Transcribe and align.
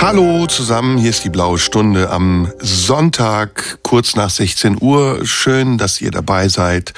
Hallo 0.00 0.46
zusammen, 0.46 0.96
hier 0.96 1.10
ist 1.10 1.24
die 1.24 1.28
blaue 1.28 1.58
Stunde 1.58 2.08
am 2.08 2.50
Sonntag, 2.58 3.80
kurz 3.82 4.16
nach 4.16 4.30
16 4.30 4.78
Uhr. 4.80 5.26
Schön, 5.26 5.76
dass 5.76 6.00
ihr 6.00 6.10
dabei 6.10 6.48
seid. 6.48 6.94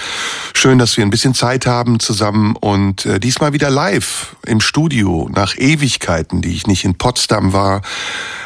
Schön, 0.55 0.79
dass 0.79 0.97
wir 0.97 1.05
ein 1.05 1.11
bisschen 1.11 1.35
Zeit 1.35 1.67
haben 1.67 1.99
zusammen 1.99 2.55
und 2.55 3.05
äh, 3.05 3.19
diesmal 3.19 3.53
wieder 3.53 3.71
live 3.71 4.37
im 4.47 4.61
Studio. 4.61 5.29
Nach 5.35 5.57
Ewigkeiten, 5.59 6.43
die 6.43 6.55
ich 6.55 6.69
nicht 6.69 6.85
in 6.85 6.97
Potsdam 6.97 7.53
war, 7.53 7.83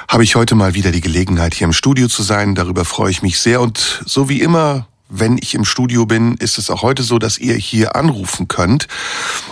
habe 0.08 0.24
ich 0.24 0.36
heute 0.36 0.54
mal 0.54 0.72
wieder 0.72 0.90
die 0.90 1.02
Gelegenheit, 1.02 1.52
hier 1.52 1.66
im 1.66 1.74
Studio 1.74 2.08
zu 2.08 2.22
sein. 2.22 2.54
Darüber 2.54 2.86
freue 2.86 3.10
ich 3.10 3.20
mich 3.20 3.38
sehr 3.38 3.60
und 3.60 4.02
so 4.06 4.30
wie 4.30 4.40
immer 4.40 4.86
wenn 5.08 5.38
ich 5.38 5.54
im 5.54 5.64
Studio 5.64 6.06
bin, 6.06 6.34
ist 6.34 6.58
es 6.58 6.70
auch 6.70 6.82
heute 6.82 7.02
so, 7.02 7.18
dass 7.18 7.38
ihr 7.38 7.54
hier 7.54 7.94
anrufen 7.96 8.48
könnt. 8.48 8.88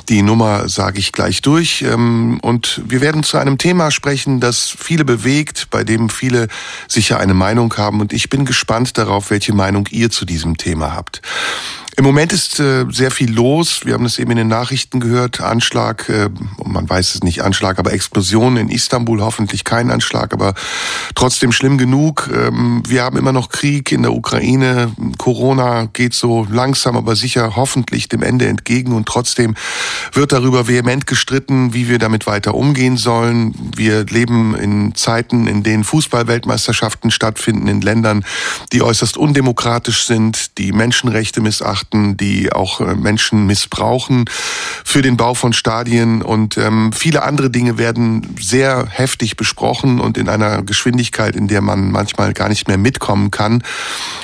Die 0.09 0.23
Nummer 0.23 0.69
sage 0.69 0.99
ich 0.99 1.13
gleich 1.13 1.43
durch. 1.43 1.83
Ähm, 1.83 2.41
und 2.43 2.83
wir 2.87 3.01
werden 3.01 3.23
zu 3.23 3.39
einem 3.39 3.59
Thema 3.59 3.91
sprechen, 3.91 4.41
das 4.41 4.75
viele 4.77 5.05
bewegt, 5.05 5.69
bei 5.71 5.85
dem 5.85 6.11
viele 6.11 6.49
sicher 6.89 7.21
eine 7.21 7.35
Meinung 7.35 7.75
haben. 7.77 8.01
Und 8.01 8.13
ich 8.13 8.31
bin 8.31 8.45
gespannt 8.45 8.99
darauf, 8.99 9.31
welche 9.31 9.55
Meinung 9.55 9.89
ihr 9.91 10.11
zu 10.11 10.25
diesem 10.25 10.57
Thema 10.57 10.93
habt. 10.93 11.23
Im 11.97 12.05
Moment 12.05 12.33
ist 12.33 12.59
äh, 12.59 12.87
sehr 12.91 13.13
viel 13.13 13.33
los. 13.33 13.83
Wir 13.85 13.95
haben 13.95 14.05
es 14.05 14.19
eben 14.19 14.33
in 14.33 14.37
den 14.39 14.49
Nachrichten 14.49 14.99
gehört. 14.99 15.41
Anschlag, 15.41 16.09
äh, 16.09 16.29
man 16.65 16.91
weiß 16.91 17.15
es 17.15 17.23
nicht, 17.23 17.43
Anschlag, 17.43 17.79
aber 17.79 17.93
Explosion 17.93 18.57
in 18.57 18.69
Istanbul, 18.69 19.23
hoffentlich 19.23 19.63
kein 19.63 19.93
Anschlag, 19.93 20.33
aber 20.33 20.55
trotzdem 21.15 21.53
schlimm 21.53 21.79
genug. 21.79 22.29
Ähm, 22.35 22.83
wir 22.89 23.05
haben 23.05 23.17
immer 23.17 23.31
noch 23.31 23.49
Krieg 23.49 23.93
in 23.93 24.03
der 24.03 24.13
Ukraine. 24.13 24.93
Corona 25.19 25.87
geht 25.93 26.15
so 26.15 26.45
langsam, 26.51 26.97
aber 26.97 27.15
sicher 27.15 27.55
hoffentlich 27.55 28.09
dem 28.09 28.25
Ende 28.25 28.49
entgegen 28.49 28.93
und 28.93 29.07
trotzdem 29.07 29.55
wird 30.13 30.33
darüber 30.33 30.67
vehement 30.67 31.07
gestritten, 31.07 31.75
wie 31.75 31.89
wir 31.89 32.01
damit 32.01 32.27
weiter 32.27 32.55
umgehen 32.55 32.97
sollen. 32.97 33.55
Wir 33.77 34.05
leben 34.05 34.57
in 34.57 34.97
Zeiten, 34.97 35.47
in 35.47 35.63
denen 35.63 35.85
Fußballweltmeisterschaften 35.85 37.13
stattfinden 37.13 37.69
in 37.69 37.81
Ländern, 37.83 38.25
die 38.73 38.83
äußerst 38.83 39.17
undemokratisch 39.17 40.07
sind, 40.07 40.59
die 40.59 40.73
Menschenrechte 40.73 41.41
missachten 41.41 41.84
beobachten, 41.85 42.17
die 42.17 42.53
auch 42.53 42.81
äh, 42.81 42.95
Menschen 42.95 43.47
missbrauchen 43.47 44.25
für 44.85 45.03
den 45.03 45.17
Bau 45.17 45.35
von 45.35 45.53
Stadien 45.53 46.23
und 46.23 46.57
ähm, 46.57 46.93
viele 46.93 47.23
andere 47.23 47.51
Dinge 47.51 47.79
werden 47.79 48.37
sehr 48.41 48.87
heftig 48.89 49.37
besprochen 49.37 50.01
und 50.01 50.19
in 50.19 50.29
einer 50.29 50.63
Geschwindigkeit, 50.63 51.37
in 51.37 51.49
der 51.49 51.61
man 51.61 51.91
manchmal 51.91 52.33
gar 52.33 52.49
nicht 52.49 52.69
mehr 52.69 52.79
mitkommen 52.79 53.31
kann. 53.31 53.63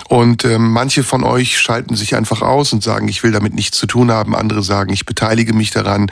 Und 0.08 0.44
ähm, 0.44 0.72
manche 0.72 1.02
von 1.02 1.24
euch 1.24 1.58
schalten 1.58 1.96
sich 1.96 2.14
einfach 2.14 2.42
aus 2.42 2.72
und 2.72 2.82
sagen, 2.82 3.08
ich 3.08 3.22
will 3.22 3.32
damit 3.32 3.54
nichts 3.54 3.78
zu 3.78 3.86
tun 3.86 4.10
haben. 4.10 4.34
Andere 4.34 4.62
sagen, 4.62 4.92
ich 4.92 5.06
beteilige 5.06 5.52
mich 5.54 5.70
daran. 5.70 6.10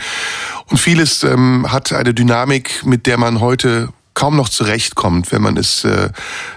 Und 0.67 0.79
vieles 0.79 1.23
ähm, 1.25 1.67
hat 1.71 1.93
eine 1.93 2.15
Dynamik, 2.15 2.85
mit 2.85 3.07
der 3.07 3.19
man 3.19 3.41
heute 3.41 3.89
kaum 4.19 4.35
noch 4.35 4.49
zurechtkommt, 4.49 5.31
wenn 5.31 5.43
man 5.43 5.57
es 5.57 5.85
äh, 5.85 6.11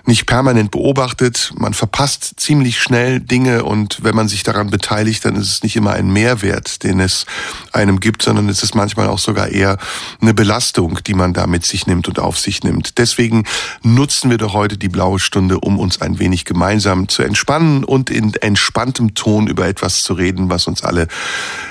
nicht 0.08 0.26
permanent 0.26 0.72
beobachtet. 0.72 1.54
Man 1.56 1.76
verpasst 1.76 2.40
ziemlich 2.40 2.82
schnell 2.82 3.20
Dinge 3.20 3.64
und 3.64 4.04
wenn 4.04 4.16
man 4.16 4.28
sich 4.28 4.42
daran 4.42 4.72
beteiligt, 4.72 5.24
dann 5.26 5.36
ist 5.36 5.48
es 5.48 5.62
nicht 5.62 5.76
immer 5.76 5.92
ein 5.92 6.12
Mehrwert, 6.12 6.82
den 6.82 7.00
es 7.00 7.28
einem 7.72 8.00
gibt, 8.00 8.24
sondern 8.24 8.50
es 8.50 8.64
ist 8.64 8.74
manchmal 8.74 9.10
auch 9.10 9.20
sogar 9.20 9.50
eher 9.50 9.78
eine 10.22 10.34
Belastung, 10.34 11.02
die 11.06 11.14
man 11.14 11.34
da 11.34 11.46
mit 11.46 11.64
sich 11.64 11.86
nimmt 11.86 12.08
und 12.08 12.18
auf 12.18 12.40
sich 12.40 12.64
nimmt. 12.64 12.98
Deswegen 12.98 13.44
nutzen 13.84 14.32
wir 14.32 14.40
doch 14.40 14.54
heute 14.54 14.80
die 14.80 14.90
blaue 14.90 15.20
Stunde, 15.20 15.60
um 15.60 15.78
uns 15.78 16.02
ein 16.02 16.18
wenig 16.18 16.46
gemeinsam 16.46 17.10
zu 17.10 17.22
entspannen 17.22 17.84
und 17.84 18.10
in 18.10 18.34
entspanntem 18.34 19.14
Ton 19.14 19.46
über 19.46 19.68
etwas 19.68 20.02
zu 20.02 20.14
reden, 20.14 20.50
was 20.50 20.66
uns 20.66 20.82
alle 20.82 21.08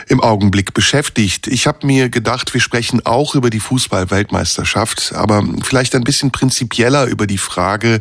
im 0.07 0.21
Augenblick 0.21 0.75
beschäftigt. 0.75 1.47
Ich 1.47 1.67
habe 1.67 1.87
mir 1.87 2.11
gedacht, 2.11 2.53
wir 2.53 2.61
sprechen 2.61 3.05
auch 3.07 3.35
über 3.35 3.49
die 3.49 3.61
Fußball-Weltmeisterschaft, 3.61 5.15
aber 5.15 5.45
vielleicht 5.63 5.80
ein 5.95 6.05
bisschen 6.05 6.31
prinzipieller 6.31 7.07
über 7.07 7.27
die 7.27 7.39
Frage, 7.39 8.01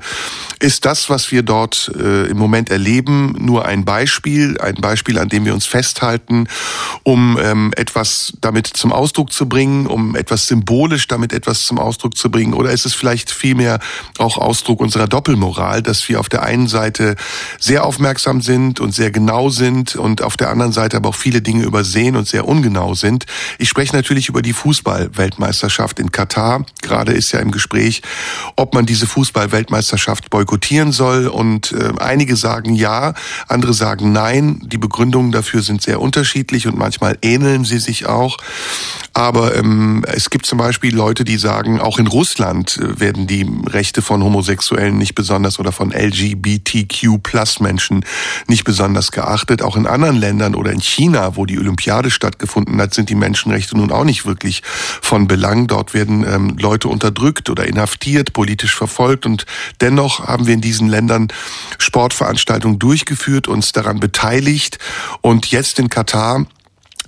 ist 0.59 0.85
das, 0.85 1.09
was 1.09 1.31
wir 1.31 1.43
dort 1.43 1.91
äh, 1.97 2.27
im 2.27 2.37
Moment 2.37 2.69
erleben, 2.69 3.35
nur 3.39 3.65
ein 3.65 3.85
Beispiel, 3.85 4.59
ein 4.59 4.75
Beispiel, 4.75 5.17
an 5.17 5.29
dem 5.29 5.45
wir 5.45 5.53
uns 5.53 5.65
festhalten, 5.65 6.47
um 7.03 7.39
ähm, 7.41 7.71
etwas 7.77 8.33
damit 8.41 8.67
zum 8.67 8.91
Ausdruck 8.91 9.31
zu 9.31 9.47
bringen, 9.47 9.87
um 9.87 10.15
etwas 10.15 10.47
symbolisch 10.47 11.07
damit 11.07 11.33
etwas 11.33 11.63
zum 11.63 11.79
Ausdruck 11.79 12.17
zu 12.17 12.29
bringen, 12.29 12.53
oder 12.53 12.71
ist 12.71 12.85
es 12.85 12.93
vielleicht 12.93 13.31
vielmehr 13.31 13.79
auch 14.17 14.37
Ausdruck 14.37 14.81
unserer 14.81 15.07
Doppelmoral, 15.07 15.81
dass 15.81 16.07
wir 16.09 16.19
auf 16.19 16.29
der 16.29 16.43
einen 16.43 16.67
Seite 16.67 17.15
sehr 17.59 17.85
aufmerksam 17.85 18.41
sind 18.41 18.79
und 18.79 18.93
sehr 18.93 19.11
genau 19.11 19.49
sind 19.49 19.95
und 19.95 20.21
auf 20.21 20.35
der 20.37 20.49
anderen 20.49 20.73
Seite 20.73 20.97
aber 20.97 21.09
auch 21.09 21.15
viele 21.15 21.41
Dinge 21.41 21.63
übersehen 21.63 22.15
und 22.15 22.27
sehr 22.27 22.47
ungenau 22.47 22.93
sind. 22.93 23.25
Ich 23.57 23.69
spreche 23.69 23.95
natürlich 23.95 24.27
über 24.27 24.41
die 24.41 24.53
Fußball-Weltmeisterschaft 24.53 25.99
in 25.99 26.11
Katar. 26.11 26.65
Gerade 26.81 27.13
ist 27.13 27.31
ja 27.31 27.39
im 27.39 27.51
Gespräch, 27.51 27.68
ob 28.55 28.73
man 28.73 28.85
diese 28.85 29.07
Fußball-Weltmeisterschaft 29.07 30.29
boykottieren 30.29 30.91
soll. 30.91 31.27
Und 31.27 31.71
äh, 31.71 31.93
einige 31.99 32.35
sagen 32.35 32.75
ja, 32.75 33.13
andere 33.47 33.73
sagen 33.73 34.11
nein. 34.11 34.61
Die 34.65 34.77
Begründungen 34.77 35.31
dafür 35.31 35.61
sind 35.61 35.81
sehr 35.81 36.01
unterschiedlich 36.01 36.67
und 36.67 36.77
manchmal 36.77 37.17
ähneln 37.21 37.63
sie 37.65 37.79
sich 37.79 38.07
auch. 38.07 38.37
Aber 39.13 39.55
ähm, 39.55 40.05
es 40.07 40.29
gibt 40.29 40.45
zum 40.45 40.59
Beispiel 40.59 40.95
Leute, 40.95 41.25
die 41.25 41.37
sagen, 41.37 41.81
auch 41.81 41.99
in 41.99 42.07
Russland 42.07 42.77
äh, 42.77 42.99
werden 42.99 43.27
die 43.27 43.45
Rechte 43.67 44.01
von 44.01 44.23
Homosexuellen 44.23 44.97
nicht 44.97 45.15
besonders 45.15 45.59
oder 45.59 45.71
von 45.71 45.91
LGBTQ-Plus-Menschen 45.91 48.03
nicht 48.47 48.63
besonders 48.63 49.11
geachtet. 49.11 49.61
Auch 49.61 49.75
in 49.75 49.85
anderen 49.87 50.15
Ländern 50.15 50.55
oder 50.55 50.71
in 50.71 50.81
China, 50.81 51.35
wo 51.35 51.45
die 51.45 51.59
Olympiade 51.59 52.11
stattgefunden 52.11 52.79
hat, 52.79 52.93
sind 52.93 53.09
die 53.09 53.15
Menschenrechte 53.15 53.75
nun 53.75 53.91
auch 53.91 54.05
nicht 54.05 54.25
wirklich 54.25 54.63
von 55.01 55.27
Belang. 55.27 55.67
Dort 55.67 55.93
werden 55.93 56.23
ähm, 56.23 56.55
Leute 56.57 56.87
unterdrückt 56.87 57.48
oder 57.49 57.67
inhaftiert, 57.67 58.33
politisch 58.33 58.75
verfolgt. 58.75 59.25
Und 59.25 59.45
dennoch 59.81 60.27
haben 60.27 60.47
wir 60.47 60.53
in 60.53 60.61
diesen 60.61 60.87
Ländern 60.87 61.29
Sportveranstaltungen 61.77 62.79
durchgeführt, 62.79 63.47
uns 63.47 63.71
daran 63.71 63.99
beteiligt. 63.99 64.79
Und 65.21 65.47
jetzt 65.47 65.79
in 65.79 65.89
Katar 65.89 66.45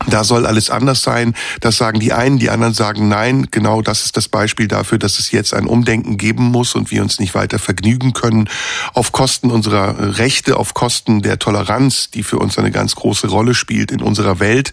da 0.07 0.23
soll 0.23 0.45
alles 0.45 0.69
anders 0.69 1.03
sein. 1.03 1.35
Das 1.59 1.77
sagen 1.77 1.99
die 1.99 2.13
einen, 2.13 2.39
die 2.39 2.49
anderen 2.49 2.73
sagen 2.73 3.07
nein. 3.07 3.47
Genau 3.51 3.81
das 3.81 4.05
ist 4.05 4.17
das 4.17 4.27
Beispiel 4.27 4.67
dafür, 4.67 4.97
dass 4.97 5.19
es 5.19 5.31
jetzt 5.31 5.53
ein 5.53 5.67
Umdenken 5.67 6.17
geben 6.17 6.43
muss 6.45 6.75
und 6.75 6.91
wir 6.91 7.01
uns 7.01 7.19
nicht 7.19 7.35
weiter 7.35 7.59
vergnügen 7.59 8.13
können 8.13 8.49
auf 8.93 9.11
Kosten 9.11 9.51
unserer 9.51 10.17
Rechte, 10.17 10.57
auf 10.57 10.73
Kosten 10.73 11.21
der 11.21 11.39
Toleranz, 11.39 12.09
die 12.11 12.23
für 12.23 12.39
uns 12.39 12.57
eine 12.57 12.71
ganz 12.71 12.95
große 12.95 13.27
Rolle 13.27 13.53
spielt 13.53 13.91
in 13.91 14.01
unserer 14.01 14.39
Welt. 14.39 14.71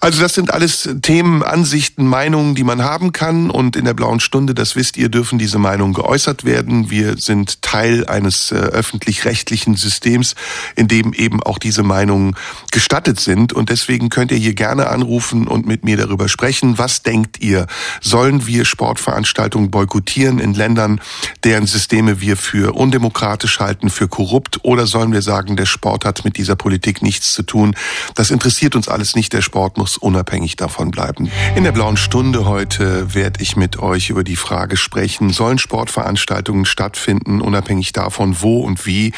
Also 0.00 0.20
das 0.20 0.34
sind 0.34 0.52
alles 0.52 0.88
Themen, 1.02 1.42
Ansichten, 1.42 2.06
Meinungen, 2.06 2.54
die 2.54 2.64
man 2.64 2.82
haben 2.82 3.12
kann 3.12 3.50
und 3.50 3.76
in 3.76 3.84
der 3.84 3.94
blauen 3.94 4.20
Stunde, 4.20 4.54
das 4.54 4.76
wisst 4.76 4.96
ihr, 4.96 5.08
dürfen 5.08 5.38
diese 5.38 5.58
Meinungen 5.58 5.94
geäußert 5.94 6.44
werden. 6.44 6.90
Wir 6.90 7.16
sind 7.16 7.62
Teil 7.62 8.06
eines 8.06 8.52
äh, 8.52 8.56
öffentlich-rechtlichen 8.56 9.76
Systems, 9.76 10.34
in 10.74 10.88
dem 10.88 11.12
eben 11.12 11.42
auch 11.42 11.58
diese 11.58 11.82
Meinungen 11.82 12.36
gestattet 12.70 13.20
sind 13.20 13.52
und 13.52 13.70
deswegen 13.70 14.10
könnt 14.10 14.30
ihr 14.32 14.35
ihr 14.36 14.42
hier 14.42 14.54
gerne 14.54 14.88
anrufen 14.88 15.48
und 15.48 15.66
mit 15.66 15.84
mir 15.84 15.96
darüber 15.96 16.28
sprechen. 16.28 16.78
Was 16.78 17.02
denkt 17.02 17.40
ihr? 17.40 17.66
Sollen 18.00 18.46
wir 18.46 18.64
Sportveranstaltungen 18.64 19.70
boykottieren 19.70 20.38
in 20.38 20.54
Ländern, 20.54 21.00
deren 21.42 21.66
Systeme 21.66 22.20
wir 22.20 22.36
für 22.36 22.74
undemokratisch 22.74 23.58
halten, 23.60 23.90
für 23.90 24.08
korrupt? 24.08 24.60
Oder 24.62 24.86
sollen 24.86 25.12
wir 25.12 25.22
sagen, 25.22 25.56
der 25.56 25.66
Sport 25.66 26.04
hat 26.04 26.24
mit 26.24 26.36
dieser 26.36 26.54
Politik 26.56 27.02
nichts 27.02 27.32
zu 27.32 27.42
tun? 27.42 27.74
Das 28.14 28.30
interessiert 28.30 28.76
uns 28.76 28.88
alles 28.88 29.16
nicht. 29.16 29.32
Der 29.32 29.42
Sport 29.42 29.78
muss 29.78 29.96
unabhängig 29.96 30.56
davon 30.56 30.90
bleiben. 30.90 31.30
In 31.56 31.64
der 31.64 31.72
blauen 31.72 31.96
Stunde 31.96 32.46
heute 32.46 33.14
werde 33.14 33.42
ich 33.42 33.56
mit 33.56 33.78
euch 33.78 34.10
über 34.10 34.24
die 34.24 34.36
Frage 34.36 34.76
sprechen, 34.76 35.30
sollen 35.30 35.58
Sportveranstaltungen 35.58 36.66
stattfinden, 36.66 37.40
unabhängig 37.40 37.92
davon, 37.92 38.36
wo 38.40 38.60
und 38.60 38.86
wie 38.86 39.12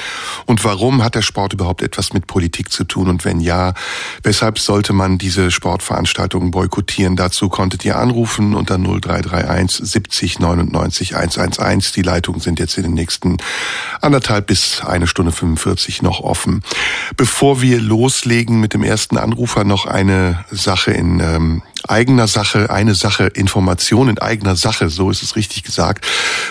und 0.47 0.65
warum 0.65 1.03
hat 1.03 1.15
der 1.15 1.23
Sport 1.23 1.53
überhaupt 1.53 1.83
etwas 1.83 2.13
mit 2.13 2.27
Politik 2.27 2.71
zu 2.71 2.85
tun? 2.85 3.09
Und 3.09 3.25
wenn 3.25 3.41
ja, 3.41 3.75
weshalb 4.23 4.59
sollte 4.59 4.93
man 4.93 5.08
man 5.09 5.19
diese 5.19 5.51
Sportveranstaltungen 5.51 6.51
boykottieren. 6.51 7.17
Dazu 7.17 7.49
konntet 7.49 7.85
ihr 7.85 7.99
anrufen 7.99 8.55
unter 8.55 8.77
0331 8.77 9.89
70 9.89 10.39
99 10.39 11.17
111. 11.17 11.93
Die 11.93 12.03
Leitungen 12.03 12.41
sind 12.41 12.59
jetzt 12.59 12.77
in 12.77 12.85
den 12.85 12.95
nächsten 12.95 13.39
anderthalb 14.01 14.47
bis 14.47 14.83
eine 14.85 15.07
Stunde 15.07 15.33
45 15.33 16.03
noch 16.03 16.21
offen. 16.21 16.63
Bevor 17.17 17.63
wir 17.63 17.81
loslegen 17.81 18.61
mit 18.61 18.75
dem 18.75 18.83
ersten 18.83 19.17
Anrufer 19.17 19.65
noch 19.65 19.87
eine 19.87 20.45
Sache 20.51 20.91
in 20.91 21.21
ähm, 21.21 21.63
eigener 21.87 22.27
Sache, 22.27 22.71
eine 22.71 22.95
Sache, 22.95 23.27
Information 23.27 24.09
in 24.09 24.19
eigener 24.19 24.57
Sache, 24.57 24.89
so 24.89 25.11
ist 25.11 25.23
es 25.23 25.37
richtig 25.37 25.63
gesagt. 25.63 26.07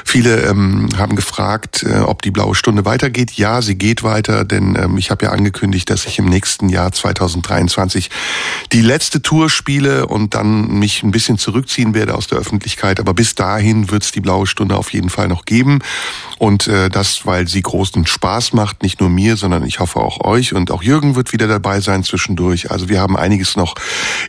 Viele 0.06 0.44
ähm, 0.44 0.90
haben 0.98 1.16
gefragt, 1.16 1.84
äh, 1.84 2.00
ob 2.00 2.22
die 2.22 2.32
blaue 2.32 2.56
Stunde 2.56 2.86
weitergeht. 2.86 3.32
Ja, 3.34 3.62
sie 3.62 3.76
geht 3.76 4.04
weiter, 4.04 4.46
denn 4.46 4.76
ähm, 4.76 4.98
ich 4.98 5.12
habe 5.12 5.26
ja 5.26 5.32
angekündigt, 5.32 5.90
dass 5.90 6.06
ich 6.06 6.20
im 6.20 6.26
nächsten 6.26 6.70
Jahr 6.70 6.92
2023 6.92 8.10
die 8.72 8.82
letzte 8.82 9.22
Tour 9.22 9.50
spiele 9.50 10.08
und 10.08 10.34
dann 10.34 10.80
mich 10.80 11.04
ein 11.04 11.12
bisschen 11.12 11.38
zurückziehen 11.38 11.94
werde 11.94 12.16
aus 12.16 12.28
der 12.28 12.38
Öffentlichkeit. 12.38 13.00
Aber 13.00 13.14
bis 13.14 13.36
dahin 13.36 13.92
wird 13.92 14.04
es 14.04 14.12
die 14.12 14.22
blaue 14.22 14.48
Stunde 14.48 14.76
auf 14.76 14.94
jeden 14.94 15.10
Fall 15.10 15.28
noch 15.28 15.46
geben. 15.46 15.80
Und 16.38 16.68
äh, 16.68 16.90
das, 16.90 17.26
weil 17.26 17.48
sie 17.48 17.62
großen 17.62 18.06
Spaß 18.06 18.54
macht, 18.54 18.84
nicht 18.84 19.00
nur 19.00 19.10
mir, 19.10 19.38
sondern 19.38 19.66
ich 19.66 19.80
hoffe 19.80 20.00
auch 20.00 20.24
euch. 20.24 20.54
Und 20.54 20.72
auch 20.72 20.84
Jürgen 20.84 21.16
wird 21.16 21.34
wieder 21.34 21.48
dabei 21.48 21.82
sein 21.82 22.04
zwischendurch. 22.04 22.72
Also 22.72 22.90
wir 22.90 23.02
haben 23.02 23.18
einiges 23.18 23.56
noch 23.56 23.76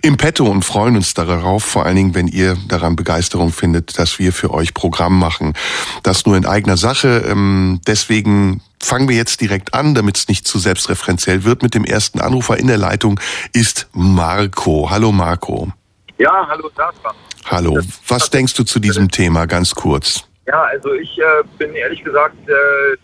im 0.02 0.16
Petto 0.16 0.46
und 0.46 0.64
freuen 0.64 0.87
uns 0.96 1.14
darauf, 1.14 1.64
vor 1.64 1.86
allen 1.86 1.96
Dingen, 1.96 2.14
wenn 2.14 2.28
ihr 2.28 2.56
daran 2.68 2.96
Begeisterung 2.96 3.52
findet, 3.52 3.98
dass 3.98 4.18
wir 4.18 4.32
für 4.32 4.52
euch 4.52 4.74
Programm 4.74 5.18
machen. 5.18 5.54
Das 6.02 6.26
nur 6.26 6.36
in 6.36 6.46
eigener 6.46 6.76
Sache. 6.76 7.24
Ähm, 7.28 7.80
deswegen 7.86 8.62
fangen 8.82 9.08
wir 9.08 9.16
jetzt 9.16 9.40
direkt 9.40 9.74
an, 9.74 9.94
damit 9.94 10.16
es 10.16 10.28
nicht 10.28 10.46
zu 10.46 10.58
selbstreferenziell 10.58 11.44
wird. 11.44 11.62
Mit 11.62 11.74
dem 11.74 11.84
ersten 11.84 12.20
Anrufer 12.20 12.58
in 12.58 12.66
der 12.66 12.78
Leitung 12.78 13.20
ist 13.52 13.88
Marco. 13.92 14.88
Hallo 14.90 15.12
Marco. 15.12 15.72
Ja, 16.18 16.46
hallo 16.48 16.70
Sascha. 16.76 17.14
Hallo. 17.46 17.80
Was 18.06 18.30
denkst 18.30 18.54
du 18.54 18.64
zu 18.64 18.78
diesem 18.78 19.10
Thema 19.10 19.46
ganz 19.46 19.74
kurz? 19.74 20.24
Ja, 20.46 20.62
also 20.64 20.94
ich 20.94 21.18
äh, 21.18 21.44
bin 21.58 21.74
ehrlich 21.74 22.02
gesagt 22.02 22.36
äh, 22.48 22.96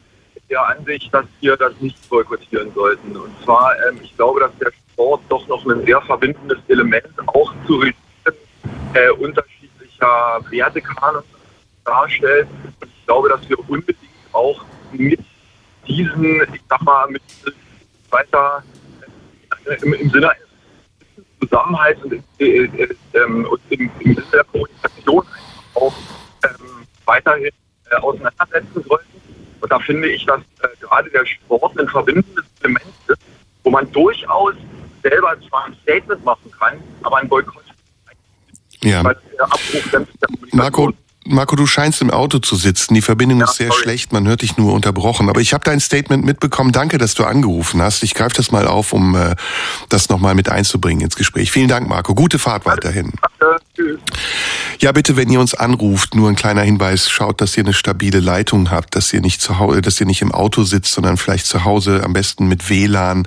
der 0.51 0.67
Ansicht, 0.67 1.13
dass 1.13 1.27
wir 1.41 1.57
das 1.57 1.73
nicht 1.81 2.09
boykottieren 2.09 2.73
sollten. 2.75 3.17
Und 3.17 3.31
zwar, 3.45 3.73
ähm, 3.89 3.99
ich 4.03 4.17
glaube, 4.17 4.41
dass 4.41 4.51
der 4.59 4.73
Sport 4.95 5.23
doch 5.29 5.47
noch 5.49 5.67
ein 5.67 5.85
sehr 5.85 6.01
verbindendes 6.03 6.59
Element 6.69 7.07
auch 7.27 7.53
zu 7.67 7.83
äh, 7.83 9.11
unterschiedlicher 9.19 10.41
Wertekanon 10.51 11.25
darstellt. 11.85 12.47
Ich 12.83 13.07
glaube, 13.07 13.29
dass 13.29 13.49
wir 13.49 13.59
unbedingt 13.69 13.99
auch 14.33 14.65
mit 14.93 15.21
diesen, 15.87 16.43
ich 16.55 16.61
sag 16.69 16.81
mal, 16.83 17.09
mit 17.09 17.23
weiter 18.11 18.63
äh, 19.67 19.75
im, 19.83 19.95
im 19.95 20.11
Sinne 20.11 20.31
eines 20.31 20.47
Zusammenhalts 21.41 22.03
und, 22.05 22.13
äh, 22.39 22.45
äh, 22.45 22.89
ähm, 23.15 23.47
und 23.47 23.61
im, 23.71 23.91
im, 23.99 24.15
Sinne 24.15 24.27
der 24.33 24.45
Kommunikation 24.45 25.27
auch 25.75 25.95
ähm, 26.45 26.87
weiterhin 27.05 27.51
äh, 27.91 27.97
auseinandersetzen 27.97 28.85
sollten. 28.89 29.21
Und 29.61 29.73
da 29.73 29.79
finde 29.81 30.09
ich, 30.09 30.25
dass 30.25 30.41
äh, 30.41 30.69
gerade 30.81 31.11
der 31.11 31.27
Sport 31.27 31.79
ein 31.81 31.89
verbindendes 31.89 32.45
Element 32.61 32.85
ist, 33.09 33.19
wo 33.65 33.71
man 33.71 33.91
durchaus 33.91 34.55
selber 35.05 35.37
zwar 35.49 35.67
ein 35.67 35.77
Statement 35.83 36.25
machen 36.25 36.51
kann, 36.59 36.81
aber 37.03 37.19
ein 37.19 37.29
Boykott. 37.29 37.63
Ja. 38.83 39.03
Marco, 40.53 40.93
Marco, 41.27 41.57
du 41.57 41.67
scheinst 41.67 42.03
im 42.03 42.11
Auto 42.11 42.39
zu 42.39 42.57
sitzen. 42.57 42.95
Die 42.95 43.03
Verbindung 43.03 43.41
ja, 43.41 43.47
ist 43.47 43.57
sehr 43.57 43.69
sorry. 43.69 43.83
schlecht, 43.83 44.13
man 44.13 44.29
hört 44.29 44.43
dich 44.43 44.57
nur 44.57 44.73
unterbrochen. 44.75 45.29
Aber 45.29 45.41
ich 45.41 45.55
habe 45.55 45.65
dein 45.65 45.81
Statement 45.81 46.25
mitbekommen. 46.25 46.73
Danke, 46.73 46.99
dass 46.99 47.15
du 47.15 47.25
angerufen 47.25 47.81
hast. 47.81 48.03
Ich 48.03 48.15
greife 48.15 48.37
das 48.37 48.51
mal 48.51 48.67
auf, 48.67 48.93
um 48.93 49.15
äh, 49.15 49.35
das 49.89 50.09
nochmal 50.09 50.35
mit 50.35 50.49
einzubringen 50.49 51.03
ins 51.03 51.17
Gespräch. 51.17 51.51
Vielen 51.51 51.69
Dank, 51.69 51.89
Marco. 51.89 52.15
Gute 52.15 52.39
Fahrt 52.39 52.67
weiterhin. 52.67 53.13
Tschüss. 53.75 53.99
Ja, 54.81 54.93
bitte, 54.93 55.17
wenn 55.17 55.31
ihr 55.31 55.41
uns 55.41 55.55
anruft, 55.55 56.15
nur 56.15 56.29
ein 56.29 56.37
kleiner 56.37 56.63
Hinweis, 56.63 57.09
schaut, 57.09 57.41
dass 57.41 57.57
ihr 57.57 57.65
eine 57.65 57.73
stabile 57.73 58.21
Leitung 58.21 58.71
habt, 58.71 58.97
dass 58.97 59.13
ihr 59.13 59.21
nicht 59.21 59.41
zu 59.41 59.59
Hause, 59.59 59.81
dass 59.81 60.01
ihr 60.01 60.07
nicht 60.07 60.21
im 60.21 60.33
Auto 60.33 60.65
sitzt, 60.65 60.93
sondern 60.93 61.17
vielleicht 61.17 61.47
zu 61.47 61.65
Hause, 61.65 62.03
am 62.05 62.13
besten 62.13 62.49
mit 62.49 62.69
WLAN. 62.69 63.27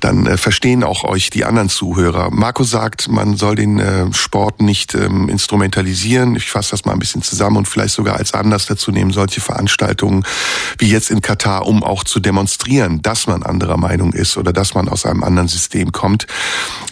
Dann 0.00 0.26
äh, 0.26 0.36
verstehen 0.36 0.82
auch 0.82 1.04
euch 1.04 1.30
die 1.30 1.44
anderen 1.44 1.68
Zuhörer. 1.68 2.30
Marco 2.30 2.64
sagt, 2.64 3.08
man 3.08 3.36
soll 3.36 3.54
den 3.54 3.78
äh, 3.78 4.12
Sport 4.12 4.60
nicht 4.60 4.94
ähm, 4.94 5.28
instrumentalisieren. 5.28 6.34
Ich 6.36 6.50
fasse 6.50 6.72
das 6.72 6.84
mal 6.84 6.92
ein 6.92 6.98
bisschen 6.98 7.22
zusammen 7.28 7.58
und 7.58 7.68
vielleicht 7.68 7.94
sogar 7.94 8.16
als 8.16 8.34
Anlass 8.34 8.66
dazu 8.66 8.90
nehmen, 8.90 9.12
solche 9.12 9.40
Veranstaltungen 9.40 10.24
wie 10.78 10.90
jetzt 10.90 11.10
in 11.10 11.20
Katar, 11.20 11.66
um 11.66 11.84
auch 11.84 12.04
zu 12.04 12.20
demonstrieren, 12.20 13.02
dass 13.02 13.26
man 13.26 13.42
anderer 13.42 13.76
Meinung 13.76 14.12
ist 14.12 14.36
oder 14.36 14.52
dass 14.52 14.74
man 14.74 14.88
aus 14.88 15.06
einem 15.06 15.22
anderen 15.22 15.48
System 15.48 15.92
kommt. 15.92 16.26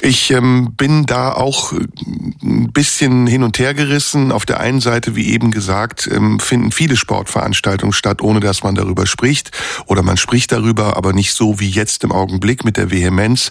Ich 0.00 0.30
ähm, 0.30 0.74
bin 0.76 1.06
da 1.06 1.32
auch 1.32 1.72
ein 1.72 2.72
bisschen 2.72 3.26
hin 3.26 3.42
und 3.42 3.58
her 3.58 3.74
gerissen. 3.74 4.32
Auf 4.32 4.46
der 4.46 4.60
einen 4.60 4.80
Seite, 4.80 5.16
wie 5.16 5.32
eben 5.32 5.50
gesagt, 5.50 6.08
ähm, 6.12 6.38
finden 6.40 6.70
viele 6.70 6.96
Sportveranstaltungen 6.96 7.92
statt, 7.92 8.22
ohne 8.22 8.40
dass 8.40 8.62
man 8.62 8.74
darüber 8.74 9.06
spricht. 9.06 9.50
Oder 9.86 10.02
man 10.02 10.16
spricht 10.16 10.52
darüber, 10.52 10.96
aber 10.96 11.12
nicht 11.12 11.32
so 11.32 11.58
wie 11.60 11.68
jetzt 11.68 12.04
im 12.04 12.12
Augenblick 12.12 12.64
mit 12.64 12.76
der 12.76 12.90
Vehemenz. 12.90 13.50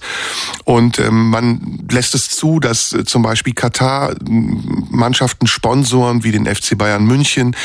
Und 0.64 1.00
ähm, 1.00 1.30
man 1.30 1.86
lässt 1.90 2.16
es 2.16 2.30
zu, 2.30 2.60
dass 2.60 2.94
äh, 2.94 3.06
zum 3.06 3.22
Beispiel 3.22 3.54
Katar 3.54 4.16
Mannschaften 4.26 5.48
sponsoren 5.48 6.24
wie 6.24 6.32
den 6.32 6.46
FC 6.46 6.75
Bayern 6.78 7.06
München 7.06 7.56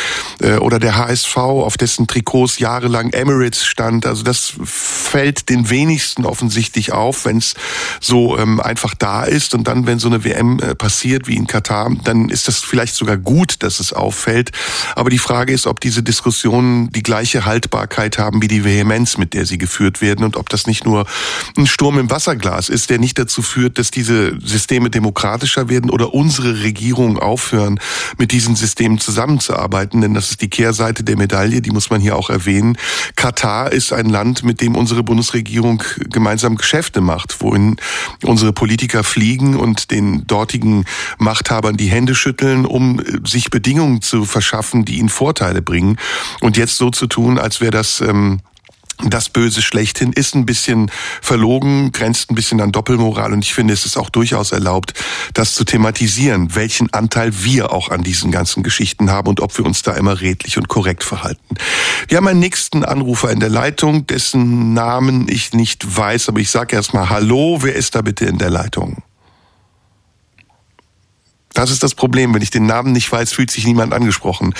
äh, 0.40 0.56
oder 0.56 0.78
der 0.78 0.96
HSV, 0.96 1.36
auf 1.36 1.76
dessen 1.76 2.06
Trikots 2.06 2.58
jahrelang 2.58 3.10
Emirates 3.12 3.64
stand. 3.64 4.06
Also 4.06 4.22
das 4.22 4.54
fällt 4.64 5.48
den 5.48 5.70
wenigsten 5.70 6.24
offensichtlich 6.24 6.92
auf, 6.92 7.24
wenn 7.24 7.38
es 7.38 7.54
so 8.00 8.38
ähm, 8.38 8.60
einfach 8.60 8.94
da 8.94 9.24
ist. 9.24 9.54
Und 9.54 9.66
dann, 9.68 9.86
wenn 9.86 9.98
so 9.98 10.08
eine 10.08 10.24
WM 10.24 10.60
äh, 10.60 10.74
passiert 10.74 11.26
wie 11.26 11.36
in 11.36 11.46
Katar, 11.46 11.90
dann 12.04 12.28
ist 12.28 12.48
das 12.48 12.60
vielleicht 12.60 12.94
sogar 12.94 13.16
gut, 13.16 13.62
dass 13.62 13.80
es 13.80 13.92
auffällt. 13.92 14.50
Aber 14.94 15.10
die 15.10 15.18
Frage 15.18 15.52
ist, 15.52 15.66
ob 15.66 15.80
diese 15.80 16.02
Diskussionen 16.02 16.90
die 16.90 17.02
gleiche 17.02 17.44
Haltbarkeit 17.44 18.18
haben 18.18 18.42
wie 18.42 18.48
die 18.48 18.64
Vehemenz, 18.64 19.18
mit 19.18 19.34
der 19.34 19.46
sie 19.46 19.58
geführt 19.58 20.00
werden 20.00 20.24
und 20.24 20.36
ob 20.36 20.48
das 20.48 20.66
nicht 20.66 20.84
nur 20.84 21.06
ein 21.56 21.66
Sturm 21.66 21.98
im 21.98 22.10
Wasserglas 22.10 22.68
ist, 22.68 22.90
der 22.90 22.98
nicht 22.98 23.18
dazu 23.18 23.42
führt, 23.42 23.78
dass 23.78 23.90
diese 23.90 24.38
Systeme 24.40 24.90
demokratischer 24.90 25.68
werden 25.68 25.90
oder 25.90 26.14
unsere 26.14 26.62
Regierungen 26.62 27.18
aufhören, 27.18 27.80
mit 28.18 28.32
diesen 28.32 28.56
Systemen 28.56 28.98
zusammenzuarbeiten. 29.00 30.00
Denn 30.00 30.14
das 30.14 30.30
ist 30.30 30.42
die 30.42 30.50
Kehrseite 30.50 31.02
der 31.04 31.16
Medaille, 31.16 31.60
die 31.60 31.70
muss 31.70 31.90
man 31.90 32.00
hier 32.00 32.16
auch 32.16 32.30
erwähnen. 32.30 32.76
Katar 33.16 33.72
ist 33.72 33.92
ein 33.92 34.08
Land, 34.08 34.44
mit 34.44 34.60
dem 34.60 34.76
unsere 34.76 35.02
Bundesregierung 35.02 35.82
gemeinsam 36.10 36.56
Geschäfte 36.56 37.00
macht, 37.00 37.40
wohin 37.40 37.76
unsere 38.24 38.52
Politiker 38.52 39.02
fliegen 39.04 39.56
und 39.56 39.90
den 39.90 40.26
dortigen 40.26 40.84
Machthabern 41.18 41.76
die 41.76 41.88
Hände 41.88 42.14
schütteln, 42.14 42.66
um 42.66 43.02
sich 43.24 43.50
Bedingungen 43.50 44.02
zu 44.02 44.24
verschaffen, 44.24 44.84
die 44.84 44.98
ihnen 44.98 45.08
Vorteile 45.08 45.62
bringen. 45.62 45.96
Und 46.40 46.56
jetzt 46.56 46.76
so 46.76 46.90
zu 46.90 47.06
tun, 47.06 47.38
als 47.38 47.60
wäre 47.60 47.72
das 47.72 48.00
ähm, 48.00 48.40
das 49.04 49.28
Böse 49.28 49.62
schlechthin 49.62 50.12
ist 50.12 50.34
ein 50.34 50.46
bisschen 50.46 50.90
verlogen, 51.22 51.92
grenzt 51.92 52.30
ein 52.30 52.34
bisschen 52.34 52.60
an 52.60 52.72
Doppelmoral 52.72 53.32
und 53.32 53.44
ich 53.44 53.54
finde, 53.54 53.74
es 53.74 53.86
ist 53.86 53.96
auch 53.96 54.10
durchaus 54.10 54.52
erlaubt, 54.52 54.94
das 55.34 55.54
zu 55.54 55.64
thematisieren, 55.64 56.54
welchen 56.54 56.92
Anteil 56.92 57.42
wir 57.42 57.72
auch 57.72 57.90
an 57.90 58.02
diesen 58.02 58.30
ganzen 58.30 58.62
Geschichten 58.62 59.10
haben 59.10 59.28
und 59.28 59.40
ob 59.40 59.56
wir 59.56 59.64
uns 59.64 59.82
da 59.82 59.92
immer 59.92 60.20
redlich 60.20 60.58
und 60.58 60.68
korrekt 60.68 61.04
verhalten. 61.04 61.56
Wir 62.08 62.16
haben 62.16 62.28
einen 62.28 62.40
nächsten 62.40 62.84
Anrufer 62.84 63.30
in 63.30 63.40
der 63.40 63.50
Leitung, 63.50 64.06
dessen 64.06 64.72
Namen 64.74 65.26
ich 65.28 65.52
nicht 65.52 65.96
weiß, 65.96 66.28
aber 66.28 66.40
ich 66.40 66.50
sage 66.50 66.76
erstmal 66.76 67.10
Hallo, 67.10 67.58
wer 67.62 67.74
ist 67.74 67.94
da 67.94 68.02
bitte 68.02 68.26
in 68.26 68.38
der 68.38 68.50
Leitung? 68.50 69.02
Das 71.60 71.70
ist 71.70 71.82
das 71.82 71.94
Problem. 71.94 72.32
Wenn 72.34 72.40
ich 72.40 72.50
den 72.50 72.64
Namen 72.64 72.92
nicht 72.92 73.12
weiß, 73.12 73.34
fühlt 73.34 73.50
sich 73.50 73.66
niemand 73.66 73.92
angesprochen. 73.92 74.54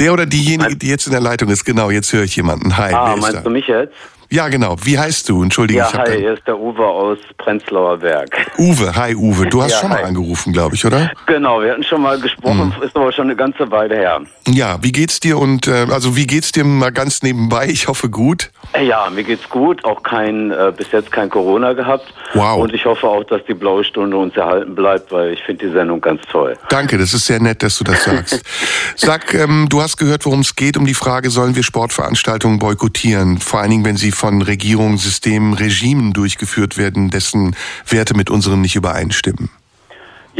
Der 0.00 0.12
oder 0.12 0.26
diejenige, 0.26 0.74
die 0.74 0.88
jetzt 0.88 1.06
in 1.06 1.12
der 1.12 1.20
Leitung 1.20 1.48
ist, 1.48 1.64
genau, 1.64 1.90
jetzt 1.90 2.12
höre 2.12 2.24
ich 2.24 2.34
jemanden. 2.34 2.76
Hi, 2.76 2.92
ah, 2.92 3.14
wer 3.14 3.22
meinst 3.22 3.46
du 3.46 3.50
mich 3.50 3.68
jetzt? 3.68 3.94
Ja, 4.32 4.48
genau. 4.48 4.76
Wie 4.84 4.96
heißt 4.96 5.28
du? 5.28 5.42
Entschuldige, 5.42 5.80
ja, 5.80 5.88
ich 5.92 5.98
hi, 5.98 6.18
hier 6.18 6.34
ist 6.34 6.46
der 6.46 6.56
Uwe 6.56 6.86
aus 6.86 7.18
Prenzlauer 7.36 7.98
Berg. 7.98 8.30
Uwe, 8.58 8.94
hi 8.94 9.12
Uwe. 9.16 9.46
Du 9.48 9.60
hast 9.60 9.72
ja, 9.72 9.78
schon 9.80 9.90
hi. 9.90 10.02
mal 10.02 10.04
angerufen, 10.04 10.52
glaube 10.52 10.76
ich, 10.76 10.84
oder? 10.86 11.10
Genau, 11.26 11.60
wir 11.60 11.72
hatten 11.72 11.82
schon 11.82 12.00
mal 12.00 12.16
gesprochen, 12.20 12.72
hm. 12.76 12.82
ist 12.84 12.94
aber 12.94 13.10
schon 13.10 13.24
eine 13.24 13.34
ganze 13.34 13.68
Weile 13.72 13.96
her. 13.96 14.20
Ja, 14.46 14.78
wie 14.82 14.92
geht's 14.92 15.18
dir 15.18 15.36
und 15.36 15.66
äh, 15.66 15.86
also 15.90 16.14
wie 16.14 16.28
geht's 16.28 16.52
dir 16.52 16.62
mal 16.62 16.92
ganz 16.92 17.24
nebenbei? 17.24 17.66
Ich 17.66 17.88
hoffe 17.88 18.08
gut. 18.08 18.52
Ja, 18.80 19.10
mir 19.10 19.24
geht's 19.24 19.48
gut, 19.48 19.84
auch 19.84 20.04
kein 20.04 20.52
äh, 20.52 20.72
bis 20.76 20.92
jetzt 20.92 21.10
kein 21.10 21.28
Corona 21.28 21.72
gehabt. 21.72 22.14
Wow. 22.34 22.62
Und 22.62 22.72
ich 22.72 22.84
hoffe 22.84 23.08
auch, 23.08 23.24
dass 23.24 23.44
die 23.46 23.54
blaue 23.54 23.82
Stunde 23.82 24.16
uns 24.16 24.36
erhalten 24.36 24.76
bleibt, 24.76 25.10
weil 25.10 25.32
ich 25.32 25.42
finde 25.42 25.66
die 25.66 25.72
Sendung 25.72 26.00
ganz 26.00 26.22
toll. 26.30 26.56
Danke, 26.68 26.98
das 26.98 27.14
ist 27.14 27.26
sehr 27.26 27.40
nett, 27.40 27.64
dass 27.64 27.78
du 27.78 27.84
das 27.84 28.04
sagst. 28.04 28.44
Sag, 28.94 29.34
ähm, 29.34 29.66
du 29.68 29.82
hast 29.82 29.96
gehört, 29.96 30.24
worum 30.24 30.40
es 30.40 30.54
geht, 30.54 30.76
um 30.76 30.86
die 30.86 30.94
Frage, 30.94 31.30
sollen 31.30 31.56
wir 31.56 31.64
Sportveranstaltungen 31.64 32.60
boykottieren? 32.60 33.38
Vor 33.38 33.58
allen 33.58 33.70
Dingen, 33.70 33.84
wenn 33.84 33.96
sie 33.96 34.12
von 34.20 34.42
Regierungen 34.42 34.98
Systemen, 34.98 35.54
Regimen 35.54 36.12
durchgeführt 36.12 36.76
werden, 36.76 37.08
dessen 37.08 37.56
Werte 37.88 38.14
mit 38.14 38.28
unseren 38.28 38.60
nicht 38.60 38.76
übereinstimmen. 38.76 39.48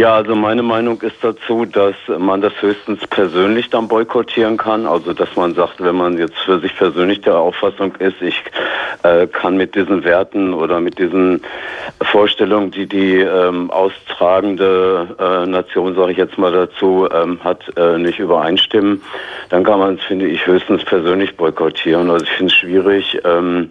Ja, 0.01 0.15
also 0.15 0.35
meine 0.35 0.63
Meinung 0.63 0.99
ist 1.03 1.17
dazu, 1.21 1.67
dass 1.67 1.95
man 2.09 2.41
das 2.41 2.55
höchstens 2.63 3.07
persönlich 3.09 3.69
dann 3.69 3.87
boykottieren 3.87 4.57
kann. 4.57 4.87
Also 4.87 5.13
dass 5.13 5.37
man 5.37 5.53
sagt, 5.53 5.75
wenn 5.85 5.95
man 5.95 6.17
jetzt 6.17 6.39
für 6.39 6.59
sich 6.59 6.75
persönlich 6.75 7.21
der 7.21 7.37
Auffassung 7.37 7.95
ist, 7.97 8.23
ich 8.23 8.43
äh, 9.03 9.27
kann 9.27 9.59
mit 9.59 9.75
diesen 9.75 10.03
Werten 10.03 10.55
oder 10.55 10.81
mit 10.81 10.99
diesen 10.99 11.43
Vorstellungen, 12.01 12.71
die 12.71 12.87
die 12.87 13.17
ähm, 13.17 13.71
austragende 13.71 15.07
äh, 15.19 15.47
Nation, 15.47 15.95
sage 15.95 16.13
ich 16.13 16.19
jetzt 16.19 16.39
mal 16.39 16.51
dazu, 16.51 17.07
ähm, 17.13 17.39
hat, 17.45 17.61
äh, 17.77 17.99
nicht 17.99 18.19
übereinstimmen, 18.19 19.03
dann 19.51 19.65
kann 19.65 19.81
man 19.81 19.97
es, 19.97 20.05
finde 20.05 20.29
ich, 20.29 20.47
höchstens 20.47 20.83
persönlich 20.83 21.37
boykottieren. 21.37 22.09
Also 22.09 22.25
ich 22.25 22.31
finde 22.31 22.53
es 22.53 22.59
schwierig. 22.59 23.21
Ähm, 23.27 23.71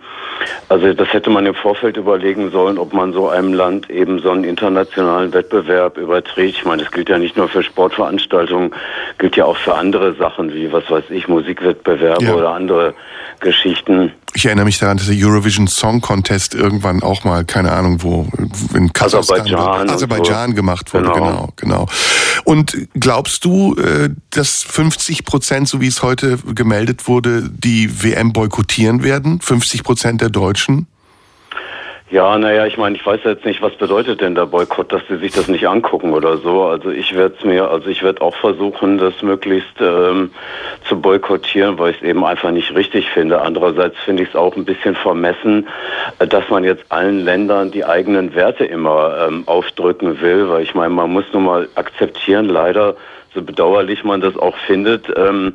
also 0.69 0.93
das 0.93 1.11
hätte 1.11 1.29
man 1.31 1.45
im 1.47 1.55
Vorfeld 1.55 1.97
überlegen 1.97 2.51
sollen, 2.51 2.77
ob 2.77 2.93
man 2.93 3.13
so 3.13 3.29
einem 3.29 3.53
Land 3.53 3.89
eben 3.89 4.19
so 4.19 4.29
einen 4.29 4.43
internationalen 4.43 5.33
Wettbewerb 5.33 5.97
überträgt. 6.19 6.57
Ich 6.57 6.65
meine, 6.65 6.83
das 6.83 6.91
gilt 6.91 7.09
ja 7.09 7.17
nicht 7.17 7.37
nur 7.37 7.47
für 7.47 7.63
Sportveranstaltungen, 7.63 8.71
gilt 9.17 9.35
ja 9.35 9.45
auch 9.45 9.57
für 9.57 9.75
andere 9.75 10.15
Sachen 10.15 10.53
wie, 10.53 10.71
was 10.71 10.89
weiß 10.89 11.05
ich, 11.09 11.27
Musikwettbewerbe 11.27 12.23
ja. 12.23 12.33
oder 12.33 12.51
andere 12.51 12.93
Geschichten. 13.39 14.11
Ich 14.33 14.45
erinnere 14.45 14.65
mich 14.65 14.77
daran, 14.77 14.97
dass 14.97 15.07
der 15.07 15.17
Eurovision 15.17 15.67
Song 15.67 16.01
Contest 16.01 16.53
irgendwann 16.53 17.01
auch 17.01 17.23
mal, 17.23 17.45
keine 17.45 17.71
Ahnung 17.71 18.03
wo, 18.03 18.27
in 18.75 18.93
Kasachstan, 18.93 19.41
Aserbaidschan, 19.41 19.89
Aserbaidschan 19.89 20.49
so. 20.51 20.55
gemacht 20.55 20.93
wurde. 20.93 21.05
Genau. 21.05 21.25
genau, 21.25 21.49
genau. 21.55 21.85
Und 22.43 22.77
glaubst 22.93 23.43
du, 23.45 23.75
äh, 23.75 24.09
dass 24.29 24.63
50 24.63 25.25
Prozent, 25.25 25.67
so 25.67 25.81
wie 25.81 25.87
es 25.87 26.03
heute 26.03 26.37
gemeldet 26.53 27.07
wurde, 27.07 27.49
die 27.49 28.03
WM 28.03 28.33
boykottieren 28.33 29.03
werden? 29.03 29.41
50 29.41 29.83
Prozent 29.83 30.21
der 30.21 30.29
Deutschen? 30.29 30.87
Ja, 32.11 32.39
naja, 32.39 32.65
ich 32.65 32.75
meine, 32.75 32.95
ich 32.95 33.05
weiß 33.05 33.19
jetzt 33.23 33.45
nicht, 33.45 33.61
was 33.61 33.75
bedeutet 33.75 34.21
denn 34.21 34.33
der 34.33 34.47
Boykott, 34.47 34.91
dass 34.91 35.03
sie 35.07 35.17
sich 35.17 35.31
das 35.31 35.47
nicht 35.47 35.67
angucken 35.67 36.13
oder 36.13 36.37
so. 36.37 36.63
Also 36.63 36.89
ich 36.89 37.15
werde 37.15 37.35
es 37.37 37.45
mir, 37.45 37.69
also 37.69 37.87
ich 37.87 38.01
werde 38.01 38.23
auch 38.23 38.35
versuchen, 38.35 38.97
das 38.97 39.21
möglichst 39.21 39.79
ähm, 39.79 40.31
zu 40.87 40.99
boykottieren, 40.99 41.77
weil 41.77 41.91
ich 41.91 41.97
es 41.97 42.03
eben 42.03 42.25
einfach 42.25 42.49
nicht 42.49 42.73
richtig 42.73 43.07
finde. 43.11 43.39
Andererseits 43.39 43.95
finde 43.99 44.23
ich 44.23 44.29
es 44.29 44.35
auch 44.35 44.55
ein 44.55 44.65
bisschen 44.65 44.95
vermessen, 44.95 45.67
äh, 46.17 46.25
dass 46.25 46.49
man 46.49 46.63
jetzt 46.63 46.83
allen 46.89 47.19
Ländern 47.19 47.69
die 47.69 47.85
eigenen 47.85 48.33
Werte 48.33 48.65
immer 48.65 49.27
ähm, 49.27 49.43
aufdrücken 49.45 50.19
will, 50.19 50.49
weil 50.49 50.63
ich 50.63 50.73
meine, 50.73 50.89
man 50.89 51.11
muss 51.11 51.25
nun 51.31 51.45
mal 51.45 51.69
akzeptieren, 51.75 52.45
leider 52.45 52.95
so 53.33 53.41
bedauerlich 53.41 54.03
man 54.03 54.21
das 54.21 54.35
auch 54.37 54.55
findet, 54.65 55.05
ähm, 55.15 55.53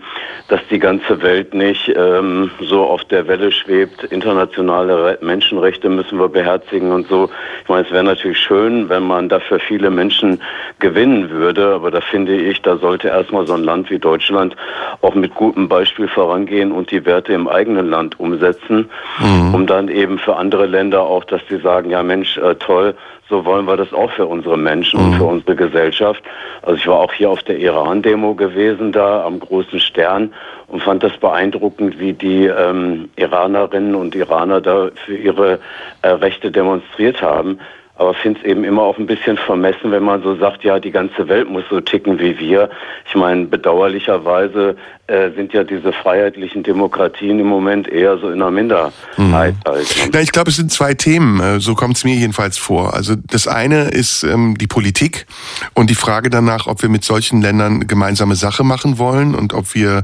dass 0.48 0.60
die 0.70 0.78
ganze 0.78 1.22
Welt 1.22 1.54
nicht 1.54 1.92
ähm, 1.96 2.50
so 2.60 2.84
auf 2.84 3.04
der 3.04 3.26
Welle 3.26 3.50
schwebt. 3.50 4.04
Internationale 4.04 5.18
Menschenrechte 5.20 5.88
müssen 5.88 6.18
wir 6.18 6.28
beherzigen 6.28 6.92
und 6.92 7.08
so. 7.08 7.30
Ich 7.62 7.68
meine, 7.68 7.84
es 7.84 7.92
wäre 7.92 8.04
natürlich 8.04 8.38
schön, 8.38 8.88
wenn 8.88 9.02
man 9.02 9.28
dafür 9.28 9.58
viele 9.58 9.90
Menschen 9.90 10.40
gewinnen 10.78 11.30
würde, 11.30 11.74
aber 11.74 11.90
da 11.90 12.00
finde 12.00 12.36
ich, 12.36 12.62
da 12.62 12.76
sollte 12.76 13.08
erstmal 13.08 13.46
so 13.46 13.54
ein 13.54 13.64
Land 13.64 13.90
wie 13.90 13.98
Deutschland 13.98 14.54
auch 15.00 15.14
mit 15.14 15.34
gutem 15.34 15.68
Beispiel 15.68 16.08
vorangehen 16.08 16.72
und 16.72 16.90
die 16.90 17.04
Werte 17.04 17.32
im 17.32 17.48
eigenen 17.48 17.88
Land 17.88 18.20
umsetzen, 18.20 18.88
mhm. 19.18 19.54
um 19.54 19.66
dann 19.66 19.88
eben 19.88 20.18
für 20.18 20.36
andere 20.36 20.66
Länder 20.66 21.02
auch, 21.02 21.24
dass 21.24 21.40
die 21.50 21.58
sagen, 21.58 21.90
ja 21.90 22.02
Mensch, 22.02 22.36
äh, 22.38 22.54
toll, 22.56 22.94
so 23.28 23.44
wollen 23.44 23.64
wir 23.66 23.76
das 23.76 23.92
auch 23.92 24.10
für 24.10 24.26
unsere 24.26 24.58
Menschen 24.58 25.00
mhm. 25.00 25.06
und 25.06 25.14
für 25.16 25.24
unsere 25.24 25.56
Gesellschaft. 25.56 26.22
Also 26.62 26.76
ich 26.76 26.86
war 26.86 27.00
auch 27.00 27.12
hier 27.12 27.30
auf 27.30 27.42
der 27.42 27.58
Iran-Demo 27.58 28.34
gewesen, 28.34 28.92
da 28.92 29.24
am 29.24 29.40
großen 29.40 29.80
Stern 29.80 30.32
und 30.68 30.82
fand 30.82 31.02
das 31.02 31.16
beeindruckend, 31.16 31.98
wie 31.98 32.12
die 32.12 32.46
ähm, 32.46 33.08
Iranerinnen 33.16 33.94
und 33.94 34.14
Iraner 34.14 34.60
da 34.60 34.90
für 35.06 35.16
ihre 35.16 35.58
äh, 36.02 36.08
Rechte 36.08 36.50
demonstriert 36.50 37.22
haben. 37.22 37.58
Aber 37.96 38.12
finde 38.12 38.40
es 38.40 38.46
eben 38.46 38.64
immer 38.64 38.82
auch 38.82 38.98
ein 38.98 39.06
bisschen 39.06 39.36
vermessen, 39.36 39.92
wenn 39.92 40.02
man 40.02 40.20
so 40.22 40.34
sagt, 40.34 40.64
ja, 40.64 40.80
die 40.80 40.90
ganze 40.90 41.28
Welt 41.28 41.48
muss 41.48 41.62
so 41.70 41.80
ticken 41.80 42.18
wie 42.18 42.38
wir. 42.40 42.68
Ich 43.06 43.14
meine, 43.14 43.46
bedauerlicherweise 43.46 44.76
äh, 45.06 45.32
sind 45.36 45.52
ja 45.52 45.64
diese 45.64 45.92
freiheitlichen 45.92 46.62
Demokratien 46.62 47.38
im 47.38 47.46
Moment 47.46 47.88
eher 47.88 48.16
so 48.18 48.28
in 48.28 48.40
einer 48.40 48.50
Minderheit. 48.50 48.92
Mhm. 49.18 49.34
Halt, 49.34 49.56
ne? 49.66 50.10
Ja, 50.14 50.20
ich 50.20 50.32
glaube, 50.32 50.48
es 50.50 50.56
sind 50.56 50.72
zwei 50.72 50.94
Themen, 50.94 51.40
äh, 51.40 51.60
so 51.60 51.74
kommt 51.74 51.96
es 51.98 52.04
mir 52.04 52.14
jedenfalls 52.14 52.56
vor. 52.56 52.94
Also 52.94 53.14
das 53.14 53.46
eine 53.46 53.90
ist 53.90 54.22
ähm, 54.22 54.56
die 54.56 54.66
Politik 54.66 55.26
und 55.74 55.90
die 55.90 55.94
Frage 55.94 56.30
danach, 56.30 56.66
ob 56.66 56.80
wir 56.80 56.88
mit 56.88 57.04
solchen 57.04 57.42
Ländern 57.42 57.86
gemeinsame 57.86 58.34
Sache 58.34 58.64
machen 58.64 58.96
wollen 58.96 59.34
und 59.34 59.52
ob 59.52 59.74
wir, 59.74 60.02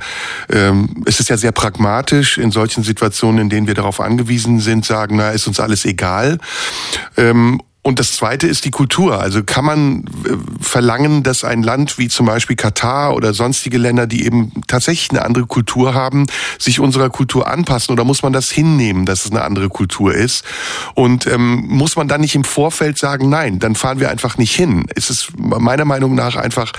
ähm, 0.53 1.03
es 1.07 1.19
ist 1.19 1.31
ja 1.31 1.39
sehr 1.39 1.53
pragmatisch, 1.53 2.37
in 2.37 2.51
solchen 2.51 2.83
Situationen, 2.83 3.41
in 3.41 3.49
denen 3.49 3.67
wir 3.67 3.75
darauf 3.75 4.01
angewiesen 4.01 4.61
sind, 4.61 4.85
sagen, 4.85 5.17
na, 5.17 5.31
ist 5.31 5.47
uns 5.47 5.61
alles 5.61 5.87
egal. 5.87 6.37
Ähm, 7.17 7.61
und 7.83 7.99
das 7.99 8.13
Zweite 8.13 8.47
ist 8.47 8.67
die 8.67 8.71
Kultur. 8.71 9.21
Also 9.21 9.43
kann 9.43 9.65
man 9.65 10.05
äh, 10.25 10.37
verlangen, 10.61 11.23
dass 11.23 11.45
ein 11.45 11.63
Land 11.63 11.99
wie 11.99 12.09
zum 12.09 12.27
Beispiel 12.27 12.57
Katar 12.57 13.15
oder 13.15 13.33
sonstige 13.33 13.79
Länder, 13.79 14.07
die 14.07 14.27
eben 14.27 14.53
tatsächlich 14.67 14.90
eine 15.11 15.25
andere 15.25 15.47
Kultur 15.47 15.95
haben, 15.95 16.27
sich 16.59 16.81
unserer 16.81 17.11
Kultur 17.11 17.47
anpassen? 17.47 17.93
Oder 17.93 18.05
muss 18.05 18.23
man 18.23 18.33
das 18.33 18.51
hinnehmen, 18.51 19.07
dass 19.07 19.25
es 19.25 19.31
eine 19.31 19.43
andere 19.43 19.69
Kultur 19.69 20.15
ist? 20.15 20.45
Und 20.95 21.27
ähm, 21.27 21.65
muss 21.69 21.97
man 21.97 22.09
dann 22.09 22.21
nicht 22.21 22.35
im 22.35 22.45
Vorfeld 22.45 22.99
sagen, 22.99 23.29
nein, 23.29 23.59
dann 23.59 23.75
fahren 23.75 24.01
wir 24.01 24.11
einfach 24.11 24.39
nicht 24.39 24.55
hin? 24.55 24.87
Es 24.95 25.11
ist 25.11 25.33
meiner 25.37 25.85
Meinung 25.85 26.15
nach 26.15 26.37
einfach, 26.37 26.73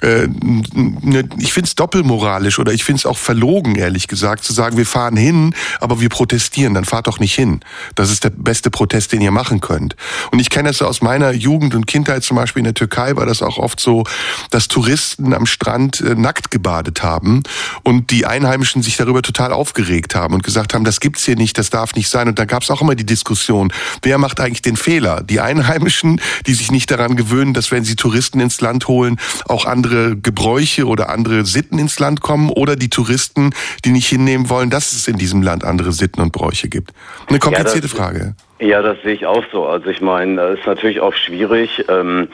äh, 0.00 0.28
ne, 0.32 1.28
ich 1.38 1.52
finde 1.52 1.68
es 1.68 1.74
doppelmoralisch 1.74 2.58
oder 2.58 2.72
ich 2.72 2.84
finde 2.84 3.00
es 3.00 3.06
auch 3.06 3.18
verlogen, 3.18 3.74
ehrlich 3.74 4.08
gesagt, 4.08 4.44
zu 4.44 4.52
sagen, 4.52 4.76
wir 4.76 4.86
fahren 4.86 5.16
hin, 5.16 5.54
aber 5.80 6.00
wir 6.00 6.08
protestieren. 6.08 6.74
Dann 6.74 6.84
fahrt 6.84 7.06
doch 7.06 7.18
nicht 7.18 7.34
hin. 7.34 7.60
Das 7.94 8.10
ist 8.10 8.24
der 8.24 8.30
beste 8.30 8.70
Protest, 8.70 9.12
den 9.12 9.20
ihr 9.20 9.30
machen 9.30 9.60
könnt. 9.60 9.96
Und 10.30 10.38
ich 10.38 10.50
kenne 10.50 10.68
das 10.68 10.82
aus 10.82 11.02
meiner 11.02 11.32
Jugend 11.32 11.74
und 11.74 11.86
Kindheit, 11.86 12.22
zum 12.22 12.36
Beispiel 12.36 12.60
in 12.60 12.64
der 12.64 12.74
Türkei 12.74 13.16
war 13.16 13.26
das 13.26 13.42
auch 13.42 13.58
oft 13.58 13.80
so, 13.80 14.04
dass 14.50 14.68
Touristen 14.68 15.32
am 15.32 15.46
Strand 15.46 16.00
äh, 16.00 16.14
nackt 16.14 16.50
gebadet 16.50 17.02
haben 17.02 17.42
und 17.82 18.10
die 18.10 18.26
Einheimischen 18.26 18.82
sich 18.82 18.96
darüber 18.96 19.22
total 19.22 19.52
aufgeregt 19.52 20.14
haben 20.14 20.34
und 20.34 20.42
gesagt 20.42 20.74
haben, 20.74 20.84
das 20.84 21.00
gibt's 21.00 21.24
hier 21.24 21.36
nicht, 21.36 21.58
das 21.58 21.70
darf 21.70 21.94
nicht 21.94 22.08
sein. 22.08 22.28
Und 22.28 22.38
da 22.38 22.44
gab 22.44 22.62
es 22.62 22.70
auch 22.70 22.82
immer 22.82 22.94
die 22.94 23.06
Diskussion, 23.06 23.72
wer 24.02 24.18
macht 24.18 24.40
eigentlich 24.40 24.62
den 24.62 24.76
Fehler? 24.76 25.22
Die 25.22 25.40
Einheimischen, 25.40 26.20
die 26.46 26.54
sich 26.54 26.70
nicht 26.70 26.90
daran 26.90 27.16
gewöhnen, 27.16 27.54
dass 27.54 27.70
wenn 27.70 27.84
sie 27.84 27.96
Touristen 27.96 28.40
ins 28.40 28.60
Land 28.60 28.88
holen, 28.88 29.18
auch 29.46 29.64
andere 29.64 30.16
Gebräuche 30.16 30.86
oder 30.86 31.10
andere 31.10 31.46
Sitten 31.46 31.78
ins 31.78 31.98
Land 31.98 32.20
kommen, 32.20 32.50
oder 32.50 32.76
die 32.76 32.90
Touristen, 32.90 33.50
die 33.84 33.90
nicht 33.90 34.08
hinnehmen 34.08 34.48
wollen, 34.48 34.70
dass 34.70 34.92
es 34.92 35.08
in 35.08 35.18
diesem 35.18 35.42
Land 35.42 35.64
andere 35.64 35.92
Sitten 35.92 36.20
und 36.20 36.32
Bräuche 36.32 36.68
gibt. 36.68 36.92
Eine 37.28 37.38
komplizierte 37.38 37.88
ja, 37.88 37.94
Frage. 37.94 38.34
Ja, 38.58 38.80
das 38.80 38.96
sehe 39.02 39.12
ich 39.12 39.26
auch 39.26 39.44
so. 39.52 39.66
Also 39.66 39.90
ich 39.90 40.00
meine, 40.00 40.36
das 40.36 40.60
ist 40.60 40.66
natürlich 40.66 41.00
auch 41.00 41.12
schwierig. 41.12 41.84
Ähm, 41.90 42.28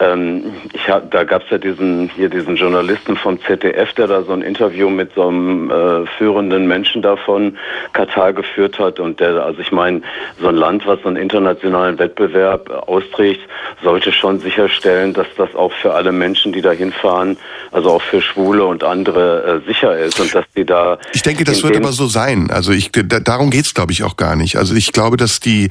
ähm, 0.00 0.52
ich 0.72 0.88
hab, 0.88 1.08
da 1.12 1.22
gab 1.22 1.44
es 1.44 1.50
ja 1.50 1.58
diesen 1.58 2.10
hier 2.16 2.28
diesen 2.28 2.56
Journalisten 2.56 3.16
vom 3.16 3.40
ZDF, 3.40 3.92
der 3.92 4.08
da 4.08 4.22
so 4.24 4.32
ein 4.32 4.42
Interview 4.42 4.90
mit 4.90 5.14
so 5.14 5.28
einem 5.28 5.70
äh, 5.70 6.06
führenden 6.18 6.66
Menschen 6.66 7.00
davon 7.00 7.56
Katar 7.92 8.32
geführt 8.32 8.76
hat 8.80 8.98
und 8.98 9.20
der, 9.20 9.44
also 9.44 9.60
ich 9.60 9.70
meine, 9.70 10.02
so 10.40 10.48
ein 10.48 10.56
Land, 10.56 10.84
was 10.84 11.00
so 11.02 11.08
einen 11.08 11.16
internationalen 11.16 11.96
Wettbewerb 12.00 12.68
austrägt, 12.88 13.40
sollte 13.84 14.10
schon 14.10 14.40
sicherstellen, 14.40 15.14
dass 15.14 15.28
das 15.36 15.54
auch 15.54 15.72
für 15.72 15.94
alle 15.94 16.10
Menschen, 16.10 16.52
die 16.52 16.60
da 16.60 16.72
hinfahren, 16.72 17.36
also 17.70 17.90
auch 17.90 18.02
für 18.02 18.20
Schwule 18.20 18.64
und 18.64 18.82
andere 18.82 19.62
äh, 19.64 19.68
sicher 19.68 19.96
ist 19.96 20.18
und 20.18 20.34
dass 20.34 20.44
die 20.56 20.64
da. 20.64 20.98
Ich 21.12 21.22
denke, 21.22 21.44
das 21.44 21.62
wird 21.62 21.76
aber 21.76 21.92
so 21.92 22.08
sein. 22.08 22.50
Also 22.50 22.72
ich, 22.72 22.90
da, 22.90 23.20
darum 23.20 23.50
geht's, 23.50 23.74
glaube 23.74 23.92
ich, 23.92 24.02
auch 24.02 24.16
gar 24.16 24.34
nicht. 24.34 24.56
Also 24.56 24.74
ich 24.74 24.92
glaube, 24.92 25.16
dass 25.16 25.38
die 25.38 25.67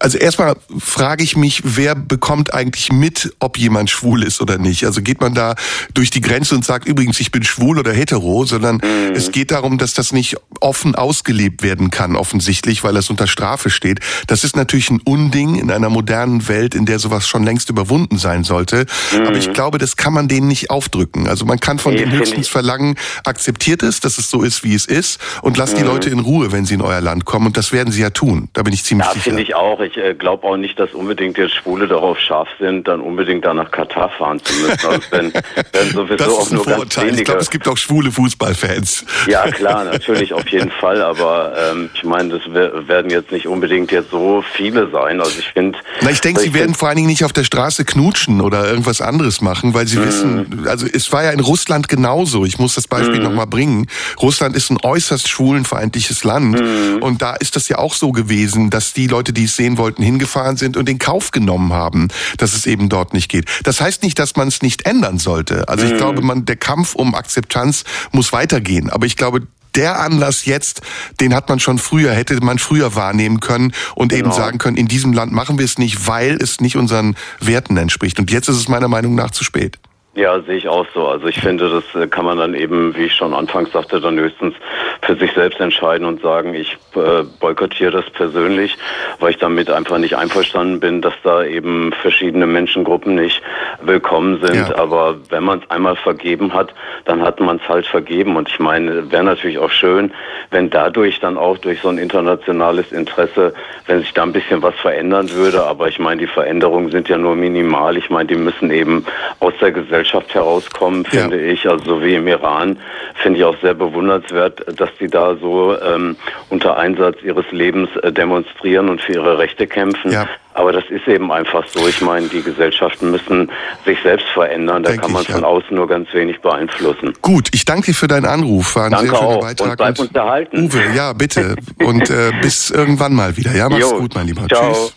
also 0.00 0.18
erstmal 0.18 0.56
frage 0.78 1.24
ich 1.24 1.36
mich, 1.36 1.62
wer 1.64 1.94
bekommt 1.94 2.54
eigentlich 2.54 2.92
mit, 2.92 3.34
ob 3.38 3.58
jemand 3.58 3.90
schwul 3.90 4.22
ist 4.22 4.40
oder 4.40 4.58
nicht? 4.58 4.84
Also 4.84 5.02
geht 5.02 5.20
man 5.20 5.34
da 5.34 5.54
durch 5.94 6.10
die 6.10 6.20
Grenze 6.20 6.54
und 6.54 6.64
sagt 6.64 6.86
übrigens, 6.86 7.20
ich 7.20 7.32
bin 7.32 7.42
schwul 7.42 7.78
oder 7.78 7.92
hetero, 7.92 8.44
sondern 8.44 8.76
mhm. 8.76 9.14
es 9.14 9.32
geht 9.32 9.50
darum, 9.50 9.78
dass 9.78 9.94
das 9.94 10.12
nicht 10.12 10.36
offen 10.60 10.94
ausgelebt 10.94 11.62
werden 11.62 11.90
kann, 11.90 12.16
offensichtlich, 12.16 12.84
weil 12.84 12.94
das 12.94 13.10
unter 13.10 13.26
Strafe 13.26 13.70
steht. 13.70 14.00
Das 14.26 14.44
ist 14.44 14.56
natürlich 14.56 14.90
ein 14.90 15.00
Unding 15.00 15.56
in 15.56 15.70
einer 15.70 15.90
modernen 15.90 16.48
Welt, 16.48 16.74
in 16.74 16.86
der 16.86 16.98
sowas 16.98 17.26
schon 17.26 17.44
längst 17.44 17.70
überwunden 17.70 18.18
sein 18.18 18.44
sollte. 18.44 18.86
Mhm. 19.12 19.26
Aber 19.26 19.36
ich 19.36 19.52
glaube, 19.52 19.78
das 19.78 19.96
kann 19.96 20.12
man 20.12 20.28
denen 20.28 20.48
nicht 20.48 20.70
aufdrücken. 20.70 21.26
Also 21.28 21.44
man 21.44 21.60
kann 21.60 21.78
von 21.78 21.94
nee, 21.94 22.00
denen 22.00 22.12
höchstens 22.12 22.48
verlangen, 22.48 22.96
akzeptiert 23.24 23.82
es, 23.82 24.00
dass 24.00 24.18
es 24.18 24.30
so 24.30 24.42
ist, 24.42 24.64
wie 24.64 24.74
es 24.74 24.86
ist 24.86 25.20
und 25.42 25.56
lasst 25.56 25.74
mhm. 25.74 25.78
die 25.78 25.84
Leute 25.84 26.10
in 26.10 26.20
Ruhe, 26.20 26.52
wenn 26.52 26.66
sie 26.66 26.74
in 26.74 26.82
euer 26.82 27.00
Land 27.00 27.24
kommen. 27.24 27.46
Und 27.46 27.56
das 27.56 27.72
werden 27.72 27.92
sie 27.92 28.02
ja 28.02 28.10
tun. 28.10 28.48
Da 28.52 28.62
bin 28.62 28.72
ich 28.72 28.84
ziemlich 28.84 29.06
ja, 29.06 29.14
sicher. 29.14 29.35
Finde 29.36 29.50
ich 29.50 29.54
auch. 29.54 29.80
Ich 29.80 29.96
äh, 29.96 30.14
glaube 30.14 30.46
auch 30.46 30.56
nicht, 30.56 30.78
dass 30.78 30.92
unbedingt 30.92 31.36
jetzt 31.38 31.54
Schwule 31.54 31.86
darauf 31.86 32.18
scharf 32.18 32.48
sind, 32.58 32.88
dann 32.88 33.00
unbedingt 33.00 33.44
da 33.44 33.54
nach 33.54 33.70
Katar 33.70 34.08
fahren 34.10 34.40
zu 34.42 34.52
müssen. 34.54 34.86
Also 34.86 35.00
wenn, 35.10 35.32
wenn 35.72 35.90
sowieso 35.92 36.16
das 36.16 36.26
ist 36.28 36.32
auch 36.32 36.50
nur 36.50 36.64
Vorurteil. 36.64 36.86
ganz 36.86 36.96
wenige. 36.96 37.18
Ich 37.18 37.24
glaube, 37.24 37.40
es 37.40 37.50
gibt 37.50 37.68
auch 37.68 37.76
schwule 37.76 38.10
Fußballfans. 38.10 39.04
Ja, 39.26 39.50
klar, 39.50 39.84
natürlich, 39.84 40.32
auf 40.32 40.48
jeden 40.48 40.70
Fall. 40.80 41.02
Aber 41.02 41.54
ähm, 41.70 41.90
ich 41.94 42.04
meine, 42.04 42.38
das 42.38 42.42
werden 42.52 43.10
jetzt 43.10 43.32
nicht 43.32 43.46
unbedingt 43.46 43.92
jetzt 43.92 44.10
so 44.10 44.42
viele 44.54 44.90
sein. 44.90 45.20
Also 45.20 45.38
ich 45.38 45.48
finde. 45.48 45.78
Na, 46.00 46.10
ich 46.10 46.20
denke, 46.20 46.40
sie 46.40 46.54
werden 46.54 46.74
vor 46.74 46.88
allen 46.88 46.96
Dingen 46.96 47.08
nicht 47.08 47.24
auf 47.24 47.32
der 47.32 47.44
Straße 47.44 47.84
knutschen 47.84 48.40
oder 48.40 48.68
irgendwas 48.68 49.00
anderes 49.00 49.40
machen, 49.40 49.74
weil 49.74 49.86
sie 49.86 49.98
mm. 49.98 50.04
wissen, 50.04 50.66
also 50.66 50.86
es 50.86 51.12
war 51.12 51.24
ja 51.24 51.30
in 51.30 51.40
Russland 51.40 51.88
genauso. 51.88 52.44
Ich 52.44 52.58
muss 52.58 52.74
das 52.74 52.88
Beispiel 52.88 53.20
mm. 53.20 53.24
nochmal 53.24 53.46
bringen. 53.46 53.86
Russland 54.20 54.56
ist 54.56 54.70
ein 54.70 54.78
äußerst 54.82 55.28
schwulenfeindliches 55.28 56.24
Land. 56.24 56.60
Mm. 56.60 57.02
Und 57.02 57.22
da 57.22 57.34
ist 57.34 57.56
das 57.56 57.68
ja 57.68 57.78
auch 57.78 57.94
so 57.94 58.12
gewesen, 58.12 58.70
dass 58.70 58.92
die 58.92 59.06
Leute 59.06 59.25
Leute, 59.26 59.32
die 59.32 59.44
es 59.44 59.56
sehen 59.56 59.76
wollten, 59.76 60.04
hingefahren 60.04 60.56
sind 60.56 60.76
und 60.76 60.86
den 60.86 60.98
Kauf 60.98 61.32
genommen 61.32 61.72
haben, 61.72 62.08
dass 62.38 62.54
es 62.54 62.64
eben 62.64 62.88
dort 62.88 63.12
nicht 63.12 63.28
geht. 63.28 63.46
Das 63.64 63.80
heißt 63.80 64.04
nicht, 64.04 64.20
dass 64.20 64.36
man 64.36 64.46
es 64.46 64.62
nicht 64.62 64.86
ändern 64.86 65.18
sollte. 65.18 65.68
Also 65.68 65.84
ich 65.84 65.94
mhm. 65.94 65.96
glaube, 65.96 66.22
man, 66.22 66.44
der 66.44 66.54
Kampf 66.54 66.94
um 66.94 67.16
Akzeptanz 67.16 67.82
muss 68.12 68.32
weitergehen. 68.32 68.88
Aber 68.88 69.04
ich 69.04 69.16
glaube, 69.16 69.42
der 69.74 69.98
Anlass 69.98 70.44
jetzt, 70.44 70.80
den 71.20 71.34
hat 71.34 71.48
man 71.48 71.58
schon 71.58 71.78
früher, 71.78 72.12
hätte 72.12 72.38
man 72.40 72.58
früher 72.58 72.94
wahrnehmen 72.94 73.40
können 73.40 73.72
und 73.96 74.10
genau. 74.10 74.26
eben 74.26 74.32
sagen 74.32 74.58
können, 74.58 74.76
in 74.76 74.86
diesem 74.86 75.12
Land 75.12 75.32
machen 75.32 75.58
wir 75.58 75.64
es 75.64 75.76
nicht, 75.76 76.06
weil 76.06 76.36
es 76.40 76.60
nicht 76.60 76.76
unseren 76.76 77.16
Werten 77.40 77.76
entspricht. 77.76 78.20
Und 78.20 78.30
jetzt 78.30 78.48
ist 78.48 78.56
es 78.56 78.68
meiner 78.68 78.88
Meinung 78.88 79.16
nach 79.16 79.32
zu 79.32 79.42
spät. 79.42 79.78
Ja, 80.16 80.40
sehe 80.40 80.56
ich 80.56 80.66
auch 80.66 80.86
so. 80.94 81.06
Also 81.06 81.26
ich 81.26 81.38
finde, 81.38 81.68
das 81.68 82.02
äh, 82.02 82.06
kann 82.06 82.24
man 82.24 82.38
dann 82.38 82.54
eben, 82.54 82.96
wie 82.96 83.04
ich 83.04 83.14
schon 83.14 83.34
anfangs 83.34 83.70
sagte, 83.72 84.00
dann 84.00 84.18
höchstens 84.18 84.54
für 85.02 85.14
sich 85.14 85.30
selbst 85.34 85.60
entscheiden 85.60 86.06
und 86.06 86.22
sagen, 86.22 86.54
ich 86.54 86.78
äh, 86.94 87.22
boykottiere 87.38 87.90
das 87.90 88.08
persönlich, 88.08 88.78
weil 89.20 89.32
ich 89.32 89.36
damit 89.36 89.68
einfach 89.68 89.98
nicht 89.98 90.16
einverstanden 90.16 90.80
bin, 90.80 91.02
dass 91.02 91.12
da 91.22 91.44
eben 91.44 91.92
verschiedene 92.00 92.46
Menschengruppen 92.46 93.14
nicht 93.14 93.42
willkommen 93.82 94.40
sind. 94.40 94.70
Ja. 94.70 94.78
Aber 94.78 95.16
wenn 95.28 95.44
man 95.44 95.58
es 95.58 95.70
einmal 95.70 95.96
vergeben 95.96 96.54
hat, 96.54 96.72
dann 97.04 97.20
hat 97.20 97.38
man 97.38 97.56
es 97.56 97.68
halt 97.68 97.86
vergeben. 97.86 98.36
Und 98.36 98.48
ich 98.48 98.58
meine, 98.58 99.12
wäre 99.12 99.22
natürlich 99.22 99.58
auch 99.58 99.70
schön, 99.70 100.12
wenn 100.50 100.70
dadurch 100.70 101.20
dann 101.20 101.36
auch 101.36 101.58
durch 101.58 101.82
so 101.82 101.90
ein 101.90 101.98
internationales 101.98 102.90
Interesse, 102.90 103.52
wenn 103.86 104.00
sich 104.00 104.14
da 104.14 104.22
ein 104.22 104.32
bisschen 104.32 104.62
was 104.62 104.74
verändern 104.76 105.30
würde. 105.32 105.62
Aber 105.62 105.88
ich 105.88 105.98
meine, 105.98 106.22
die 106.22 106.26
Veränderungen 106.26 106.90
sind 106.90 107.06
ja 107.10 107.18
nur 107.18 107.36
minimal. 107.36 107.98
Ich 107.98 108.08
meine, 108.08 108.28
die 108.28 108.36
müssen 108.36 108.70
eben 108.70 109.04
aus 109.40 109.52
der 109.60 109.72
Gesellschaft 109.72 110.05
Gesellschaft 110.06 110.34
herauskommen, 110.34 111.04
finde 111.04 111.36
ja. 111.36 111.52
ich. 111.52 111.68
Also 111.68 111.84
so 111.84 112.02
wie 112.02 112.14
im 112.14 112.28
Iran 112.28 112.78
finde 113.22 113.38
ich 113.38 113.44
auch 113.44 113.56
sehr 113.60 113.74
bewundernswert, 113.74 114.62
dass 114.78 114.90
die 115.00 115.08
da 115.08 115.36
so 115.36 115.76
ähm, 115.80 116.16
unter 116.48 116.76
Einsatz 116.76 117.16
ihres 117.22 117.46
Lebens 117.50 117.88
äh, 118.02 118.12
demonstrieren 118.12 118.88
und 118.88 119.00
für 119.00 119.14
ihre 119.14 119.38
Rechte 119.38 119.66
kämpfen. 119.66 120.12
Ja. 120.12 120.28
Aber 120.54 120.72
das 120.72 120.84
ist 120.88 121.06
eben 121.06 121.30
einfach 121.32 121.66
so. 121.68 121.86
Ich 121.86 122.00
meine, 122.00 122.28
die 122.28 122.42
Gesellschaften 122.42 123.10
müssen 123.10 123.50
sich 123.84 123.98
selbst 124.02 124.26
verändern. 124.28 124.84
Da 124.84 124.90
Denk 124.90 125.02
kann 125.02 125.12
man 125.12 125.22
ich, 125.22 125.28
von 125.28 125.42
ja. 125.42 125.46
außen 125.46 125.76
nur 125.76 125.86
ganz 125.86 126.08
wenig 126.14 126.40
beeinflussen. 126.40 127.12
Gut, 127.20 127.48
ich 127.52 127.64
danke 127.64 127.86
dir 127.86 127.94
für 127.94 128.08
deinen 128.08 128.24
Anruf. 128.26 128.76
War 128.76 128.84
ein 128.84 128.92
danke 128.92 129.08
sehr 129.08 129.18
schöner 129.18 129.30
auch. 129.30 129.40
Beitrag. 129.40 129.70
Und 129.70 129.76
bleib 129.76 129.98
unterhalten. 129.98 130.64
Uwe, 130.64 130.82
ja, 130.94 131.12
bitte. 131.12 131.56
Und 131.78 132.08
äh, 132.08 132.32
bis 132.40 132.70
irgendwann 132.70 133.14
mal 133.14 133.36
wieder. 133.36 133.54
Ja, 133.54 133.68
mach's 133.68 133.90
jo. 133.90 133.98
gut, 133.98 134.14
mein 134.14 134.26
Lieber. 134.26 134.46
Ciao. 134.48 134.72
Tschüss. 134.72 134.96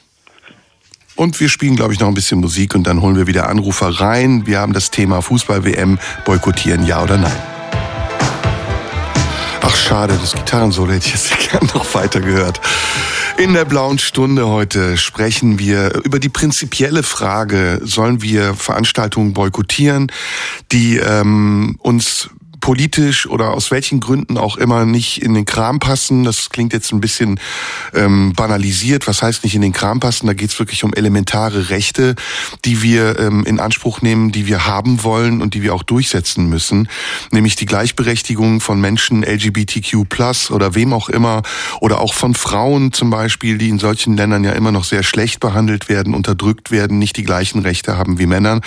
Und 1.20 1.38
wir 1.42 1.50
spielen, 1.50 1.76
glaube 1.76 1.92
ich, 1.92 2.00
noch 2.00 2.08
ein 2.08 2.14
bisschen 2.14 2.40
Musik 2.40 2.74
und 2.76 2.88
dann 2.88 3.02
holen 3.02 3.18
wir 3.18 3.28
wieder 3.28 3.50
Anrufer 3.50 3.90
rein. 3.90 4.46
Wir 4.46 4.60
haben 4.60 4.72
das 4.72 4.90
Thema 4.90 5.22
Fußball-WM 5.22 6.00
boykottieren, 6.24 6.86
ja 6.86 7.04
oder 7.04 7.18
nein. 7.18 7.36
Ach 9.60 9.76
schade, 9.76 10.18
das 10.22 10.32
Gitarrensolo 10.32 10.94
hätte 10.94 11.08
ich 11.08 11.14
jetzt 11.16 11.38
gerne 11.52 11.68
noch 11.74 11.94
weiter 11.94 12.22
gehört. 12.22 12.62
In 13.38 13.54
der 13.54 13.66
blauen 13.66 14.00
Stunde 14.00 14.48
heute 14.48 14.96
sprechen 14.96 15.60
wir 15.60 15.94
über 16.06 16.20
die 16.20 16.30
prinzipielle 16.30 17.04
Frage, 17.04 17.82
sollen 17.84 18.22
wir 18.22 18.54
Veranstaltungen 18.54 19.34
boykottieren, 19.34 20.10
die 20.72 21.00
ähm, 21.00 21.76
uns 21.80 22.30
politisch 22.60 23.28
oder 23.28 23.52
aus 23.52 23.72
welchen 23.72 24.00
Gründen 24.00 24.38
auch 24.38 24.58
immer 24.58 24.86
nicht 24.86 25.22
in 25.22 25.34
den 25.34 25.46
Kram 25.46 25.80
passen. 25.80 26.24
Das 26.24 26.50
klingt 26.50 26.74
jetzt 26.74 26.92
ein 26.92 27.02
bisschen 27.02 27.40
ähm, 27.94 28.34
banalisiert. 28.34 29.08
Was 29.08 29.22
heißt 29.22 29.44
nicht 29.44 29.56
in 29.56 29.62
den 29.62 29.74
Kram 29.74 30.00
passen? 30.00 30.28
Da 30.28 30.34
geht 30.34 30.50
es 30.50 30.60
wirklich 30.60 30.84
um 30.84 30.94
elementare 30.94 31.70
Rechte, 31.70 32.16
die 32.66 32.82
wir 32.82 33.20
ähm, 33.20 33.46
in 33.46 33.60
Anspruch 33.60 34.02
nehmen, 34.02 34.32
die 34.32 34.48
wir 34.48 34.66
haben 34.66 35.04
wollen 35.04 35.42
und 35.42 35.54
die 35.54 35.64
wir 35.64 35.74
auch 35.74 35.84
durchsetzen 35.84 36.50
müssen. 36.50 36.90
Nämlich 37.32 37.56
die 37.56 37.66
Gleichberechtigung 37.66 38.62
von 38.62 38.80
Menschen 38.80 39.24
LGBTQ 39.24 40.06
oder 40.52 40.76
wem 40.76 40.94
auch 40.94 41.10
immer 41.10 41.44
oder 41.80 42.02
auch 42.02 42.14
von 42.14 42.34
Frauen 42.34 42.92
zum 42.92 43.10
Beispiel, 43.10 43.58
die 43.58 43.70
in 43.70 43.80
solchen 43.80 44.18
Ländern 44.18 44.44
ja 44.44 44.52
immer 44.52 44.72
noch 44.72 44.84
sehr 44.84 45.04
schlecht 45.04 45.40
behandelt 45.40 45.90
werden, 45.90 46.14
unterdrückt 46.14 46.72
werden, 46.72 47.00
nicht 47.00 47.18
die 47.18 47.24
gleichen 47.24 47.62
Rechte 47.62 47.98
haben 47.98 48.20
wie 48.20 48.26
Männer. 48.26 48.62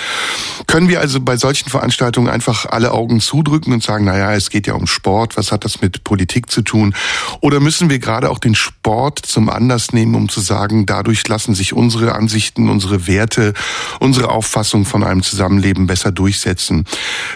Können 0.66 0.88
wir 0.88 1.00
also 1.00 1.20
bei 1.20 1.36
solchen 1.36 1.68
Veranstaltungen 1.68 2.28
einfach 2.28 2.66
alle 2.66 2.92
Augen 2.92 3.20
zudrücken 3.20 3.72
und 3.72 3.81
und 3.82 3.86
sagen, 3.86 4.04
naja, 4.04 4.32
es 4.32 4.50
geht 4.50 4.68
ja 4.68 4.74
um 4.74 4.86
Sport, 4.86 5.36
was 5.36 5.50
hat 5.50 5.64
das 5.64 5.80
mit 5.80 6.04
Politik 6.04 6.50
zu 6.50 6.62
tun? 6.62 6.94
Oder 7.40 7.58
müssen 7.58 7.90
wir 7.90 7.98
gerade 7.98 8.30
auch 8.30 8.38
den 8.38 8.54
Sport 8.54 9.18
zum 9.26 9.48
Anlass 9.48 9.92
nehmen, 9.92 10.14
um 10.14 10.28
zu 10.28 10.40
sagen, 10.40 10.86
dadurch 10.86 11.26
lassen 11.26 11.54
sich 11.54 11.72
unsere 11.72 12.14
Ansichten, 12.14 12.68
unsere 12.68 13.08
Werte, 13.08 13.54
unsere 13.98 14.30
Auffassung 14.30 14.84
von 14.84 15.02
einem 15.02 15.22
Zusammenleben 15.22 15.88
besser 15.88 16.12
durchsetzen? 16.12 16.84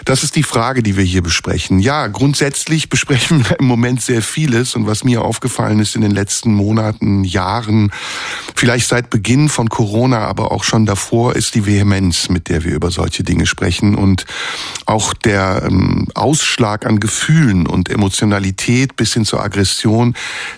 Das 0.05 0.23
ist 0.23 0.37
die 0.37 0.43
Frage, 0.43 0.83
die 0.83 0.95
wir 0.95 1.03
hier 1.03 1.21
besprechen. 1.21 1.79
Ja, 1.79 2.07
grundsätzlich 2.07 2.87
besprechen 2.97 3.47
wir 3.49 3.59
im 3.59 3.65
Moment 3.65 4.01
sehr 4.01 4.21
vieles 4.21 4.75
und 4.75 4.87
was 4.87 5.03
mir 5.03 5.23
aufgefallen 5.23 5.79
ist 5.79 5.95
in 5.95 6.01
den 6.01 6.11
letzten 6.11 6.53
Monaten, 6.53 7.25
Jahren, 7.25 7.91
vielleicht 8.57 8.87
seit 8.87 9.09
Beginn 9.09 9.49
von 9.49 9.69
Corona, 9.69 10.25
aber 10.25 10.51
auch 10.51 10.63
schon 10.63 10.85
davor, 10.85 11.35
ist 11.35 11.55
die 11.55 11.65
Vehemenz, 11.65 12.29
mit 12.29 12.49
der 12.49 12.63
wir 12.63 12.73
über 12.73 12.91
solche 12.91 13.23
Dinge 13.23 13.45
sprechen 13.45 13.95
und 13.95 14.25
auch 14.85 15.13
der 15.13 15.63
ähm, 15.67 16.07
Aus 16.13 16.37
Ausschlag 16.37 16.85
an 16.85 16.99
Gefühlen 16.99 17.67
und 17.67 17.89
Emotionalität 17.89 18.95
bis 18.95 19.13
hin 19.13 19.25
zur 19.25 19.43
Aggression, 19.43 20.13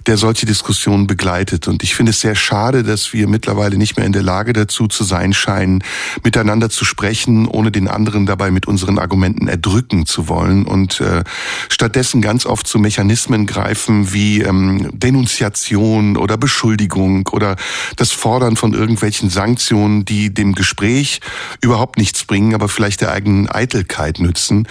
der 0.07 0.17
solche 0.17 0.45
Diskussionen 0.45 1.07
begleitet. 1.07 1.67
Und 1.67 1.83
ich 1.83 1.95
finde 1.95 2.11
es 2.11 2.19
sehr 2.19 2.35
schade, 2.35 2.83
dass 2.83 3.11
wir 3.11 3.27
mittlerweile 3.27 3.77
nicht 3.77 3.97
mehr 3.97 4.05
in 4.05 4.11
der 4.11 4.23
Lage 4.23 4.53
dazu 4.53 4.87
zu 4.87 5.03
sein 5.03 5.33
scheinen, 5.33 5.83
miteinander 6.23 6.69
zu 6.69 6.85
sprechen, 6.85 7.47
ohne 7.47 7.71
den 7.71 7.87
anderen 7.87 8.25
dabei 8.25 8.51
mit 8.51 8.67
unseren 8.67 8.99
Argumenten 8.99 9.47
erdrücken 9.47 10.05
zu 10.05 10.27
wollen 10.27 10.65
und 10.65 11.01
äh, 11.01 11.23
stattdessen 11.69 12.21
ganz 12.21 12.45
oft 12.45 12.67
zu 12.67 12.77
Mechanismen 12.77 13.45
greifen 13.45 14.13
wie 14.13 14.41
ähm, 14.41 14.89
Denunziation 14.91 16.17
oder 16.17 16.37
Beschuldigung 16.37 17.27
oder 17.31 17.55
das 17.95 18.11
Fordern 18.11 18.55
von 18.55 18.73
irgendwelchen 18.73 19.29
Sanktionen, 19.29 20.05
die 20.05 20.33
dem 20.33 20.53
Gespräch 20.53 21.19
überhaupt 21.61 21.97
nichts 21.97 22.23
bringen, 22.25 22.53
aber 22.53 22.69
vielleicht 22.69 23.01
der 23.01 23.11
eigenen 23.11 23.49
Eitelkeit 23.49 24.19
nützen. 24.19 24.67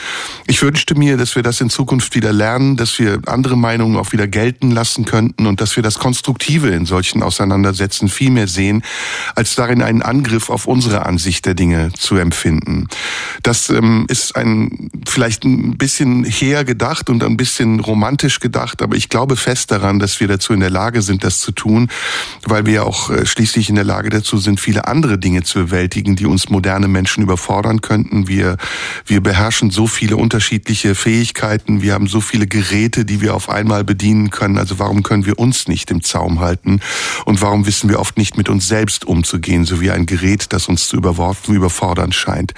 Ich 0.47 0.63
wünschte 0.63 0.95
mir, 0.95 1.17
dass 1.17 1.37
wir 1.37 1.43
das 1.43 1.61
in 1.61 1.71
Zukunft 1.71 2.15
wieder 2.15 2.33
lernen, 2.33 2.77
dass 2.77 2.99
wir 2.99 3.21
andere 3.27 3.57
Meinungen 3.57 3.97
auch 3.97 4.13
wieder 4.13 4.27
gelten 4.27 4.71
lassen 4.71 5.05
könnten 5.05 5.47
und 5.47 5.61
dass 5.61 5.77
wir 5.77 5.83
das 5.83 5.99
Konstruktive 5.99 6.69
in 6.69 6.87
solchen 6.87 7.23
Auseinandersetzungen 7.23 8.11
viel 8.11 8.31
mehr 8.31 8.49
sehen, 8.49 8.83
als 9.35 9.55
darin 9.55 9.83
einen 9.83 10.03
Angriff 10.03 10.51
auf 10.51 10.67
unsere 10.67 11.07
Ansicht 11.07 11.47
der 11.47 11.55
Dinge 11.55 11.93
zu 11.99 12.17
empfinden. 12.17 12.89
Das 13.43 13.71
ähm, 13.71 14.07
ist 14.09 14.37
ein 14.37 14.91
vielleicht 15.07 15.45
ein 15.45 15.77
bisschen 15.77 16.25
her 16.25 16.65
gedacht 16.65 17.11
und 17.11 17.23
ein 17.25 17.37
bisschen 17.37 17.81
romantisch 17.81 18.41
gedacht, 18.41 18.83
aber 18.83 18.97
ich 18.97 19.09
glaube 19.09 19.37
fest 19.37 19.71
daran, 19.71 19.99
dass 19.99 20.21
wir 20.21 20.29
dazu 20.29 20.53
in 20.53 20.61
der 20.61 20.71
Lage 20.71 21.03
sind, 21.03 21.25
das 21.25 21.41
zu 21.41 21.53
tun, 21.53 21.89
weil 22.45 22.67
wir 22.67 22.87
auch 22.87 23.08
äh, 23.11 23.27
schließlich 23.27 23.69
in 23.69 23.75
der 23.75 23.85
Lage 23.85 24.11
dazu 24.11 24.39
sind, 24.39 24.61
viele 24.61 24.87
andere 24.87 25.19
Dinge 25.19 25.43
zu 25.43 25.61
bewältigen, 25.61 26.17
die 26.17 26.27
uns 26.27 26.49
moderne 26.49 26.89
Menschen 26.89 27.23
überfordern 27.23 27.81
könnten. 27.81 28.29
Wir, 28.29 28.57
wir 29.07 29.21
beherrschen 29.21 29.71
so 29.71 29.87
viele 29.87 30.17
unterschiedliche 30.17 30.95
Fähigkeiten, 30.95 31.83
wir 31.83 31.95
haben 31.95 32.07
so 32.07 32.21
viele 32.21 32.47
Geräte, 32.47 33.05
die 33.05 33.21
wir 33.21 33.35
auf 33.35 33.49
einmal 33.49 33.85
bedienen 33.85 34.31
können. 34.31 34.59
Also 34.59 34.79
warum 34.79 35.03
können 35.03 35.27
wir 35.27 35.39
uns 35.39 35.69
nicht 35.69 35.91
im 35.91 36.03
Zaum 36.03 36.41
halten? 36.41 36.81
Und 37.25 37.41
warum 37.43 37.67
wissen 37.67 37.89
wir 37.89 38.01
oft 38.01 38.19
nicht 38.19 38.37
mit 38.37 38.49
uns 38.49 38.69
selbst 38.69 39.05
umzugehen, 39.05 39.65
so 39.65 39.81
wie 39.81 39.91
ein 39.91 40.07
Gerät, 40.07 40.53
das 40.53 40.69
uns 40.69 40.89
zu 40.89 40.97
überfordern 40.97 42.13
scheint? 42.13 42.55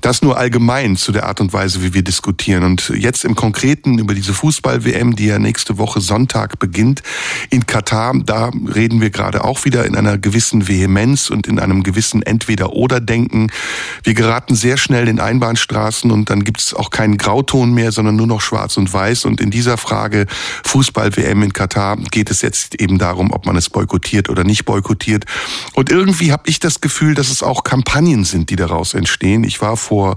Das 0.00 0.22
nur 0.22 0.36
allgemein 0.36 0.96
zu 0.96 1.12
der 1.12 1.26
Art 1.26 1.40
und 1.40 1.52
Weise, 1.52 1.82
wie 1.82 1.94
wir 1.94 2.02
diskutieren. 2.02 2.64
Und 2.64 2.92
jetzt 2.96 3.24
im 3.24 3.34
Konkreten 3.34 3.98
über 3.98 4.14
diese 4.14 4.34
Fußball-WM, 4.34 5.16
die 5.16 5.26
ja 5.26 5.38
nächste 5.38 5.78
Woche 5.78 6.00
Sonntag 6.00 6.58
beginnt 6.58 7.02
in 7.50 7.66
Katar, 7.66 8.14
da 8.24 8.50
reden 8.74 9.00
wir 9.00 9.10
gerade 9.10 9.44
auch 9.44 9.64
wieder 9.64 9.84
in 9.92 9.98
einer 9.98 10.18
gewissen 10.18 10.68
Vehemenz 10.68 11.30
und 11.30 11.46
in 11.46 11.58
einem 11.58 11.82
gewissen 11.82 12.22
Entweder-Oder-Denken. 12.22 13.50
Wir 14.02 14.14
geraten 14.14 14.54
sehr 14.54 14.76
schnell 14.76 15.08
in 15.08 15.20
Einbahnstraßen 15.20 16.10
und 16.10 16.30
dann 16.30 16.44
gibt 16.44 16.60
es 16.60 16.74
auch 16.74 16.90
keinen 16.90 17.18
Grauton 17.18 17.72
mehr, 17.74 17.92
sondern 17.92 18.16
nur 18.16 18.26
noch 18.26 18.40
schwarz 18.40 18.76
und 18.76 18.92
weiß. 18.92 19.24
Und 19.26 19.40
in 19.40 19.50
dieser 19.50 19.76
Frage 19.76 20.26
Fußball-WM 20.64 21.42
in 21.42 21.52
Katar 21.52 21.96
geht 22.10 22.30
es 22.30 22.42
jetzt 22.42 22.80
eben 22.80 22.98
darum, 22.98 23.32
ob 23.32 23.46
man 23.46 23.56
es 23.56 23.68
boykottiert 23.70 24.28
oder 24.28 24.44
nicht 24.44 24.64
boykottiert. 24.64 25.24
Und 25.74 25.90
irgendwie 25.90 26.32
habe 26.32 26.44
ich 26.46 26.60
das 26.60 26.80
Gefühl, 26.80 27.14
dass 27.14 27.30
es 27.30 27.42
auch 27.42 27.64
Kampagnen 27.64 28.24
sind, 28.24 28.50
die 28.50 28.56
daraus 28.56 28.94
entstehen. 28.94 29.44
Ich 29.44 29.60
war 29.60 29.76
vor 29.76 30.14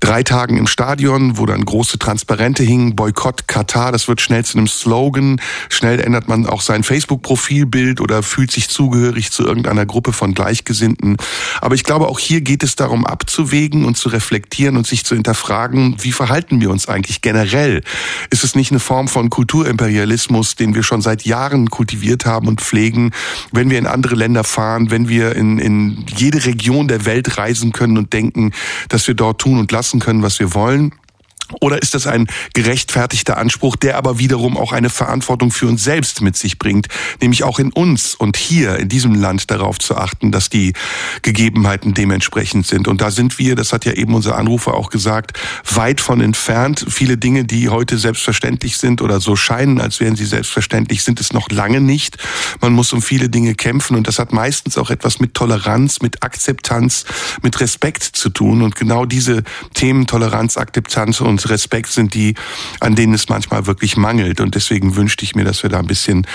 drei 0.00 0.22
Tagen 0.22 0.58
im 0.58 0.66
Stadion, 0.66 1.38
wo 1.38 1.46
dann 1.46 1.64
große 1.64 1.98
Transparente 1.98 2.62
hingen, 2.62 2.96
Boykott 2.96 3.48
Katar, 3.48 3.92
das 3.92 4.08
wird 4.08 4.20
schnell 4.20 4.44
zu 4.44 4.58
einem 4.58 4.66
Slogan. 4.66 5.40
Schnell 5.68 6.00
ändert 6.00 6.28
man 6.28 6.46
auch 6.46 6.60
sein 6.60 6.82
Facebook-Profilbild 6.82 8.00
oder 8.00 8.22
fühlt 8.22 8.50
sich 8.50 8.68
zugehörig 9.06 9.30
zu 9.30 9.44
irgendeiner 9.44 9.86
Gruppe 9.86 10.12
von 10.12 10.34
Gleichgesinnten. 10.34 11.16
Aber 11.60 11.74
ich 11.74 11.84
glaube, 11.84 12.08
auch 12.08 12.18
hier 12.18 12.40
geht 12.40 12.62
es 12.62 12.76
darum, 12.76 13.06
abzuwägen 13.06 13.84
und 13.84 13.96
zu 13.96 14.08
reflektieren 14.08 14.76
und 14.76 14.86
sich 14.86 15.04
zu 15.04 15.14
hinterfragen, 15.14 15.96
wie 16.00 16.12
verhalten 16.12 16.60
wir 16.60 16.70
uns 16.70 16.88
eigentlich 16.88 17.20
generell? 17.22 17.82
Ist 18.30 18.44
es 18.44 18.54
nicht 18.54 18.72
eine 18.72 18.80
Form 18.80 19.08
von 19.08 19.30
Kulturimperialismus, 19.30 20.56
den 20.56 20.74
wir 20.74 20.82
schon 20.82 21.02
seit 21.02 21.24
Jahren 21.24 21.70
kultiviert 21.70 22.26
haben 22.26 22.48
und 22.48 22.60
pflegen, 22.60 23.12
wenn 23.52 23.70
wir 23.70 23.78
in 23.78 23.86
andere 23.86 24.16
Länder 24.16 24.44
fahren, 24.44 24.90
wenn 24.90 25.08
wir 25.08 25.36
in, 25.36 25.58
in 25.58 26.04
jede 26.16 26.44
Region 26.44 26.88
der 26.88 27.04
Welt 27.04 27.38
reisen 27.38 27.72
können 27.72 27.96
und 27.98 28.12
denken, 28.12 28.52
dass 28.88 29.06
wir 29.06 29.14
dort 29.14 29.40
tun 29.40 29.58
und 29.58 29.70
lassen 29.70 30.00
können, 30.00 30.22
was 30.22 30.38
wir 30.38 30.54
wollen? 30.54 30.92
Oder 31.60 31.80
ist 31.80 31.94
das 31.94 32.06
ein 32.06 32.26
gerechtfertigter 32.54 33.36
Anspruch, 33.38 33.76
der 33.76 33.96
aber 33.96 34.18
wiederum 34.18 34.56
auch 34.56 34.72
eine 34.72 34.90
Verantwortung 34.90 35.50
für 35.50 35.66
uns 35.66 35.84
selbst 35.84 36.20
mit 36.20 36.36
sich 36.36 36.58
bringt, 36.58 36.88
nämlich 37.20 37.44
auch 37.44 37.58
in 37.58 37.72
uns 37.72 38.14
und 38.14 38.36
hier 38.36 38.76
in 38.76 38.88
diesem 38.88 39.14
Land 39.14 39.50
darauf 39.50 39.78
zu 39.78 39.96
achten, 39.96 40.32
dass 40.32 40.48
die 40.48 40.72
Gegebenheiten 41.22 41.94
dementsprechend 41.94 42.66
sind. 42.66 42.88
Und 42.88 43.00
da 43.00 43.10
sind 43.10 43.38
wir, 43.38 43.54
das 43.54 43.72
hat 43.72 43.84
ja 43.84 43.92
eben 43.92 44.14
unser 44.14 44.36
Anrufer 44.36 44.74
auch 44.74 44.90
gesagt, 44.90 45.38
weit 45.72 46.00
von 46.00 46.20
entfernt. 46.20 46.84
Viele 46.88 47.16
Dinge, 47.16 47.44
die 47.44 47.68
heute 47.68 47.98
selbstverständlich 47.98 48.76
sind 48.76 49.00
oder 49.02 49.20
so 49.20 49.36
scheinen, 49.36 49.80
als 49.80 50.00
wären 50.00 50.16
sie 50.16 50.26
selbstverständlich, 50.26 51.04
sind 51.04 51.20
es 51.20 51.32
noch 51.32 51.50
lange 51.50 51.80
nicht. 51.80 52.18
Man 52.60 52.72
muss 52.72 52.92
um 52.92 53.02
viele 53.02 53.28
Dinge 53.28 53.54
kämpfen 53.54 53.96
und 53.96 54.08
das 54.08 54.18
hat 54.18 54.32
meistens 54.32 54.78
auch 54.78 54.90
etwas 54.90 55.20
mit 55.20 55.34
Toleranz, 55.34 56.00
mit 56.00 56.22
Akzeptanz, 56.22 57.04
mit 57.42 57.60
Respekt 57.60 58.02
zu 58.02 58.30
tun. 58.30 58.62
Und 58.62 58.74
genau 58.74 59.04
diese 59.04 59.42
Themen 59.74 60.06
Toleranz, 60.06 60.56
Akzeptanz 60.56 61.20
und 61.20 61.35
und 61.36 61.50
Respekt 61.50 61.90
sind 61.90 62.14
die, 62.14 62.34
an 62.80 62.94
denen 62.94 63.12
es 63.12 63.28
manchmal 63.28 63.66
wirklich 63.66 63.96
mangelt. 63.96 64.40
Und 64.40 64.54
deswegen 64.54 64.96
wünschte 64.96 65.24
ich 65.24 65.34
mir, 65.34 65.44
dass 65.44 65.62
wir 65.62 65.70
da 65.70 65.78
ein 65.78 65.86
bisschen 65.86 66.26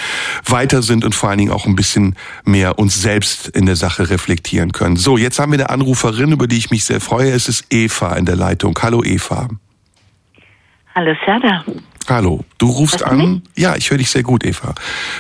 weiter 0.46 0.84
sind 0.84 1.04
und 1.04 1.16
vor 1.16 1.30
allen 1.30 1.40
Dingen 1.40 1.52
auch 1.52 1.66
ein 1.66 1.76
bisschen 1.76 2.16
mehr 2.44 2.78
uns 2.78 3.02
selbst 3.02 3.48
in 3.48 3.66
der 3.66 3.76
Sache 3.76 4.10
reflektieren 4.10 4.72
können. 4.72 4.98
So, 4.98 5.18
jetzt 5.18 5.40
haben 5.40 5.52
wir 5.52 5.60
eine 5.60 5.70
Anruferin, 5.70 6.32
über 6.32 6.48
die 6.48 6.58
ich 6.58 6.70
mich 6.70 6.86
sehr 6.86 7.02
freue. 7.02 7.32
Es 7.32 7.48
ist 7.48 7.66
Eva 7.72 8.16
in 8.16 8.26
der 8.26 8.36
Leitung. 8.36 8.78
Hallo 8.82 9.04
Eva. 9.04 9.50
Hallo 10.94 11.16
Serda. 11.26 11.66
Hallo, 12.08 12.44
du 12.58 12.68
rufst 12.68 13.04
an. 13.04 13.18
Mich? 13.18 13.42
Ja, 13.56 13.76
ich 13.76 13.90
höre 13.90 13.98
dich 13.98 14.12
sehr 14.12 14.24
gut, 14.24 14.46
Eva. 14.46 14.76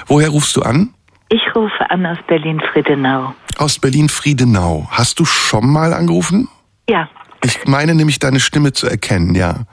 Woher 0.06 0.30
rufst 0.30 0.56
du 0.56 0.62
an? 0.62 0.94
Ich 1.30 1.41
rufe 1.56 1.89
an 1.89 2.06
aus 2.06 2.17
Berlin-Friedenau. 2.28 3.34
Aus 3.58 3.80
Berlin-Friedenau. 3.80 4.88
Hast 4.91 5.20
du 5.20 5.26
schon 5.26 5.72
mal 5.72 5.94
angerufen? 5.94 6.50
Ja. 6.89 7.10
Ich 7.43 7.65
meine 7.65 7.95
nämlich 7.95 8.19
deine 8.19 8.39
Stimme 8.39 8.73
zu 8.73 8.88
erkennen, 8.88 9.36
ja. 9.36 9.65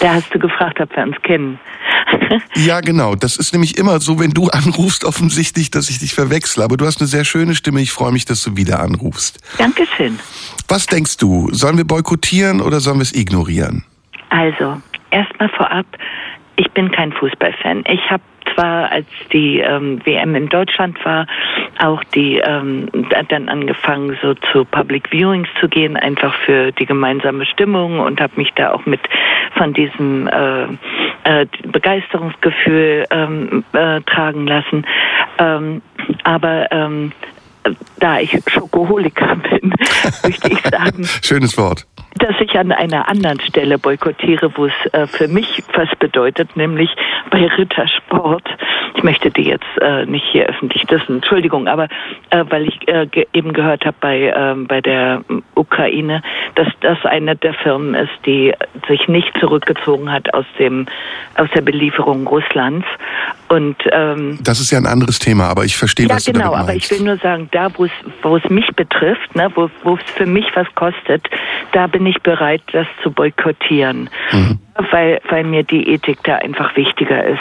Da 0.00 0.14
hast 0.14 0.34
du 0.34 0.38
gefragt, 0.38 0.80
ob 0.80 0.94
wir 0.96 1.02
uns 1.02 1.16
kennen. 1.22 1.58
ja, 2.54 2.80
genau. 2.80 3.14
Das 3.14 3.36
ist 3.36 3.52
nämlich 3.52 3.78
immer 3.78 4.00
so, 4.00 4.18
wenn 4.18 4.30
du 4.30 4.48
anrufst, 4.52 5.04
offensichtlich, 5.04 5.70
dass 5.70 5.90
ich 5.90 5.98
dich 5.98 6.14
verwechsle. 6.14 6.64
Aber 6.64 6.76
du 6.76 6.86
hast 6.86 7.00
eine 7.00 7.08
sehr 7.08 7.24
schöne 7.24 7.54
Stimme. 7.54 7.80
Ich 7.80 7.92
freue 7.92 8.12
mich, 8.12 8.24
dass 8.24 8.42
du 8.42 8.56
wieder 8.56 8.80
anrufst. 8.80 9.40
Dankeschön. 9.58 10.18
Was 10.68 10.86
denkst 10.86 11.18
du? 11.18 11.48
Sollen 11.52 11.76
wir 11.76 11.86
boykottieren 11.86 12.60
oder 12.60 12.80
sollen 12.80 12.98
wir 12.98 13.02
es 13.02 13.14
ignorieren? 13.14 13.84
Also, 14.30 14.80
erstmal 15.10 15.48
vorab, 15.50 15.86
ich 16.56 16.70
bin 16.72 16.90
kein 16.90 17.12
Fußballfan. 17.12 17.84
Ich 17.86 18.10
habe 18.10 18.22
zwar, 18.54 18.90
als 18.90 19.06
die 19.32 19.58
ähm, 19.58 20.00
WM 20.04 20.34
in 20.34 20.48
Deutschland 20.48 21.02
war, 21.04 21.26
auch 21.78 22.02
die 22.14 22.38
ähm, 22.38 22.88
dann 23.28 23.48
angefangen, 23.48 24.16
so 24.22 24.34
zu 24.52 24.64
Public 24.64 25.10
Viewings 25.10 25.48
zu 25.60 25.68
gehen, 25.68 25.96
einfach 25.96 26.34
für 26.46 26.72
die 26.72 26.86
gemeinsame 26.86 27.46
Stimmung 27.46 28.00
und 28.00 28.20
habe 28.20 28.32
mich 28.36 28.52
da 28.54 28.72
auch 28.72 28.86
mit 28.86 29.00
von 29.56 29.72
diesem 29.72 30.28
äh, 30.28 30.64
äh, 31.24 31.46
Begeisterungsgefühl 31.66 33.06
ähm, 33.10 33.64
äh, 33.72 34.00
tragen 34.02 34.46
lassen. 34.46 34.86
Ähm, 35.38 35.82
aber 36.22 36.70
ähm, 36.70 37.12
da 37.98 38.20
ich 38.20 38.38
Schokoholiker 38.46 39.36
bin, 39.50 39.74
möchte 40.22 40.52
ich 40.52 40.60
sagen. 40.60 41.04
Schönes 41.22 41.56
Wort 41.56 41.86
dass 42.16 42.34
ich 42.40 42.56
an 42.58 42.72
einer 42.72 43.08
anderen 43.08 43.40
Stelle 43.40 43.78
boykottiere, 43.78 44.50
wo 44.56 44.66
es 44.66 44.72
äh, 44.92 45.06
für 45.06 45.28
mich 45.28 45.62
was 45.74 45.88
bedeutet, 45.98 46.56
nämlich 46.56 46.90
bei 47.30 47.46
Rittersport. 47.46 48.48
Ich 48.96 49.02
möchte 49.02 49.30
die 49.30 49.42
jetzt 49.42 49.64
äh, 49.80 50.06
nicht 50.06 50.24
hier 50.30 50.46
öffentlich 50.46 50.84
wissen, 50.88 51.16
Entschuldigung, 51.16 51.66
aber 51.66 51.88
äh, 52.30 52.44
weil 52.48 52.68
ich 52.68 52.88
äh, 52.88 53.06
ge 53.06 53.26
eben 53.32 53.52
gehört 53.52 53.84
habe 53.84 53.96
bei, 54.00 54.22
äh, 54.28 54.54
bei 54.56 54.80
der 54.80 55.22
Ukraine, 55.54 56.22
dass 56.54 56.68
das 56.80 57.04
eine 57.04 57.34
der 57.34 57.54
Firmen 57.54 57.94
ist, 57.94 58.12
die 58.24 58.54
sich 58.88 59.08
nicht 59.08 59.32
zurückgezogen 59.40 60.12
hat 60.12 60.32
aus 60.34 60.46
dem 60.58 60.86
aus 61.36 61.48
der 61.54 61.62
Belieferung 61.62 62.26
Russlands. 62.26 62.86
Und 63.48 63.76
ähm, 63.90 64.38
das 64.42 64.60
ist 64.60 64.70
ja 64.70 64.78
ein 64.78 64.86
anderes 64.86 65.18
Thema, 65.18 65.48
aber 65.48 65.64
ich 65.64 65.76
verstehe, 65.76 66.06
ja, 66.06 66.14
was 66.14 66.24
genau, 66.24 66.38
du 66.38 66.44
damit 66.44 66.66
meinst. 66.66 66.70
aber 66.70 66.76
ich 66.76 66.90
will 66.90 67.06
nur 67.06 67.16
sagen, 67.18 67.48
da 67.52 67.68
wo 67.76 67.84
es 67.84 67.92
wo 68.22 68.36
es 68.36 68.48
mich 68.48 68.68
betrifft, 68.74 69.34
ne, 69.34 69.50
wo 69.54 69.68
wo 69.82 69.96
es 69.96 70.02
für 70.14 70.26
mich 70.26 70.46
was 70.54 70.66
kostet, 70.74 71.28
da 71.72 71.86
bin 71.86 72.03
ich 72.06 72.22
bereit, 72.22 72.62
das 72.72 72.86
zu 73.02 73.10
boykottieren. 73.10 74.10
Mhm 74.32 74.58
weil, 74.90 75.20
weil 75.28 75.44
mir 75.44 75.62
die 75.62 75.88
Ethik 75.88 76.18
da 76.24 76.36
einfach 76.36 76.76
wichtiger 76.76 77.24
ist. 77.24 77.38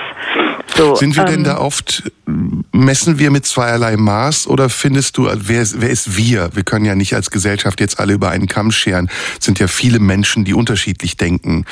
So, 0.75 0.95
Sind 0.95 1.15
wir 1.15 1.23
ähm, 1.23 1.29
denn 1.29 1.43
da 1.43 1.57
oft, 1.57 2.03
messen 2.71 3.17
wir 3.17 3.31
mit 3.31 3.45
zweierlei 3.45 3.97
Maß 3.97 4.47
oder 4.47 4.69
findest 4.69 5.17
du, 5.17 5.27
wer, 5.33 5.65
wer 5.75 5.89
ist 5.89 6.15
wir? 6.15 6.49
Wir 6.53 6.63
können 6.63 6.85
ja 6.85 6.95
nicht 6.95 7.15
als 7.15 7.31
Gesellschaft 7.31 7.79
jetzt 7.79 7.99
alle 7.99 8.13
über 8.13 8.29
einen 8.29 8.47
Kamm 8.47 8.71
scheren. 8.71 9.09
Es 9.39 9.45
sind 9.45 9.59
ja 9.59 9.67
viele 9.67 9.99
Menschen, 9.99 10.45
die 10.45 10.53
unterschiedlich 10.53 11.17
denken. 11.17 11.65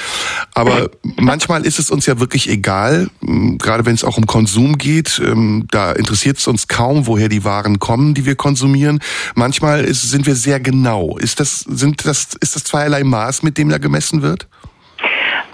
Aber 0.53 0.89
manchmal 1.17 1.65
ist 1.65 1.77
es 1.77 1.91
uns 1.91 2.05
ja 2.07 2.19
wirklich 2.19 2.49
egal, 2.49 3.09
gerade 3.21 3.85
wenn 3.85 3.95
es 3.95 4.03
auch 4.03 4.17
um 4.17 4.25
Konsum 4.25 4.77
geht. 4.77 5.21
Ähm, 5.23 5.67
da 5.69 5.91
interessiert 5.91 6.37
es 6.37 6.47
uns 6.47 6.67
kaum, 6.67 7.05
woher 7.05 7.29
die 7.29 7.43
Waren 7.43 7.79
kommen, 7.79 8.13
die 8.15 8.25
wir 8.25 8.35
konsumieren. 8.35 8.99
Manchmal 9.35 9.83
ist, 9.83 10.09
sind 10.09 10.25
wir 10.25 10.35
sehr 10.35 10.59
genau. 10.59 11.17
Ist 11.17 11.39
das, 11.39 11.59
sind 11.61 12.05
das, 12.05 12.29
ist 12.39 12.55
das 12.55 12.63
zweierlei 12.63 13.03
Maß, 13.03 13.43
mit 13.43 13.57
dem 13.57 13.69
da 13.69 13.77
gemessen 13.77 14.23
wird? 14.23 14.47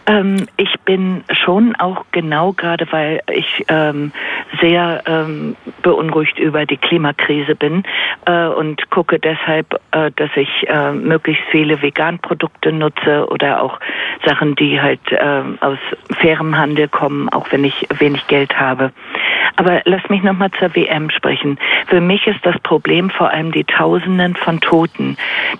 Ähm, 0.08 0.48
ich 0.56 0.74
bin 0.86 1.24
schon 1.32 1.76
auch 1.76 2.06
genau 2.12 2.54
gerade, 2.54 2.88
weil 2.91 3.22
ich 3.30 3.65
ähm, 3.67 4.13
sehr 4.62 5.04
ähm, 5.06 5.56
beunruhigt 5.84 6.39
über 6.39 6.65
die 6.65 6.78
Klimakrise 6.78 7.56
bin 7.56 7.84
äh, 8.26 8.48
und 8.48 8.89
gucke 8.89 9.20
deshalb, 9.20 9.80
äh, 9.91 10.12
dass 10.15 10.30
ich 10.36 10.50
äh, 10.70 10.93
möglichst 10.93 11.43
viele 11.52 11.82
Veganprodukte 11.82 12.72
nutze 12.72 13.28
oder 13.30 13.62
auch 13.62 13.80
Sachen, 14.26 14.56
die 14.56 14.82
halt 14.82 15.12
äh, 15.12 15.41
aus 15.60 15.78
fairem 16.20 16.58
Handel 16.58 16.88
kommen, 16.88 17.28
auch 17.30 17.52
wenn 17.52 17.65
ich 17.65 17.86
wenig 18.00 18.26
Geld 18.28 18.58
habe. 18.58 18.91
Aber 19.58 19.82
lass 19.86 20.08
mich 20.10 20.24
nochmal 20.24 20.52
zur 20.58 20.74
WM 20.74 21.10
sprechen. 21.10 21.60
Für 21.88 22.00
mich 22.00 22.26
ist 22.28 22.46
das 22.46 22.58
Problem 22.60 23.10
vor 23.10 23.32
allem 23.32 23.52
die 23.52 23.65
Tausenden 23.65 24.36
von 24.36 24.62
Toten, 24.62 25.17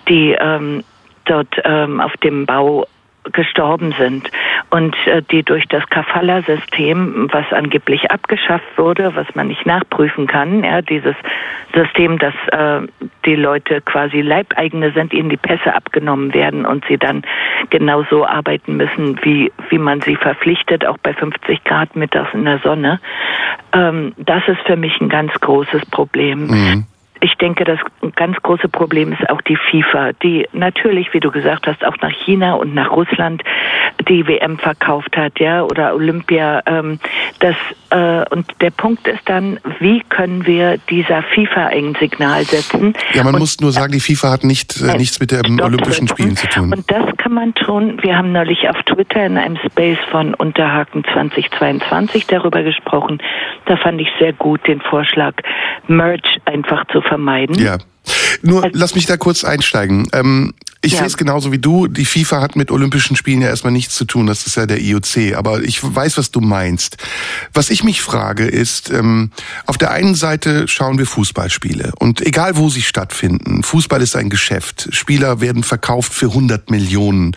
die 0.08 0.36
ähm, 0.40 0.84
dort 1.26 1.60
ähm, 1.64 2.00
auf 2.00 2.16
dem 2.18 2.46
Bau 2.46 2.86
gestorben 3.32 3.94
sind 3.98 4.30
und 4.70 4.94
äh, 5.06 5.22
die 5.30 5.42
durch 5.42 5.66
das 5.68 5.86
Kafala-System, 5.88 7.28
was 7.32 7.44
angeblich 7.52 8.10
abgeschafft 8.10 8.66
wurde, 8.76 9.14
was 9.14 9.26
man 9.34 9.48
nicht 9.48 9.66
nachprüfen 9.66 10.26
kann, 10.26 10.64
ja, 10.64 10.82
dieses 10.82 11.16
System, 11.74 12.18
dass 12.18 12.34
äh, 12.52 12.86
die 13.24 13.36
Leute 13.36 13.80
quasi 13.80 14.20
Leibeigene 14.20 14.92
sind, 14.92 15.12
ihnen 15.12 15.30
die 15.30 15.36
Pässe 15.36 15.74
abgenommen 15.74 16.34
werden 16.34 16.66
und 16.66 16.84
sie 16.88 16.98
dann 16.98 17.22
genauso 17.70 18.26
arbeiten 18.26 18.76
müssen, 18.76 19.18
wie, 19.22 19.52
wie 19.68 19.78
man 19.78 20.00
sie 20.00 20.16
verpflichtet, 20.16 20.86
auch 20.86 20.98
bei 20.98 21.12
50 21.12 21.64
Grad 21.64 21.96
mittags 21.96 22.32
in 22.34 22.44
der 22.44 22.58
Sonne. 22.58 23.00
Ähm, 23.72 24.12
das 24.16 24.42
ist 24.48 24.60
für 24.66 24.76
mich 24.76 25.00
ein 25.00 25.08
ganz 25.08 25.32
großes 25.34 25.86
Problem. 25.86 26.46
Mhm 26.46 26.86
ich 27.20 27.34
denke, 27.36 27.64
das 27.64 27.80
ganz 28.14 28.36
große 28.42 28.68
Problem 28.68 29.12
ist 29.12 29.28
auch 29.28 29.40
die 29.42 29.56
FIFA, 29.56 30.12
die 30.22 30.46
natürlich, 30.52 31.12
wie 31.12 31.20
du 31.20 31.30
gesagt 31.30 31.66
hast, 31.66 31.84
auch 31.84 31.96
nach 32.00 32.12
China 32.24 32.54
und 32.54 32.74
nach 32.74 32.90
Russland 32.90 33.42
die 34.08 34.26
WM 34.26 34.58
verkauft 34.58 35.16
hat, 35.16 35.38
ja, 35.40 35.62
oder 35.62 35.94
Olympia. 35.94 36.62
Ähm, 36.66 36.98
das 37.40 37.56
und 37.90 38.46
der 38.60 38.70
Punkt 38.70 39.06
ist 39.08 39.22
dann, 39.26 39.58
wie 39.80 40.02
können 40.08 40.46
wir 40.46 40.78
dieser 40.90 41.22
FIFA 41.22 41.68
ein 41.68 41.96
Signal 41.98 42.44
setzen? 42.44 42.94
Ja, 43.14 43.24
man 43.24 43.34
und, 43.34 43.40
muss 43.40 43.60
nur 43.60 43.72
sagen, 43.72 43.92
die 43.92 44.00
FIFA 44.00 44.30
hat 44.30 44.44
nicht 44.44 44.80
äh, 44.80 44.96
nichts 44.96 45.20
mit 45.20 45.32
den 45.32 45.60
Olympischen 45.60 46.06
Spielen 46.08 46.36
zu 46.36 46.46
tun. 46.48 46.72
Und 46.72 46.90
das 46.90 47.16
kann 47.16 47.32
man 47.32 47.54
tun. 47.54 47.98
Wir 48.02 48.16
haben 48.16 48.32
neulich 48.32 48.68
auf 48.68 48.76
Twitter 48.82 49.24
in 49.24 49.38
einem 49.38 49.58
Space 49.64 49.98
von 50.10 50.34
Unterhaken 50.34 51.04
2022 51.04 52.26
darüber 52.26 52.62
gesprochen. 52.62 53.18
Da 53.66 53.76
fand 53.76 54.00
ich 54.00 54.08
sehr 54.18 54.32
gut 54.32 54.66
den 54.66 54.80
Vorschlag, 54.80 55.34
Merch 55.86 56.38
einfach 56.44 56.84
zu 56.88 57.00
vermeiden. 57.00 57.56
Ja. 57.56 57.78
Nur 58.42 58.64
also, 58.64 58.78
lass 58.78 58.94
mich 58.94 59.06
da 59.06 59.16
kurz 59.16 59.44
einsteigen. 59.44 60.08
Ähm, 60.12 60.54
ich 60.80 60.92
ja. 60.92 60.98
sehe 60.98 61.08
es 61.08 61.16
genauso 61.16 61.50
wie 61.50 61.58
du. 61.58 61.88
Die 61.88 62.04
FIFA 62.04 62.40
hat 62.40 62.54
mit 62.54 62.70
Olympischen 62.70 63.16
Spielen 63.16 63.42
ja 63.42 63.48
erstmal 63.48 63.72
nichts 63.72 63.96
zu 63.96 64.04
tun. 64.04 64.28
Das 64.28 64.46
ist 64.46 64.56
ja 64.56 64.64
der 64.64 64.80
IOC. 64.80 65.34
Aber 65.34 65.64
ich 65.64 65.80
weiß, 65.82 66.18
was 66.18 66.30
du 66.30 66.40
meinst. 66.40 66.98
Was 67.52 67.70
ich 67.70 67.82
mich 67.82 68.00
frage 68.00 68.46
ist, 68.46 68.90
ähm, 68.90 69.32
auf 69.66 69.76
der 69.76 69.90
einen 69.90 70.14
Seite 70.14 70.68
schauen 70.68 70.96
wir 70.98 71.06
Fußballspiele. 71.06 71.92
Und 71.98 72.24
egal 72.24 72.56
wo 72.56 72.68
sie 72.68 72.82
stattfinden, 72.82 73.64
Fußball 73.64 74.00
ist 74.00 74.14
ein 74.14 74.30
Geschäft. 74.30 74.88
Spieler 74.92 75.40
werden 75.40 75.64
verkauft 75.64 76.14
für 76.14 76.26
100 76.26 76.70
Millionen. 76.70 77.36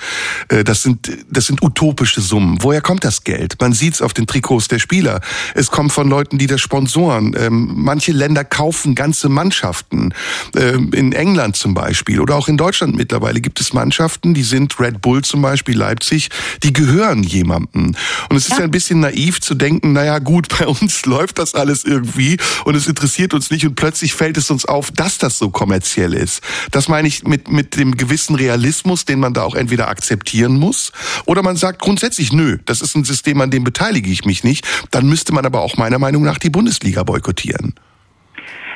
Äh, 0.50 0.64
das 0.64 0.84
sind, 0.84 1.12
das 1.28 1.48
sind 1.48 1.64
utopische 1.64 2.22
Summen. 2.22 2.60
Woher 2.62 2.82
kommt 2.82 3.04
das 3.04 3.24
Geld? 3.24 3.56
Man 3.60 3.74
sieht 3.74 3.96
es 3.96 4.02
auf 4.04 4.14
den 4.14 4.28
Trikots 4.28 4.68
der 4.68 4.78
Spieler. 4.78 5.20
Es 5.56 5.72
kommt 5.72 5.92
von 5.92 6.08
Leuten, 6.08 6.38
die 6.38 6.48
das 6.48 6.62
sponsoren. 6.62 7.36
Ähm, 7.36 7.72
manche 7.74 8.12
Länder 8.12 8.44
kaufen 8.44 8.94
ganze 8.94 9.30
Mannschaften. 9.30 10.14
Ähm, 10.56 10.61
in 10.70 11.14
England 11.14 11.56
zum 11.56 11.74
Beispiel 11.74 12.20
oder 12.20 12.36
auch 12.36 12.48
in 12.48 12.58
Deutschland 12.58 12.96
mittlerweile 12.96 13.12
mittlerweile 13.12 13.42
gibt 13.42 13.60
es 13.60 13.74
Mannschaften, 13.74 14.34
die 14.34 14.44
sind 14.44 14.80
Red 14.80 15.02
Bull 15.02 15.22
zum 15.24 15.42
Beispiel, 15.42 15.78
Leipzig, 15.78 16.30
die 16.64 16.74
gehören 16.74 17.24
jemandem. 17.24 17.96
Und 18.30 18.36
es 18.36 18.48
ist 18.48 18.58
ja. 18.58 18.64
ein 18.64 18.72
bisschen 18.72 19.00
naiv 19.00 19.42
zu 19.42 19.54
denken, 19.54 19.94
naja 19.94 20.20
gut, 20.20 20.48
bei 20.60 20.68
uns 20.68 21.06
läuft 21.06 21.38
das 21.40 21.56
alles 21.56 21.84
irgendwie 21.84 22.38
und 22.66 22.76
es 22.76 22.88
interessiert 22.88 23.34
uns 23.34 23.52
nicht 23.52 23.66
und 23.66 23.76
plötzlich 23.76 24.14
fällt 24.14 24.38
es 24.38 24.50
uns 24.50 24.66
auf, 24.66 24.92
dass 24.92 25.18
das 25.18 25.38
so 25.38 25.50
kommerziell 25.50 26.14
ist. 26.14 26.42
Das 26.72 26.88
meine 26.88 27.08
ich 27.08 27.24
mit, 27.24 27.52
mit 27.52 27.76
dem 27.76 27.96
gewissen 27.96 28.36
Realismus, 28.36 29.06
den 29.06 29.20
man 29.20 29.34
da 29.34 29.44
auch 29.44 29.56
entweder 29.56 29.88
akzeptieren 29.88 30.58
muss 30.58 30.92
oder 31.26 31.44
man 31.44 31.56
sagt 31.56 31.80
grundsätzlich, 31.80 32.34
nö, 32.34 32.58
das 32.66 32.82
ist 32.82 32.96
ein 32.96 33.04
System, 33.04 33.42
an 33.42 33.52
dem 33.52 33.64
beteilige 33.64 34.10
ich 34.10 34.26
mich 34.26 34.44
nicht. 34.44 34.66
Dann 34.92 35.08
müsste 35.08 35.34
man 35.34 35.46
aber 35.46 35.62
auch 35.62 35.78
meiner 35.78 36.00
Meinung 36.00 36.24
nach 36.24 36.38
die 36.38 36.50
Bundesliga 36.50 37.04
boykottieren. 37.04 37.76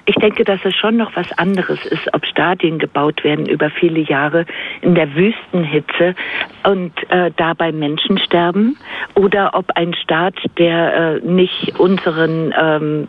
Ich 0.05 0.15
denke, 0.15 0.43
dass 0.43 0.59
es 0.63 0.75
schon 0.75 0.97
noch 0.97 1.15
was 1.15 1.31
anderes 1.37 1.83
ist, 1.85 2.13
ob 2.13 2.25
Stadien 2.25 2.77
gebaut 2.77 3.23
werden 3.23 3.47
über 3.47 3.69
viele 3.71 3.99
Jahre 3.99 4.45
in 4.81 4.93
der 4.93 5.13
Wüstenhitze 5.15 6.15
und 6.63 6.91
äh, 7.09 7.31
dabei 7.35 7.71
Menschen 7.71 8.19
sterben 8.19 8.77
oder 9.15 9.51
ob 9.53 9.65
ein 9.75 9.95
Staat, 9.95 10.35
der 10.57 11.21
äh, 11.23 11.25
nicht 11.25 11.79
unseren 11.79 12.53
ähm, 12.59 13.07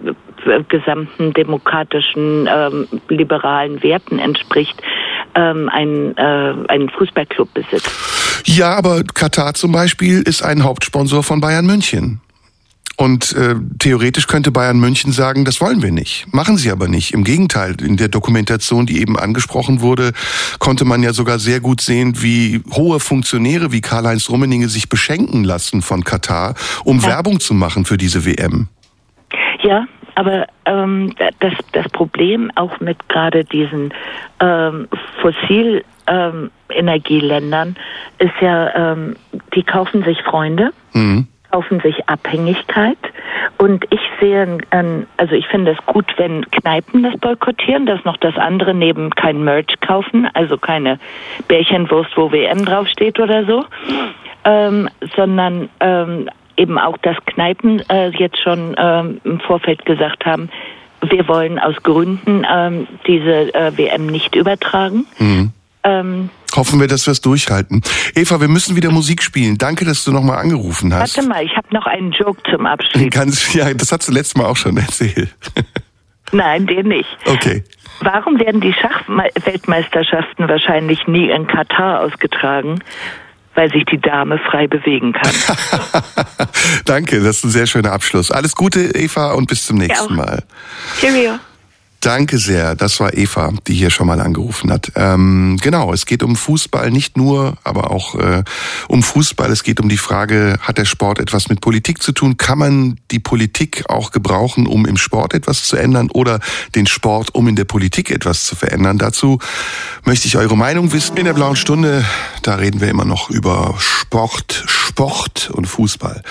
gesamten 0.68 1.32
demokratischen 1.34 2.48
ähm, 2.50 2.86
liberalen 3.08 3.82
Werten 3.82 4.18
entspricht, 4.18 4.80
ähm, 5.34 5.68
ein, 5.70 6.16
äh, 6.16 6.54
einen 6.68 6.88
Fußballclub 6.88 7.52
besitzt. 7.52 7.90
Ja, 8.46 8.74
aber 8.76 9.02
Katar 9.02 9.54
zum 9.54 9.72
Beispiel 9.72 10.22
ist 10.22 10.42
ein 10.42 10.64
Hauptsponsor 10.64 11.22
von 11.22 11.40
Bayern 11.40 11.66
München. 11.66 12.20
Und 12.98 13.34
äh, 13.34 13.56
theoretisch 13.78 14.26
könnte 14.26 14.50
Bayern 14.50 14.80
München 14.80 15.12
sagen, 15.12 15.44
das 15.44 15.60
wollen 15.60 15.82
wir 15.82 15.92
nicht. 15.92 16.32
Machen 16.32 16.56
sie 16.56 16.70
aber 16.70 16.88
nicht. 16.88 17.12
Im 17.12 17.24
Gegenteil, 17.24 17.76
in 17.82 17.98
der 17.98 18.08
Dokumentation, 18.08 18.86
die 18.86 19.00
eben 19.00 19.18
angesprochen 19.18 19.82
wurde, 19.82 20.12
konnte 20.58 20.86
man 20.86 21.02
ja 21.02 21.12
sogar 21.12 21.38
sehr 21.38 21.60
gut 21.60 21.82
sehen, 21.82 22.22
wie 22.22 22.62
hohe 22.72 22.98
Funktionäre 22.98 23.70
wie 23.70 23.82
Karl-Heinz 23.82 24.30
Rummenigge 24.30 24.68
sich 24.68 24.88
beschenken 24.88 25.44
lassen 25.44 25.82
von 25.82 26.04
Katar, 26.04 26.54
um 26.84 27.00
ja. 27.00 27.08
Werbung 27.08 27.38
zu 27.38 27.52
machen 27.52 27.84
für 27.84 27.98
diese 27.98 28.24
WM. 28.24 28.68
Ja, 29.62 29.86
aber 30.14 30.46
ähm, 30.64 31.14
das, 31.40 31.52
das 31.72 31.88
Problem 31.90 32.50
auch 32.54 32.80
mit 32.80 33.08
gerade 33.10 33.44
diesen 33.44 33.92
ähm, 34.40 34.88
fossil 35.20 35.84
ähm, 36.06 36.50
Energieländern 36.70 37.76
ist 38.18 38.32
ja, 38.40 38.92
ähm, 38.92 39.16
die 39.54 39.62
kaufen 39.62 40.02
sich 40.04 40.22
Freunde. 40.22 40.70
Mhm 40.94 41.26
kaufen 41.56 41.80
sich 41.80 42.06
Abhängigkeit. 42.06 42.98
Und 43.56 43.86
ich 43.90 44.00
sehe, 44.20 44.58
also 45.16 45.34
ich 45.34 45.46
finde 45.46 45.72
es 45.72 45.86
gut, 45.86 46.04
wenn 46.18 46.44
Kneipen 46.50 47.02
das 47.02 47.16
boykottieren, 47.18 47.86
dass 47.86 48.04
noch 48.04 48.18
das 48.18 48.36
andere 48.36 48.74
neben 48.74 49.08
kein 49.10 49.42
Merch 49.42 49.80
kaufen, 49.80 50.28
also 50.34 50.58
keine 50.58 50.98
Bärchenwurst, 51.48 52.14
wo 52.14 52.30
WM 52.30 52.66
draufsteht 52.66 53.18
oder 53.18 53.46
so, 53.46 53.64
ähm, 54.44 54.90
sondern 55.16 55.70
ähm, 55.80 56.28
eben 56.58 56.78
auch, 56.78 56.98
dass 56.98 57.16
Kneipen 57.24 57.82
äh, 57.88 58.10
jetzt 58.10 58.42
schon 58.42 58.76
ähm, 58.76 59.20
im 59.24 59.40
Vorfeld 59.40 59.86
gesagt 59.86 60.26
haben, 60.26 60.50
wir 61.08 61.26
wollen 61.26 61.58
aus 61.58 61.76
Gründen 61.82 62.46
ähm, 62.50 62.86
diese 63.06 63.54
äh, 63.54 63.72
WM 63.78 64.06
nicht 64.06 64.34
übertragen. 64.34 65.06
Mhm. 65.18 65.52
Ähm, 65.86 66.30
Hoffen 66.54 66.80
wir, 66.80 66.88
dass 66.88 67.06
wir 67.06 67.12
es 67.12 67.20
durchhalten. 67.20 67.82
Eva, 68.14 68.40
wir 68.40 68.48
müssen 68.48 68.76
wieder 68.76 68.90
Musik 68.90 69.22
spielen. 69.22 69.56
Danke, 69.56 69.84
dass 69.84 70.04
du 70.04 70.12
nochmal 70.12 70.38
angerufen 70.38 70.92
hast. 70.92 71.16
Warte 71.16 71.28
mal, 71.28 71.44
ich 71.44 71.56
habe 71.56 71.68
noch 71.72 71.86
einen 71.86 72.12
Joke 72.12 72.40
zum 72.50 72.66
Abschluss. 72.66 73.10
Ganz, 73.10 73.54
ja, 73.54 73.72
das 73.72 73.92
hast 73.92 74.08
du 74.08 74.12
letztes 74.12 74.36
Mal 74.36 74.46
auch 74.46 74.56
schon 74.56 74.76
erzählt. 74.76 75.34
Nein, 76.32 76.66
den 76.66 76.88
nicht. 76.88 77.08
Okay. 77.26 77.62
Warum 78.00 78.40
werden 78.40 78.60
die 78.60 78.72
Schachweltmeisterschaften 78.72 80.48
wahrscheinlich 80.48 81.06
nie 81.06 81.30
in 81.30 81.46
Katar 81.46 82.00
ausgetragen? 82.00 82.80
Weil 83.54 83.70
sich 83.70 83.84
die 83.84 83.98
Dame 83.98 84.38
frei 84.38 84.66
bewegen 84.66 85.14
kann. 85.14 85.32
Danke, 86.84 87.20
das 87.22 87.38
ist 87.38 87.44
ein 87.44 87.50
sehr 87.50 87.66
schöner 87.66 87.92
Abschluss. 87.92 88.30
Alles 88.30 88.54
Gute, 88.54 88.94
Eva, 88.94 89.32
und 89.32 89.48
bis 89.48 89.64
zum 89.64 89.78
nächsten 89.78 90.10
ja 90.10 90.16
Mal. 90.16 90.42
Cheerio. 91.00 91.38
Danke 92.06 92.38
sehr. 92.38 92.76
Das 92.76 93.00
war 93.00 93.14
Eva, 93.14 93.52
die 93.66 93.74
hier 93.74 93.90
schon 93.90 94.06
mal 94.06 94.20
angerufen 94.20 94.70
hat. 94.70 94.92
Ähm, 94.94 95.58
genau, 95.60 95.92
es 95.92 96.06
geht 96.06 96.22
um 96.22 96.36
Fußball, 96.36 96.92
nicht 96.92 97.16
nur, 97.16 97.58
aber 97.64 97.90
auch 97.90 98.14
äh, 98.14 98.44
um 98.86 99.02
Fußball. 99.02 99.50
Es 99.50 99.64
geht 99.64 99.80
um 99.80 99.88
die 99.88 99.96
Frage, 99.96 100.56
hat 100.60 100.78
der 100.78 100.84
Sport 100.84 101.18
etwas 101.18 101.48
mit 101.48 101.60
Politik 101.60 102.00
zu 102.00 102.12
tun? 102.12 102.36
Kann 102.36 102.60
man 102.60 103.00
die 103.10 103.18
Politik 103.18 103.86
auch 103.88 104.12
gebrauchen, 104.12 104.68
um 104.68 104.86
im 104.86 104.96
Sport 104.96 105.34
etwas 105.34 105.64
zu 105.64 105.74
ändern 105.74 106.08
oder 106.12 106.38
den 106.76 106.86
Sport, 106.86 107.34
um 107.34 107.48
in 107.48 107.56
der 107.56 107.64
Politik 107.64 108.12
etwas 108.12 108.44
zu 108.44 108.54
verändern? 108.54 108.98
Dazu 108.98 109.40
möchte 110.04 110.28
ich 110.28 110.36
eure 110.36 110.56
Meinung 110.56 110.92
wissen. 110.92 111.16
In 111.16 111.24
der 111.24 111.34
blauen 111.34 111.56
Stunde, 111.56 112.04
da 112.42 112.54
reden 112.54 112.80
wir 112.80 112.88
immer 112.88 113.04
noch 113.04 113.30
über 113.30 113.74
Sport, 113.80 114.62
Sport 114.68 115.50
und 115.52 115.66
Fußball. 115.66 116.22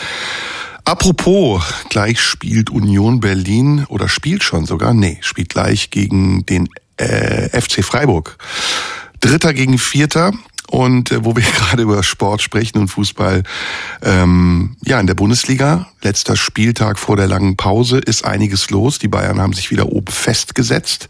Apropos, 0.86 1.64
gleich 1.90 2.22
spielt 2.22 2.70
Union 2.70 3.20
Berlin 3.20 3.86
oder 3.90 4.08
spielt 4.08 4.44
schon 4.44 4.68
sogar, 4.68 4.94
nee, 4.94 5.18
spielt 5.22 5.50
gleich 5.50 5.90
gegen 5.90 6.46
den 6.46 6.70
äh, 6.98 7.50
FC 7.60 7.84
Freiburg. 7.84 8.38
Dritter 9.20 9.54
gegen 9.54 9.80
Vierter. 9.80 10.32
Und 10.70 11.12
äh, 11.12 11.24
wo 11.24 11.36
wir 11.36 11.44
gerade 11.58 11.84
über 11.84 12.02
Sport 12.04 12.42
sprechen 12.42 12.80
und 12.80 12.88
Fußball, 12.88 13.44
ähm, 14.02 14.76
ja, 14.84 15.00
in 15.00 15.08
der 15.08 15.14
Bundesliga, 15.14 15.88
letzter 16.02 16.36
Spieltag 16.36 17.00
vor 17.00 17.18
der 17.18 17.28
langen 17.28 17.58
Pause, 17.58 18.00
ist 18.00 18.26
einiges 18.26 18.70
los. 18.70 19.00
Die 19.00 19.08
Bayern 19.08 19.40
haben 19.40 19.54
sich 19.54 19.72
wieder 19.72 19.92
oben 19.92 20.12
festgesetzt. 20.12 21.08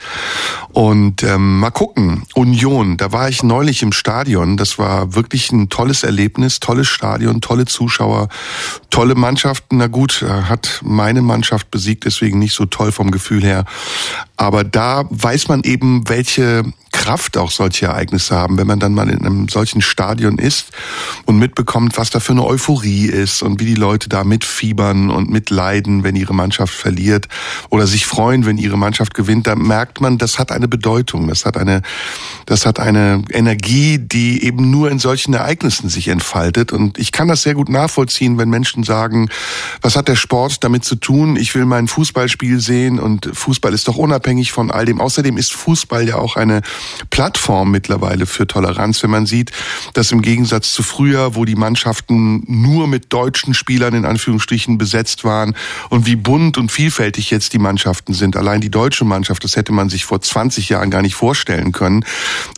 Und 0.72 1.24
ähm, 1.24 1.60
mal 1.60 1.72
gucken, 1.72 2.24
Union, 2.34 2.98
da 2.98 3.12
war 3.12 3.30
ich 3.30 3.44
neulich 3.44 3.82
im 3.82 3.92
Stadion. 3.92 4.58
Das 4.58 4.78
war 4.78 5.16
wirklich 5.16 5.52
ein 5.52 5.70
tolles 5.70 6.04
Erlebnis, 6.04 6.60
tolles 6.60 6.88
Stadion, 6.88 7.42
tolle 7.42 7.66
Zuschauer, 7.66 8.30
tolle 8.90 9.16
Mannschaften. 9.16 9.78
Na 9.78 9.88
gut, 9.88 10.22
äh, 10.22 10.28
hat 10.28 10.82
meine 10.84 11.22
Mannschaft 11.22 11.72
besiegt, 11.72 12.06
deswegen 12.06 12.40
nicht 12.40 12.54
so 12.54 12.66
toll 12.66 12.92
vom 12.92 13.12
Gefühl 13.12 13.44
her. 13.44 13.66
Aber 14.38 14.64
da 14.64 15.06
weiß 15.10 15.48
man 15.48 15.64
eben, 15.64 16.08
welche 16.10 16.64
Kraft 16.96 17.38
auch 17.38 17.52
solche 17.52 17.88
Ereignisse 17.88 18.36
haben, 18.36 18.58
wenn 18.58 18.68
man 18.68 18.80
dann 18.80 18.94
mal 18.94 19.10
in 19.10 19.26
einem 19.26 19.50
solchen 19.50 19.82
Stadion 19.82 20.38
ist 20.38 20.70
und 21.26 21.38
mitbekommt, 21.38 21.98
was 21.98 22.10
da 22.10 22.22
für 22.22 22.32
eine 22.32 22.46
Euphorie 22.46 23.08
ist 23.08 23.44
und 23.44 23.60
wie 23.60 23.66
die 23.66 23.76
Leute 23.76 24.08
da 24.08 24.24
mitfiebern 24.24 25.10
und 25.10 25.30
mitleiden, 25.30 26.04
wenn 26.06 26.16
ihre 26.16 26.34
Mannschaft 26.34 26.74
verliert 26.74 27.28
oder 27.70 27.86
sich 27.86 28.06
freuen, 28.06 28.46
wenn 28.46 28.58
ihre 28.58 28.78
Mannschaft 28.78 29.14
gewinnt, 29.14 29.46
da 29.46 29.56
merkt 29.56 30.00
man, 30.00 30.18
das 30.18 30.40
hat 30.40 30.54
eine 30.54 30.70
Bedeutung, 30.70 31.28
das 31.28 31.44
hat 31.44 31.58
eine, 31.58 31.82
das 32.46 32.66
hat 32.66 32.80
eine 32.80 33.24
Energie, 33.30 34.00
die 34.00 34.44
eben 34.44 34.72
nur 34.72 34.90
in 34.90 34.98
solchen 34.98 35.34
Ereignissen 35.34 35.90
sich 35.90 36.08
entfaltet 36.08 36.72
und 36.72 36.98
ich 36.98 37.12
kann 37.12 37.28
das 37.28 37.42
sehr 37.42 37.56
gut 37.56 37.68
nachvollziehen, 37.68 38.38
wenn 38.38 38.50
Menschen 38.50 38.84
sagen, 38.84 39.30
was 39.82 39.98
hat 39.98 40.08
der 40.08 40.16
Sport 40.16 40.64
damit 40.64 40.86
zu 40.86 40.96
tun? 40.96 41.36
Ich 41.36 41.54
will 41.56 41.66
mein 41.66 41.90
Fußballspiel 41.90 42.62
sehen 42.62 43.00
und 43.00 43.30
Fußball 43.34 43.74
ist 43.74 43.90
doch 43.90 43.98
unabhängig 43.98 44.54
von 44.54 44.72
all 44.72 44.86
dem. 44.86 45.02
Außerdem 45.02 45.38
ist 45.38 45.52
Fußball 45.52 46.08
ja 46.08 46.16
auch 46.16 46.38
eine 46.38 46.62
Plattform 47.10 47.72
mittlerweile 47.72 48.26
für 48.26 48.48
Toleranz, 48.48 49.04
wenn 49.04 49.12
man 49.12 49.26
sieht, 49.26 49.52
dass 49.94 50.12
im 50.12 50.22
Gegensatz 50.22 50.74
zu 50.74 50.84
früher, 50.84 51.36
wo 51.36 51.46
die 51.46 51.56
Mannschaften 51.56 52.44
nur 52.48 52.88
mit 52.88 53.14
deutschen 53.14 53.54
Spielern 53.54 53.94
in 53.94 54.06
Anführungsstrichen 54.06 54.78
besetzt 54.78 55.24
waren 55.24 55.56
und 55.90 56.06
wie 56.06 56.16
bunt 56.16 56.58
und 56.58 56.72
vielfältig 56.72 57.32
jetzt 57.32 57.54
die 57.54 57.60
Mannschaften 57.60 58.14
sind. 58.14 58.36
Allein 58.36 58.62
die 58.62 58.72
deutsche 58.72 59.06
Mannschaft, 59.06 59.44
das 59.44 59.56
hätte 59.56 59.72
man 59.72 59.90
sich 59.90 60.06
vor 60.06 60.22
20 60.22 60.70
Jahren 60.70 60.90
gar 60.90 61.02
nicht 61.02 61.16
vorstellen 61.16 61.72
können. 61.72 62.04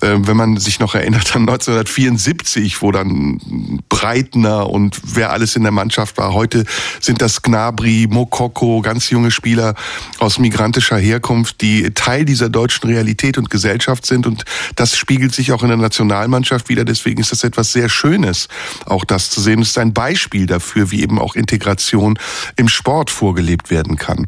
Äh, 0.01 0.15
wenn 0.19 0.37
man 0.37 0.57
sich 0.57 0.79
noch 0.79 0.95
erinnert 0.95 1.35
an 1.35 1.43
1974, 1.43 2.81
wo 2.81 2.91
dann 2.91 3.81
Breitner 3.89 4.69
und 4.69 4.99
wer 5.03 5.31
alles 5.31 5.55
in 5.55 5.63
der 5.63 5.71
Mannschaft 5.71 6.17
war. 6.17 6.33
Heute 6.33 6.65
sind 6.99 7.21
das 7.21 7.41
Gnabry, 7.41 8.07
Mokoko, 8.09 8.81
ganz 8.81 9.09
junge 9.09 9.31
Spieler 9.31 9.75
aus 10.19 10.39
migrantischer 10.39 10.97
Herkunft, 10.97 11.61
die 11.61 11.91
Teil 11.93 12.25
dieser 12.25 12.49
deutschen 12.49 12.87
Realität 12.87 13.37
und 13.37 13.49
Gesellschaft 13.49 14.05
sind 14.05 14.16
und 14.25 14.45
das 14.75 14.97
spiegelt 14.97 15.33
sich 15.33 15.51
auch 15.51 15.63
in 15.63 15.69
der 15.69 15.77
Nationalmannschaft 15.77 16.69
wieder. 16.69 16.85
Deswegen 16.85 17.21
ist 17.21 17.31
das 17.31 17.43
etwas 17.43 17.71
sehr 17.71 17.89
Schönes, 17.89 18.47
auch 18.85 19.05
das 19.05 19.29
zu 19.29 19.41
sehen. 19.41 19.61
Es 19.61 19.69
ist 19.69 19.77
ein 19.77 19.93
Beispiel 19.93 20.45
dafür, 20.45 20.91
wie 20.91 21.01
eben 21.01 21.19
auch 21.19 21.35
Integration 21.35 22.17
im 22.55 22.67
Sport 22.67 23.09
vorgelebt 23.09 23.69
werden 23.69 23.97
kann. 23.97 24.25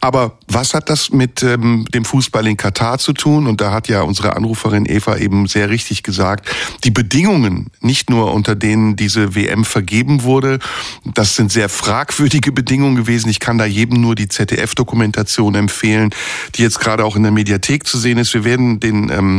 Aber 0.00 0.38
was 0.48 0.74
hat 0.74 0.88
das 0.90 1.10
mit 1.10 1.42
ähm, 1.42 1.86
dem 1.92 2.04
Fußball 2.04 2.46
in 2.46 2.56
Katar 2.56 2.98
zu 2.98 3.12
tun? 3.12 3.46
Und 3.46 3.60
da 3.60 3.72
hat 3.72 3.88
ja 3.88 4.02
unsere 4.02 4.36
Anruferin 4.36 4.86
Eva 4.86 5.16
eben 5.16 5.46
sehr 5.46 5.70
richtig 5.70 6.02
gesagt, 6.02 6.48
die 6.84 6.90
Bedingungen, 6.90 7.70
nicht 7.80 8.10
nur 8.10 8.32
unter 8.32 8.54
denen 8.54 8.96
diese 8.96 9.34
WM 9.34 9.64
vergeben 9.64 10.22
wurde, 10.22 10.58
das 11.04 11.36
sind 11.36 11.50
sehr 11.50 11.68
fragwürdige 11.68 12.52
Bedingungen 12.52 12.96
gewesen. 12.96 13.28
Ich 13.28 13.40
kann 13.40 13.58
da 13.58 13.64
jedem 13.64 14.00
nur 14.00 14.14
die 14.14 14.28
ZDF-Dokumentation 14.28 15.54
empfehlen, 15.54 16.10
die 16.54 16.62
jetzt 16.62 16.80
gerade 16.80 17.04
auch 17.04 17.16
in 17.16 17.22
der 17.22 17.32
Mediathek 17.32 17.86
zu 17.86 17.98
sehen 17.98 18.18
ist. 18.18 18.34
Wir 18.34 18.44
werden 18.44 18.80
den 18.80 19.10
ähm, 19.10 19.31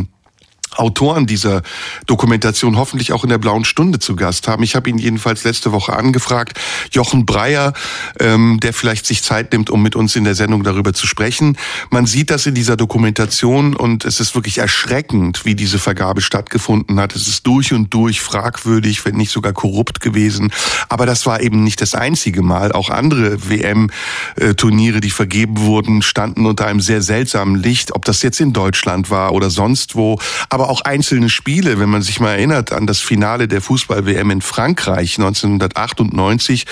Autoren 0.78 1.26
dieser 1.26 1.62
Dokumentation 2.06 2.78
hoffentlich 2.78 3.14
auch 3.14 3.24
in 3.24 3.30
der 3.30 3.38
Blauen 3.38 3.66
Stunde 3.66 4.00
zu 4.00 4.16
Gast 4.16 4.48
haben. 4.48 4.64
Ich 4.64 4.76
habe 4.76 4.90
ihn 4.90 4.98
jedenfalls 4.98 5.44
letzte 5.44 5.72
Woche 5.72 5.94
angefragt. 5.94 6.60
Jochen 6.92 7.26
Breyer, 7.26 7.74
ähm, 8.20 8.60
der 8.62 8.74
vielleicht 8.74 9.06
sich 9.06 9.24
Zeit 9.24 9.52
nimmt, 9.52 9.70
um 9.70 9.82
mit 9.82 9.96
uns 9.96 10.16
in 10.16 10.24
der 10.24 10.36
Sendung 10.36 10.64
darüber 10.64 10.94
zu 10.94 11.08
sprechen. 11.08 11.58
Man 11.90 12.06
sieht 12.06 12.30
das 12.30 12.46
in 12.46 12.56
dieser 12.56 12.78
Dokumentation 12.78 13.76
und 13.76 14.06
es 14.06 14.20
ist 14.20 14.36
wirklich 14.36 14.58
erschreckend, 14.58 15.46
wie 15.46 15.56
diese 15.56 15.80
Vergabe 15.80 16.22
stattgefunden 16.22 17.00
hat. 17.00 17.16
Es 17.16 17.28
ist 17.28 17.46
durch 17.48 17.74
und 17.74 17.94
durch 17.94 18.22
fragwürdig, 18.22 19.06
wenn 19.06 19.16
nicht 19.16 19.32
sogar 19.32 19.54
korrupt 19.54 20.00
gewesen. 20.00 20.52
Aber 20.90 21.06
das 21.06 21.26
war 21.26 21.42
eben 21.42 21.64
nicht 21.64 21.82
das 21.82 21.96
einzige 21.96 22.42
Mal. 22.42 22.72
Auch 22.72 22.90
andere 22.90 23.50
WM-Turniere, 23.50 25.02
die 25.02 25.10
vergeben 25.10 25.60
wurden, 25.60 26.02
standen 26.02 26.46
unter 26.46 26.68
einem 26.68 26.82
sehr 26.82 27.02
seltsamen 27.02 27.56
Licht. 27.56 27.96
Ob 27.96 28.06
das 28.06 28.22
jetzt 28.22 28.40
in 28.40 28.54
Deutschland 28.54 29.10
war 29.10 29.34
oder 29.34 29.50
sonst 29.50 29.96
wo. 29.96 30.20
Aber 30.50 30.63
aber 30.64 30.72
auch 30.72 30.82
einzelne 30.82 31.30
Spiele, 31.30 31.78
wenn 31.78 31.90
man 31.90 32.02
sich 32.02 32.22
mal 32.22 32.32
erinnert 32.32 32.72
an 32.72 32.88
das 32.88 33.00
Finale 33.00 33.50
der 33.50 33.60
Fußball-WM 33.60 34.32
in 34.32 34.42
Frankreich 34.42 35.18
1998, 35.18 36.66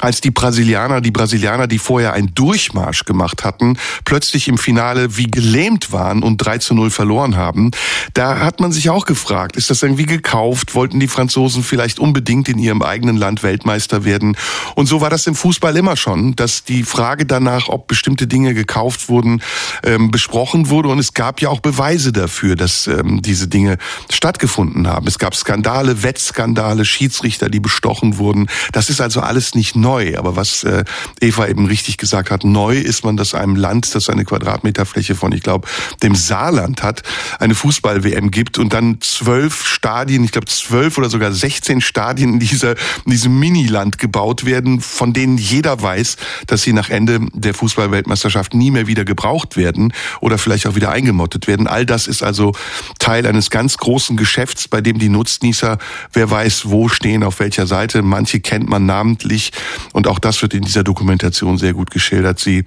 als 0.00 0.22
die 0.22 0.30
Brasilianer, 0.30 1.02
die 1.02 1.10
Brasilianer, 1.10 1.66
die 1.66 1.78
vorher 1.78 2.14
einen 2.14 2.34
Durchmarsch 2.34 3.04
gemacht 3.04 3.44
hatten, 3.44 3.76
plötzlich 4.06 4.48
im 4.48 4.56
Finale 4.56 5.18
wie 5.18 5.30
gelähmt 5.30 5.92
waren 5.92 6.22
und 6.22 6.38
3 6.38 6.56
zu 6.56 6.74
0 6.74 6.88
verloren 6.88 7.36
haben. 7.36 7.72
Da 8.14 8.38
hat 8.38 8.60
man 8.60 8.72
sich 8.72 8.88
auch 8.88 9.04
gefragt, 9.04 9.56
ist 9.56 9.68
das 9.68 9.82
irgendwie 9.82 10.06
gekauft? 10.06 10.74
Wollten 10.74 10.98
die 10.98 11.08
Franzosen 11.08 11.62
vielleicht 11.62 11.98
unbedingt 11.98 12.48
in 12.48 12.58
ihrem 12.58 12.80
eigenen 12.80 13.18
Land 13.18 13.42
Weltmeister 13.42 14.06
werden? 14.06 14.38
Und 14.74 14.86
so 14.86 15.02
war 15.02 15.10
das 15.10 15.26
im 15.26 15.34
Fußball 15.34 15.76
immer 15.76 15.98
schon, 15.98 16.34
dass 16.34 16.64
die 16.64 16.82
Frage 16.82 17.26
danach, 17.26 17.68
ob 17.68 17.88
bestimmte 17.88 18.26
Dinge 18.26 18.54
gekauft 18.54 19.10
wurden, 19.10 19.42
ähm, 19.82 20.10
besprochen 20.10 20.70
wurde. 20.70 20.88
Und 20.88 20.98
es 20.98 21.12
gab 21.12 21.42
ja 21.42 21.50
auch 21.50 21.60
Beweise 21.60 22.10
dafür, 22.10 22.56
dass 22.56 22.86
ähm, 22.86 23.20
die 23.20 23.33
diese 23.34 23.48
Dinge 23.48 23.78
stattgefunden 24.10 24.86
haben. 24.86 25.08
Es 25.08 25.18
gab 25.18 25.34
Skandale, 25.34 26.04
Wettskandale, 26.04 26.84
Schiedsrichter, 26.84 27.48
die 27.50 27.58
bestochen 27.58 28.16
wurden. 28.18 28.46
Das 28.70 28.90
ist 28.90 29.00
also 29.00 29.20
alles 29.20 29.56
nicht 29.56 29.74
neu. 29.74 30.16
Aber 30.16 30.36
was 30.36 30.62
äh, 30.62 30.84
Eva 31.20 31.48
eben 31.48 31.66
richtig 31.66 31.98
gesagt 31.98 32.30
hat, 32.30 32.44
neu 32.44 32.78
ist 32.78 33.04
man, 33.04 33.16
dass 33.16 33.34
einem 33.34 33.56
Land, 33.56 33.92
das 33.96 34.08
eine 34.08 34.24
Quadratmeterfläche 34.24 35.16
von, 35.16 35.32
ich 35.32 35.42
glaube, 35.42 35.66
dem 36.00 36.14
Saarland 36.14 36.84
hat, 36.84 37.02
eine 37.40 37.56
Fußball-WM 37.56 38.30
gibt 38.30 38.58
und 38.58 38.72
dann 38.72 39.00
zwölf 39.00 39.66
Stadien, 39.66 40.22
ich 40.22 40.30
glaube 40.30 40.46
zwölf 40.46 40.96
oder 40.96 41.10
sogar 41.10 41.32
16 41.32 41.80
Stadien 41.80 42.34
in, 42.34 42.38
dieser, 42.38 42.76
in 43.04 43.10
diesem 43.10 43.36
Miniland 43.36 43.98
gebaut 43.98 44.44
werden, 44.44 44.80
von 44.80 45.12
denen 45.12 45.38
jeder 45.38 45.82
weiß, 45.82 46.18
dass 46.46 46.62
sie 46.62 46.72
nach 46.72 46.88
Ende 46.88 47.18
der 47.32 47.54
Fußball-Weltmeisterschaft 47.54 48.54
nie 48.54 48.70
mehr 48.70 48.86
wieder 48.86 49.04
gebraucht 49.04 49.56
werden 49.56 49.92
oder 50.20 50.38
vielleicht 50.38 50.68
auch 50.68 50.76
wieder 50.76 50.92
eingemottet 50.92 51.48
werden. 51.48 51.66
All 51.66 51.84
das 51.84 52.06
ist 52.06 52.22
also 52.22 52.52
Teil 53.00 53.23
Teil 53.24 53.30
eines 53.30 53.50
ganz 53.50 53.78
großen 53.78 54.16
Geschäfts, 54.16 54.68
bei 54.68 54.80
dem 54.80 54.98
die 54.98 55.08
Nutznießer, 55.08 55.78
wer 56.12 56.30
weiß 56.30 56.70
wo 56.70 56.88
stehen, 56.88 57.22
auf 57.22 57.40
welcher 57.40 57.66
Seite. 57.66 58.02
Manche 58.02 58.40
kennt 58.40 58.68
man 58.68 58.86
namentlich 58.86 59.52
und 59.92 60.06
auch 60.06 60.18
das 60.18 60.42
wird 60.42 60.54
in 60.54 60.62
dieser 60.62 60.84
Dokumentation 60.84 61.58
sehr 61.58 61.72
gut 61.72 61.90
geschildert. 61.90 62.38
Sie 62.38 62.64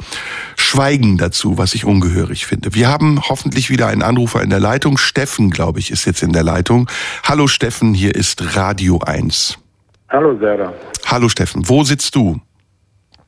schweigen 0.56 1.18
dazu, 1.18 1.58
was 1.58 1.76
ich 1.76 1.86
ungehörig 1.86 2.46
finde. 2.46 2.74
Wir 2.74 2.90
haben 2.90 3.22
hoffentlich 3.30 3.70
wieder 3.70 3.88
einen 3.88 4.04
Anrufer 4.04 4.42
in 4.42 4.50
der 4.50 4.60
Leitung. 4.60 4.98
Steffen, 4.98 5.50
glaube 5.50 5.80
ich, 5.80 5.92
ist 5.92 6.06
jetzt 6.06 6.24
in 6.24 6.34
der 6.34 6.44
Leitung. 6.44 6.90
Hallo 7.24 7.48
Steffen, 7.48 7.94
hier 7.94 8.16
ist 8.16 8.56
Radio 8.56 9.00
1. 9.00 9.58
Hallo 10.10 10.38
Serda. 10.40 10.74
Hallo 11.06 11.30
Steffen, 11.30 11.68
wo 11.70 11.84
sitzt 11.84 12.16
du? 12.16 12.40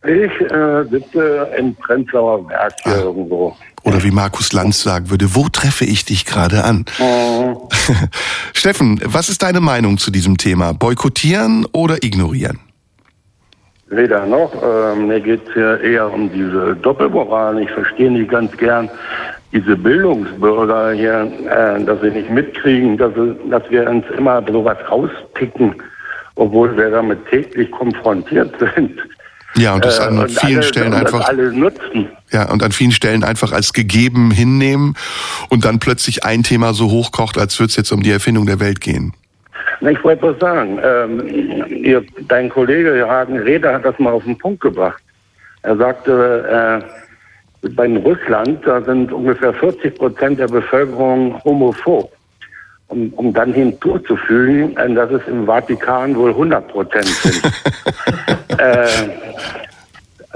Ich 0.04 0.52
äh, 0.52 0.84
sitze 0.90 1.50
im 1.58 1.76
Prenzlauer 1.76 2.48
Berg 2.48 2.74
hier 2.84 2.94
ah. 2.94 3.00
irgendwo. 3.02 3.56
Oder 3.84 4.04
wie 4.04 4.12
Markus 4.12 4.54
Lanz 4.54 4.82
sagen 4.82 5.10
würde, 5.10 5.36
wo 5.36 5.50
treffe 5.50 5.86
ich 5.86 6.06
dich 6.06 6.26
gerade 6.26 6.64
an? 6.64 6.86
Oh. 7.00 7.70
Steffen, 8.54 9.00
was 9.04 9.30
ist 9.30 9.44
deine 9.44 9.62
Meinung 9.62 9.98
zu 9.98 10.12
diesem 10.12 10.38
Thema? 10.38 10.74
Boykottieren 10.74 11.66
oder 11.72 12.04
ignorieren? 12.04 12.60
Weder 13.88 14.26
noch. 14.26 14.54
Ähm, 14.62 15.08
mir 15.08 15.20
geht 15.20 15.48
es 15.50 15.56
ja 15.56 15.76
eher 15.78 16.14
um 16.14 16.32
diese 16.32 16.76
Doppelmoral. 16.76 17.60
Ich 17.62 17.72
verstehe 17.72 18.12
nicht 18.12 18.30
ganz 18.30 18.56
gern 18.56 18.90
diese 19.52 19.76
Bildungsbürger 19.76 20.92
hier, 20.92 21.32
äh, 21.50 21.84
dass 21.84 22.00
sie 22.02 22.12
nicht 22.12 22.30
mitkriegen, 22.30 22.98
dass, 22.98 23.14
dass 23.50 23.64
wir 23.70 23.90
uns 23.90 24.06
immer 24.18 24.44
sowas 24.50 24.78
rauspicken, 24.90 25.76
obwohl 26.36 26.78
wir 26.78 26.92
damit 26.92 27.26
täglich 27.28 27.72
konfrontiert 27.72 28.54
sind. 28.76 29.00
Ja, 29.56 29.74
und 29.74 29.84
das 29.84 30.00
an 30.00 30.18
äh, 30.18 30.28
vielen 30.28 30.58
alle, 30.58 30.64
Stellen 30.64 30.94
einfach. 30.94 31.28
Alle 31.28 31.52
nutzen. 31.52 32.10
Ja, 32.32 32.50
und 32.52 32.64
an 32.64 32.72
vielen 32.72 32.92
Stellen 32.92 33.24
einfach 33.24 33.52
als 33.52 33.74
gegeben 33.74 34.32
hinnehmen 34.32 34.96
und 35.50 35.66
dann 35.66 35.80
plötzlich 35.80 36.24
ein 36.24 36.44
Thema 36.44 36.74
so 36.74 36.92
hochkocht, 36.92 37.38
als 37.38 37.60
würde 37.60 37.70
es 37.70 37.76
jetzt 37.76 37.92
um 37.92 38.04
die 38.04 38.12
Erfindung 38.12 38.46
der 38.46 38.60
Welt 38.60 38.82
gehen. 38.82 39.14
Na, 39.82 39.92
ich 39.92 40.04
wollte 40.04 40.24
was 40.24 40.40
sagen. 40.40 40.80
Ähm, 40.84 41.68
ihr, 41.68 42.04
dein 42.28 42.50
Kollege 42.50 43.08
Hagen 43.08 43.38
Reder 43.38 43.74
hat 43.74 43.86
das 43.86 43.98
mal 43.98 44.12
auf 44.12 44.24
den 44.24 44.38
Punkt 44.38 44.62
gebracht. 44.62 45.02
Er 45.62 45.76
sagte, 45.78 46.82
äh, 47.64 47.70
bei 47.70 47.88
Russland, 47.98 48.66
da 48.66 48.82
sind 48.82 49.12
ungefähr 49.12 49.54
40 49.54 49.96
Prozent 49.98 50.40
der 50.40 50.48
Bevölkerung 50.48 51.42
homophob. 51.44 52.12
Um, 52.90 53.14
um 53.14 53.32
dann 53.32 53.54
hinzuzufügen, 53.54 54.76
äh, 54.76 54.94
dass 54.96 55.12
es 55.12 55.22
im 55.28 55.46
Vatikan 55.46 56.16
wohl 56.16 56.32
100 56.32 56.68
Prozent 56.70 57.06
sind. 57.06 57.44
äh, 58.58 58.88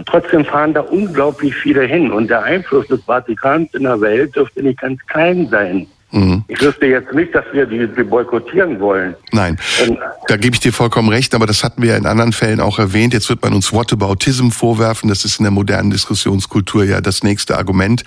trotzdem 0.06 0.46
fahren 0.46 0.74
da 0.76 0.82
unglaublich 0.82 1.56
viele 1.56 1.82
hin. 1.82 2.12
Und 2.12 2.30
der 2.30 2.44
Einfluss 2.44 2.88
des 2.88 3.04
Vatikans 3.04 3.74
in 3.74 3.84
der 3.84 4.00
Welt 4.02 4.36
dürfte 4.36 4.62
nicht 4.62 4.80
ganz 4.80 5.04
klein 5.08 5.48
sein. 5.50 5.88
Mhm. 6.14 6.44
Ich 6.48 6.62
wüsste 6.62 6.86
jetzt 6.86 7.12
nicht, 7.12 7.34
dass 7.34 7.44
wir 7.52 7.66
die, 7.66 7.88
die 7.88 8.04
boykottieren 8.04 8.80
wollen. 8.80 9.16
Nein, 9.32 9.58
Und, 9.88 9.98
da 10.28 10.38
gebe 10.38 10.54
ich 10.54 10.60
dir 10.60 10.72
vollkommen 10.72 11.10
recht, 11.10 11.34
aber 11.34 11.48
das 11.48 11.64
hatten 11.64 11.82
wir 11.82 11.90
ja 11.92 11.98
in 11.98 12.06
anderen 12.06 12.34
Fällen 12.34 12.60
auch 12.60 12.78
erwähnt. 12.78 13.14
Jetzt 13.14 13.30
wird 13.30 13.42
man 13.42 13.54
uns 13.54 13.74
Whataboutism 13.74 14.50
vorwerfen, 14.50 15.10
das 15.10 15.26
ist 15.26 15.40
in 15.40 15.44
der 15.44 15.52
modernen 15.52 15.90
Diskussionskultur 15.90 16.84
ja 16.84 17.02
das 17.02 17.24
nächste 17.24 17.58
Argument. 17.58 18.04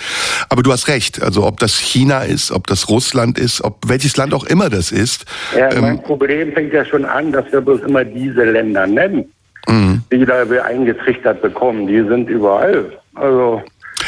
Aber 0.48 0.62
du 0.62 0.70
hast 0.70 0.86
recht, 0.86 1.20
also 1.20 1.44
ob 1.44 1.58
das 1.58 1.78
China 1.78 2.20
ist, 2.20 2.52
ob 2.52 2.68
das 2.68 2.88
Russland 2.88 3.38
ist, 3.40 3.62
ob 3.64 3.78
welches 3.88 4.16
Land 4.16 4.34
auch 4.34 4.44
immer 4.44 4.70
das 4.70 4.92
ist. 4.92 5.24
Ja, 5.56 5.72
ähm, 5.72 5.80
mein 5.80 6.02
Problem 6.02 6.52
fängt 6.52 6.72
ja 6.72 6.84
schon 6.84 7.04
an, 7.04 7.32
dass 7.32 7.50
wir 7.50 7.60
bloß 7.60 7.80
immer 7.80 8.04
diese 8.04 8.44
Länder 8.44 8.86
nennen 8.86 9.24
mhm. 9.68 10.02
die 10.10 10.24
da 10.24 10.48
wir 10.48 10.64
eingetrichtert 10.64 11.42
bekommen. 11.42 11.86
Die 11.86 12.02
sind 12.02 12.28
überall. 12.28 12.92
Also 13.14 13.62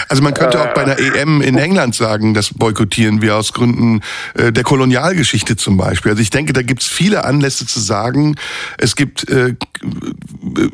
also 0.09 0.23
man 0.23 0.35
könnte 0.35 0.61
auch 0.61 0.73
bei 0.75 0.83
einer 0.83 0.99
EM 0.99 1.43
in 1.43 1.59
England 1.59 1.95
sagen, 1.95 2.33
das 2.33 2.55
boykottieren 2.55 3.21
wir 3.21 3.37
aus 3.37 3.53
Gründen 3.53 4.01
äh, 4.35 4.53
der 4.53 4.65
Kolonialgeschichte 4.65 5.57
zum 5.57 5.77
Beispiel. 5.77 6.13
Also 6.13 6.23
ich 6.23 6.31
denke, 6.31 6.53
da 6.53 6.63
gibt 6.63 6.83
es 6.83 6.89
viele 6.89 7.25
Anlässe 7.25 7.67
zu 7.67 7.79
sagen, 7.81 8.37
es 8.79 8.97
gibt, 8.97 9.29
äh, 9.29 9.55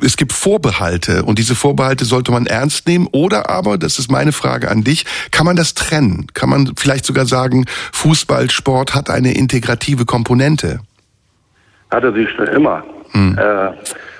es 0.02 0.16
gibt 0.16 0.32
Vorbehalte 0.32 1.24
und 1.24 1.38
diese 1.38 1.54
Vorbehalte 1.54 2.04
sollte 2.04 2.30
man 2.30 2.46
ernst 2.46 2.86
nehmen. 2.86 3.08
Oder 3.10 3.50
aber, 3.50 3.76
das 3.76 3.98
ist 3.98 4.10
meine 4.10 4.32
Frage 4.32 4.70
an 4.70 4.84
dich, 4.84 5.04
kann 5.30 5.46
man 5.46 5.56
das 5.56 5.74
trennen? 5.74 6.28
Kann 6.34 6.48
man 6.48 6.72
vielleicht 6.76 7.04
sogar 7.04 7.26
sagen, 7.26 7.64
Fußball, 7.92 8.50
Sport 8.50 8.94
hat 8.94 9.10
eine 9.10 9.34
integrative 9.34 10.04
Komponente? 10.04 10.80
Hatte 11.90 12.12
sie 12.12 12.26
schon 12.36 12.46
immer. 12.48 12.84
Hm. 13.10 13.38
Äh, 13.38 13.70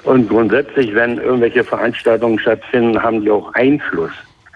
und 0.05 0.29
grundsätzlich, 0.29 0.95
wenn 0.95 1.19
irgendwelche 1.19 1.65
Veranstaltungen 1.65 2.39
stattfinden, 2.39 3.03
haben 3.03 3.23
die 3.23 3.31
auch 3.31 3.53
Einfluss. 3.55 4.13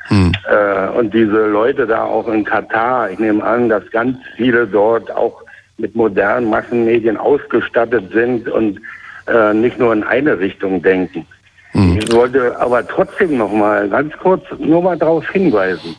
Hm. 0.09 0.33
Äh, 0.51 0.89
und 0.91 1.13
diese 1.13 1.47
Leute 1.47 1.87
da 1.87 2.05
auch 2.05 2.29
in 2.29 2.45
Katar, 2.45 3.11
ich 3.11 3.19
nehme 3.19 3.45
an, 3.45 3.69
dass 3.69 3.89
ganz 3.91 4.17
viele 4.37 4.67
dort 4.67 5.11
auch 5.11 5.43
mit 5.77 5.95
modernen 5.95 6.51
Massenmedien 6.51 7.17
ausgestattet 7.17 8.11
sind 8.13 8.49
und 8.49 8.81
äh, 9.27 9.55
nicht 9.55 9.79
nur 9.79 9.93
in 9.93 10.03
eine 10.03 10.39
Richtung 10.39 10.83
denken. 10.83 11.27
Hm. 11.73 11.99
Ich 11.99 12.13
wollte 12.13 12.59
aber 12.59 12.87
trotzdem 12.87 13.37
noch 13.37 13.53
mal 13.53 13.89
ganz 13.89 14.17
kurz 14.19 14.43
nur 14.59 14.83
mal 14.83 14.97
darauf 14.97 15.29
hinweisen. 15.29 15.97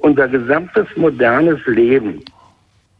Unser 0.00 0.28
gesamtes 0.28 0.86
modernes 0.96 1.58
Leben 1.66 2.22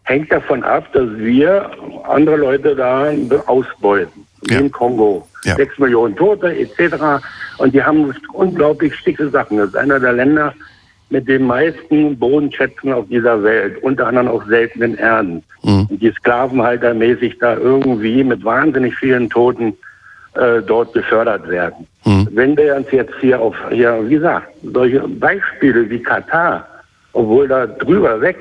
hängt 0.04 0.32
davon 0.32 0.64
ab, 0.64 0.90
dass 0.94 1.08
wir 1.16 1.70
andere 2.04 2.37
Leute 2.37 2.74
da 2.74 3.12
ausbeuten. 3.46 4.26
Wie 4.42 4.54
ja. 4.54 4.61
im 4.61 4.72
Kongo. 4.72 5.27
Ja. 5.44 5.57
Sechs 5.57 5.79
Millionen 5.79 6.16
Tote 6.16 6.55
etc. 6.57 7.22
Und 7.59 7.74
die 7.74 7.83
haben 7.83 8.14
unglaublich 8.33 8.94
schicke 8.96 9.29
Sachen. 9.29 9.59
Das 9.59 9.68
ist 9.68 9.77
einer 9.77 10.01
der 10.01 10.12
Länder 10.12 10.55
mit 11.11 11.29
den 11.29 11.46
meisten 11.46 12.18
Bodenschätzen 12.18 12.92
auf 12.92 13.07
dieser 13.09 13.42
Welt, 13.42 13.83
unter 13.83 14.09
anderem 14.09 14.29
auf 14.29 14.44
seltenen 14.46 14.96
Erden. 14.96 15.42
Mhm. 15.62 15.87
Und 15.88 16.03
die 16.03 16.11
Sklavenhaltermäßig 16.11 17.38
da 17.38 17.57
irgendwie 17.57 18.22
mit 18.24 18.44
wahnsinnig 18.44 18.94
vielen 18.96 19.31
Toten 19.31 19.74
äh, 20.35 20.61
dort 20.62 20.92
befördert 20.92 21.48
werden. 21.48 21.87
Mhm. 22.05 22.29
Wenn 22.33 22.57
wir 22.57 22.77
uns 22.77 22.90
jetzt 22.90 23.14
hier 23.20 23.40
auf, 23.40 23.57
hier, 23.70 23.98
wie 24.07 24.16
gesagt, 24.16 24.48
solche 24.62 25.01
Beispiele 25.01 25.88
wie 25.88 26.03
Katar, 26.03 26.66
obwohl 27.12 27.48
da 27.48 27.66
drüber 27.66 28.20
weg, 28.20 28.37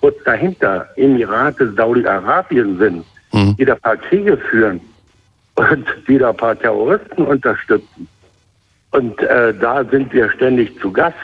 kurz 0.00 0.16
dahinter 0.24 0.88
Emirate, 0.96 1.72
Saudi-Arabien 1.72 2.78
sind, 2.78 3.04
mhm. 3.32 3.56
die 3.56 3.64
da 3.64 3.74
paar 3.74 3.96
Kriege 3.96 4.36
führen, 4.36 4.80
und 5.54 5.86
wieder 6.06 6.30
ein 6.30 6.36
paar 6.36 6.58
Terroristen 6.58 7.22
unterstützen. 7.22 8.08
Und 8.90 9.20
äh, 9.22 9.54
da 9.54 9.84
sind 9.84 10.12
wir 10.12 10.30
ständig 10.32 10.78
zu 10.80 10.92
Gast 10.92 11.16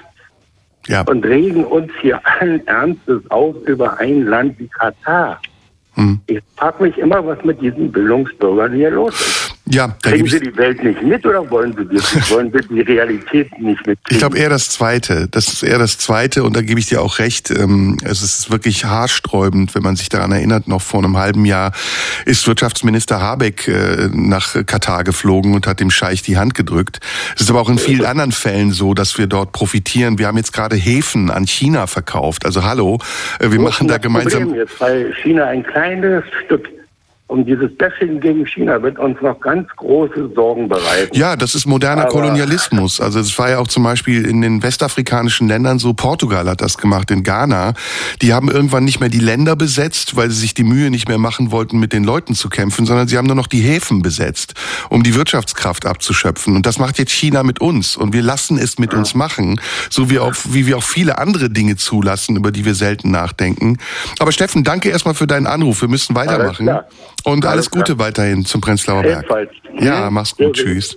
ja. 0.87 1.03
und 1.03 1.25
regen 1.25 1.64
uns 1.64 1.93
hier 2.01 2.21
allen 2.25 2.67
Ernstes 2.67 3.23
auf 3.31 3.55
über 3.67 3.99
ein 3.99 4.27
Land 4.27 4.59
wie 4.59 4.69
Katar. 4.69 5.41
Hm. 5.95 6.21
Ich 6.27 6.41
frage 6.57 6.85
mich 6.85 6.99
immer, 6.99 7.25
was 7.27 7.43
mit 7.45 7.61
diesen 7.61 7.93
Bildungsbürgern 7.93 8.73
hier 8.73 8.91
los 8.91 9.21
ist. 9.21 9.48
Ja, 9.70 9.96
da 10.02 10.11
Kriegen 10.11 10.26
Sie 10.26 10.40
die 10.40 10.57
Welt 10.57 10.83
nicht 10.83 11.02
mit 11.02 11.26
oder 11.26 11.48
wollen 11.50 11.74
Sie 11.76 11.94
das? 11.94 12.31
wollen 12.31 12.50
Sie 12.52 12.66
die 12.68 12.81
Realität 12.81 13.59
nicht 13.59 13.87
mit? 13.87 13.98
Ich 14.09 14.18
glaube 14.18 14.38
eher 14.38 14.48
das 14.48 14.70
Zweite. 14.70 15.28
Das 15.31 15.48
ist 15.48 15.62
eher 15.62 15.78
das 15.78 15.98
Zweite 15.98 16.42
und 16.44 16.57
da 16.57 16.62
gebe 16.62 16.81
ich 16.81 16.87
dir 16.87 17.02
auch 17.02 17.18
recht. 17.18 17.50
Ähm, 17.50 17.98
es 18.02 18.22
ist 18.22 18.50
wirklich 18.50 18.85
haarsträubend, 18.85 19.74
wenn 19.74 19.83
man 19.83 19.96
sich 19.96 20.09
daran 20.09 20.33
erinnert. 20.33 20.68
Noch 20.68 20.81
vor 20.81 21.02
einem 21.04 21.16
halben 21.16 21.44
Jahr 21.44 21.72
ist 22.24 22.46
Wirtschaftsminister 22.46 23.20
Habeck 23.20 23.68
äh, 23.68 24.09
nach 24.12 24.54
Katar 24.66 25.04
geflogen 25.04 25.54
und 25.54 25.66
hat 25.66 25.81
dem 25.81 25.90
Scheich 25.90 26.22
die 26.22 26.38
Hand 26.38 26.54
gedrückt. 26.54 27.00
Es 27.35 27.42
ist 27.42 27.50
aber 27.50 27.61
auch 27.61 27.68
in 27.68 27.78
vielen 27.78 28.07
anderen 28.07 28.33
Fällen 28.33 28.70
so, 28.70 28.94
dass 28.94 29.18
wir 29.18 29.26
dort 29.26 29.52
profitieren. 29.52 30.18
Wir 30.18 30.28
haben 30.28 30.37
jetzt 30.37 30.52
gerade 30.52 30.76
Häfen 30.76 31.31
an 31.31 31.46
China 31.46 31.87
verkauft. 31.87 32.46
Also 32.46 32.64
hallo, 32.64 32.98
äh, 33.38 33.50
wir 33.50 33.61
machen 33.61 33.88
da 33.88 33.98
gemeinsam. 33.98 34.44
Problem 34.44 34.61
jetzt, 34.61 34.81
weil 34.81 35.12
China 35.22 35.44
ein 35.44 35.62
kleines 35.62 36.24
Stück 36.44 36.68
und 37.29 37.45
dieses 37.45 37.77
Bashing 37.77 38.21
gegen 38.21 38.47
China 38.47 38.83
wird 38.83 38.99
uns 38.99 39.21
noch 39.21 39.38
ganz 39.41 39.69
große 39.77 40.31
Sorgen 40.35 40.67
bereiten. 40.67 41.14
Ja, 41.14 41.37
das 41.37 41.55
ist 41.55 41.67
moderner 41.67 42.02
Aber 42.02 42.11
Kolonialismus. 42.11 43.02
Also 43.02 43.21
es 43.21 43.38
war 43.38 43.50
ja 43.50 43.59
auch 43.59 43.69
zum 43.69 43.83
Beispiel 43.83 44.27
in 44.27 44.40
den 44.40 44.63
westafrikanischen 44.63 45.46
Ländern 45.46 45.79
so, 45.79 45.92
Portugal 45.92 46.48
hat 46.48 46.63
das 46.63 46.79
gemacht, 46.79 47.11
in 47.11 47.23
Ghana. 47.25 47.75
Die 48.23 48.33
haben 48.33 48.50
irgendwann 48.50 48.85
nicht 48.85 49.00
mehr 49.00 49.11
die 49.11 49.19
Länder 49.19 49.57
besetzt, 49.57 50.17
weil 50.17 50.31
sie 50.31 50.40
sich 50.40 50.55
die 50.55 50.65
Mühe 50.65 50.90
nicht 50.90 51.07
mehr 51.07 51.19
machen 51.19 51.50
wollten, 51.50 51.79
mit 51.79 51.92
den 51.92 52.02
Leuten 52.02 52.35
zu 52.35 52.48
kämpfen, 52.48 52.87
sondern 52.87 53.09
sie 53.09 53.19
haben 53.19 53.27
nur 53.27 53.37
noch 53.37 53.46
die 53.46 53.61
Häfen 53.61 54.00
besetzt, 54.00 54.55
um 54.88 55.02
die 55.02 55.15
Wirtschaftskraft 55.15 55.85
abzuschöpfen. 55.85 56.57
Und 56.57 56.65
das 56.65 56.79
macht 56.79 56.98
jetzt 56.98 57.13
China 57.13 57.42
mit 57.42 57.61
uns. 57.61 57.98
Und 57.98 58.15
wir 58.15 58.23
lassen 58.23 58.57
es 58.57 58.79
mit 58.79 58.94
ja. 58.94 58.98
uns 58.98 59.15
machen, 59.15 59.61
so 59.90 60.09
wie, 60.09 60.19
auch, 60.19 60.35
wie 60.48 60.67
wir 60.67 60.79
auch 60.79 60.83
viele 60.83 61.19
andere 61.19 61.50
Dinge 61.50 61.77
zulassen, 61.77 62.37
über 62.37 62.52
die 62.52 62.65
wir 62.65 62.75
selten 62.75 63.11
nachdenken. 63.11 63.77
Aber 64.19 64.33
Steffen, 64.33 64.65
danke 64.65 64.88
erstmal 64.88 65.15
für 65.15 65.27
deinen 65.27 65.46
Anruf. 65.46 65.83
Wir 65.83 65.88
müssen 65.88 66.15
weitermachen. 66.15 66.71
Und 67.29 67.44
alles, 67.44 67.68
alles 67.68 67.70
Gute 67.70 67.98
weiterhin 67.98 68.44
zum 68.44 68.60
Prenzlauer 68.60 69.02
Berg. 69.02 69.26
Ja, 69.81 70.10
mach's 70.10 70.35
gut. 70.37 70.56
Tschüss. 70.56 70.96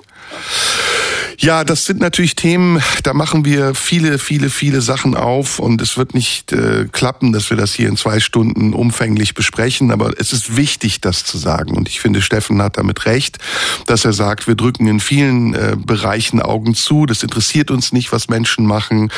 Ja, 1.43 1.63
das 1.63 1.85
sind 1.85 1.99
natürlich 1.99 2.35
Themen, 2.35 2.83
da 3.01 3.15
machen 3.15 3.45
wir 3.45 3.73
viele, 3.73 4.19
viele, 4.19 4.51
viele 4.51 4.79
Sachen 4.79 5.15
auf 5.15 5.57
und 5.57 5.81
es 5.81 5.97
wird 5.97 6.13
nicht 6.13 6.51
äh, 6.51 6.85
klappen, 6.91 7.33
dass 7.33 7.49
wir 7.49 7.57
das 7.57 7.73
hier 7.73 7.89
in 7.89 7.97
zwei 7.97 8.19
Stunden 8.19 8.75
umfänglich 8.75 9.33
besprechen, 9.33 9.89
aber 9.89 10.13
es 10.19 10.33
ist 10.33 10.55
wichtig, 10.55 11.01
das 11.01 11.25
zu 11.25 11.39
sagen. 11.39 11.75
Und 11.75 11.89
ich 11.89 11.99
finde, 11.99 12.21
Steffen 12.21 12.61
hat 12.61 12.77
damit 12.77 13.07
recht, 13.07 13.39
dass 13.87 14.05
er 14.05 14.13
sagt, 14.13 14.47
wir 14.47 14.53
drücken 14.53 14.85
in 14.85 14.99
vielen 14.99 15.55
äh, 15.55 15.75
Bereichen 15.83 16.43
Augen 16.43 16.75
zu, 16.75 17.07
das 17.07 17.23
interessiert 17.23 17.71
uns 17.71 17.91
nicht, 17.91 18.11
was 18.11 18.27
Menschen 18.27 18.67
machen. 18.67 19.11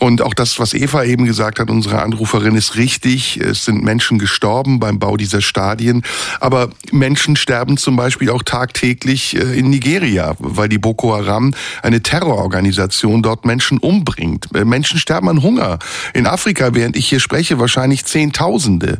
Und 0.00 0.20
auch 0.20 0.34
das, 0.34 0.58
was 0.58 0.74
Eva 0.74 1.04
eben 1.04 1.24
gesagt 1.24 1.60
hat, 1.60 1.70
unsere 1.70 2.02
Anruferin, 2.02 2.56
ist 2.56 2.76
richtig. 2.76 3.38
Es 3.38 3.64
sind 3.64 3.82
Menschen 3.82 4.18
gestorben 4.18 4.80
beim 4.80 4.98
Bau 4.98 5.16
dieser 5.16 5.40
Stadien, 5.40 6.02
aber 6.40 6.68
Menschen 6.92 7.36
sterben 7.36 7.78
zum 7.78 7.96
Beispiel 7.96 8.28
auch 8.28 8.42
tagtäglich 8.42 9.34
äh, 9.34 9.58
in 9.58 9.70
Nigeria, 9.70 10.34
weil 10.40 10.68
die 10.68 10.76
Boko 10.76 11.16
Haram 11.16 11.54
eine 11.82 12.02
Terrororganisation 12.02 13.22
dort 13.22 13.44
Menschen 13.44 13.78
umbringt. 13.78 14.46
Äh, 14.54 14.64
Menschen 14.64 14.98
sterben 14.98 15.28
an 15.28 15.42
Hunger. 15.42 15.78
In 16.14 16.26
Afrika, 16.26 16.74
während 16.74 16.96
ich 16.96 17.08
hier 17.08 17.20
spreche, 17.20 17.58
wahrscheinlich 17.58 18.04
Zehntausende. 18.04 18.98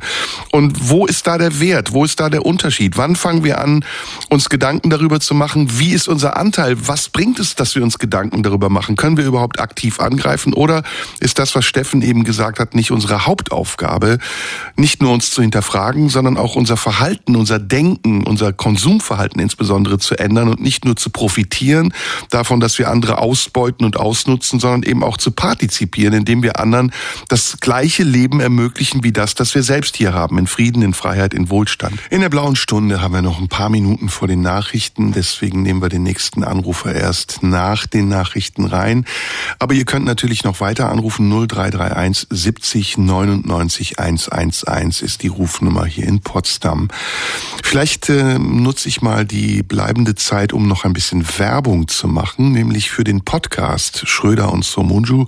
Und 0.52 0.88
wo 0.90 1.06
ist 1.06 1.26
da 1.26 1.38
der 1.38 1.60
Wert? 1.60 1.92
Wo 1.92 2.04
ist 2.04 2.20
da 2.20 2.28
der 2.28 2.44
Unterschied? 2.44 2.96
Wann 2.96 3.16
fangen 3.16 3.44
wir 3.44 3.60
an, 3.60 3.84
uns 4.28 4.48
Gedanken 4.48 4.90
darüber 4.90 5.20
zu 5.20 5.34
machen, 5.34 5.78
wie 5.78 5.92
ist 5.92 6.08
unser 6.08 6.36
Anteil? 6.36 6.76
Was 6.88 7.08
bringt 7.08 7.38
es, 7.38 7.54
dass 7.54 7.74
wir 7.74 7.82
uns 7.82 7.98
Gedanken 7.98 8.42
darüber 8.42 8.68
machen? 8.68 8.96
Können 8.96 9.16
wir 9.16 9.24
überhaupt 9.24 9.60
aktiv 9.60 10.00
angreifen? 10.00 10.52
Oder 10.52 10.82
ist 11.20 11.38
das, 11.38 11.54
was 11.54 11.64
Steffen 11.64 12.02
eben 12.02 12.24
gesagt 12.24 12.58
hat, 12.58 12.74
nicht 12.74 12.90
unsere 12.90 13.26
Hauptaufgabe, 13.26 14.18
nicht 14.76 15.02
nur 15.02 15.12
uns 15.12 15.30
zu 15.30 15.42
hinterfragen, 15.42 16.08
sondern 16.08 16.36
auch 16.36 16.56
unser 16.56 16.76
Verhalten, 16.76 17.36
unser 17.36 17.58
Denken, 17.58 18.24
unser 18.24 18.52
Konsumverhalten 18.52 19.40
insbesondere 19.40 19.98
zu 19.98 20.18
ändern 20.18 20.48
und 20.48 20.60
nicht 20.60 20.84
nur 20.84 20.96
zu 20.96 21.10
profitieren 21.10 21.94
davon, 22.30 22.49
dass 22.58 22.80
wir 22.80 22.90
andere 22.90 23.18
ausbeuten 23.18 23.86
und 23.86 23.96
ausnutzen, 23.96 24.58
sondern 24.58 24.82
eben 24.82 25.04
auch 25.04 25.16
zu 25.16 25.30
partizipieren, 25.30 26.14
indem 26.14 26.42
wir 26.42 26.58
anderen 26.58 26.92
das 27.28 27.58
gleiche 27.60 28.02
Leben 28.02 28.40
ermöglichen 28.40 29.04
wie 29.04 29.12
das, 29.12 29.36
das 29.36 29.54
wir 29.54 29.62
selbst 29.62 29.96
hier 29.96 30.12
haben, 30.12 30.38
in 30.38 30.48
Frieden, 30.48 30.82
in 30.82 30.94
Freiheit, 30.94 31.32
in 31.32 31.50
Wohlstand. 31.50 32.00
In 32.10 32.22
der 32.22 32.28
blauen 32.28 32.56
Stunde 32.56 33.00
haben 33.00 33.14
wir 33.14 33.22
noch 33.22 33.38
ein 33.38 33.48
paar 33.48 33.70
Minuten 33.70 34.08
vor 34.08 34.26
den 34.26 34.40
Nachrichten, 34.40 35.12
deswegen 35.12 35.62
nehmen 35.62 35.82
wir 35.82 35.88
den 35.88 36.02
nächsten 36.02 36.42
Anrufer 36.42 36.94
erst 36.94 37.42
nach 37.42 37.86
den 37.86 38.08
Nachrichten 38.08 38.64
rein. 38.64 39.04
Aber 39.58 39.74
ihr 39.74 39.84
könnt 39.84 40.06
natürlich 40.06 40.42
noch 40.42 40.60
weiter 40.60 40.90
anrufen, 40.90 41.28
0331 41.28 42.26
70 42.30 42.98
99 42.98 43.98
111 44.00 45.02
ist 45.02 45.22
die 45.22 45.28
Rufnummer 45.28 45.84
hier 45.84 46.06
in 46.06 46.20
Potsdam. 46.20 46.88
Vielleicht 47.62 48.08
äh, 48.08 48.38
nutze 48.38 48.88
ich 48.88 49.02
mal 49.02 49.24
die 49.24 49.62
bleibende 49.62 50.14
Zeit, 50.14 50.52
um 50.52 50.66
noch 50.66 50.84
ein 50.84 50.92
bisschen 50.92 51.24
Werbung 51.38 51.86
zu 51.88 52.08
machen 52.08 52.39
nämlich 52.48 52.90
für 52.90 53.04
den 53.04 53.20
Podcast 53.20 54.08
Schröder 54.08 54.52
und 54.52 54.64
Somunju 54.64 55.26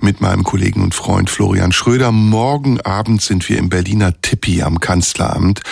mit 0.00 0.20
meinem 0.20 0.44
Kollegen 0.44 0.82
und 0.82 0.94
Freund 0.94 1.30
Florian 1.30 1.72
Schröder. 1.72 2.12
Morgen 2.12 2.80
Abend 2.80 3.22
sind 3.22 3.48
wir 3.48 3.58
im 3.58 3.68
Berliner 3.68 4.20
Tippi 4.20 4.62
am 4.62 4.80
Kanzleramt 4.80 5.62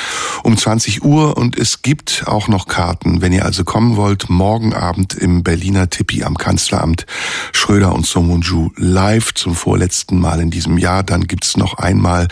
um 0.45 0.57
20 0.57 1.05
Uhr 1.05 1.37
und 1.37 1.59
es 1.59 1.83
gibt 1.83 2.25
auch 2.27 2.49
noch 2.49 2.69
Karten. 2.69 3.21
Wenn 3.21 3.33
ihr 3.33 3.45
also 3.45 3.65
kommen 3.65 3.97
wollt, 3.97 4.31
morgen 4.31 4.73
Abend 4.73 5.15
im 5.15 5.43
Berliner 5.43 5.91
Tippi 5.91 6.23
am 6.23 6.39
Kanzleramt 6.39 7.07
Schröder 7.53 7.93
und 7.93 8.07
Somunju 8.07 8.71
live 8.77 9.35
zum 9.35 9.55
vorletzten 9.55 10.21
Mal 10.21 10.41
in 10.41 10.51
diesem 10.51 10.79
Jahr. 10.79 11.03
Dann 11.03 11.27
gibt's 11.27 11.57
noch 11.57 11.79
einmal 11.79 12.29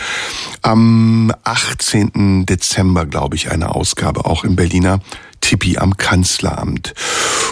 am 0.61 1.33
18. 1.43 2.45
Dezember, 2.45 3.05
glaube 3.05 3.35
ich, 3.35 3.51
eine 3.51 3.75
Ausgabe 3.75 4.25
auch 4.25 4.43
im 4.43 4.55
Berliner 4.55 5.01
Tippi 5.45 5.77
am 5.77 5.95
Kanzleramt. 5.95 6.95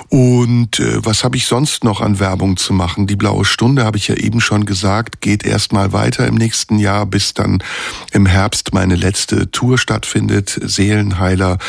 Und 0.10 0.80
äh, 0.80 1.06
was 1.06 1.24
habe 1.24 1.38
ich 1.38 1.46
sonst 1.46 1.84
noch 1.84 2.02
an 2.02 2.20
Werbung 2.20 2.58
zu 2.58 2.74
machen? 2.74 3.06
Die 3.06 3.16
blaue 3.16 3.46
Stunde 3.46 3.86
habe 3.86 3.98
ich 3.98 4.08
ja 4.08 4.16
eben 4.16 4.42
schon 4.42 4.66
gesagt, 4.66 5.22
geht 5.22 5.46
erstmal 5.46 5.94
weiter 5.94 6.26
im 6.26 6.34
nächsten 6.34 6.80
Jahr, 6.80 7.06
bis 7.06 7.36
dann 7.36 7.64
im 8.12 8.26
Herbst 8.26 8.74
meine 8.74 8.96
letzte 8.96 9.52
Tour 9.52 9.78
stattfindet, 9.78 10.60
Seelenheiler. 10.64 11.60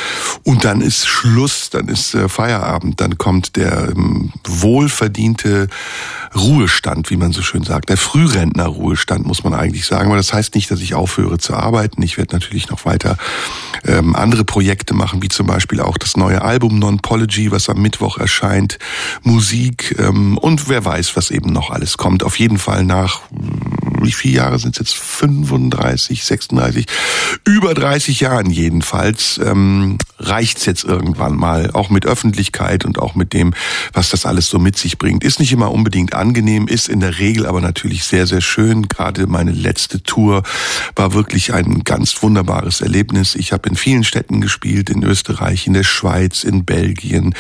Und 0.45 0.64
dann 0.64 0.81
ist 0.81 1.07
Schluss, 1.07 1.68
dann 1.68 1.89
ist 1.89 2.14
äh, 2.14 2.31
Feierabend, 2.31 3.03
dann 3.03 3.18
kommt 3.18 3.57
der 3.57 3.91
ähm, 3.91 4.33
wohlverdiente 4.47 5.68
Ruhestand, 6.35 7.11
wie 7.11 7.16
man 7.16 7.33
so 7.33 7.43
schön 7.43 7.64
sagt. 7.64 7.91
Der 7.91 7.99
Frührentner-Ruhestand 7.99 9.27
muss 9.27 9.45
man 9.45 9.53
eigentlich 9.53 9.85
sagen, 9.85 10.07
aber 10.07 10.16
das 10.16 10.33
heißt 10.33 10.55
nicht, 10.55 10.70
dass 10.70 10.81
ich 10.81 10.95
aufhöre 10.95 11.37
zu 11.37 11.55
arbeiten. 11.55 12.03
Ich 12.03 12.16
werde 12.16 12.35
natürlich 12.35 12.70
noch 12.70 12.87
weiter 12.87 13.18
ähm, 13.85 14.16
andere 14.16 14.45
Projekte 14.45 14.95
machen, 14.95 15.22
wie 15.22 15.29
zum 15.29 15.47
Beispiel 15.47 15.81
auch 15.81 15.99
das 15.99 16.13
neue 16.16 16.42
Album 16.42 16.78
Non-Pology, 16.78 17.50
was 17.50 17.68
am 17.68 17.80
Mittwoch 17.82 18.18
erscheint, 18.18 18.78
Musik 19.22 19.96
ähm, 19.98 20.38
und 20.38 20.68
wer 20.68 20.84
weiß, 20.84 21.16
was 21.16 21.30
eben 21.30 21.52
noch 21.52 21.70
alles 21.70 21.96
kommt. 21.96 22.22
Auf 22.22 22.38
jeden 22.38 22.58
Fall 22.58 22.84
nach 22.84 23.20
wie 24.05 24.12
viele 24.12 24.34
Jahre 24.34 24.59
sind 24.59 24.76
es 24.76 24.78
jetzt? 24.80 24.94
35, 24.94 26.24
36, 26.24 26.86
über 27.44 27.74
30 27.74 28.20
Jahren 28.20 28.50
jedenfalls, 28.50 29.40
ähm, 29.44 29.98
reicht's 30.18 30.66
jetzt 30.66 30.84
irgendwann 30.84 31.36
mal, 31.36 31.70
auch 31.72 31.90
mit 31.90 32.07
Öffentlichkeit 32.07 32.84
und 32.84 32.98
auch 32.98 33.14
mit 33.14 33.32
dem, 33.32 33.55
was 33.92 34.11
das 34.11 34.26
alles 34.26 34.48
so 34.48 34.59
mit 34.59 34.76
sich 34.76 34.98
bringt. 34.98 35.24
Ist 35.24 35.40
nicht 35.40 35.52
immer 35.52 35.72
unbedingt 35.72 36.14
angenehm, 36.14 36.68
ist 36.68 36.88
in 36.88 37.00
der 37.00 37.18
Regel 37.18 37.46
aber 37.46 37.61
natürlich 37.61 38.05
sehr, 38.05 38.26
sehr 38.26 38.40
schön. 38.40 38.88
Gerade 38.88 39.26
meine 39.26 39.52
letzte 39.52 40.02
Tour 40.02 40.42
war 40.96 41.14
wirklich 41.14 41.52
ein 41.52 41.84
ganz 41.84 42.22
wunderbares 42.22 42.80
Erlebnis. 42.80 43.34
Ich 43.34 43.52
habe 43.52 43.68
in 43.68 43.76
vielen 43.76 44.05
Städten 44.05 44.40
gespielt, 44.40 44.90
in 44.90 45.02
Österreich, 45.02 45.66
in 45.66 45.74
der 45.74 45.84
Schweiz, 45.84 46.44
in 46.44 46.64
Belgien, 46.64 47.34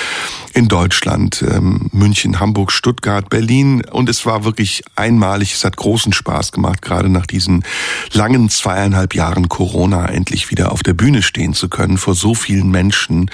in 0.52 0.68
Deutschland, 0.68 1.44
ähm, 1.48 1.90
München, 1.92 2.40
Hamburg, 2.40 2.72
Stuttgart, 2.72 3.28
Berlin 3.28 3.84
und 3.84 4.08
es 4.08 4.26
war 4.26 4.44
wirklich 4.44 4.82
einmalig. 4.96 5.54
Es 5.54 5.64
hat 5.64 5.76
großen 5.76 6.12
Spaß 6.12 6.52
gemacht, 6.54 6.80
gerade 6.80 7.08
nach 7.10 7.26
diesen 7.26 7.64
langen 8.12 8.48
zweieinhalb 8.48 9.14
Jahren 9.14 9.48
Corona 9.48 10.06
endlich 10.06 10.50
wieder 10.50 10.72
auf 10.72 10.82
der 10.82 10.94
Bühne 10.94 11.22
stehen 11.22 11.52
zu 11.52 11.68
können 11.68 11.98
vor 11.98 12.14
so 12.14 12.34
vielen 12.34 12.70
Menschen, 12.70 13.30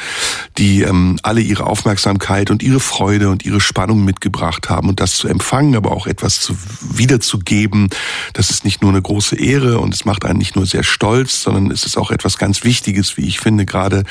die 0.59 0.83
ähm, 0.83 1.19
alle 1.23 1.41
ihre 1.41 1.67
Aufmerksamkeit 1.67 2.51
und 2.51 2.63
ihre 2.63 2.81
Freude 2.81 3.31
und 3.31 3.45
ihre 3.45 3.61
Spannung 3.61 4.05
mitgebracht 4.05 4.69
haben 4.69 4.89
und 4.89 5.01
das 5.01 5.15
zu 5.15 5.29
empfangen, 5.29 5.77
aber 5.77 5.93
auch 5.93 6.07
etwas 6.07 6.41
zu, 6.41 6.57
wiederzugeben. 6.81 7.91
Das 8.33 8.51
ist 8.51 8.65
nicht 8.65 8.83
nur 8.83 8.91
eine 8.91 9.03
große 9.03 9.37
Ehre 9.37 9.79
und 9.79 9.95
es 9.95 10.05
macht 10.05 10.25
einen 10.25 10.39
nicht 10.39 10.57
nur 10.57 10.67
sehr 10.67 10.83
stolz, 10.83 11.43
sondern 11.43 11.71
es 11.71 11.85
ist 11.85 11.97
auch 11.97 12.11
etwas 12.11 12.39
ganz 12.39 12.65
Wichtiges, 12.65 13.17
wie 13.17 13.27
ich 13.27 13.41
finde, 13.41 13.67
gerade 13.67 14.05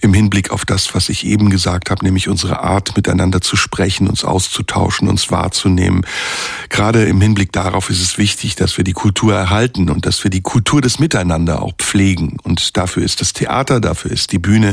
im 0.00 0.14
Hinblick 0.14 0.50
auf 0.50 0.64
das, 0.64 0.94
was 0.94 1.08
ich 1.08 1.26
eben 1.26 1.50
gesagt 1.50 1.90
habe, 1.90 2.04
nämlich 2.04 2.28
unsere 2.28 2.60
Art, 2.60 2.96
miteinander 2.96 3.40
zu 3.40 3.56
sprechen, 3.56 4.08
uns 4.08 4.24
auszutauschen, 4.24 5.08
uns 5.08 5.30
wahrzunehmen. 5.30 6.04
Gerade 6.68 7.04
im 7.04 7.20
Hinblick 7.20 7.52
darauf 7.52 7.90
ist 7.90 8.00
es 8.00 8.18
wichtig, 8.18 8.31
wichtig, 8.32 8.56
dass 8.56 8.78
wir 8.78 8.84
die 8.84 8.94
Kultur 8.94 9.34
erhalten 9.34 9.90
und 9.90 10.06
dass 10.06 10.24
wir 10.24 10.30
die 10.30 10.40
Kultur 10.40 10.80
des 10.80 10.98
Miteinander 10.98 11.60
auch 11.60 11.74
pflegen. 11.76 12.38
Und 12.42 12.78
dafür 12.78 13.02
ist 13.02 13.20
das 13.20 13.34
Theater, 13.34 13.78
dafür 13.78 14.10
ist 14.10 14.32
die 14.32 14.38
Bühne 14.38 14.72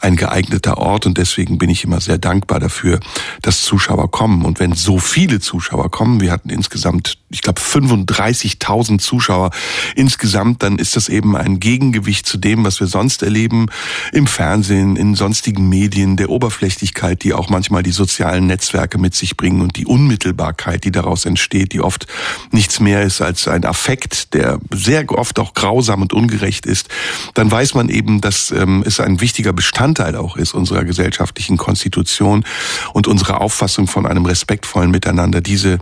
ein 0.00 0.14
geeigneter 0.14 0.78
Ort. 0.78 1.06
Und 1.06 1.18
deswegen 1.18 1.58
bin 1.58 1.70
ich 1.70 1.82
immer 1.82 2.00
sehr 2.00 2.18
dankbar 2.18 2.60
dafür, 2.60 3.00
dass 3.42 3.62
Zuschauer 3.62 4.12
kommen. 4.12 4.44
Und 4.44 4.60
wenn 4.60 4.74
so 4.74 5.00
viele 5.00 5.40
Zuschauer 5.40 5.90
kommen, 5.90 6.20
wir 6.20 6.30
hatten 6.30 6.50
insgesamt, 6.50 7.18
ich 7.30 7.42
glaube, 7.42 7.60
35.000 7.60 9.00
Zuschauer 9.00 9.50
insgesamt, 9.96 10.62
dann 10.62 10.78
ist 10.78 10.94
das 10.94 11.08
eben 11.08 11.36
ein 11.36 11.58
Gegengewicht 11.58 12.26
zu 12.26 12.38
dem, 12.38 12.64
was 12.64 12.78
wir 12.78 12.86
sonst 12.86 13.24
erleben 13.24 13.66
im 14.12 14.28
Fernsehen, 14.28 14.94
in 14.94 15.16
sonstigen 15.16 15.68
Medien, 15.68 16.16
der 16.16 16.30
Oberflächlichkeit, 16.30 17.24
die 17.24 17.34
auch 17.34 17.48
manchmal 17.48 17.82
die 17.82 17.90
sozialen 17.90 18.46
Netzwerke 18.46 18.98
mit 18.98 19.16
sich 19.16 19.36
bringen 19.36 19.62
und 19.62 19.76
die 19.76 19.86
Unmittelbarkeit, 19.86 20.84
die 20.84 20.92
daraus 20.92 21.24
entsteht, 21.24 21.72
die 21.72 21.80
oft 21.80 22.06
nichts 22.52 22.78
mehr 22.78 22.99
ist 23.02 23.20
als 23.20 23.48
ein 23.48 23.64
Affekt, 23.64 24.34
der 24.34 24.58
sehr 24.70 25.10
oft 25.10 25.38
auch 25.38 25.54
grausam 25.54 26.02
und 26.02 26.12
ungerecht 26.12 26.66
ist, 26.66 26.88
dann 27.34 27.50
weiß 27.50 27.74
man 27.74 27.88
eben, 27.88 28.20
dass 28.20 28.50
ähm, 28.50 28.82
es 28.86 29.00
ein 29.00 29.20
wichtiger 29.20 29.52
Bestandteil 29.52 30.16
auch 30.16 30.36
ist 30.36 30.54
unserer 30.54 30.84
gesellschaftlichen 30.84 31.56
Konstitution 31.56 32.44
und 32.92 33.06
unserer 33.08 33.40
Auffassung 33.40 33.86
von 33.86 34.06
einem 34.06 34.26
respektvollen 34.26 34.90
Miteinander, 34.90 35.40
diese 35.40 35.78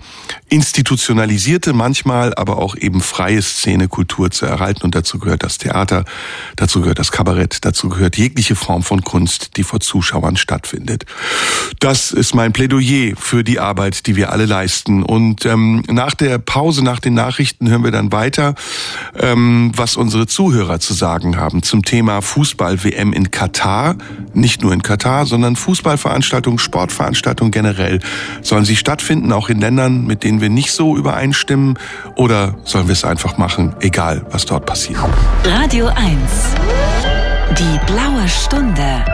institutionalisierte, 0.48 1.72
manchmal 1.72 2.34
aber 2.34 2.58
auch 2.58 2.76
eben 2.76 3.00
freie 3.00 3.42
Szenekultur 3.42 4.30
zu 4.30 4.46
erhalten. 4.46 4.82
Und 4.82 4.94
dazu 4.94 5.18
gehört 5.18 5.42
das 5.42 5.58
Theater, 5.58 6.04
dazu 6.56 6.80
gehört 6.80 6.98
das 6.98 7.12
Kabarett, 7.12 7.64
dazu 7.64 7.88
gehört 7.88 8.16
jegliche 8.16 8.56
Form 8.56 8.82
von 8.82 9.02
Kunst, 9.02 9.56
die 9.56 9.62
vor 9.62 9.80
Zuschauern 9.80 10.36
stattfindet. 10.36 11.04
Das 11.80 12.12
ist 12.12 12.34
mein 12.34 12.52
Plädoyer 12.52 13.14
für 13.16 13.44
die 13.44 13.60
Arbeit, 13.60 14.06
die 14.06 14.16
wir 14.16 14.32
alle 14.32 14.46
leisten. 14.46 15.02
Und 15.02 15.44
ähm, 15.46 15.82
nach 15.88 16.14
der 16.14 16.38
Pause, 16.38 16.82
nach 16.82 17.00
den 17.08 17.14
Nachrichten 17.14 17.68
hören 17.70 17.84
wir 17.84 17.90
dann 17.90 18.12
weiter, 18.12 18.54
ähm, 19.18 19.72
was 19.74 19.96
unsere 19.96 20.26
Zuhörer 20.26 20.78
zu 20.78 20.92
sagen 20.92 21.36
haben 21.38 21.62
zum 21.62 21.82
Thema 21.82 22.20
Fußball-WM 22.20 23.12
in 23.12 23.30
Katar. 23.30 23.96
Nicht 24.34 24.62
nur 24.62 24.72
in 24.72 24.82
Katar, 24.82 25.24
sondern 25.24 25.56
Fußballveranstaltungen, 25.56 26.58
Sportveranstaltungen 26.58 27.50
generell. 27.50 28.00
Sollen 28.42 28.64
sie 28.64 28.76
stattfinden, 28.76 29.32
auch 29.32 29.48
in 29.48 29.60
Ländern, 29.60 30.06
mit 30.06 30.22
denen 30.22 30.40
wir 30.40 30.50
nicht 30.50 30.72
so 30.72 30.96
übereinstimmen? 30.96 31.78
Oder 32.14 32.56
sollen 32.64 32.88
wir 32.88 32.92
es 32.92 33.04
einfach 33.04 33.38
machen, 33.38 33.74
egal 33.80 34.26
was 34.30 34.44
dort 34.44 34.66
passiert? 34.66 35.00
Radio 35.44 35.86
1. 35.86 35.96
Die 37.58 37.80
blaue 37.86 38.28
Stunde. 38.28 39.04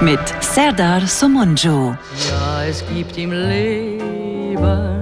Mit 0.00 0.20
Serdar 0.40 1.06
Somunjo. 1.06 1.94
Ja, 2.28 2.64
es 2.64 2.82
gibt 2.92 3.16
im 3.18 3.30
Leben 3.32 5.01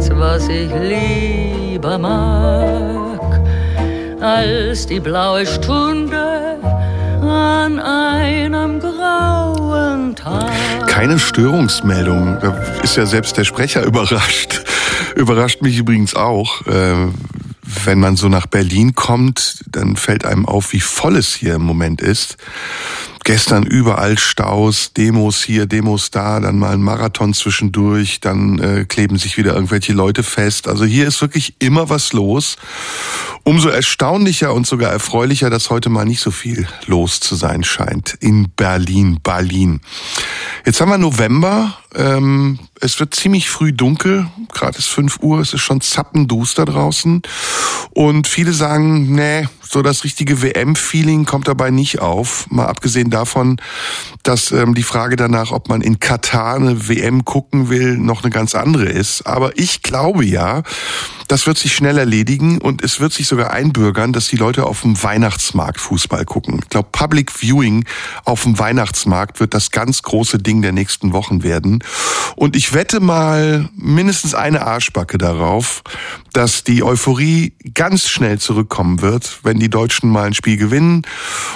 nichts, 0.00 0.10
was 0.16 0.48
ich 0.48 0.70
lieber 0.72 1.98
mag, 1.98 3.40
als 4.20 4.86
die 4.86 5.00
blaue 5.00 5.46
Stunde 5.46 6.58
an 7.20 7.78
einem 7.78 8.80
grauen 8.80 10.14
Tag. 10.16 10.86
Keine 10.86 11.18
Störungsmeldung. 11.18 12.38
Da 12.40 12.56
ist 12.82 12.96
ja 12.96 13.06
selbst 13.06 13.36
der 13.36 13.44
Sprecher 13.44 13.82
überrascht. 13.86 14.62
Überrascht 15.16 15.62
mich 15.62 15.76
übrigens 15.78 16.14
auch. 16.14 16.66
Äh, 16.66 17.08
wenn 17.84 18.00
man 18.00 18.16
so 18.16 18.28
nach 18.28 18.46
Berlin 18.46 18.94
kommt, 18.94 19.64
dann 19.70 19.96
fällt 19.96 20.24
einem 20.24 20.46
auf, 20.46 20.72
wie 20.72 20.80
voll 20.80 21.16
es 21.16 21.34
hier 21.34 21.54
im 21.54 21.62
Moment 21.62 22.00
ist. 22.00 22.36
Gestern 23.24 23.64
überall 23.64 24.18
Staus, 24.18 24.92
Demos 24.94 25.42
hier, 25.42 25.66
Demos 25.66 26.10
da, 26.10 26.40
dann 26.40 26.58
mal 26.58 26.72
ein 26.72 26.82
Marathon 26.82 27.34
zwischendurch, 27.34 28.20
dann 28.20 28.58
äh, 28.58 28.84
kleben 28.86 29.18
sich 29.18 29.36
wieder 29.36 29.54
irgendwelche 29.54 29.92
Leute 29.92 30.22
fest. 30.22 30.66
Also 30.66 30.84
hier 30.84 31.06
ist 31.06 31.20
wirklich 31.20 31.54
immer 31.58 31.90
was 31.90 32.14
los. 32.14 32.56
Umso 33.44 33.68
erstaunlicher 33.68 34.54
und 34.54 34.66
sogar 34.66 34.90
erfreulicher, 34.90 35.50
dass 35.50 35.70
heute 35.70 35.90
mal 35.90 36.04
nicht 36.04 36.20
so 36.20 36.30
viel 36.30 36.66
los 36.86 37.20
zu 37.20 37.34
sein 37.34 37.62
scheint 37.62 38.14
in 38.20 38.50
Berlin, 38.50 39.18
Berlin. 39.22 39.80
Jetzt 40.64 40.80
haben 40.80 40.90
wir 40.90 40.98
November. 40.98 41.76
Ähm, 41.94 42.58
es 42.80 43.00
wird 43.00 43.14
ziemlich 43.14 43.50
früh 43.50 43.72
dunkel. 43.72 44.26
Gerade 44.52 44.78
ist 44.78 44.88
5 44.88 45.18
Uhr. 45.20 45.40
Es 45.40 45.52
ist 45.52 45.62
schon 45.62 45.80
zappenduster 45.80 46.64
draußen. 46.64 47.22
Und 47.90 48.26
viele 48.26 48.52
sagen, 48.52 49.14
nee, 49.14 49.46
so 49.72 49.82
das 49.82 50.02
richtige 50.02 50.42
WM-Feeling 50.42 51.26
kommt 51.26 51.46
dabei 51.46 51.70
nicht 51.70 52.00
auf. 52.00 52.50
Mal 52.50 52.66
abgesehen 52.66 53.08
davon, 53.08 53.60
dass 54.24 54.50
ähm, 54.50 54.74
die 54.74 54.82
Frage 54.82 55.14
danach, 55.14 55.52
ob 55.52 55.68
man 55.68 55.80
in 55.80 56.00
Katar 56.00 56.56
eine 56.56 56.88
WM 56.88 57.24
gucken 57.24 57.68
will, 57.68 57.96
noch 57.96 58.24
eine 58.24 58.32
ganz 58.32 58.56
andere 58.56 58.86
ist. 58.86 59.28
Aber 59.28 59.56
ich 59.56 59.82
glaube 59.82 60.24
ja, 60.24 60.64
das 61.28 61.46
wird 61.46 61.58
sich 61.58 61.76
schnell 61.76 61.96
erledigen 61.96 62.58
und 62.58 62.82
es 62.82 62.98
wird 62.98 63.12
sich 63.12 63.28
sogar 63.28 63.52
einbürgern, 63.52 64.12
dass 64.12 64.26
die 64.26 64.36
Leute 64.36 64.66
auf 64.66 64.80
dem 64.80 65.00
Weihnachtsmarkt 65.00 65.80
Fußball 65.80 66.24
gucken. 66.24 66.58
Ich 66.64 66.70
glaube, 66.70 66.88
Public 66.90 67.30
Viewing 67.30 67.84
auf 68.24 68.42
dem 68.42 68.58
Weihnachtsmarkt 68.58 69.38
wird 69.38 69.54
das 69.54 69.70
ganz 69.70 70.02
große 70.02 70.38
Ding 70.38 70.62
der 70.62 70.72
nächsten 70.72 71.12
Wochen 71.12 71.44
werden. 71.44 71.84
Und 72.34 72.56
ich 72.56 72.74
wette 72.74 72.98
mal 72.98 73.68
mindestens 73.76 74.34
eine 74.34 74.66
Arschbacke 74.66 75.18
darauf, 75.18 75.84
dass 76.32 76.64
die 76.64 76.82
Euphorie 76.82 77.52
ganz 77.74 78.08
schnell 78.08 78.40
zurückkommen 78.40 79.00
wird, 79.00 79.38
wenn 79.44 79.59
die 79.60 79.70
Deutschen 79.70 80.10
mal 80.10 80.24
ein 80.24 80.34
Spiel 80.34 80.56
gewinnen 80.56 81.02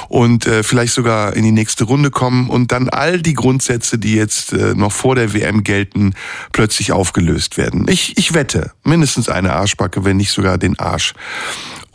und 0.08 0.46
äh, 0.46 0.62
vielleicht 0.62 0.94
sogar 0.94 1.34
in 1.34 1.44
die 1.44 1.52
nächste 1.52 1.84
Runde 1.84 2.10
kommen 2.10 2.48
und 2.48 2.72
dann 2.72 2.88
all 2.88 3.20
die 3.20 3.34
Grundsätze, 3.34 3.98
die 3.98 4.14
jetzt 4.14 4.52
äh, 4.52 4.74
noch 4.74 4.92
vor 4.92 5.14
der 5.14 5.32
WM 5.34 5.64
gelten, 5.64 6.14
plötzlich 6.52 6.92
aufgelöst 6.92 7.56
werden. 7.56 7.86
Ich, 7.88 8.16
ich 8.16 8.34
wette, 8.34 8.72
mindestens 8.84 9.28
eine 9.28 9.52
Arschbacke 9.52 9.74
Arschbacke, 9.74 10.04
wenn 10.04 10.16
nicht 10.16 10.32
sogar 10.32 10.58
den 10.58 10.78
Arsch. 10.78 11.14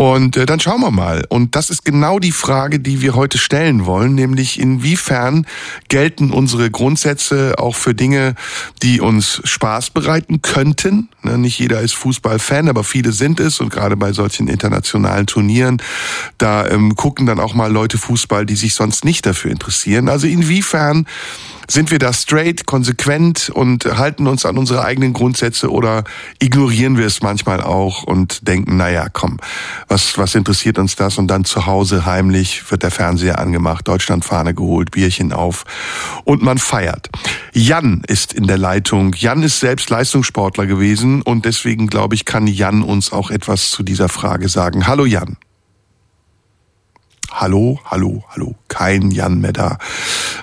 Und 0.02 0.38
äh, 0.38 0.46
dann 0.46 0.62
schauen 0.62 0.80
wir 0.80 0.92
mal. 0.92 1.26
Und 1.28 1.58
das 1.58 1.70
ist 1.70 1.84
genau 1.84 2.20
die 2.20 2.32
Frage, 2.32 2.80
die 2.80 3.02
wir 3.02 3.16
heute 3.16 3.38
stellen 3.38 3.86
wollen, 3.86 4.16
nämlich 4.16 4.58
inwiefern 4.58 5.46
gelten 5.90 6.32
unsere 6.32 6.72
Grundsätze 6.72 7.56
auch 7.58 7.76
für 7.76 7.94
Dinge, 7.94 8.36
die 8.82 9.02
uns 9.02 9.42
Spaß 9.44 9.90
bereiten 9.90 10.42
könnten. 10.42 11.10
Ne, 11.22 11.38
nicht 11.38 11.60
jeder 11.60 11.82
ist 11.82 11.96
Fußballfan, 11.96 12.70
aber 12.70 12.86
viele 12.86 13.12
sind 13.12 13.42
es. 13.42 13.60
Und 13.60 13.72
gerade 13.72 13.98
bei 13.98 14.14
solchen 14.14 14.48
internationalen 14.48 15.28
Turnieren, 15.28 15.82
da 16.38 16.66
ähm, 16.66 16.96
gucken 16.96 17.26
dann 17.26 17.42
auch 17.42 17.54
mal 17.54 17.70
Leute 17.70 17.98
Fußball, 17.98 18.46
die 18.46 18.56
sich 18.56 18.76
sonst 18.76 19.04
nicht 19.04 19.26
dafür 19.26 19.52
interessieren. 19.52 20.08
Also 20.08 20.28
inwiefern 20.28 21.08
sind 21.70 21.92
wir 21.92 22.00
da 22.00 22.12
straight, 22.14 22.66
konsequent 22.66 23.50
und 23.50 23.86
halten 23.86 24.28
uns 24.28 24.46
an 24.46 24.58
unsere 24.58 24.84
eigenen 24.84 25.14
Grundsätze 25.14 25.72
oder 25.72 26.04
ignorieren 26.40 26.98
wir 26.98 27.06
es 27.06 27.22
manchmal 27.22 27.62
auch 27.62 28.04
und 28.04 28.48
denken, 28.48 28.78
naja, 28.78 29.08
komm, 29.12 29.38
was, 29.88 30.18
was 30.18 30.36
interessiert 30.36 30.80
uns 30.80 30.96
das? 30.96 31.18
Und 31.18 31.28
dann 31.28 31.46
zu 31.46 31.68
Hause 31.68 32.06
heimlich 32.06 32.72
wird 32.72 32.84
der 32.84 32.92
Fernseher 32.92 33.40
angemacht, 33.40 33.88
Deutschlandfahne 33.88 34.54
geholt, 34.54 34.92
Bierchen 34.92 35.32
auf 35.32 35.66
und 36.24 36.42
man 36.42 36.58
feiert. 36.58 37.10
Jan 37.54 38.02
ist 38.08 38.34
in 38.34 38.48
der 38.48 38.58
Leitung. 38.58 39.14
Jan 39.16 39.44
ist 39.44 39.60
selbst 39.60 39.90
Leistungssportler 39.90 40.66
gewesen 40.66 41.22
und 41.22 41.46
deswegen 41.46 41.88
glaube 41.88 42.16
ich, 42.16 42.26
kann 42.26 42.48
Jan 42.48 42.82
uns 42.82 43.12
auch 43.12 43.30
etwas 43.30 43.70
zu 43.70 43.84
dieser 43.84 44.10
Frage 44.10 44.50
sagen. 44.50 44.88
Hallo 44.88 45.06
Jan. 45.06 45.38
Hallo, 47.32 47.80
hallo, 47.86 48.24
hallo. 48.30 48.56
Kein 48.68 49.12
Jan 49.12 49.40
mehr 49.40 49.54
da. 49.54 49.78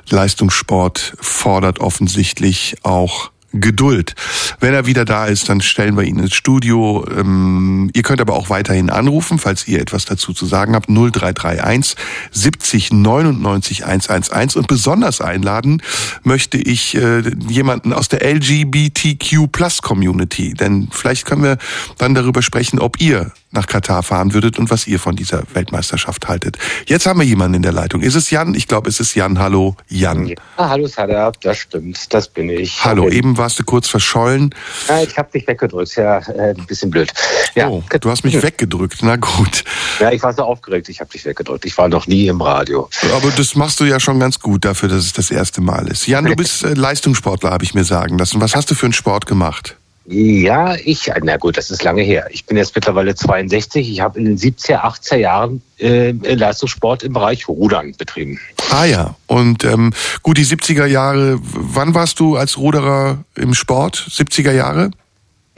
Leistungssport 0.09 1.17
fordert 1.21 1.81
offensichtlich 1.81 2.77
auch 2.83 3.31
Geduld. 3.61 4.15
Wenn 4.61 4.75
er 4.75 4.87
wieder 4.87 5.05
da 5.05 5.27
ist, 5.27 5.49
dann 5.49 5.61
stellen 5.61 5.97
wir 5.97 6.05
ihn 6.05 6.19
ins 6.19 6.35
Studio. 6.35 7.07
Ähm, 7.17 7.91
ihr 7.95 8.03
könnt 8.03 8.21
aber 8.21 8.35
auch 8.35 8.51
weiterhin 8.51 8.91
anrufen, 8.91 9.39
falls 9.39 9.67
ihr 9.69 9.81
etwas 9.81 10.05
dazu 10.05 10.33
zu 10.33 10.47
sagen 10.47 10.75
habt. 10.75 10.89
0331 10.89 11.97
70 12.33 12.93
99 12.93 13.87
111. 13.87 14.57
Und 14.57 14.67
besonders 14.67 15.21
einladen 15.21 15.83
möchte 16.23 16.59
ich 16.59 16.97
äh, 16.97 17.23
jemanden 17.49 17.93
aus 17.93 18.09
der 18.09 18.23
LGBTQ 18.23 19.51
Plus 19.51 19.81
Community. 19.81 20.55
Denn 20.55 20.89
vielleicht 20.91 21.25
können 21.25 21.43
wir 21.43 21.59
dann 21.99 22.15
darüber 22.15 22.43
sprechen, 22.43 22.79
ob 22.79 23.01
ihr 23.01 23.33
nach 23.57 23.67
Katar 23.67 24.03
fahren 24.03 24.35
würdet 24.35 24.59
und 24.59 24.71
was 24.71 24.87
ihr 24.87 25.01
von 25.01 25.17
dieser 25.17 25.43
Weltmeisterschaft 25.55 26.29
haltet. 26.29 26.59
Jetzt 26.87 27.07
haben 27.07 27.19
wir 27.19 27.27
jemanden 27.27 27.57
in 27.57 27.63
der 27.63 27.73
Leitung. 27.73 28.03
Ist 28.03 28.15
es 28.15 28.31
Jan? 28.31 28.55
Ich 28.55 28.69
glaube, 28.69 28.89
es 28.89 29.01
ist 29.01 29.15
Jan. 29.15 29.39
Hallo, 29.39 29.77
Jan. 29.89 30.27
Ja, 30.29 30.37
hallo, 30.59 30.87
Sada. 30.87 31.33
Das 31.43 31.59
stimmt. 31.59 32.13
Das 32.15 32.29
bin 32.29 32.49
ich. 32.49 32.85
Hallo, 32.85 33.09
eben 33.09 33.37
warst 33.37 33.59
du 33.59 33.65
kurz 33.65 33.89
verschollen. 33.89 34.55
Ja, 34.89 35.03
ich 35.03 35.17
habe 35.19 35.31
dich 35.33 35.47
weggedrückt. 35.47 35.97
Ja, 35.97 36.19
äh, 36.19 36.51
ein 36.51 36.67
bisschen 36.67 36.91
blöd. 36.91 37.13
Ja. 37.55 37.69
Oh, 37.69 37.83
du 38.01 38.11
hast 38.11 38.25
mich 38.25 38.41
weggedrückt. 38.43 38.99
Na 39.03 39.17
gut. 39.17 39.65
Ja, 39.99 40.13
ich 40.13 40.23
war 40.23 40.33
so 40.33 40.43
aufgeregt. 40.43 40.89
Ich 40.89 41.01
habe 41.01 41.11
dich 41.11 41.25
weggedrückt. 41.25 41.65
Ich 41.65 41.77
war 41.79 41.89
noch 41.89 42.07
nie 42.07 42.27
im 42.29 42.41
Radio. 42.41 42.89
Aber 43.15 43.31
das 43.31 43.57
machst 43.57 43.81
du 43.81 43.85
ja 43.85 43.99
schon 43.99 44.21
ganz 44.21 44.41
gut 44.41 44.65
dafür, 44.65 44.89
dass 44.89 45.05
es 45.05 45.13
das 45.13 45.31
erste 45.31 45.61
Mal 45.61 45.89
ist. 45.89 46.07
Jan, 46.07 46.25
du 46.25 46.37
bist 46.37 46.65
äh, 46.65 46.75
Leistungssportler, 46.75 47.51
habe 47.51 47.65
ich 47.65 47.75
mir 47.75 47.85
sagen 47.85 48.19
lassen. 48.19 48.41
Was 48.41 48.55
hast 48.55 48.71
du 48.71 48.75
für 48.75 48.87
einen 48.87 48.93
Sport 48.93 49.27
gemacht? 49.27 49.77
Ja, 50.09 50.77
ich, 50.77 51.11
na 51.23 51.37
gut, 51.37 51.57
das 51.57 51.71
ist 51.71 51.83
lange 51.83 52.03
her. 52.03 52.29
Ich 52.31 52.47
bin 52.47 52.57
jetzt 52.57 52.75
mittlerweile 52.77 53.15
62. 53.15 53.91
Ich 53.91 54.01
habe 54.01 54.19
in 54.21 54.25
den 54.25 54.39
70er, 54.39 54.83
80er 54.83 55.17
Jahren 55.17 55.63
äh, 55.79 56.13
Leistungssport 56.13 57.03
im 57.03 57.13
Bereich 57.13 57.49
Rudern 57.49 57.93
betrieben. 57.99 58.39
Ah 58.71 58.85
ja, 58.85 59.17
und 59.27 59.65
ähm, 59.65 59.93
gut, 60.23 60.39
die 60.39 60.45
70er 60.45 60.87
Jahre, 60.87 61.39
wann 61.43 61.95
warst 61.95 62.21
du 62.21 62.37
als 62.37 62.57
Ruderer 62.57 63.25
im 63.35 63.55
Sport? 63.55 63.97
70er 63.97 64.53
Jahre? 64.53 64.91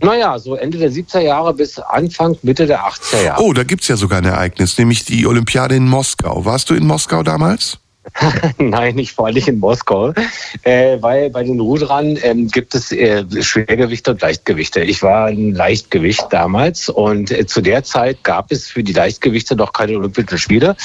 Naja, 0.00 0.38
so 0.38 0.54
Ende 0.54 0.78
der 0.78 0.92
70er 0.92 1.20
Jahre 1.20 1.52
bis 1.52 1.78
Anfang, 1.78 2.38
Mitte 2.42 2.66
der 2.66 2.84
80er 2.84 3.24
Jahre. 3.24 3.42
Oh, 3.42 3.52
da 3.52 3.64
gibt's 3.64 3.88
ja 3.88 3.96
sogar 3.96 4.18
ein 4.18 4.24
Ereignis, 4.24 4.78
nämlich 4.78 5.04
die 5.04 5.26
Olympiade 5.26 5.74
in 5.74 5.88
Moskau. 5.88 6.44
Warst 6.44 6.70
du 6.70 6.74
in 6.74 6.86
Moskau 6.86 7.22
damals? 7.22 7.78
Nein, 8.58 8.94
nicht 8.94 9.12
vor 9.12 9.26
allem 9.26 9.38
in 9.46 9.58
Moskau, 9.58 10.12
äh, 10.62 10.98
weil 11.00 11.30
bei 11.30 11.44
den 11.44 11.60
Rudern 11.60 12.18
ähm, 12.22 12.48
gibt 12.48 12.74
es 12.74 12.92
äh, 12.92 13.24
Schwergewichte 13.42 14.12
und 14.12 14.20
Leichtgewichte. 14.20 14.80
Ich 14.80 15.02
war 15.02 15.26
ein 15.26 15.52
Leichtgewicht 15.52 16.26
damals 16.30 16.88
und 16.88 17.30
äh, 17.30 17.46
zu 17.46 17.60
der 17.60 17.84
Zeit 17.84 18.24
gab 18.24 18.50
es 18.50 18.68
für 18.68 18.82
die 18.82 18.92
Leichtgewichte 18.92 19.56
noch 19.56 19.72
keine 19.72 19.96
Olympischen 19.96 20.38
Spiele 20.38 20.76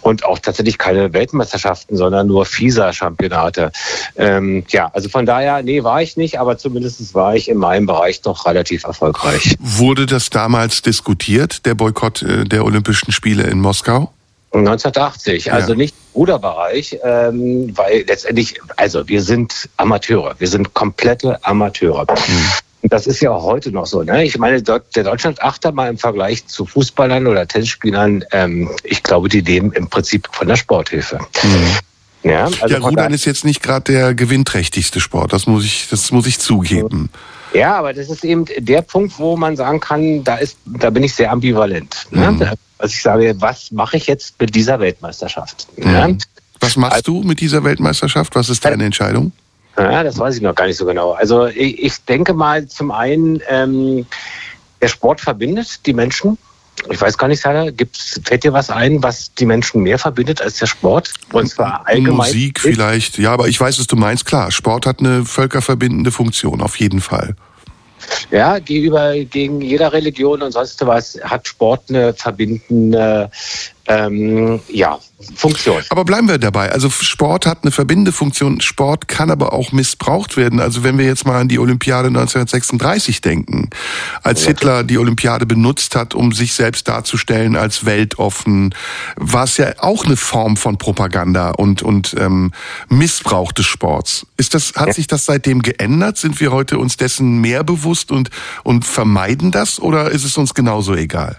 und 0.00 0.24
auch 0.24 0.38
tatsächlich 0.38 0.78
keine 0.78 1.12
Weltmeisterschaften, 1.12 1.96
sondern 1.96 2.26
nur 2.26 2.44
FISA-Championate. 2.44 3.72
Ähm, 4.16 4.64
ja, 4.68 4.90
also 4.92 5.08
von 5.08 5.26
daher, 5.26 5.62
nee, 5.62 5.82
war 5.82 6.02
ich 6.02 6.16
nicht, 6.16 6.38
aber 6.38 6.58
zumindest 6.58 7.14
war 7.14 7.34
ich 7.34 7.48
in 7.48 7.58
meinem 7.58 7.86
Bereich 7.86 8.20
doch 8.22 8.46
relativ 8.46 8.84
erfolgreich. 8.84 9.56
Wurde 9.60 10.06
das 10.06 10.30
damals 10.30 10.82
diskutiert, 10.82 11.66
der 11.66 11.74
Boykott 11.74 12.22
äh, 12.22 12.44
der 12.44 12.64
Olympischen 12.64 13.12
Spiele 13.12 13.44
in 13.44 13.60
Moskau? 13.60 14.12
1980, 14.52 15.52
also 15.52 15.72
ja. 15.72 15.76
nicht 15.76 15.94
Ruderbereich, 16.14 16.98
ähm, 17.04 17.76
weil 17.76 18.04
letztendlich, 18.06 18.60
also 18.76 19.06
wir 19.08 19.22
sind 19.22 19.68
Amateure, 19.76 20.34
wir 20.38 20.48
sind 20.48 20.74
komplette 20.74 21.44
Amateure. 21.44 22.06
Mhm. 22.10 22.88
Das 22.88 23.06
ist 23.06 23.20
ja 23.20 23.32
auch 23.32 23.42
heute 23.42 23.72
noch 23.72 23.86
so. 23.86 24.02
Ne? 24.02 24.24
Ich 24.24 24.38
meine, 24.38 24.62
der 24.62 24.80
Deutschland-Achter 24.94 25.72
mal 25.72 25.90
im 25.90 25.98
Vergleich 25.98 26.46
zu 26.46 26.64
Fußballern 26.64 27.26
oder 27.26 27.46
Tennisspielern, 27.46 28.24
ähm, 28.32 28.70
ich 28.84 29.02
glaube, 29.02 29.28
die 29.28 29.40
leben 29.40 29.72
im 29.72 29.88
Prinzip 29.88 30.28
von 30.32 30.46
der 30.48 30.56
Sporthilfe. 30.56 31.18
Mhm. 31.42 32.30
Ja, 32.30 32.44
also 32.44 32.66
ja, 32.68 32.78
Rudern 32.78 33.12
ist 33.12 33.24
jetzt 33.26 33.44
nicht 33.44 33.62
gerade 33.62 33.92
der 33.92 34.14
gewinnträchtigste 34.14 35.00
Sport, 35.00 35.32
das 35.32 35.46
muss 35.46 35.64
ich, 35.64 35.88
das 35.90 36.10
muss 36.10 36.26
ich 36.26 36.38
zugeben. 36.38 37.10
Ja, 37.52 37.76
aber 37.76 37.92
das 37.92 38.10
ist 38.10 38.24
eben 38.24 38.44
der 38.58 38.82
Punkt, 38.82 39.18
wo 39.18 39.36
man 39.36 39.56
sagen 39.56 39.80
kann, 39.80 40.24
da 40.24 40.36
ist, 40.36 40.58
da 40.66 40.90
bin 40.90 41.02
ich 41.02 41.14
sehr 41.14 41.30
ambivalent. 41.30 42.06
Ne? 42.10 42.32
Mhm. 42.32 42.42
Also 42.78 42.92
ich 42.92 43.02
sage, 43.02 43.34
was 43.38 43.70
mache 43.72 43.96
ich 43.96 44.06
jetzt 44.06 44.40
mit 44.40 44.54
dieser 44.54 44.80
Weltmeisterschaft? 44.80 45.66
Mhm. 45.76 45.94
Ja? 45.94 46.08
Was 46.60 46.76
machst 46.76 47.06
du 47.06 47.22
mit 47.22 47.40
dieser 47.40 47.64
Weltmeisterschaft? 47.64 48.34
Was 48.34 48.48
ist 48.50 48.64
deine 48.64 48.84
Entscheidung? 48.84 49.32
Ja, 49.76 50.02
das 50.02 50.18
weiß 50.18 50.36
ich 50.36 50.42
noch 50.42 50.54
gar 50.54 50.66
nicht 50.66 50.76
so 50.76 50.84
genau. 50.84 51.12
Also 51.12 51.46
ich, 51.46 51.82
ich 51.82 52.04
denke 52.04 52.34
mal 52.34 52.66
zum 52.66 52.90
einen, 52.90 53.40
ähm, 53.48 54.06
der 54.80 54.88
Sport 54.88 55.20
verbindet 55.20 55.86
die 55.86 55.92
Menschen. 55.92 56.36
Ich 56.90 57.00
weiß 57.00 57.18
gar 57.18 57.28
nicht, 57.28 57.40
Sarah, 57.40 57.70
gibt's, 57.70 58.20
fällt 58.24 58.44
dir 58.44 58.52
was 58.52 58.70
ein, 58.70 59.02
was 59.02 59.34
die 59.34 59.46
Menschen 59.46 59.82
mehr 59.82 59.98
verbindet 59.98 60.40
als 60.40 60.56
der 60.58 60.66
Sport? 60.66 61.12
Und 61.32 61.48
zwar 61.48 61.86
allgemein. 61.86 62.16
Musik 62.16 62.60
vielleicht, 62.60 63.18
ja, 63.18 63.32
aber 63.32 63.48
ich 63.48 63.60
weiß, 63.60 63.78
was 63.78 63.86
du 63.86 63.96
meinst. 63.96 64.24
Klar, 64.26 64.50
Sport 64.50 64.86
hat 64.86 65.00
eine 65.00 65.24
völkerverbindende 65.24 66.10
Funktion, 66.10 66.60
auf 66.60 66.78
jeden 66.78 67.00
Fall. 67.00 67.34
Ja, 68.30 68.58
gegenüber 68.58 69.14
gegen 69.24 69.60
jeder 69.60 69.92
Religion 69.92 70.42
und 70.42 70.52
sonst 70.52 70.84
was 70.86 71.18
hat 71.22 71.48
Sport 71.48 71.84
eine 71.88 72.14
verbindende 72.14 73.30
ähm, 73.88 74.60
ja, 74.68 74.98
Funktion. 75.34 75.82
Aber 75.88 76.04
bleiben 76.04 76.28
wir 76.28 76.38
dabei. 76.38 76.70
Also 76.70 76.90
Sport 76.90 77.46
hat 77.46 77.60
eine 77.62 77.72
verbindende 77.72 78.12
Funktion. 78.12 78.60
Sport 78.60 79.08
kann 79.08 79.30
aber 79.30 79.54
auch 79.54 79.72
missbraucht 79.72 80.36
werden. 80.36 80.60
Also 80.60 80.84
wenn 80.84 80.98
wir 80.98 81.06
jetzt 81.06 81.26
mal 81.26 81.40
an 81.40 81.48
die 81.48 81.58
Olympiade 81.58 82.08
1936 82.08 83.22
denken, 83.22 83.70
als 84.22 84.44
Hitler 84.46 84.84
die 84.84 84.98
Olympiade 84.98 85.46
benutzt 85.46 85.96
hat, 85.96 86.14
um 86.14 86.32
sich 86.32 86.52
selbst 86.52 86.86
darzustellen 86.86 87.56
als 87.56 87.86
weltoffen, 87.86 88.74
war 89.16 89.44
es 89.44 89.56
ja 89.56 89.72
auch 89.78 90.04
eine 90.04 90.16
Form 90.16 90.58
von 90.58 90.76
Propaganda 90.76 91.50
und 91.50 91.82
und 91.82 92.14
ähm, 92.18 92.52
Missbrauch 92.90 93.52
des 93.52 93.66
Sports. 93.66 94.26
Ist 94.36 94.52
das 94.52 94.74
hat 94.76 94.92
sich 94.92 95.06
das 95.06 95.24
seitdem 95.24 95.62
geändert? 95.62 96.18
Sind 96.18 96.40
wir 96.40 96.52
heute 96.52 96.78
uns 96.78 96.98
dessen 96.98 97.40
mehr 97.40 97.64
bewusst 97.64 98.12
und 98.12 98.28
und 98.64 98.84
vermeiden 98.84 99.50
das 99.50 99.80
oder 99.80 100.10
ist 100.10 100.24
es 100.24 100.36
uns 100.36 100.52
genauso 100.52 100.94
egal? 100.94 101.38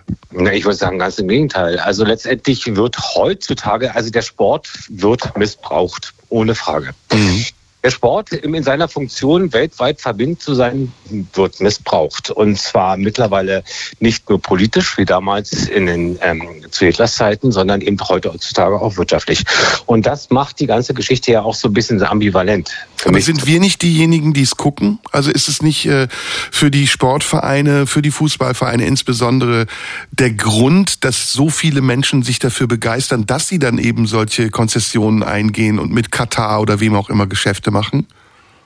Ich 0.51 0.65
würde 0.65 0.77
sagen, 0.77 0.99
ganz 0.99 1.17
im 1.19 1.27
Gegenteil. 1.27 1.79
Also 1.79 2.03
letztendlich 2.03 2.38
wird 2.75 2.97
heutzutage, 3.15 3.95
also 3.95 4.09
der 4.09 4.21
Sport 4.21 4.69
wird 4.89 5.37
missbraucht, 5.37 6.13
ohne 6.29 6.55
Frage. 6.55 6.93
Mhm. 7.11 7.45
Der 7.81 7.91
Sport 7.91 8.33
in 8.33 8.61
seiner 8.61 8.89
Funktion 8.89 9.53
weltweit 9.53 10.01
verbindend 10.01 10.41
zu 10.41 10.53
sein, 10.53 10.91
wird 11.33 11.61
missbraucht. 11.61 12.29
Und 12.29 12.57
zwar 12.57 12.97
mittlerweile 12.97 13.63
nicht 14.01 14.29
nur 14.29 14.41
politisch, 14.41 14.97
wie 14.97 15.05
damals 15.05 15.69
in 15.69 15.85
den, 15.85 16.19
ähm, 16.21 16.43
zu 16.71 16.85
Hitlers 16.85 17.15
Zeiten, 17.15 17.53
sondern 17.53 17.79
eben 17.79 17.97
heute 18.09 18.33
heutzutage 18.33 18.81
auch 18.81 18.97
wirtschaftlich. 18.97 19.43
Und 19.85 20.05
das 20.05 20.29
macht 20.29 20.59
die 20.59 20.67
ganze 20.67 20.93
Geschichte 20.93 21.31
ja 21.31 21.41
auch 21.41 21.55
so 21.55 21.69
ein 21.69 21.73
bisschen 21.73 22.03
ambivalent. 22.03 22.71
Aber 23.05 23.21
sind 23.21 23.45
wir 23.45 23.61
nicht 23.61 23.81
diejenigen, 23.81 24.33
die 24.33 24.41
es 24.41 24.57
gucken? 24.57 24.99
Also 25.11 25.31
ist 25.31 25.47
es 25.47 25.61
nicht 25.61 25.85
äh, 25.85 26.09
für 26.51 26.69
die 26.69 26.85
Sportvereine, 26.85 27.87
für 27.87 28.01
die 28.01 28.11
Fußballvereine 28.11 28.85
insbesondere 28.85 29.67
der 30.11 30.31
Grund, 30.31 31.05
dass 31.05 31.31
so 31.31 31.49
viele 31.49 31.81
Menschen 31.81 32.23
sich 32.23 32.39
dafür 32.39 32.67
begeistern, 32.67 33.25
dass 33.25 33.47
sie 33.47 33.57
dann 33.57 33.77
eben 33.77 34.05
solche 34.05 34.49
Konzessionen 34.49 35.23
eingehen 35.23 35.79
und 35.79 35.93
mit 35.93 36.11
Katar 36.11 36.59
oder 36.59 36.81
wem 36.81 36.95
auch 36.95 37.09
immer 37.09 37.25
Geschäfte 37.25 37.68
machen? 37.71 38.07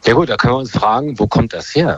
Ja 0.05 0.13
gut, 0.13 0.29
da 0.29 0.35
können 0.35 0.53
wir 0.53 0.59
uns 0.59 0.71
fragen, 0.71 1.17
wo 1.17 1.27
kommt 1.27 1.53
das 1.53 1.73
her? 1.73 1.97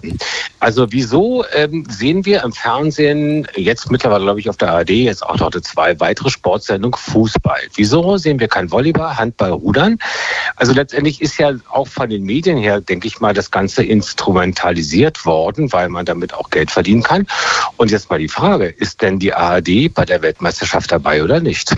Also 0.59 0.91
wieso 0.91 1.43
ähm, 1.53 1.85
sehen 1.89 2.25
wir 2.25 2.43
im 2.43 2.53
Fernsehen 2.53 3.47
jetzt 3.55 3.89
mittlerweile, 3.89 4.23
glaube 4.23 4.39
ich, 4.39 4.49
auf 4.49 4.57
der 4.57 4.71
ARD 4.71 4.91
jetzt 4.91 5.23
auch 5.23 5.39
heute 5.39 5.61
zwei 5.61 5.99
weitere 5.99 6.29
Sportsendungen 6.29 6.97
Fußball? 6.97 7.59
Wieso 7.75 8.17
sehen 8.17 8.39
wir 8.39 8.47
kein 8.47 8.71
Volleyball, 8.71 9.17
Handball, 9.17 9.51
Rudern? 9.51 9.97
Also 10.55 10.73
letztendlich 10.73 11.21
ist 11.21 11.37
ja 11.39 11.53
auch 11.69 11.87
von 11.87 12.09
den 12.09 12.23
Medien 12.23 12.57
her, 12.57 12.79
denke 12.79 13.07
ich 13.07 13.19
mal, 13.19 13.33
das 13.33 13.49
Ganze 13.49 13.83
instrumentalisiert 13.83 15.25
worden, 15.25 15.73
weil 15.73 15.89
man 15.89 16.05
damit 16.05 16.33
auch 16.33 16.51
Geld 16.51 16.69
verdienen 16.69 17.01
kann. 17.01 17.25
Und 17.77 17.89
jetzt 17.89 18.09
mal 18.09 18.19
die 18.19 18.27
Frage, 18.27 18.67
ist 18.67 19.01
denn 19.01 19.17
die 19.17 19.33
ARD 19.33 19.93
bei 19.93 20.05
der 20.05 20.21
Weltmeisterschaft 20.21 20.91
dabei 20.91 21.23
oder 21.23 21.39
nicht? 21.39 21.75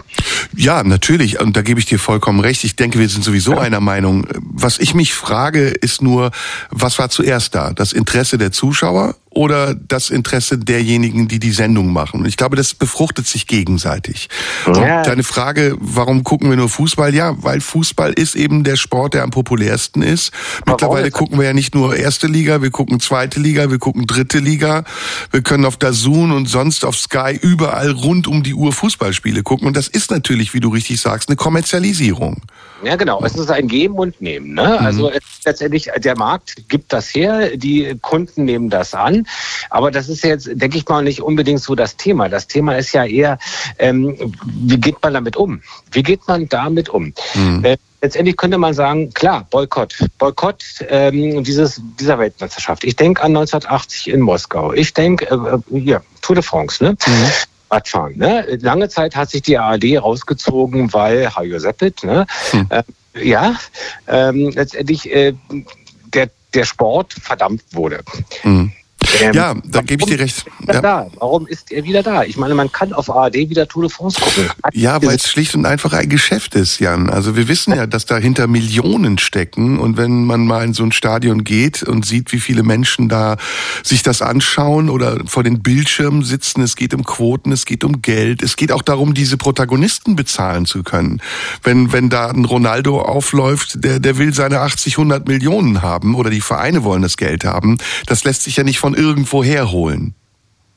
Ja, 0.56 0.84
natürlich. 0.84 1.40
Und 1.40 1.56
da 1.56 1.62
gebe 1.62 1.80
ich 1.80 1.86
dir 1.86 2.00
vollkommen 2.00 2.40
recht. 2.42 2.64
Ich 2.64 2.76
denke, 2.76 3.00
wir 3.00 3.08
sind 3.10 3.24
sowieso 3.24 3.54
ja. 3.54 3.60
einer 3.60 3.80
Meinung. 3.80 4.28
Was 4.42 4.80
ich 4.80 4.94
mich 4.94 5.14
frage, 5.14 5.70
ist 5.70 6.02
nur, 6.02 6.17
nur, 6.18 6.32
was 6.70 6.98
war 7.00 7.10
zuerst 7.10 7.56
da? 7.56 7.72
Das 7.72 7.94
Interesse 7.94 8.38
der 8.38 8.52
Zuschauer 8.52 9.16
oder 9.38 9.76
das 9.76 10.10
Interesse 10.10 10.58
derjenigen, 10.58 11.28
die 11.28 11.38
die 11.38 11.52
Sendung 11.52 11.94
machen. 11.94 12.22
Und 12.22 12.26
ich 12.26 12.38
glaube, 12.38 12.56
das 12.56 12.74
befruchtet 12.74 13.28
sich 13.28 13.46
gegenseitig. 13.46 14.30
Ja. 14.66 15.04
Deine 15.04 15.22
Frage, 15.22 15.76
warum 15.80 16.24
gucken 16.24 16.50
wir 16.50 16.58
nur 16.58 16.70
Fußball? 16.70 17.14
Ja, 17.14 17.36
weil 17.44 17.62
Fußball 17.62 18.14
ist 18.14 18.36
eben 18.36 18.64
der 18.64 18.78
Sport, 18.78 19.14
der 19.14 19.22
am 19.22 19.30
populärsten 19.30 20.02
ist. 20.02 20.32
Mittlerweile 20.66 21.12
gucken 21.12 21.38
wir 21.38 21.46
ja 21.46 21.54
nicht 21.54 21.76
nur 21.76 21.96
erste 21.96 22.26
Liga, 22.26 22.64
wir 22.64 22.72
gucken 22.72 23.00
zweite 23.00 23.40
Liga, 23.40 23.70
wir 23.70 23.78
gucken 23.78 24.08
dritte 24.08 24.40
Liga. 24.40 24.84
Wir 25.30 25.44
können 25.44 25.66
auf 25.66 25.78
Dazun 25.78 26.32
und 26.32 26.50
sonst 26.50 26.84
auf 26.84 26.98
Sky 26.98 27.38
überall 27.40 27.92
rund 27.92 28.28
um 28.28 28.42
die 28.42 28.56
Uhr 28.56 28.74
Fußballspiele 28.74 29.44
gucken. 29.44 29.68
Und 29.68 29.78
das 29.78 29.88
ist 29.88 30.10
natürlich, 30.10 30.56
wie 30.56 30.62
du 30.62 30.70
richtig 30.70 31.00
sagst, 31.00 31.30
eine 31.30 31.36
Kommerzialisierung. 31.36 32.42
Ja, 32.84 32.96
genau. 32.96 33.24
Es 33.24 33.36
ist 33.36 33.52
ein 33.52 33.68
Geben 33.68 33.96
und 33.96 34.20
Nehmen. 34.20 34.54
Ne? 34.54 34.78
Mhm. 34.80 34.86
Also 34.86 35.12
letztendlich, 35.46 35.90
der 35.96 36.18
Markt 36.18 36.68
gibt 36.70 36.94
das 36.94 37.14
her, 37.14 37.56
die 37.56 37.96
Kunden 38.02 38.46
nehmen 38.46 38.70
das 38.70 38.94
an. 38.94 39.27
Aber 39.70 39.92
das 39.92 40.10
ist 40.10 40.24
jetzt, 40.24 40.50
denke 40.52 40.78
ich 40.78 40.88
mal, 40.88 41.04
nicht 41.04 41.22
unbedingt 41.22 41.62
so 41.62 41.76
das 41.76 41.98
Thema. 41.98 42.30
Das 42.30 42.48
Thema 42.48 42.76
ist 42.78 42.94
ja 42.94 43.06
eher, 43.06 43.40
ähm, 43.80 44.34
wie 44.46 44.78
geht 44.78 45.02
man 45.02 45.14
damit 45.14 45.36
um? 45.36 45.62
Wie 45.92 46.04
geht 46.04 46.28
man 46.28 46.48
damit 46.50 46.90
um? 46.90 47.14
Mhm. 47.34 47.66
Äh, 47.66 47.78
letztendlich 48.02 48.38
könnte 48.38 48.58
man 48.58 48.74
sagen, 48.74 49.14
klar, 49.14 49.48
Boykott. 49.50 49.98
Boykott 50.18 50.64
ähm, 50.90 51.44
dieses, 51.44 51.82
dieser 52.00 52.20
Weltmeisterschaft. 52.20 52.84
Ich 52.84 52.96
denke 52.96 53.22
an 53.22 53.36
1980 53.36 54.10
in 54.10 54.22
Moskau. 54.22 54.74
Ich 54.74 54.94
denke, 54.94 55.26
äh, 55.26 55.80
ja, 55.80 56.02
Tour 56.22 56.36
de 56.36 56.44
France, 56.44 56.84
ne? 56.84 56.92
Mhm. 56.92 57.32
Radfahren. 57.70 58.18
Ne? 58.18 58.58
Lange 58.62 58.90
Zeit 58.90 59.16
hat 59.16 59.30
sich 59.30 59.42
die 59.42 59.58
ARD 59.58 60.02
rausgezogen, 60.02 60.94
weil 60.94 61.36
Hajo 61.36 61.60
Seppet, 61.60 62.04
ne? 62.04 62.26
Hm. 62.52 62.68
Äh, 62.70 62.84
ja, 63.22 63.58
ähm, 64.08 64.52
letztendlich 64.52 65.12
äh, 65.12 65.34
der, 66.14 66.30
der 66.54 66.64
Sport 66.64 67.14
verdammt 67.14 67.64
wurde. 67.72 68.04
Hm. 68.42 68.72
Ähm, 69.22 69.34
ja, 69.34 69.56
da 69.66 69.82
gebe 69.82 70.04
ich 70.04 70.10
dir 70.10 70.20
recht. 70.20 70.46
Ja. 70.68 70.82
Da? 70.82 71.08
Warum 71.18 71.48
ist 71.48 71.72
er 71.72 71.84
wieder 71.84 72.04
da? 72.04 72.24
Ich 72.24 72.38
meine, 72.38 72.56
man 72.56 72.72
kann 72.72 72.94
auf 72.94 73.10
ARD 73.10 73.36
wieder 73.36 73.68
Tour 73.68 73.84
de 73.84 73.92
France 73.92 74.20
gucken. 74.20 74.50
Hat 74.64 74.76
ja, 74.76 75.02
weil 75.02 75.16
es 75.16 75.30
schlicht 75.30 75.56
und 75.56 75.66
einfach 75.66 75.94
ein 75.94 76.10
Geschäft 76.10 76.56
ist, 76.56 76.80
Jan. 76.80 77.10
Also 77.10 77.36
wir 77.36 77.48
wissen 77.48 77.76
ja, 77.76 77.88
dass 77.88 78.06
dahinter 78.06 78.48
Millionen 78.48 79.18
stecken 79.18 79.80
und 79.80 79.98
wenn 79.98 80.26
man 80.26 80.46
mal 80.46 80.66
in 80.66 80.74
so 80.74 80.84
ein 80.84 80.92
Stadion 80.92 81.44
geht 81.44 81.84
und 81.84 82.06
sieht, 82.06 82.32
wie 82.32 82.40
viele 82.40 82.64
Menschen 82.64 83.10
da 83.10 83.38
sich 83.84 84.04
das 84.04 84.22
anschauen 84.22 84.90
oder 84.90 85.18
vor 85.26 85.44
den 85.44 85.62
Bildschirmen 85.62 86.24
sitzen, 86.24 86.62
es 86.62 86.76
geht 86.76 86.94
um 86.94 87.04
Quoten, 87.04 87.52
es 87.52 87.66
geht 87.66 87.84
um 87.84 88.02
Geld, 88.02 88.44
es 88.44 88.56
geht 88.56 88.72
auch 88.72 88.82
darum, 88.82 89.14
diese 89.14 89.38
Protagonisten 89.38 90.16
bezahlen 90.16 90.66
zu 90.66 90.84
können. 90.84 91.22
Wenn 91.64 91.94
wenn 91.94 92.10
da 92.10 92.28
ein 92.28 92.46
Ronaldo 92.46 93.02
aufläuft, 93.02 93.84
der 93.84 94.00
der 94.00 94.18
will 94.18 94.34
seine 94.34 94.60
80, 94.60 94.98
100 94.98 95.28
Millionen 95.28 95.82
haben 95.82 96.16
oder 96.16 96.30
die 96.30 96.42
Vereine 96.42 96.84
wollen 96.84 97.02
das 97.02 97.18
Geld 97.18 97.46
haben, 97.46 97.78
das 98.06 98.24
lässt 98.24 98.44
sich 98.44 98.58
ja 98.58 98.64
nicht 98.64 98.80
von 98.80 98.97
irgendwo 98.98 99.44
herholen. 99.44 100.14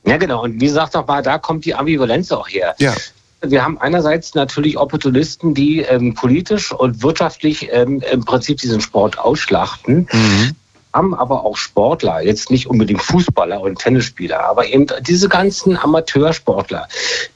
Ja, 0.04 0.16
genau. 0.16 0.44
Und 0.44 0.60
wie 0.60 0.66
gesagt 0.66 0.96
auch 0.96 1.06
mal, 1.06 1.22
da 1.22 1.38
kommt 1.38 1.64
die 1.64 1.74
Ambivalenz 1.74 2.32
auch 2.32 2.48
her. 2.48 2.74
Ja. 2.78 2.94
Wir 3.42 3.64
haben 3.64 3.78
einerseits 3.78 4.34
natürlich 4.34 4.76
Opportunisten, 4.76 5.54
die 5.54 5.80
ähm, 5.80 6.14
politisch 6.14 6.72
und 6.72 7.02
wirtschaftlich 7.02 7.68
ähm, 7.72 8.02
im 8.12 8.24
Prinzip 8.24 8.58
diesen 8.58 8.80
Sport 8.80 9.18
ausschlachten. 9.18 10.08
Mhm. 10.12 10.56
Haben 10.93 11.14
aber 11.14 11.45
auch 11.45 11.57
Sportler, 11.57 12.20
jetzt 12.20 12.51
nicht 12.51 12.66
unbedingt 12.66 13.03
Fußballer 13.03 13.61
und 13.61 13.78
Tennisspieler, 13.78 14.45
aber 14.45 14.66
eben 14.66 14.86
diese 15.03 15.28
ganzen 15.28 15.76
Amateursportler, 15.76 16.88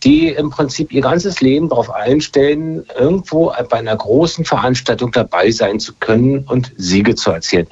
die 0.03 0.29
im 0.29 0.51
Prinzip 0.51 0.93
ihr 0.93 1.03
ganzes 1.03 1.41
Leben 1.41 1.69
darauf 1.69 1.91
einstellen, 1.91 2.85
irgendwo 2.99 3.53
bei 3.71 3.79
einer 3.79 3.97
großen 3.97 4.45
Veranstaltung 4.45 5.13
dabei 5.13 5.51
sein 5.51 5.79
zu 5.79 5.93
können 6.01 6.39
und 6.49 6.73
Siege 6.77 7.15
zu 7.15 7.31
erzielen. 7.31 7.67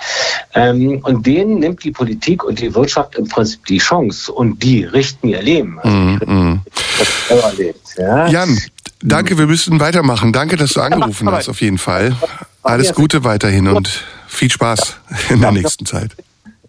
Ähm, 0.54 1.00
und 1.02 1.26
denen 1.26 1.58
nimmt 1.58 1.82
die 1.82 1.90
Politik 1.90 2.44
und 2.44 2.60
die 2.60 2.74
Wirtschaft 2.74 3.16
im 3.16 3.28
Prinzip 3.28 3.66
die 3.66 3.78
Chance 3.78 4.32
und 4.32 4.62
die 4.62 4.84
richten 4.84 5.28
ihr 5.28 5.42
Leben. 5.42 5.80
Also, 5.80 5.96
mm, 5.96 6.20
mm. 6.26 6.60
Ja? 7.98 8.26
Jan, 8.28 8.58
danke, 9.02 9.36
wir 9.36 9.46
müssen 9.46 9.80
weitermachen. 9.80 10.32
Danke, 10.32 10.56
dass 10.56 10.74
du 10.74 10.80
angerufen 10.80 11.30
hast, 11.30 11.48
auf 11.48 11.60
jeden 11.60 11.78
Fall. 11.78 12.16
Alles 12.62 12.94
Gute 12.94 13.24
weiterhin 13.24 13.66
und 13.66 14.04
viel 14.32 14.50
Spaß 14.50 14.96
in 15.30 15.40
der 15.40 15.52
nächsten 15.52 15.86
Zeit. 15.86 16.16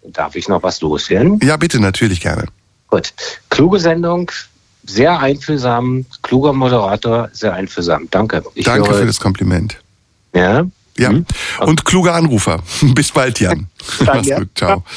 Darf 0.06 0.36
ich 0.36 0.48
noch 0.48 0.62
was 0.62 0.80
loswerden? 0.80 1.40
Ja, 1.42 1.56
bitte, 1.56 1.80
natürlich 1.80 2.20
gerne. 2.20 2.46
Gut. 2.88 3.12
Kluge 3.50 3.80
Sendung, 3.80 4.30
sehr 4.84 5.18
einfühlsam, 5.18 6.06
kluger 6.22 6.52
Moderator, 6.52 7.28
sehr 7.32 7.54
einfühlsam. 7.54 8.08
Danke. 8.10 8.44
Ich 8.54 8.64
Danke 8.64 8.90
höre, 8.90 8.98
für 8.98 9.06
das 9.06 9.18
Kompliment. 9.18 9.78
Ja. 10.34 10.64
Ja. 10.96 11.08
Hm? 11.08 11.26
Und 11.60 11.84
kluger 11.84 12.14
Anrufer. 12.14 12.62
Bis 12.94 13.10
bald, 13.10 13.40
Jan. 13.40 13.68
Mach's 14.04 14.30
gut. 14.30 14.50
Ciao. 14.54 14.84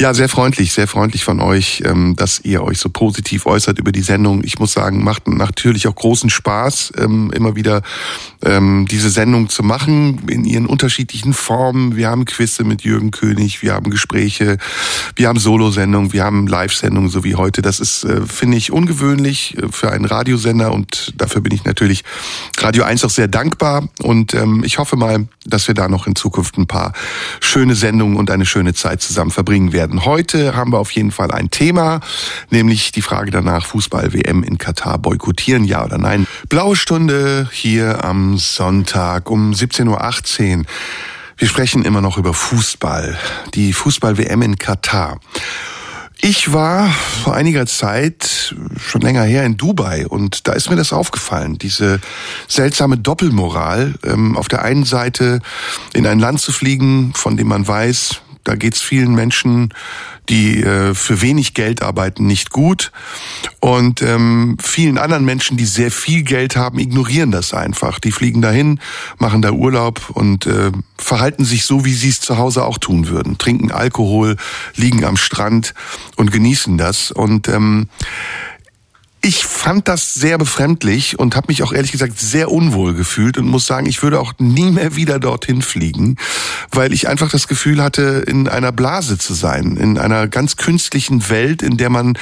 Ja, 0.00 0.14
sehr 0.14 0.30
freundlich, 0.30 0.72
sehr 0.72 0.88
freundlich 0.88 1.24
von 1.24 1.40
euch, 1.40 1.82
ähm, 1.84 2.16
dass 2.16 2.40
ihr 2.42 2.62
euch 2.62 2.78
so 2.78 2.88
positiv 2.88 3.44
äußert 3.44 3.78
über 3.78 3.92
die 3.92 4.00
Sendung. 4.00 4.42
Ich 4.42 4.58
muss 4.58 4.72
sagen, 4.72 5.04
macht 5.04 5.28
natürlich 5.28 5.86
auch 5.86 5.94
großen 5.94 6.30
Spaß, 6.30 6.94
ähm, 6.96 7.30
immer 7.34 7.54
wieder 7.54 7.82
ähm, 8.42 8.86
diese 8.90 9.10
Sendung 9.10 9.50
zu 9.50 9.62
machen 9.62 10.22
in 10.30 10.46
ihren 10.46 10.64
unterschiedlichen 10.64 11.34
Formen. 11.34 11.96
Wir 11.96 12.08
haben 12.08 12.24
Quizze 12.24 12.64
mit 12.64 12.80
Jürgen 12.80 13.10
König, 13.10 13.60
wir 13.60 13.74
haben 13.74 13.90
Gespräche, 13.90 14.56
wir 15.16 15.28
haben 15.28 15.38
Solosendungen, 15.38 16.14
wir 16.14 16.24
haben 16.24 16.46
Live-Sendungen, 16.46 17.10
so 17.10 17.22
wie 17.22 17.34
heute. 17.34 17.60
Das 17.60 17.78
ist, 17.78 18.04
äh, 18.04 18.22
finde 18.24 18.56
ich, 18.56 18.72
ungewöhnlich 18.72 19.58
äh, 19.58 19.68
für 19.70 19.92
einen 19.92 20.06
Radiosender 20.06 20.72
und 20.72 21.12
dafür 21.18 21.42
bin 21.42 21.52
ich 21.52 21.64
natürlich 21.64 22.04
Radio 22.56 22.84
1 22.84 23.04
auch 23.04 23.10
sehr 23.10 23.28
dankbar 23.28 23.86
und 24.02 24.34
ich 24.62 24.78
hoffe 24.78 24.96
mal, 24.96 25.26
dass 25.44 25.66
wir 25.66 25.74
da 25.74 25.88
noch 25.88 26.06
in 26.06 26.14
Zukunft 26.14 26.56
ein 26.56 26.66
paar 26.66 26.92
schöne 27.40 27.74
Sendungen 27.74 28.16
und 28.16 28.30
eine 28.30 28.46
schöne 28.46 28.74
Zeit 28.74 29.02
zusammen 29.02 29.30
verbringen 29.30 29.72
werden 29.72 29.89
werden. 29.90 30.04
Heute 30.04 30.54
haben 30.54 30.72
wir 30.72 30.78
auf 30.78 30.92
jeden 30.92 31.10
Fall 31.10 31.30
ein 31.32 31.50
Thema, 31.50 32.00
nämlich 32.50 32.92
die 32.92 33.02
Frage 33.02 33.30
danach, 33.30 33.66
Fußball-WM 33.66 34.44
in 34.44 34.56
Katar 34.56 34.98
boykottieren, 34.98 35.64
ja 35.64 35.84
oder 35.84 35.98
nein. 35.98 36.26
Blaue 36.48 36.76
Stunde 36.76 37.48
hier 37.52 38.04
am 38.04 38.38
Sonntag 38.38 39.30
um 39.30 39.52
17.18 39.52 40.58
Uhr. 40.58 40.64
Wir 41.36 41.48
sprechen 41.48 41.84
immer 41.84 42.00
noch 42.00 42.18
über 42.18 42.34
Fußball, 42.34 43.18
die 43.54 43.72
Fußball-WM 43.72 44.42
in 44.42 44.58
Katar. 44.58 45.18
Ich 46.22 46.52
war 46.52 46.90
vor 47.24 47.34
einiger 47.34 47.66
Zeit, 47.66 48.54
schon 48.78 49.00
länger 49.00 49.22
her, 49.22 49.44
in 49.44 49.56
Dubai 49.56 50.06
und 50.06 50.46
da 50.46 50.52
ist 50.52 50.68
mir 50.68 50.76
das 50.76 50.92
aufgefallen, 50.92 51.56
diese 51.56 51.98
seltsame 52.46 52.98
Doppelmoral, 52.98 53.94
ähm, 54.04 54.36
auf 54.36 54.46
der 54.46 54.62
einen 54.62 54.84
Seite 54.84 55.40
in 55.94 56.06
ein 56.06 56.18
Land 56.18 56.42
zu 56.42 56.52
fliegen, 56.52 57.12
von 57.14 57.38
dem 57.38 57.48
man 57.48 57.66
weiß, 57.66 58.20
da 58.50 58.56
geht's 58.56 58.80
vielen 58.80 59.14
Menschen, 59.14 59.72
die 60.28 60.60
äh, 60.60 60.92
für 60.92 61.22
wenig 61.22 61.54
Geld 61.54 61.82
arbeiten, 61.82 62.26
nicht 62.26 62.50
gut. 62.50 62.90
Und 63.60 64.02
ähm, 64.02 64.56
vielen 64.60 64.98
anderen 64.98 65.24
Menschen, 65.24 65.56
die 65.56 65.66
sehr 65.66 65.92
viel 65.92 66.24
Geld 66.24 66.56
haben, 66.56 66.80
ignorieren 66.80 67.30
das 67.30 67.54
einfach. 67.54 68.00
Die 68.00 68.10
fliegen 68.10 68.42
dahin, 68.42 68.80
machen 69.18 69.40
da 69.40 69.52
Urlaub 69.52 70.10
und 70.10 70.46
äh, 70.46 70.72
verhalten 70.98 71.44
sich 71.44 71.64
so, 71.64 71.84
wie 71.84 71.94
sie 71.94 72.08
es 72.08 72.20
zu 72.20 72.38
Hause 72.38 72.64
auch 72.64 72.78
tun 72.78 73.06
würden. 73.06 73.38
Trinken 73.38 73.70
Alkohol, 73.70 74.36
liegen 74.74 75.04
am 75.04 75.16
Strand 75.16 75.72
und 76.16 76.32
genießen 76.32 76.76
das. 76.76 77.12
Und 77.12 77.46
ähm, 77.46 77.88
ich 79.22 79.44
fand 79.44 79.86
das 79.88 80.14
sehr 80.14 80.38
befremdlich 80.38 81.18
und 81.18 81.36
habe 81.36 81.48
mich 81.48 81.62
auch 81.62 81.72
ehrlich 81.72 81.92
gesagt 81.92 82.18
sehr 82.18 82.50
unwohl 82.50 82.94
gefühlt 82.94 83.36
und 83.36 83.46
muss 83.46 83.66
sagen, 83.66 83.86
ich 83.86 84.02
würde 84.02 84.18
auch 84.18 84.32
nie 84.38 84.70
mehr 84.70 84.96
wieder 84.96 85.18
dorthin 85.18 85.60
fliegen, 85.62 86.16
weil 86.70 86.92
ich 86.92 87.08
einfach 87.08 87.30
das 87.30 87.46
Gefühl 87.46 87.82
hatte, 87.82 88.24
in 88.26 88.48
einer 88.48 88.72
Blase 88.72 89.18
zu 89.18 89.34
sein, 89.34 89.76
in 89.76 89.98
einer 89.98 90.26
ganz 90.26 90.56
künstlichen 90.56 91.28
Welt, 91.28 91.62
in 91.62 91.76
der 91.76 91.90
man 91.90 92.16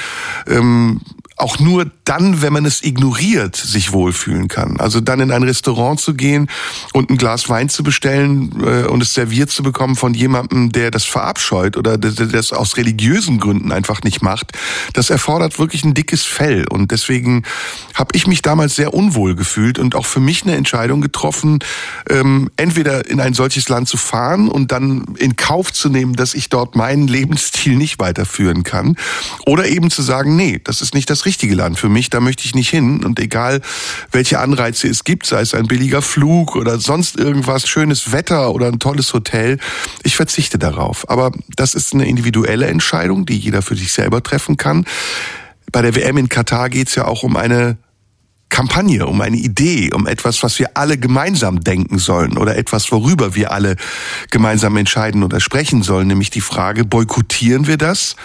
ähm, 0.47 1.01
auch 1.39 1.57
nur 1.57 1.89
dann, 2.03 2.41
wenn 2.41 2.51
man 2.51 2.65
es 2.65 2.83
ignoriert, 2.83 3.55
sich 3.55 3.93
wohlfühlen 3.93 4.49
kann. 4.49 4.79
Also 4.79 4.99
dann 4.99 5.21
in 5.21 5.31
ein 5.31 5.43
Restaurant 5.43 5.99
zu 5.99 6.13
gehen 6.13 6.49
und 6.93 7.09
ein 7.09 7.17
Glas 7.17 7.47
Wein 7.47 7.69
zu 7.69 7.81
bestellen 7.81 8.61
äh, 8.61 8.87
und 8.87 9.01
es 9.01 9.13
serviert 9.13 9.49
zu 9.49 9.63
bekommen 9.63 9.95
von 9.95 10.13
jemandem, 10.13 10.71
der 10.71 10.91
das 10.91 11.05
verabscheut 11.05 11.77
oder 11.77 11.97
der, 11.97 12.11
das 12.11 12.51
aus 12.51 12.75
religiösen 12.75 13.39
Gründen 13.39 13.71
einfach 13.71 14.03
nicht 14.03 14.21
macht, 14.21 14.51
das 14.93 15.09
erfordert 15.09 15.59
wirklich 15.59 15.85
ein 15.85 15.93
dickes 15.93 16.25
Fell. 16.25 16.67
Und 16.67 16.91
deswegen 16.91 17.43
habe 17.93 18.09
ich 18.15 18.27
mich 18.27 18.41
damals 18.41 18.75
sehr 18.75 18.93
unwohl 18.93 19.35
gefühlt 19.35 19.79
und 19.79 19.95
auch 19.95 20.05
für 20.05 20.19
mich 20.19 20.43
eine 20.43 20.55
Entscheidung 20.55 20.99
getroffen, 20.99 21.59
ähm, 22.09 22.49
entweder 22.57 23.09
in 23.09 23.21
ein 23.21 23.33
solches 23.33 23.69
Land 23.69 23.87
zu 23.87 23.95
fahren 23.95 24.49
und 24.49 24.73
dann 24.73 25.15
in 25.17 25.37
Kauf 25.37 25.71
zu 25.71 25.87
nehmen, 25.87 26.15
dass 26.15 26.33
ich 26.33 26.49
dort 26.49 26.75
meinen 26.75 27.07
Lebensstil 27.07 27.77
nicht 27.77 27.99
weiterführen 27.99 28.63
kann, 28.63 28.97
oder 29.45 29.67
eben 29.67 29.89
zu 29.89 30.01
sagen, 30.01 30.35
nee, 30.35 30.59
das 30.61 30.81
ist 30.81 30.93
nicht 30.93 31.09
das 31.09 31.25
richtige 31.25 31.28
Land 31.53 31.77
für 31.77 31.89
mich, 31.89 32.09
da 32.09 32.19
möchte 32.19 32.45
ich 32.45 32.55
nicht 32.55 32.69
hin. 32.69 33.03
Und 33.03 33.19
egal, 33.19 33.61
welche 34.11 34.39
Anreize 34.39 34.87
es 34.87 35.03
gibt, 35.03 35.25
sei 35.25 35.41
es 35.41 35.53
ein 35.53 35.67
billiger 35.67 36.01
Flug 36.01 36.55
oder 36.55 36.79
sonst 36.79 37.17
irgendwas, 37.17 37.67
schönes 37.67 38.11
Wetter 38.11 38.53
oder 38.53 38.67
ein 38.67 38.79
tolles 38.79 39.13
Hotel, 39.13 39.57
ich 40.03 40.15
verzichte 40.15 40.57
darauf. 40.57 41.09
Aber 41.09 41.31
das 41.55 41.75
ist 41.75 41.93
eine 41.93 42.07
individuelle 42.07 42.67
Entscheidung, 42.67 43.25
die 43.25 43.37
jeder 43.37 43.61
für 43.61 43.75
sich 43.75 43.91
selber 43.91 44.23
treffen 44.23 44.57
kann. 44.57 44.85
Bei 45.71 45.81
der 45.81 45.95
WM 45.95 46.17
in 46.17 46.29
Katar 46.29 46.69
geht 46.69 46.89
es 46.89 46.95
ja 46.95 47.05
auch 47.05 47.23
um 47.23 47.37
eine 47.37 47.77
Kampagne, 48.49 49.05
um 49.05 49.21
eine 49.21 49.37
Idee, 49.37 49.91
um 49.93 50.07
etwas, 50.07 50.43
was 50.43 50.59
wir 50.59 50.75
alle 50.75 50.97
gemeinsam 50.97 51.61
denken 51.61 51.99
sollen 51.99 52.37
oder 52.37 52.57
etwas, 52.57 52.91
worüber 52.91 53.35
wir 53.35 53.51
alle 53.51 53.75
gemeinsam 54.31 54.75
entscheiden 54.77 55.23
oder 55.23 55.39
sprechen 55.39 55.83
sollen, 55.83 56.07
nämlich 56.07 56.29
die 56.29 56.41
Frage, 56.41 56.83
boykottieren 56.83 57.67
wir 57.67 57.77
das 57.77 58.15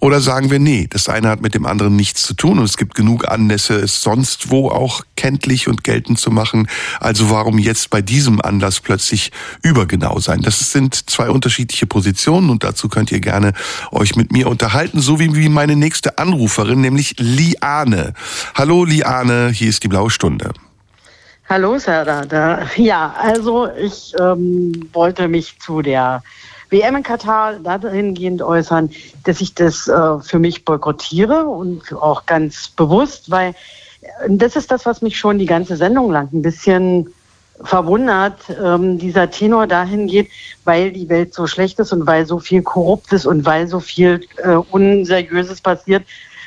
oder 0.00 0.20
sagen 0.20 0.50
wir, 0.50 0.58
nee, 0.58 0.86
das 0.88 1.08
eine 1.08 1.28
hat 1.28 1.42
mit 1.42 1.54
dem 1.54 1.66
anderen 1.66 1.94
nichts 1.94 2.22
zu 2.22 2.34
tun 2.34 2.58
und 2.58 2.64
es 2.64 2.78
gibt 2.78 2.94
genug 2.94 3.28
Anlässe, 3.28 3.74
es 3.74 4.02
sonst 4.02 4.50
wo 4.50 4.70
auch 4.70 5.02
kenntlich 5.14 5.68
und 5.68 5.84
geltend 5.84 6.18
zu 6.18 6.30
machen. 6.30 6.68
Also 6.98 7.30
warum 7.30 7.58
jetzt 7.58 7.90
bei 7.90 8.00
diesem 8.00 8.40
Anlass 8.40 8.80
plötzlich 8.80 9.30
übergenau 9.62 10.18
sein? 10.18 10.40
Das 10.40 10.72
sind 10.72 11.10
zwei 11.10 11.28
unterschiedliche 11.28 11.86
Positionen 11.86 12.48
und 12.48 12.64
dazu 12.64 12.88
könnt 12.88 13.12
ihr 13.12 13.20
gerne 13.20 13.52
euch 13.92 14.16
mit 14.16 14.32
mir 14.32 14.48
unterhalten, 14.48 15.00
so 15.00 15.20
wie 15.20 15.48
meine 15.50 15.76
nächste 15.76 16.16
Anruferin, 16.16 16.80
nämlich 16.80 17.16
Liane. 17.18 18.14
Hallo 18.54 18.84
Liane, 18.84 19.50
hier 19.60 19.68
ist 19.68 19.84
die 19.84 19.88
blaue 19.88 20.10
Stunde. 20.10 20.52
Hallo 21.46 21.78
Serdar. 21.78 22.66
Ja, 22.76 23.14
also 23.18 23.68
ich 23.70 24.14
ähm, 24.18 24.88
wollte 24.94 25.28
mich 25.28 25.58
zu 25.60 25.82
der 25.82 26.22
WM 26.70 26.96
in 26.96 27.02
Katar 27.02 27.54
dahingehend 27.54 28.40
äußern, 28.40 28.90
dass 29.24 29.42
ich 29.42 29.54
das 29.54 29.86
äh, 29.86 30.18
für 30.20 30.38
mich 30.38 30.64
boykottiere 30.64 31.44
und 31.44 31.92
auch 31.92 32.24
ganz 32.24 32.68
bewusst, 32.68 33.30
weil 33.30 33.50
äh, 33.50 34.28
das 34.30 34.56
ist 34.56 34.70
das, 34.70 34.86
was 34.86 35.02
mich 35.02 35.18
schon 35.18 35.38
die 35.38 35.46
ganze 35.46 35.76
Sendung 35.76 36.10
lang 36.10 36.30
ein 36.32 36.40
bisschen 36.40 37.12
verwundert, 37.62 38.38
ähm, 38.64 38.98
dieser 38.98 39.30
Tenor 39.30 39.66
dahin 39.66 40.08
weil 40.64 40.90
die 40.92 41.08
Welt 41.10 41.34
so 41.34 41.46
schlecht 41.46 41.78
ist 41.80 41.92
und 41.92 42.06
weil 42.06 42.24
so 42.24 42.38
viel 42.38 42.62
Korruptes 42.62 43.26
und 43.26 43.44
weil 43.44 43.68
so 43.68 43.80
viel 43.80 44.22
äh, 44.38 44.54
Unseriöses 44.54 45.60
passiert. 45.60 46.04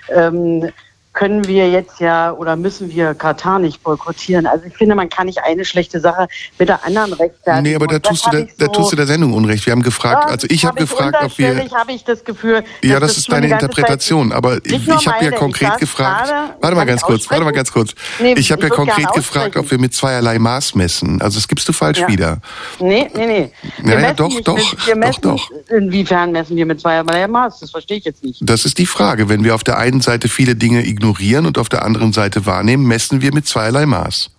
Ähm, 0.09 0.71
können 1.13 1.47
wir 1.47 1.69
jetzt 1.69 1.99
ja 1.99 2.31
oder 2.31 2.55
müssen 2.55 2.89
wir 2.89 3.13
Katar 3.13 3.59
nicht 3.59 3.83
boykottieren. 3.83 4.47
Also 4.47 4.65
ich 4.65 4.75
finde, 4.75 4.95
man 4.95 5.09
kann 5.09 5.27
nicht 5.27 5.39
eine 5.43 5.63
schlechte 5.63 5.99
Sache 5.99 6.27
mit 6.57 6.69
der 6.69 6.83
anderen 6.83 7.13
rechtfertigen. 7.13 7.63
Nee, 7.63 7.75
aber 7.75 7.85
da 7.85 7.99
tust, 7.99 8.25
du 8.25 8.31
der, 8.31 8.41
so, 8.41 8.47
da 8.57 8.67
tust 8.67 8.91
du 8.91 8.95
der 8.95 9.05
Sendung 9.05 9.33
Unrecht. 9.33 9.65
Wir 9.65 9.71
haben 9.71 9.83
gefragt, 9.83 10.29
also 10.29 10.47
ich 10.49 10.65
habe 10.65 10.73
hab 10.73 10.89
gefragt, 10.89 11.17
ob 11.23 11.37
wir... 11.37 11.69
habe 11.71 11.91
ich 11.91 12.03
das 12.03 12.23
Gefühl... 12.23 12.63
Ja, 12.81 12.99
das, 12.99 13.11
das 13.11 13.17
ist 13.19 13.31
deine 13.31 13.47
Interpretation, 13.47 14.31
aber 14.31 14.57
ich, 14.65 14.87
ich 14.87 15.07
habe 15.07 15.23
ja 15.23 15.31
konkret 15.31 15.77
gefragt... 15.77 16.33
Warte 16.59 16.75
mal 16.75 16.85
ganz 16.85 17.01
kurz, 17.03 17.29
warte 17.29 17.43
mal 17.43 17.51
ganz 17.51 17.71
kurz. 17.71 17.93
Nee, 18.19 18.33
ich 18.33 18.51
habe 18.51 18.63
ja 18.63 18.69
konkret 18.69 19.13
gefragt, 19.13 19.55
ob 19.55 19.69
wir 19.69 19.79
mit 19.79 19.93
zweierlei 19.93 20.39
Maß 20.39 20.73
messen. 20.73 21.21
Also 21.21 21.37
das 21.37 21.47
gibst 21.47 21.69
du 21.69 21.73
falsch 21.73 21.99
ja. 21.99 22.07
wieder. 22.07 22.39
Nee, 22.79 23.09
nee, 23.13 23.27
nee. 23.27 23.51
Wir 23.83 23.95
naja, 23.95 24.13
doch, 24.13 24.41
doch, 24.41 24.87
wir 24.87 24.95
messen, 24.95 25.21
doch, 25.21 25.47
doch. 25.47 25.69
Inwiefern 25.69 26.31
messen 26.31 26.55
wir 26.55 26.65
mit 26.65 26.81
zweierlei 26.81 27.27
Maß? 27.27 27.59
Das 27.59 27.69
verstehe 27.69 27.97
ich 27.97 28.05
jetzt 28.05 28.23
nicht. 28.23 28.39
Das 28.41 28.65
ist 28.65 28.79
die 28.79 28.87
Frage. 28.87 29.29
Wenn 29.29 29.43
wir 29.43 29.53
auf 29.53 29.63
der 29.63 29.77
einen 29.77 30.01
Seite 30.01 30.27
viele 30.27 30.55
Dinge 30.55 30.83
ignorieren, 30.85 31.02
ignorieren 31.03 31.45
und 31.45 31.57
auf 31.57 31.69
der 31.69 31.83
anderen 31.83 32.13
Seite 32.13 32.45
wahrnehmen, 32.45 32.87
messen 32.87 33.21
wir 33.21 33.33
mit 33.33 33.45
zweierlei 33.45 33.85
Maß. 33.85 34.31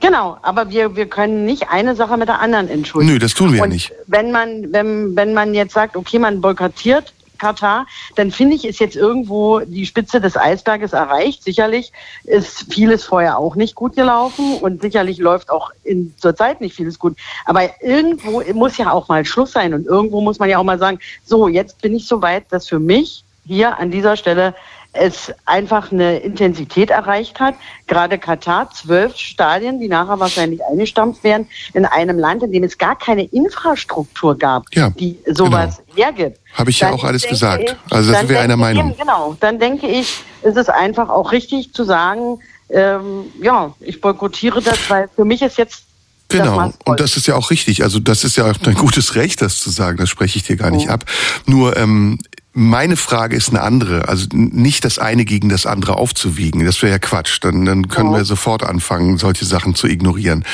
Genau, 0.00 0.38
aber 0.42 0.70
wir, 0.70 0.96
wir 0.96 1.06
können 1.06 1.44
nicht 1.44 1.68
eine 1.70 1.94
Sache 1.94 2.16
mit 2.16 2.28
der 2.28 2.40
anderen 2.40 2.68
entschuldigen. 2.68 3.14
Nö, 3.14 3.18
das 3.18 3.34
tun 3.34 3.52
wir 3.52 3.62
und 3.62 3.70
nicht. 3.70 3.92
Wenn 4.06 4.30
man, 4.30 4.72
wenn, 4.72 5.14
wenn 5.16 5.34
man 5.34 5.54
jetzt 5.54 5.74
sagt, 5.74 5.96
okay, 5.96 6.18
man 6.18 6.40
boykottiert 6.40 7.12
Katar, 7.36 7.86
dann 8.16 8.30
finde 8.30 8.56
ich, 8.56 8.66
ist 8.66 8.80
jetzt 8.80 8.96
irgendwo 8.96 9.60
die 9.60 9.86
Spitze 9.86 10.20
des 10.20 10.36
Eisberges 10.36 10.92
erreicht. 10.92 11.42
Sicherlich 11.42 11.90
ist 12.24 12.66
vieles 12.70 13.04
vorher 13.04 13.38
auch 13.38 13.56
nicht 13.56 13.74
gut 13.74 13.94
gelaufen 13.94 14.58
und 14.60 14.82
sicherlich 14.82 15.18
läuft 15.18 15.50
auch 15.50 15.70
in 15.82 16.14
zur 16.18 16.36
Zeit 16.36 16.60
nicht 16.60 16.76
vieles 16.76 16.98
gut. 16.98 17.16
Aber 17.46 17.62
irgendwo 17.82 18.42
muss 18.52 18.76
ja 18.76 18.92
auch 18.92 19.08
mal 19.08 19.24
Schluss 19.24 19.52
sein 19.52 19.72
und 19.72 19.86
irgendwo 19.86 20.20
muss 20.20 20.38
man 20.38 20.50
ja 20.50 20.58
auch 20.58 20.64
mal 20.64 20.78
sagen, 20.78 20.98
so, 21.24 21.48
jetzt 21.48 21.80
bin 21.80 21.94
ich 21.94 22.06
so 22.06 22.20
weit, 22.20 22.44
dass 22.50 22.68
für 22.68 22.78
mich 22.78 23.24
hier 23.46 23.78
an 23.78 23.90
dieser 23.90 24.16
Stelle 24.16 24.54
es 24.92 25.32
einfach 25.46 25.92
eine 25.92 26.18
Intensität 26.18 26.90
erreicht 26.90 27.38
hat. 27.38 27.54
Gerade 27.86 28.18
Katar, 28.18 28.70
zwölf 28.70 29.16
Stadien, 29.16 29.78
die 29.78 29.88
nachher 29.88 30.18
wahrscheinlich 30.18 30.60
eingestampft 30.64 31.22
werden, 31.22 31.48
in 31.74 31.84
einem 31.84 32.18
Land, 32.18 32.42
in 32.42 32.52
dem 32.52 32.64
es 32.64 32.76
gar 32.76 32.98
keine 32.98 33.24
Infrastruktur 33.24 34.36
gab, 34.36 34.64
ja, 34.74 34.90
die 34.90 35.18
sowas 35.26 35.80
genau. 35.86 36.06
hergibt. 36.06 36.38
Habe 36.54 36.70
ich 36.70 36.80
ja 36.80 36.90
auch 36.90 37.04
alles 37.04 37.22
gesagt. 37.22 37.62
Ich, 37.64 37.92
also 37.92 38.12
da 38.12 38.18
sind 38.18 38.28
wir 38.28 38.40
einer 38.40 38.56
Meinung. 38.56 38.96
Genau, 38.98 39.36
dann 39.38 39.58
denke 39.58 39.86
ich, 39.86 40.24
ist 40.42 40.56
es 40.56 40.68
einfach 40.68 41.08
auch 41.08 41.30
richtig 41.30 41.72
zu 41.72 41.84
sagen, 41.84 42.40
ähm, 42.70 43.24
ja, 43.40 43.72
ich 43.80 44.00
boykottiere 44.00 44.60
das, 44.60 44.78
weil 44.88 45.08
für 45.14 45.24
mich 45.24 45.42
ist 45.42 45.58
jetzt 45.58 45.84
Genau, 46.30 46.72
und 46.84 47.00
das 47.00 47.16
ist 47.16 47.26
ja 47.26 47.34
auch 47.34 47.50
richtig. 47.50 47.82
Also 47.82 47.98
das 47.98 48.22
ist 48.22 48.36
ja 48.36 48.48
auch 48.48 48.54
ein 48.64 48.74
gutes 48.74 49.16
Recht, 49.16 49.42
das 49.42 49.58
zu 49.58 49.68
sagen. 49.70 49.96
Das 49.96 50.08
spreche 50.08 50.36
ich 50.38 50.44
dir 50.44 50.56
gar 50.56 50.70
nicht 50.70 50.88
oh. 50.88 50.92
ab. 50.92 51.04
Nur 51.46 51.76
ähm, 51.76 52.18
meine 52.52 52.96
Frage 52.96 53.36
ist 53.36 53.50
eine 53.50 53.62
andere. 53.62 54.08
Also 54.08 54.26
nicht 54.32 54.84
das 54.84 54.98
eine 54.98 55.24
gegen 55.24 55.48
das 55.48 55.66
andere 55.66 55.96
aufzuwiegen. 55.96 56.64
Das 56.64 56.82
wäre 56.82 56.92
ja 56.92 56.98
Quatsch. 56.98 57.38
Dann, 57.42 57.64
dann 57.64 57.88
können 57.88 58.10
oh. 58.10 58.16
wir 58.16 58.24
sofort 58.24 58.64
anfangen, 58.64 59.18
solche 59.18 59.44
Sachen 59.44 59.74
zu 59.74 59.86
ignorieren. 59.86 60.44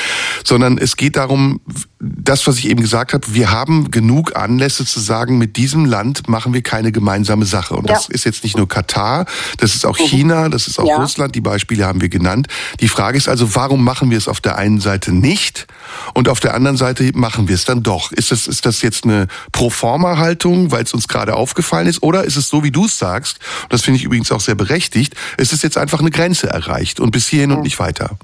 Sondern 0.43 0.77
es 0.77 0.95
geht 0.95 1.15
darum, 1.15 1.59
das, 1.99 2.45
was 2.45 2.59
ich 2.59 2.69
eben 2.69 2.81
gesagt 2.81 3.13
habe, 3.13 3.25
wir 3.33 3.49
haben 3.51 3.89
genug 3.89 4.35
Anlässe 4.35 4.85
zu 4.85 4.99
sagen, 4.99 5.37
mit 5.39 5.57
diesem 5.57 5.85
Land 5.85 6.27
machen 6.27 6.53
wir 6.53 6.61
keine 6.61 6.91
gemeinsame 6.91 7.45
Sache. 7.45 7.75
Und 7.75 7.89
ja. 7.89 7.95
das 7.95 8.07
ist 8.07 8.23
jetzt 8.23 8.43
nicht 8.43 8.55
nur 8.55 8.67
Katar, 8.67 9.25
das 9.57 9.75
ist 9.75 9.85
auch 9.85 9.97
mhm. 9.97 10.03
China, 10.03 10.49
das 10.49 10.67
ist 10.67 10.79
auch 10.79 10.87
ja. 10.87 10.97
Russland, 10.97 11.33
die 11.33 11.41
Beispiele 11.41 11.85
haben 11.85 11.99
wir 11.99 12.09
genannt. 12.09 12.47
Die 12.81 12.87
Frage 12.87 13.17
ist 13.17 13.27
also, 13.27 13.55
warum 13.55 13.83
machen 13.83 14.11
wir 14.11 14.17
es 14.17 14.27
auf 14.27 14.41
der 14.41 14.57
einen 14.57 14.79
Seite 14.79 15.11
nicht 15.11 15.65
und 16.13 16.29
auf 16.29 16.39
der 16.39 16.53
anderen 16.53 16.77
Seite 16.77 17.11
machen 17.15 17.47
wir 17.47 17.55
es 17.55 17.65
dann 17.65 17.81
doch? 17.81 18.11
Ist 18.11 18.31
das, 18.31 18.47
ist 18.47 18.67
das 18.67 18.83
jetzt 18.83 19.03
eine 19.03 19.27
Proforma-Haltung, 19.51 20.71
weil 20.71 20.83
es 20.83 20.93
uns 20.93 21.07
gerade 21.07 21.35
aufgefallen 21.35 21.87
ist, 21.87 22.03
oder 22.03 22.25
ist 22.25 22.35
es 22.35 22.47
so, 22.47 22.63
wie 22.63 22.71
du 22.71 22.85
es 22.85 22.99
sagst, 22.99 23.39
und 23.63 23.73
das 23.73 23.81
finde 23.81 23.97
ich 23.97 24.03
übrigens 24.03 24.31
auch 24.31 24.41
sehr 24.41 24.55
berechtigt, 24.55 25.15
es 25.37 25.51
ist 25.51 25.63
jetzt 25.63 25.77
einfach 25.77 25.99
eine 25.99 26.11
Grenze 26.11 26.47
erreicht 26.47 26.99
und 26.99 27.09
bis 27.09 27.27
hierhin 27.27 27.49
mhm. 27.49 27.57
und 27.57 27.63
nicht 27.63 27.79
weiter? 27.79 28.17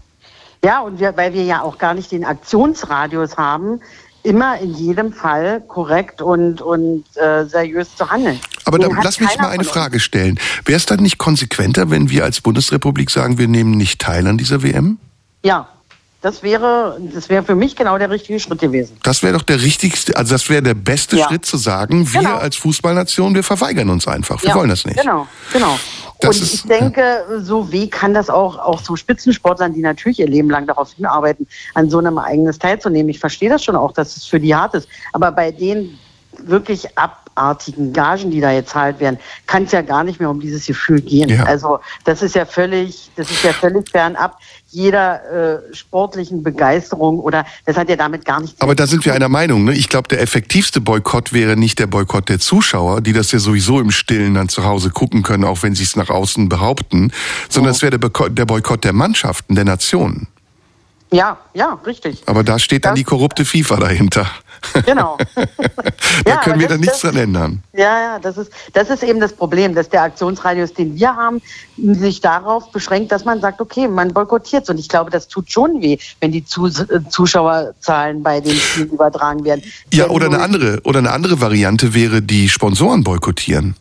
Ja, 0.64 0.80
und 0.82 1.00
wir, 1.00 1.16
weil 1.18 1.34
wir 1.34 1.44
ja 1.44 1.62
auch 1.62 1.78
gar 1.78 1.94
nicht 1.94 2.12
den 2.12 2.24
Aktionsradius 2.24 3.38
haben, 3.38 3.82
immer 4.24 4.58
in 4.60 4.74
jedem 4.74 5.12
Fall 5.12 5.62
korrekt 5.68 6.22
und, 6.22 6.62
und 6.62 7.04
äh, 7.18 7.44
seriös 7.46 7.96
zu 7.96 8.10
handeln. 8.10 8.40
Aber 8.64 8.80
dann 8.80 8.98
lass 9.04 9.20
mich 9.20 9.38
mal 9.38 9.50
eine 9.50 9.66
Frage 9.66 10.00
stellen. 10.00 10.40
Wäre 10.64 10.78
es 10.78 10.86
dann 10.86 11.02
nicht 11.02 11.18
konsequenter, 11.18 11.90
wenn 11.90 12.10
wir 12.10 12.24
als 12.24 12.40
Bundesrepublik 12.40 13.10
sagen, 13.10 13.38
wir 13.38 13.50
nehmen 13.50 13.72
nicht 13.72 14.00
teil 14.00 14.26
an 14.26 14.38
dieser 14.38 14.64
WM? 14.64 14.98
Ja, 15.44 15.68
das 16.22 16.42
wäre, 16.42 16.98
das 17.14 17.28
wäre 17.28 17.44
für 17.44 17.56
mich 17.56 17.76
genau 17.76 17.98
der 17.98 18.10
richtige 18.10 18.40
Schritt 18.40 18.62
gewesen. 18.62 18.96
Das 19.04 19.24
wäre 19.24 19.34
doch 19.34 19.42
der 19.42 19.62
richtigste, 19.62 20.16
also 20.16 20.34
das 20.34 20.50
wäre 20.50 20.64
der 20.64 20.74
beste 20.74 21.18
ja. 21.18 21.28
Schritt 21.28 21.46
zu 21.46 21.58
sagen, 21.58 22.14
wir 22.14 22.22
genau. 22.22 22.38
als 22.38 22.56
Fußballnation, 22.56 23.36
wir 23.36 23.44
verweigern 23.44 23.90
uns 23.90 24.08
einfach. 24.08 24.42
Wir 24.42 24.52
ja. 24.52 24.56
wollen 24.56 24.70
das 24.70 24.86
nicht. 24.86 25.02
Genau, 25.02 25.28
genau. 25.52 25.78
Das 26.24 26.40
und 26.40 26.54
ich 26.54 26.64
denke, 26.64 27.26
so 27.42 27.72
weh 27.72 27.88
kann 27.88 28.14
das 28.14 28.30
auch, 28.30 28.58
auch 28.58 28.80
so 28.80 28.96
Spitzensportlern, 28.96 29.74
die 29.74 29.82
natürlich 29.82 30.20
ihr 30.20 30.28
Leben 30.28 30.50
lang 30.50 30.68
darauf 30.68 30.94
hinarbeiten, 30.94 31.48
an 31.74 31.90
so 31.90 32.00
einem 32.00 32.18
Ereignis 32.18 32.60
teilzunehmen. 32.60 33.10
Ich 33.10 33.20
verstehe 33.20 33.50
das 33.50 33.64
schon 33.64 33.76
auch, 33.76 33.92
dass 33.92 34.16
es 34.16 34.26
für 34.26 34.40
die 34.40 34.56
hart 34.56 34.74
ist. 34.74 34.88
Aber 35.12 35.32
bei 35.32 35.52
den 35.52 35.98
wirklich 36.38 36.88
abartigen 37.36 37.94
Gagen, 37.94 38.32
die 38.32 38.42
da 38.42 38.52
jetzt 38.52 38.72
zahlt 38.72 39.00
werden, 39.00 39.20
kann 39.48 39.64
es 39.64 39.72
ja 39.72 39.82
gar 39.82 40.04
nicht 40.04 40.20
mehr 40.20 40.30
um 40.30 40.40
dieses 40.40 40.66
Gefühl 40.66 41.02
gehen. 41.02 41.30
Ja. 41.30 41.44
Also 41.44 41.80
das 42.04 42.22
ist 42.22 42.36
ja 42.36 42.46
völlig, 42.46 43.12
das 43.16 43.30
ist 43.30 43.44
ja 43.44 43.54
völlig 43.54 43.90
fernab 43.90 44.38
jeder 44.74 45.62
äh, 45.70 45.76
sportlichen 45.76 46.42
Begeisterung 46.42 47.20
oder 47.20 47.46
das 47.66 47.78
hat 47.78 47.90
ja 47.90 47.96
damit 47.96 48.26
gar 48.26 48.42
nichts. 48.42 48.60
Aber 48.60 48.74
da 48.74 48.88
sind 48.88 49.06
wir 49.06 49.14
einer 49.14 49.30
Meinung. 49.30 49.66
Ne? 49.66 49.74
Ich 49.74 49.88
glaube, 49.88 50.08
der 50.08 50.20
effektivste 50.20 50.82
Boykott 50.82 51.32
wäre 51.32 51.56
nicht 51.56 51.78
der 51.78 51.88
Boykott 51.88 52.28
der 52.28 52.40
Zuschauer, 52.40 53.02
die 53.02 53.14
das 53.14 53.32
ja 53.32 53.40
sowieso 53.40 53.80
im 53.80 53.92
Stillen 53.92 54.34
dann 54.34 54.50
zu 54.50 54.64
Hause 54.64 54.90
gucken 54.90 55.22
können, 55.22 55.44
auch 55.44 55.62
wenn 55.62 55.76
sie 55.76 55.84
es 55.84 55.96
nach 55.96 56.10
außen 56.10 56.50
behaupten, 56.50 57.12
sondern 57.50 57.72
oh. 57.72 57.76
es 57.76 57.82
wäre 57.84 58.00
der 58.00 58.46
Boykott 58.46 58.84
der 58.84 58.94
Mannschaften, 58.94 59.54
der 59.54 59.66
Nationen. 59.66 60.28
Ja, 61.14 61.38
ja, 61.54 61.80
richtig. 61.86 62.24
Aber 62.26 62.44
da 62.44 62.58
steht 62.58 62.86
dann 62.86 62.94
das, 62.94 62.98
die 62.98 63.04
korrupte 63.04 63.46
FIFA 63.46 63.78
dahinter. 63.78 64.28
Genau. 64.86 65.18
da 65.36 65.44
ja, 66.26 66.38
können 66.38 66.58
wir 66.58 66.70
dann 66.70 66.80
nichts 66.80 67.02
dran 67.02 67.18
ändern. 67.18 67.62
Ja, 67.74 68.00
ja, 68.00 68.20
das 68.20 68.38
ist, 68.38 68.50
das 68.72 68.90
ist 68.90 69.04
eben 69.04 69.20
das 69.20 69.34
Problem, 69.34 69.76
dass 69.76 69.90
der 69.90 70.04
Aktionsradius, 70.04 70.74
den 70.74 70.96
wir 70.96 71.14
haben, 71.18 71.42
sich 71.76 72.22
darauf 72.22 72.72
beschränkt, 72.72 73.12
dass 73.12 73.26
man 73.26 73.42
sagt, 73.42 73.60
okay, 73.60 73.90
man 73.90 74.14
boykottiert 74.14 74.70
Und 74.70 74.80
ich 74.80 74.88
glaube, 74.88 75.12
das 75.12 75.28
tut 75.28 75.52
schon 75.52 75.82
weh, 75.82 75.98
wenn 76.22 76.32
die 76.32 76.46
Zuschauerzahlen 76.46 78.24
bei 78.24 78.40
den 78.40 78.56
Spielen 78.56 78.90
übertragen 78.90 79.44
werden. 79.44 79.64
Ja, 79.92 80.08
oder 80.08 80.28
eine 80.28 80.40
andere, 80.40 80.80
oder 80.86 81.00
eine 81.00 81.12
andere 81.12 81.42
Variante 81.42 81.94
wäre, 81.94 82.22
die 82.22 82.48
Sponsoren 82.48 83.04
boykottieren 83.04 83.76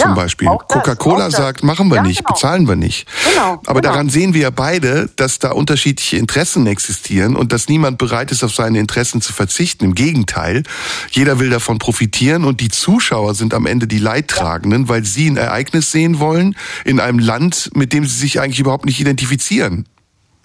zum 0.00 0.14
Beispiel. 0.14 0.48
Coca-Cola 0.48 1.30
sagt, 1.30 1.62
machen 1.62 1.88
wir 1.88 1.96
ja, 1.96 2.02
nicht, 2.02 2.18
genau. 2.18 2.32
bezahlen 2.32 2.68
wir 2.68 2.76
nicht. 2.76 3.06
Genau, 3.30 3.60
Aber 3.66 3.80
genau. 3.80 3.92
daran 3.92 4.08
sehen 4.08 4.34
wir 4.34 4.42
ja 4.42 4.50
beide, 4.50 5.08
dass 5.16 5.38
da 5.38 5.52
unterschiedliche 5.52 6.16
Interessen 6.16 6.66
existieren 6.66 7.36
und 7.36 7.52
dass 7.52 7.68
niemand 7.68 7.98
bereit 7.98 8.32
ist, 8.32 8.42
auf 8.44 8.54
seine 8.54 8.78
Interessen 8.78 9.20
zu 9.20 9.32
verzichten. 9.32 9.84
Im 9.84 9.94
Gegenteil, 9.94 10.62
jeder 11.10 11.38
will 11.38 11.50
davon 11.50 11.78
profitieren 11.78 12.44
und 12.44 12.60
die 12.60 12.68
Zuschauer 12.68 13.34
sind 13.34 13.54
am 13.54 13.66
Ende 13.66 13.86
die 13.86 13.98
Leidtragenden, 13.98 14.82
ja. 14.82 14.88
weil 14.88 15.04
sie 15.04 15.28
ein 15.28 15.36
Ereignis 15.36 15.90
sehen 15.90 16.18
wollen 16.18 16.56
in 16.84 17.00
einem 17.00 17.18
Land, 17.18 17.70
mit 17.74 17.92
dem 17.92 18.04
sie 18.06 18.16
sich 18.16 18.40
eigentlich 18.40 18.60
überhaupt 18.60 18.84
nicht 18.84 19.00
identifizieren. 19.00 19.86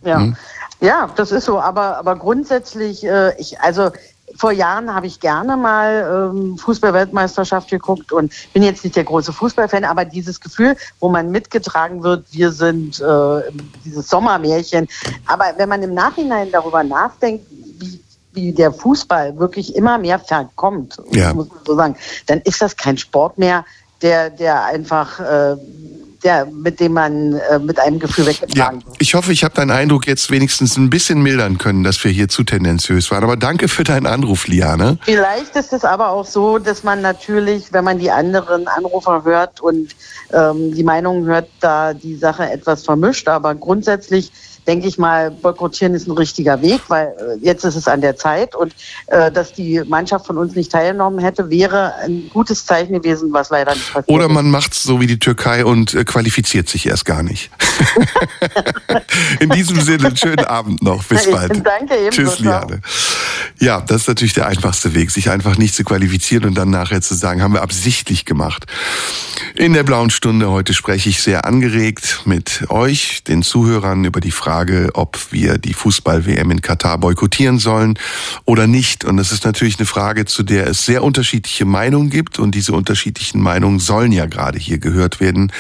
Ja. 0.04 0.20
Hm? 0.20 0.36
Ja, 0.82 1.10
das 1.16 1.32
ist 1.32 1.46
so, 1.46 1.60
aber, 1.60 1.98
aber 1.98 2.16
grundsätzlich, 2.18 3.04
äh, 3.06 3.34
ich, 3.40 3.60
also 3.62 3.92
vor 4.36 4.52
Jahren 4.52 4.94
habe 4.94 5.08
ich 5.08 5.20
gerne 5.20 5.56
mal 5.56 6.32
ähm, 6.34 6.58
Fußballweltmeisterschaft 6.58 7.70
geguckt 7.70 8.12
und 8.12 8.34
bin 8.54 8.64
jetzt 8.64 8.84
nicht 8.84 8.96
der 8.96 9.04
große 9.04 9.32
Fußballfan, 9.32 9.84
aber 9.84 10.06
dieses 10.06 10.42
Gefühl, 10.42 10.76
wo 11.00 11.10
man 11.10 11.32
mitgetragen 11.32 12.04
wird, 12.04 12.26
wir 12.32 12.52
sind 12.52 13.00
äh, 13.00 13.42
dieses 13.84 14.10
Sommermärchen. 14.10 14.88
Aber 15.28 15.46
wenn 15.58 15.70
man 15.70 15.84
im 15.84 15.94
Nachhinein 15.94 16.52
darüber 16.52 16.84
nachdenkt, 16.84 17.46
wie, 17.80 18.02
wie 18.34 18.52
der 18.52 18.72
Fußball 18.74 19.38
wirklich 19.38 19.76
immer 19.76 19.98
mehr 19.98 20.20
verkommt, 20.20 20.98
ja. 21.12 21.34
muss 21.34 21.50
man 21.50 21.60
so 21.66 21.76
sagen, 21.76 21.96
dann 22.26 22.42
ist 22.42 22.62
das 22.62 22.76
kein 22.76 22.98
Sport 22.98 23.38
mehr, 23.38 23.64
der, 24.02 24.30
der 24.30 24.66
einfach 24.66 25.20
äh, 25.20 25.56
der, 26.26 26.48
mit 26.48 26.80
dem 26.80 26.94
man 26.94 27.34
äh, 27.34 27.60
mit 27.60 27.80
einem 27.80 28.00
Gefühl 28.00 28.26
weggetragen 28.26 28.80
ja, 28.80 28.86
wird. 28.86 28.98
Ich 29.00 29.14
hoffe, 29.14 29.32
ich 29.32 29.44
habe 29.44 29.54
deinen 29.54 29.72
Eindruck 29.72 30.08
jetzt 30.08 30.32
wenigstens 30.32 30.76
ein 30.76 30.90
bisschen 30.90 31.22
mildern 31.22 31.60
können, 31.60 31.84
dass 31.84 32.04
wir 32.04 32.12
hier 32.12 32.28
zu 32.28 32.44
tendenziös 32.44 33.12
waren. 33.12 33.24
Aber 33.24 33.38
danke 33.38 33.68
für 33.68 33.84
deinen 33.84 34.08
Anruf, 34.08 34.48
Liane. 34.48 34.98
Vielleicht 35.04 35.56
ist 35.56 35.72
es 35.72 35.86
aber 35.86 36.10
auch 36.10 36.26
so, 36.26 36.58
dass 36.58 36.84
man 36.84 37.02
natürlich, 37.02 37.72
wenn 37.72 37.84
man 37.84 38.00
die 38.00 38.10
anderen 38.10 38.68
Anrufer 38.68 39.24
hört 39.24 39.62
und 39.62 39.96
ähm, 40.34 40.74
die 40.74 40.84
Meinungen 40.84 41.26
hört, 41.26 41.48
da 41.60 41.94
die 41.94 42.16
Sache 42.16 42.50
etwas 42.50 42.84
vermischt. 42.84 43.28
Aber 43.28 43.54
grundsätzlich 43.54 44.32
denke 44.68 44.88
ich 44.88 44.98
mal, 44.98 45.32
boykottieren 45.32 45.94
ist 45.94 46.08
ein 46.08 46.12
richtiger 46.12 46.62
Weg, 46.62 46.82
weil 46.88 47.08
äh, 47.08 47.46
jetzt 47.46 47.64
ist 47.64 47.76
es 47.76 47.88
an 47.88 48.02
der 48.02 48.16
Zeit 48.16 48.56
und 48.56 48.74
äh, 49.08 49.32
dass 49.32 49.54
die 49.54 49.82
Mannschaft 49.86 50.26
von 50.26 50.38
uns 50.38 50.56
nicht 50.56 50.72
teilgenommen 50.72 51.20
hätte, 51.20 51.50
wäre 51.50 51.96
ein 52.04 52.30
gutes 52.34 52.66
Zeichen 52.66 52.94
gewesen, 52.94 53.32
was 53.32 53.50
leider 53.50 53.74
nicht 53.74 53.94
passiert 53.94 54.10
Oder 54.10 54.30
man 54.30 54.50
macht 54.50 54.74
es 54.74 54.84
so 54.84 55.00
wie 55.00 55.08
die 55.08 55.20
Türkei 55.20 55.66
und 55.66 55.94
äh, 55.94 56.04
qualifiziert 56.04 56.70
sich 56.70 56.86
erst 56.88 57.06
gar 57.06 57.24
nicht. 57.24 57.52
In 59.40 59.50
diesem 59.50 59.80
Sinne, 59.82 60.16
schönen 60.16 60.46
Abend 60.46 60.82
noch. 60.82 61.04
Bis 61.04 61.30
bald. 61.30 61.66
Danke 61.66 61.96
ebenso. 61.96 62.24
Tschüss, 62.24 62.40
Liane. 62.40 62.82
Ja, 63.60 63.82
das 63.82 64.02
ist 64.02 64.08
natürlich 64.08 64.34
der 64.34 64.48
einfachste 64.48 64.94
Weg, 64.94 65.12
sich 65.12 65.30
einfach 65.30 65.58
nicht 65.58 65.76
zu 65.76 65.84
qualifizieren 65.84 66.46
und 66.46 66.56
dann 66.56 66.70
nachher 66.70 67.02
zu 67.02 67.14
sagen, 67.16 67.42
haben 67.42 67.54
wir 67.54 67.62
absichtlich 67.62 68.26
gemacht. 68.26 68.66
In 69.56 69.74
der 69.74 69.84
blauen 69.84 70.10
Stunde 70.10 70.50
heute 70.50 70.74
spreche 70.74 71.10
ich 71.10 71.22
sehr 71.22 71.46
angeregt 71.46 72.24
mit 72.26 72.66
euch, 72.70 73.24
den 73.24 73.44
Zuhörern, 73.44 74.04
über 74.04 74.20
die 74.20 74.32
Frage, 74.32 74.55
ob 74.94 75.32
wir 75.32 75.58
die 75.58 75.74
Fußball-WM 75.74 76.52
in 76.52 76.62
Katar 76.62 76.98
boykottieren 76.98 77.60
sollen 77.60 78.00
oder 78.46 78.68
nicht. 78.68 79.04
Und 79.04 79.18
das 79.18 79.32
ist 79.32 79.46
natürlich 79.46 79.78
eine 79.78 79.86
Frage, 79.86 80.26
zu 80.26 80.44
der 80.44 80.68
es 80.68 80.86
sehr 80.86 81.04
unterschiedliche 81.04 81.66
Meinungen 81.66 82.10
gibt. 82.10 82.40
Und 82.40 82.56
diese 82.56 82.74
unterschiedlichen 82.74 83.42
Meinungen 83.42 83.80
sollen 83.80 84.12
ja 84.12 84.26
gerade 84.26 84.58
hier 84.58 84.78
gehört 84.78 85.20
werden. 85.20 85.52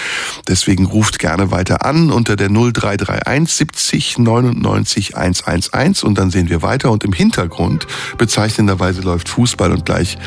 Deswegen 0.47 0.85
ruft 0.85 1.19
gerne 1.19 1.51
weiter 1.51 1.85
an 1.85 2.11
unter 2.11 2.35
der 2.35 2.49
0331 2.49 3.55
70 3.55 4.17
99 4.19 5.17
111 5.17 6.03
und 6.03 6.17
dann 6.17 6.31
sehen 6.31 6.49
wir 6.49 6.61
weiter 6.61 6.91
und 6.91 7.03
im 7.03 7.13
Hintergrund 7.13 7.87
bezeichnenderweise 8.17 9.01
läuft 9.01 9.29
Fußball 9.29 9.71
und 9.71 9.85
gleich 9.85 10.17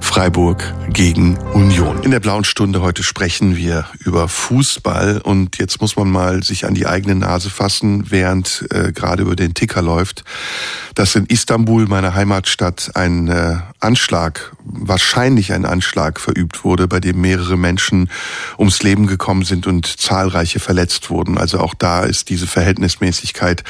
Freiburg 0.00 0.74
gegen 0.90 1.36
Union. 1.54 2.02
In 2.02 2.10
der 2.10 2.20
blauen 2.20 2.44
Stunde 2.44 2.80
heute 2.80 3.02
sprechen 3.02 3.56
wir 3.56 3.86
über 4.00 4.28
Fußball 4.28 5.20
und 5.22 5.58
jetzt 5.58 5.80
muss 5.80 5.96
man 5.96 6.10
mal 6.10 6.42
sich 6.42 6.66
an 6.66 6.74
die 6.74 6.86
eigene 6.86 7.14
Nase 7.14 7.50
fassen, 7.50 8.10
während 8.18 8.66
äh, 8.70 8.90
gerade 8.90 9.22
über 9.22 9.36
den 9.36 9.54
Ticker 9.54 9.80
läuft, 9.80 10.24
dass 10.96 11.14
in 11.14 11.26
Istanbul, 11.26 11.86
meiner 11.86 12.16
Heimatstadt, 12.16 12.90
ein 12.96 13.28
äh, 13.28 13.58
Anschlag, 13.78 14.50
wahrscheinlich 14.64 15.52
ein 15.52 15.64
Anschlag 15.64 16.18
verübt 16.18 16.64
wurde, 16.64 16.88
bei 16.88 16.98
dem 16.98 17.20
mehrere 17.20 17.56
Menschen 17.56 18.10
ums 18.58 18.82
Leben 18.82 19.06
gekommen 19.06 19.44
sind 19.44 19.68
und 19.68 19.86
zahlreiche 19.86 20.58
verletzt 20.58 21.10
wurden. 21.10 21.38
Also 21.38 21.60
auch 21.60 21.74
da 21.74 22.02
ist 22.02 22.28
diese 22.28 22.48
Verhältnismäßigkeit 22.48 23.62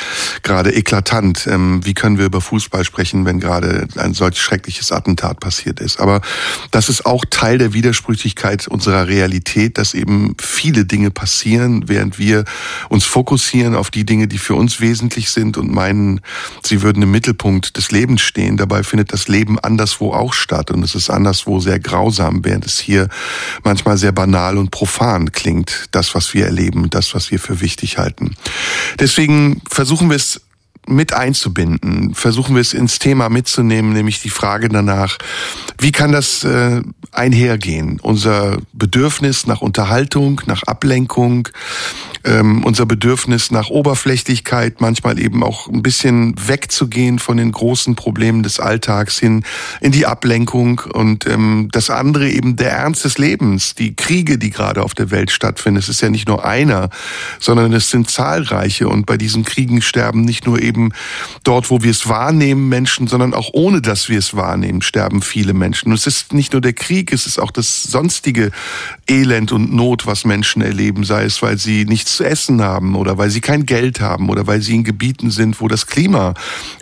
gerade 0.42 0.74
eklatant. 0.74 1.46
Ähm, 1.46 1.84
wie 1.84 1.92
können 1.92 2.16
wir 2.16 2.24
über 2.24 2.40
Fußball 2.40 2.84
sprechen, 2.84 3.26
wenn 3.26 3.40
gerade 3.40 3.86
ein 3.96 4.14
solch 4.14 4.40
schreckliches 4.40 4.92
Attentat 4.92 5.40
passiert 5.40 5.80
ist? 5.80 6.00
Aber 6.00 6.22
das 6.70 6.88
ist 6.88 7.04
auch 7.04 7.26
Teil 7.28 7.58
der 7.58 7.74
Widersprüchlichkeit 7.74 8.66
unserer 8.66 9.08
Realität, 9.08 9.76
dass 9.76 9.92
eben 9.92 10.34
viele 10.40 10.86
Dinge 10.86 11.10
passieren, 11.10 11.84
während 11.88 12.18
wir 12.18 12.46
uns 12.88 13.04
fokussieren 13.04 13.74
auf 13.74 13.90
die 13.90 14.06
Dinge, 14.06 14.26
die 14.26 14.37
für 14.38 14.54
uns 14.54 14.80
wesentlich 14.80 15.30
sind 15.30 15.56
und 15.56 15.72
meinen, 15.72 16.20
sie 16.64 16.82
würden 16.82 17.02
im 17.02 17.10
Mittelpunkt 17.10 17.76
des 17.76 17.90
Lebens 17.90 18.22
stehen. 18.22 18.56
Dabei 18.56 18.82
findet 18.82 19.12
das 19.12 19.28
Leben 19.28 19.58
anderswo 19.58 20.12
auch 20.12 20.32
statt 20.32 20.70
und 20.70 20.82
es 20.82 20.94
ist 20.94 21.10
anderswo 21.10 21.60
sehr 21.60 21.80
grausam, 21.80 22.44
während 22.44 22.66
es 22.66 22.78
hier 22.78 23.08
manchmal 23.64 23.98
sehr 23.98 24.12
banal 24.12 24.58
und 24.58 24.70
profan 24.70 25.32
klingt, 25.32 25.88
das, 25.90 26.14
was 26.14 26.34
wir 26.34 26.46
erleben, 26.46 26.90
das, 26.90 27.14
was 27.14 27.30
wir 27.30 27.38
für 27.38 27.60
wichtig 27.60 27.98
halten. 27.98 28.34
Deswegen 28.98 29.62
versuchen 29.68 30.08
wir 30.08 30.16
es 30.16 30.40
mit 30.88 31.12
einzubinden, 31.12 32.14
versuchen 32.14 32.54
wir 32.54 32.62
es 32.62 32.72
ins 32.72 32.98
Thema 32.98 33.28
mitzunehmen, 33.28 33.92
nämlich 33.92 34.22
die 34.22 34.30
Frage 34.30 34.68
danach, 34.68 35.18
wie 35.78 35.92
kann 35.92 36.12
das 36.12 36.44
äh, 36.44 36.82
einhergehen? 37.12 38.00
Unser 38.00 38.58
Bedürfnis 38.72 39.46
nach 39.46 39.60
Unterhaltung, 39.60 40.40
nach 40.46 40.62
Ablenkung, 40.62 41.48
ähm, 42.24 42.64
unser 42.64 42.86
Bedürfnis 42.86 43.50
nach 43.50 43.70
Oberflächlichkeit, 43.70 44.80
manchmal 44.80 45.18
eben 45.18 45.42
auch 45.42 45.68
ein 45.68 45.82
bisschen 45.82 46.34
wegzugehen 46.46 47.18
von 47.18 47.36
den 47.36 47.52
großen 47.52 47.94
Problemen 47.94 48.42
des 48.42 48.60
Alltags 48.60 49.18
hin 49.18 49.44
in 49.80 49.92
die 49.92 50.06
Ablenkung 50.06 50.80
und 50.92 51.26
ähm, 51.26 51.68
das 51.72 51.90
andere 51.90 52.28
eben 52.28 52.56
der 52.56 52.72
Ernst 52.72 53.04
des 53.04 53.18
Lebens, 53.18 53.74
die 53.74 53.94
Kriege, 53.94 54.38
die 54.38 54.50
gerade 54.50 54.82
auf 54.82 54.94
der 54.94 55.10
Welt 55.10 55.30
stattfinden. 55.30 55.78
Es 55.78 55.88
ist 55.88 56.00
ja 56.00 56.10
nicht 56.10 56.28
nur 56.28 56.44
einer, 56.44 56.90
sondern 57.38 57.72
es 57.72 57.90
sind 57.90 58.10
zahlreiche 58.10 58.88
und 58.88 59.06
bei 59.06 59.16
diesen 59.16 59.44
Kriegen 59.44 59.82
sterben 59.82 60.22
nicht 60.22 60.46
nur 60.46 60.60
eben 60.60 60.92
dort, 61.44 61.70
wo 61.70 61.82
wir 61.82 61.90
es 61.90 62.08
wahrnehmen, 62.08 62.68
Menschen, 62.68 63.06
sondern 63.06 63.34
auch 63.34 63.50
ohne, 63.52 63.80
dass 63.80 64.08
wir 64.08 64.18
es 64.18 64.34
wahrnehmen, 64.34 64.82
sterben 64.82 65.22
viele 65.22 65.54
Menschen. 65.54 65.88
Und 65.88 65.94
es 65.94 66.06
ist 66.06 66.32
nicht 66.32 66.52
nur 66.52 66.60
der 66.60 66.72
Krieg, 66.72 67.12
es 67.12 67.26
ist 67.26 67.38
auch 67.38 67.50
das 67.50 67.82
sonstige 67.82 68.50
Elend 69.08 69.52
und 69.52 69.72
Not, 69.72 70.06
was 70.06 70.24
Menschen 70.24 70.62
erleben, 70.62 71.04
sei 71.04 71.24
es, 71.24 71.40
weil 71.42 71.58
sie 71.58 71.84
nichts 71.86 72.16
zu 72.16 72.24
essen 72.24 72.62
haben 72.62 72.94
oder 72.94 73.16
weil 73.16 73.30
sie 73.30 73.40
kein 73.40 73.64
Geld 73.64 74.00
haben 74.00 74.28
oder 74.28 74.46
weil 74.46 74.60
sie 74.60 74.74
in 74.74 74.84
Gebieten 74.84 75.30
sind, 75.30 75.60
wo 75.60 75.68
das 75.68 75.86
Klima 75.86 76.34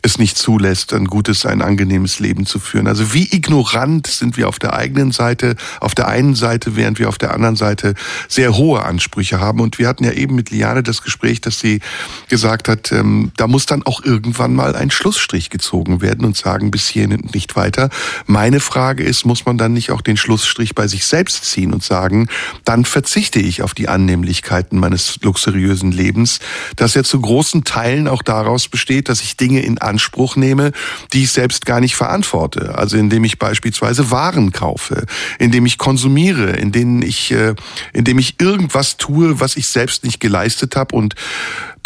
es 0.02 0.18
nicht 0.18 0.36
zulässt, 0.36 0.92
ein 0.92 1.06
gutes, 1.06 1.46
ein 1.46 1.62
angenehmes 1.62 2.18
Leben 2.18 2.44
zu 2.44 2.58
führen. 2.58 2.88
Also 2.88 3.14
wie 3.14 3.28
ignorant 3.32 4.06
sind 4.06 4.36
wir 4.36 4.48
auf 4.48 4.58
der 4.58 4.74
eigenen 4.74 5.12
Seite, 5.12 5.56
auf 5.80 5.94
der 5.94 6.08
einen 6.08 6.34
Seite, 6.34 6.74
während 6.74 6.98
wir 6.98 7.08
auf 7.08 7.18
der 7.18 7.32
anderen 7.32 7.56
Seite 7.56 7.94
sehr 8.28 8.56
hohe 8.56 8.84
Ansprüche 8.84 9.40
haben. 9.40 9.60
Und 9.60 9.78
wir 9.78 9.86
hatten 9.86 10.04
ja 10.04 10.12
eben 10.12 10.34
mit 10.34 10.50
Liane 10.50 10.82
das 10.82 11.02
Gespräch, 11.02 11.40
dass 11.40 11.60
sie 11.60 11.80
gesagt 12.28 12.68
hat, 12.68 12.90
ähm, 12.92 13.32
da 13.36 13.46
muss 13.46 13.66
dann 13.66 13.84
auch 13.84 14.02
irgendwann 14.02 14.54
mal 14.54 14.74
ein 14.74 14.90
Schlussstrich 14.90 15.50
gezogen 15.50 16.00
werden 16.00 16.24
und 16.24 16.36
sagen, 16.36 16.70
bis 16.70 16.88
hierhin 16.88 17.12
und 17.12 17.34
nicht 17.34 17.56
weiter. 17.56 17.90
Meine 18.26 18.60
Frage 18.60 19.04
ist, 19.04 19.24
muss 19.24 19.46
man 19.46 19.58
dann 19.58 19.72
nicht 19.72 19.90
auch 19.90 20.00
den 20.00 20.16
Schlussstrich 20.16 20.74
bei 20.74 20.88
sich 20.88 21.06
selbst 21.06 21.44
ziehen 21.44 21.72
und 21.72 21.84
sagen, 21.84 22.15
dann 22.64 22.84
verzichte 22.84 23.38
ich 23.38 23.62
auf 23.62 23.74
die 23.74 23.88
Annehmlichkeiten 23.88 24.78
meines 24.78 25.18
luxuriösen 25.22 25.92
Lebens, 25.92 26.40
das 26.76 26.94
ja 26.94 27.04
zu 27.04 27.20
großen 27.20 27.64
Teilen 27.64 28.08
auch 28.08 28.22
daraus 28.22 28.68
besteht, 28.68 29.08
dass 29.08 29.20
ich 29.22 29.36
Dinge 29.36 29.60
in 29.60 29.78
Anspruch 29.78 30.36
nehme, 30.36 30.72
die 31.12 31.24
ich 31.24 31.32
selbst 31.32 31.66
gar 31.66 31.80
nicht 31.80 31.96
verantworte. 31.96 32.76
Also 32.76 32.96
indem 32.96 33.24
ich 33.24 33.38
beispielsweise 33.38 34.10
Waren 34.10 34.52
kaufe, 34.52 35.04
indem 35.38 35.66
ich 35.66 35.78
konsumiere, 35.78 36.52
in 36.52 36.72
denen 36.72 37.02
ich, 37.02 37.30
äh, 37.32 37.54
indem 37.92 38.18
ich 38.18 38.40
irgendwas 38.40 38.96
tue, 38.96 39.40
was 39.40 39.56
ich 39.56 39.68
selbst 39.68 40.04
nicht 40.04 40.20
geleistet 40.20 40.76
habe 40.76 40.96
und 40.96 41.14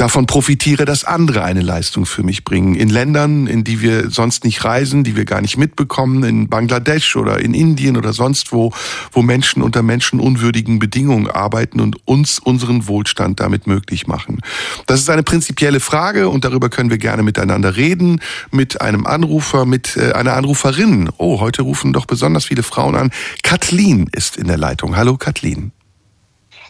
davon 0.01 0.25
profitiere, 0.25 0.87
dass 0.87 1.05
andere 1.05 1.45
eine 1.45 1.61
Leistung 1.61 2.07
für 2.07 2.23
mich 2.23 2.45
bringen. 2.45 2.75
In 2.75 2.89
Ländern, 2.89 3.47
in 3.47 3.65
die 3.65 3.83
wir 3.83 4.11
sonst 4.11 4.45
nicht 4.45 4.65
reisen, 4.65 5.05
die 5.05 5.15
wir 5.15 5.27
gar 5.27 5.43
nicht 5.43 5.59
mitbekommen, 5.59 6.23
in 6.25 6.49
Bangladesch 6.49 7.17
oder 7.17 7.39
in 7.39 7.53
Indien 7.53 7.99
oder 7.99 8.15
sonst 8.15 8.51
wo, 8.51 8.73
wo 9.13 9.21
Menschen 9.21 9.63
unter 9.63 9.83
menschenunwürdigen 9.83 10.79
Bedingungen 10.79 11.31
arbeiten 11.31 11.81
und 11.81 11.97
uns 12.09 12.39
unseren 12.39 12.87
Wohlstand 12.89 13.41
damit 13.41 13.67
möglich 13.67 14.07
machen. 14.07 14.41
Das 14.87 15.01
ist 15.01 15.11
eine 15.11 15.23
prinzipielle 15.23 15.81
Frage 15.81 16.31
und 16.31 16.47
darüber 16.47 16.71
können 16.71 16.89
wir 16.89 16.99
gerne 16.99 17.23
miteinander 17.23 17.77
reden, 17.77 18.21
mit 18.51 18.81
einem 18.81 19.07
Anrufer, 19.07 19.67
mit 19.67 19.99
äh, 19.99 20.13
einer 20.13 20.33
Anruferin. 20.33 21.11
Oh, 21.19 21.41
heute 21.41 21.61
rufen 21.61 21.93
doch 21.93 22.07
besonders 22.07 22.47
viele 22.47 22.63
Frauen 22.63 22.97
an. 22.97 23.11
Kathleen 23.43 24.09
ist 24.13 24.39
in 24.39 24.47
der 24.47 24.57
Leitung. 24.57 24.97
Hallo 24.97 25.19
Kathleen. 25.19 25.73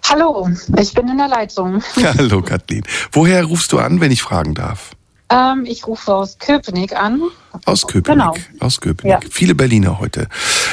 Hallo, 0.09 0.49
ich 0.79 0.95
bin 0.95 1.09
in 1.09 1.19
der 1.19 1.29
Leitung. 1.29 1.83
Hallo 1.97 2.43
Kathleen. 2.43 2.83
Woher 3.13 3.45
rufst 3.45 3.73
du 3.73 3.79
an, 3.79 4.01
wenn 4.01 4.11
ich 4.11 4.23
fragen 4.23 4.55
darf? 4.55 4.93
Ähm, 5.31 5.65
ich 5.67 5.87
rufe 5.87 6.13
aus 6.13 6.39
Köpenick 6.39 6.97
an. 6.97 7.23
Aus 7.65 7.87
Köpenick. 7.87 8.19
Genau. 8.19 8.35
Aus 8.59 8.81
Köpenick. 8.81 9.23
Ja. 9.23 9.31
Viele 9.31 9.55
Berliner 9.55 10.01
heute. 10.01 10.27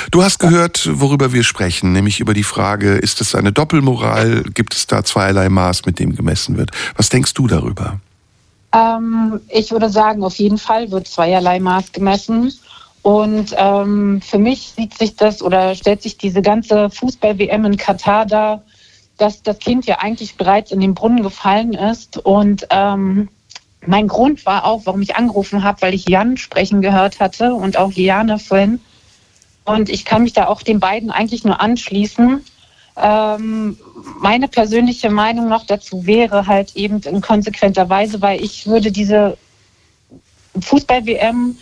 Du 0.10 0.24
hast 0.24 0.40
gehört, 0.40 0.90
worüber 0.92 1.32
wir 1.32 1.44
sprechen, 1.44 1.94
nämlich 1.94 2.20
über 2.20 2.34
die 2.34 2.44
Frage, 2.44 2.96
ist 2.96 3.22
es 3.22 3.36
eine 3.36 3.52
Doppelmoral? 3.52 4.44
Gibt 4.54 4.74
es 4.74 4.88
da 4.88 5.04
zweierlei 5.04 5.50
Maß, 5.50 5.86
mit 5.86 6.00
dem 6.00 6.16
gemessen 6.16 6.58
wird? 6.58 6.72
Was 6.96 7.10
denkst 7.10 7.36
du 7.36 7.48
darüber? 7.48 8.00
Ähm, 8.74 9.40
ich 9.50 9.72
würde 9.72 9.90
sagen, 9.90 10.24
auf 10.24 10.36
jeden 10.36 10.58
Fall 10.58 10.90
wird 10.90 11.08
zweierlei 11.08 11.60
Maß 11.60 11.92
gemessen. 11.92 12.52
Und 13.04 13.56
ähm, 13.56 14.22
für 14.22 14.40
mich 14.40 14.74
sieht 14.76 14.98
sich 14.98 15.16
das 15.16 15.42
oder 15.42 15.76
stellt 15.76 16.02
sich 16.02 16.18
diese 16.18 16.42
ganze 16.42 16.90
Fußball-WM 16.90 17.64
in 17.64 17.78
Katar 17.78 18.26
dar, 18.26 18.64
dass 19.18 19.44
das 19.44 19.60
Kind 19.60 19.86
ja 19.86 20.00
eigentlich 20.00 20.36
bereits 20.36 20.72
in 20.72 20.80
den 20.80 20.94
Brunnen 20.94 21.24
gefallen 21.24 21.74
ist. 21.74 22.18
Und 22.18 22.68
ähm, 22.70 23.30
mein 23.86 24.08
Grund 24.08 24.46
war 24.46 24.66
auch, 24.66 24.86
warum 24.86 25.02
ich 25.02 25.16
angerufen 25.16 25.64
habe, 25.64 25.82
weil 25.82 25.94
ich 25.94 26.08
Jan 26.08 26.38
sprechen 26.38 26.82
gehört 26.82 27.20
hatte 27.20 27.54
und 27.54 27.78
auch 27.78 27.94
Liane 27.94 28.40
vorhin. 28.40 28.80
Und 29.66 29.90
ich 29.90 30.06
kann 30.06 30.24
mich 30.24 30.34
da 30.34 30.48
auch 30.48 30.62
den 30.62 30.80
beiden 30.80 31.12
eigentlich 31.12 31.44
nur 31.44 31.60
anschließen. 31.60 32.44
Ähm, 32.96 33.78
meine 34.20 34.48
persönliche 34.48 35.10
Meinung 35.10 35.50
noch 35.50 35.66
dazu 35.66 36.06
wäre 36.06 36.48
halt 36.48 36.76
eben 36.76 37.02
in 37.02 37.22
konsequenter 37.22 37.90
Weise, 37.90 38.22
weil 38.22 38.44
ich 38.44 38.66
würde 38.66 38.92
diese 38.92 39.38
Fußball-WM 40.60 41.58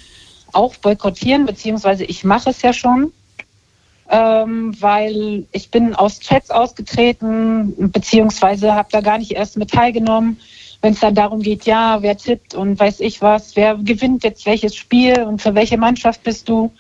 auch 0.54 0.76
boykottieren, 0.76 1.46
beziehungsweise 1.46 2.06
ich 2.06 2.24
mache 2.24 2.52
es 2.52 2.62
ja 2.62 2.74
schon 2.74 3.12
ähm, 4.10 4.76
weil 4.80 5.46
ich 5.52 5.72
bin 5.72 5.96
aus 5.96 6.20
Chats 6.20 6.52
ausgetreten, 6.52 7.92
beziehungsweise 7.92 8.74
habe 8.76 8.90
da 8.92 9.02
gar 9.02 9.18
nicht 9.18 9.32
erst 9.32 9.58
mit 9.58 9.72
teilgenommen. 9.72 10.40
Wenn 10.82 10.94
es 10.94 11.00
dann 11.00 11.16
darum 11.16 11.42
geht, 11.42 11.66
ja, 11.66 12.02
wer 12.02 12.16
tippt 12.18 12.54
und 12.54 12.80
weiß 12.80 13.00
ich 13.00 13.22
was, 13.22 13.56
wer 13.56 13.76
gewinnt 13.76 14.24
jetzt 14.24 14.46
welches 14.46 14.76
Spiel 14.76 15.24
und 15.24 15.42
für 15.42 15.56
welche 15.56 15.78
Mannschaft 15.78 16.24
bist 16.24 16.48
du? 16.50 16.72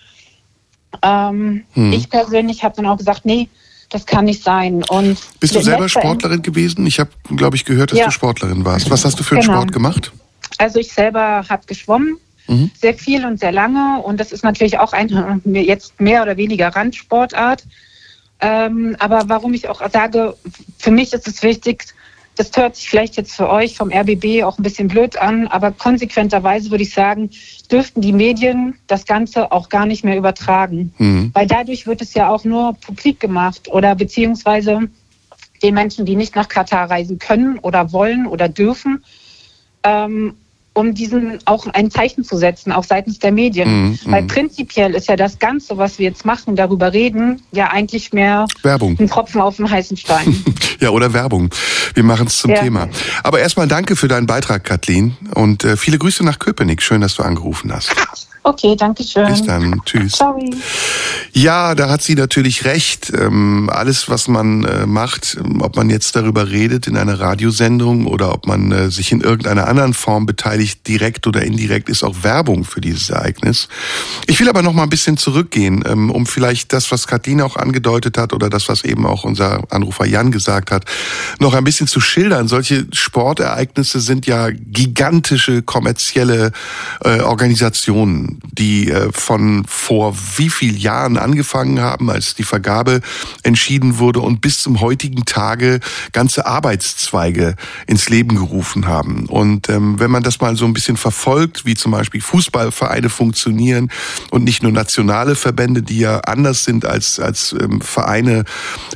Ähm, 1.01 1.63
Hm. 1.73 1.91
Ich 1.93 2.09
persönlich 2.09 2.63
habe 2.63 2.75
dann 2.75 2.85
auch 2.85 2.97
gesagt, 2.97 3.25
nee, 3.25 3.49
das 3.89 4.05
kann 4.05 4.25
nicht 4.25 4.43
sein. 4.43 4.83
Und 4.83 5.17
Bist 5.39 5.55
du 5.55 5.61
selber 5.61 5.89
Sportlerin 5.89 6.41
gewesen? 6.41 6.85
Ich 6.87 6.99
habe, 6.99 7.09
glaube 7.35 7.55
ich, 7.55 7.65
gehört, 7.65 7.91
dass 7.91 7.99
Ja. 7.99 8.05
du 8.05 8.11
Sportlerin 8.11 8.65
warst. 8.65 8.89
Was 8.89 9.05
hast 9.05 9.19
du 9.19 9.23
für 9.23 9.35
einen 9.35 9.43
Genau. 9.45 9.57
Sport 9.57 9.71
gemacht? 9.71 10.11
Also 10.57 10.79
ich 10.79 10.91
selber 10.93 11.43
habe 11.49 11.65
geschwommen, 11.65 12.17
Mhm. 12.47 12.71
sehr 12.79 12.93
viel 12.93 13.25
und 13.25 13.39
sehr 13.39 13.51
lange. 13.51 14.01
Und 14.01 14.19
das 14.19 14.31
ist 14.31 14.43
natürlich 14.43 14.79
auch 14.79 14.93
mir 15.43 15.63
jetzt 15.63 15.99
mehr 15.99 16.23
oder 16.23 16.37
weniger 16.37 16.69
Randsportart. 16.69 17.63
Ähm, 18.41 18.95
aber 18.99 19.23
warum 19.27 19.53
ich 19.53 19.69
auch 19.69 19.81
sage, 19.91 20.35
für 20.77 20.91
mich 20.91 21.13
ist 21.13 21.27
es 21.27 21.41
wichtig, 21.41 21.85
das 22.35 22.51
hört 22.55 22.75
sich 22.75 22.89
vielleicht 22.89 23.15
jetzt 23.15 23.33
für 23.33 23.49
euch 23.49 23.77
vom 23.77 23.91
RBB 23.91 24.43
auch 24.43 24.57
ein 24.57 24.63
bisschen 24.63 24.89
blöd 24.89 25.17
an, 25.17 25.47
aber 25.47 25.71
konsequenterweise 25.71 26.69
würde 26.69 26.83
ich 26.83 26.93
sagen, 26.93 27.29
dürften 27.71 28.01
die 28.01 28.11
Medien 28.11 28.75
das 28.87 29.05
Ganze 29.05 29.51
auch 29.51 29.69
gar 29.69 29.85
nicht 29.85 30.03
mehr 30.03 30.17
übertragen. 30.17 30.93
Mhm. 30.97 31.31
Weil 31.33 31.47
dadurch 31.47 31.87
wird 31.87 32.01
es 32.01 32.13
ja 32.13 32.29
auch 32.29 32.43
nur 32.43 32.73
publik 32.73 33.19
gemacht 33.19 33.69
oder 33.69 33.95
beziehungsweise 33.95 34.89
den 35.63 35.73
Menschen, 35.73 36.05
die 36.05 36.15
nicht 36.15 36.35
nach 36.35 36.49
Katar 36.49 36.89
reisen 36.89 37.19
können 37.19 37.57
oder 37.59 37.93
wollen 37.93 38.27
oder 38.27 38.49
dürfen, 38.49 39.03
ähm, 39.83 40.35
um 40.75 40.93
diesen 40.93 41.39
auch 41.45 41.65
ein 41.67 41.89
Zeichen 41.89 42.23
zu 42.23 42.37
setzen, 42.37 42.71
auch 42.71 42.83
seitens 42.83 43.17
der 43.19 43.31
Medien. 43.31 43.89
Mhm, 43.89 43.99
Weil 44.05 44.23
prinzipiell 44.23 44.93
ist 44.93 45.07
ja 45.07 45.15
das 45.15 45.39
Ganze, 45.39 45.77
was 45.77 45.97
wir 45.97 46.05
jetzt 46.05 46.25
machen, 46.25 46.55
darüber 46.55 46.93
reden, 46.93 47.41
ja 47.51 47.69
eigentlich 47.69 48.13
mehr 48.13 48.45
Werbung. 48.61 48.97
ein 48.99 49.07
Tropfen 49.07 49.41
auf 49.41 49.55
den 49.55 49.69
heißen 49.69 49.97
Stein. 49.97 50.43
ja, 50.79 50.89
oder 50.89 51.13
Werbung. 51.13 51.49
Wir 51.93 52.03
machen 52.03 52.27
es 52.27 52.37
zum 52.37 52.51
ja. 52.51 52.61
Thema. 52.61 52.87
Aber 53.23 53.39
erstmal 53.39 53.67
danke 53.67 53.95
für 53.95 54.07
deinen 54.07 54.27
Beitrag, 54.27 54.63
Kathleen. 54.63 55.17
Und 55.33 55.63
äh, 55.63 55.77
viele 55.77 55.97
Grüße 55.97 56.23
nach 56.23 56.39
Köpenick. 56.39 56.81
Schön, 56.81 57.01
dass 57.01 57.15
du 57.15 57.23
angerufen 57.23 57.73
hast. 57.73 57.91
Okay, 58.47 58.75
danke 58.75 59.03
schön. 59.03 59.25
Bis 59.25 59.41
dann. 59.41 59.81
Tschüss. 59.85 60.11
Ciao. 60.13 60.39
Ja, 61.33 61.73
da 61.73 61.89
hat 61.89 62.03
sie 62.03 62.13
natürlich 62.13 62.63
recht. 62.63 63.11
Ähm, 63.11 63.71
alles, 63.73 64.07
was 64.07 64.27
man 64.27 64.63
äh, 64.65 64.85
macht, 64.85 65.37
ob 65.61 65.75
man 65.75 65.89
jetzt 65.89 66.15
darüber 66.15 66.51
redet 66.51 66.85
in 66.85 66.95
einer 66.95 67.19
Radiosendung 67.19 68.05
oder 68.05 68.31
ob 68.31 68.45
man 68.45 68.71
äh, 68.71 68.91
sich 68.91 69.11
in 69.11 69.21
irgendeiner 69.21 69.67
anderen 69.67 69.95
Form 69.95 70.27
beteiligt, 70.27 70.87
direkt 70.87 71.25
oder 71.25 71.41
indirekt, 71.41 71.89
ist 71.89 72.03
auch 72.03 72.21
Werbung 72.21 72.65
für 72.65 72.81
dieses 72.81 73.09
Ereignis. 73.09 73.67
Ich 74.27 74.39
will 74.39 74.47
aber 74.47 74.61
noch 74.61 74.73
mal 74.73 74.83
ein 74.83 74.89
bisschen 74.89 75.17
zurückgehen, 75.17 75.83
ähm, 75.87 76.11
um 76.11 76.27
vielleicht 76.27 76.71
das, 76.71 76.91
was 76.91 77.07
Kathleen 77.07 77.41
auch 77.41 77.55
angedeutet 77.55 78.15
hat 78.15 78.31
oder 78.31 78.51
das, 78.51 78.69
was 78.69 78.83
eben 78.83 79.07
auch 79.07 79.23
unser 79.23 79.63
Anrufer 79.71 80.05
Jan 80.05 80.29
gesagt 80.29 80.64
hat, 80.71 80.85
noch 81.39 81.53
ein 81.53 81.63
bisschen 81.63 81.87
zu 81.87 81.99
schildern. 81.99 82.47
Solche 82.47 82.87
Sportereignisse 82.91 83.99
sind 83.99 84.25
ja 84.25 84.49
gigantische 84.51 85.61
kommerzielle 85.61 86.51
äh, 87.03 87.21
Organisationen 87.21 88.39
die 88.57 88.89
äh, 88.89 89.11
von 89.11 89.65
vor 89.67 90.15
wie 90.37 90.49
viel 90.49 90.77
Jahren 90.77 91.17
angefangen 91.17 91.79
haben, 91.79 92.09
als 92.09 92.35
die 92.35 92.43
Vergabe 92.43 93.01
entschieden 93.43 93.99
wurde 93.99 94.21
und 94.21 94.41
bis 94.41 94.61
zum 94.61 94.81
heutigen 94.81 95.25
Tage 95.25 95.79
ganze 96.11 96.45
Arbeitszweige 96.45 97.55
ins 97.87 98.09
Leben 98.09 98.35
gerufen 98.35 98.87
haben. 98.87 99.25
Und 99.27 99.69
ähm, 99.69 99.99
wenn 99.99 100.11
man 100.11 100.23
das 100.23 100.39
mal 100.39 100.55
so 100.55 100.65
ein 100.65 100.73
bisschen 100.73 100.97
verfolgt, 100.97 101.65
wie 101.65 101.75
zum 101.75 101.91
Beispiel 101.91 102.21
Fußballvereine 102.21 103.09
funktionieren 103.09 103.89
und 104.31 104.43
nicht 104.43 104.63
nur 104.63 104.71
nationale 104.71 105.35
Verbände, 105.35 105.81
die 105.81 105.99
ja 105.99 106.19
anders 106.21 106.63
sind 106.63 106.85
als, 106.85 107.19
als 107.19 107.55
ähm, 107.59 107.81
Vereine 107.81 108.45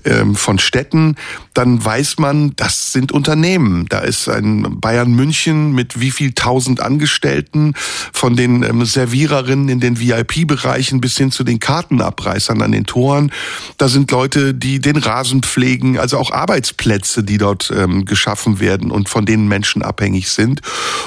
ähm, 0.05 0.35
von 0.35 0.59
Städten, 0.59 1.15
dann 1.59 1.83
weiß 1.83 2.19
man, 2.19 2.53
das 2.55 2.93
sind 2.93 3.11
Unternehmen. 3.11 3.85
Da 3.89 3.99
ist 3.99 4.29
ein 4.29 4.79
Bayern 4.79 5.11
München 5.11 5.73
mit 5.73 5.99
wie 5.99 6.09
viel 6.09 6.31
tausend 6.31 6.79
Angestellten, 6.79 7.73
von 8.13 8.37
den 8.37 8.63
ähm, 8.63 8.85
Serviererinnen 8.85 9.67
in 9.67 9.81
den 9.81 9.99
VIP-Bereichen 9.99 11.01
bis 11.01 11.17
hin 11.17 11.31
zu 11.31 11.43
den 11.43 11.59
Kartenabreißern 11.59 12.61
an 12.61 12.71
den 12.71 12.85
Toren. 12.85 13.33
Da 13.77 13.89
sind 13.89 14.09
Leute, 14.09 14.53
die 14.53 14.79
den 14.79 14.95
Rasen 14.95 15.43
pflegen, 15.43 15.99
also 15.99 16.17
auch 16.17 16.31
Arbeitsplätze, 16.31 17.25
die 17.25 17.37
dort 17.37 17.73
ähm, 17.75 18.05
geschaffen 18.05 18.61
werden 18.61 18.89
und 18.89 19.09
von 19.09 19.25
denen 19.25 19.49
Menschen 19.49 19.81
abhängig 19.81 20.29
sind. 20.29 20.61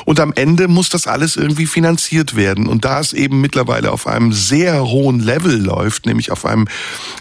Und 0.04 0.20
am 0.20 0.34
Ende 0.34 0.68
muss 0.68 0.90
das 0.90 1.06
alles 1.06 1.36
irgendwie 1.36 1.64
finanziert 1.64 2.36
werden. 2.36 2.66
Und 2.66 2.84
da 2.84 3.00
es 3.00 3.14
eben 3.14 3.40
mittlerweile 3.40 3.90
auf 3.90 4.06
einem 4.06 4.34
sehr 4.34 4.84
hohen 4.84 5.18
Level 5.18 5.56
läuft, 5.56 6.04
nämlich 6.04 6.30
auf 6.30 6.44
einem 6.44 6.68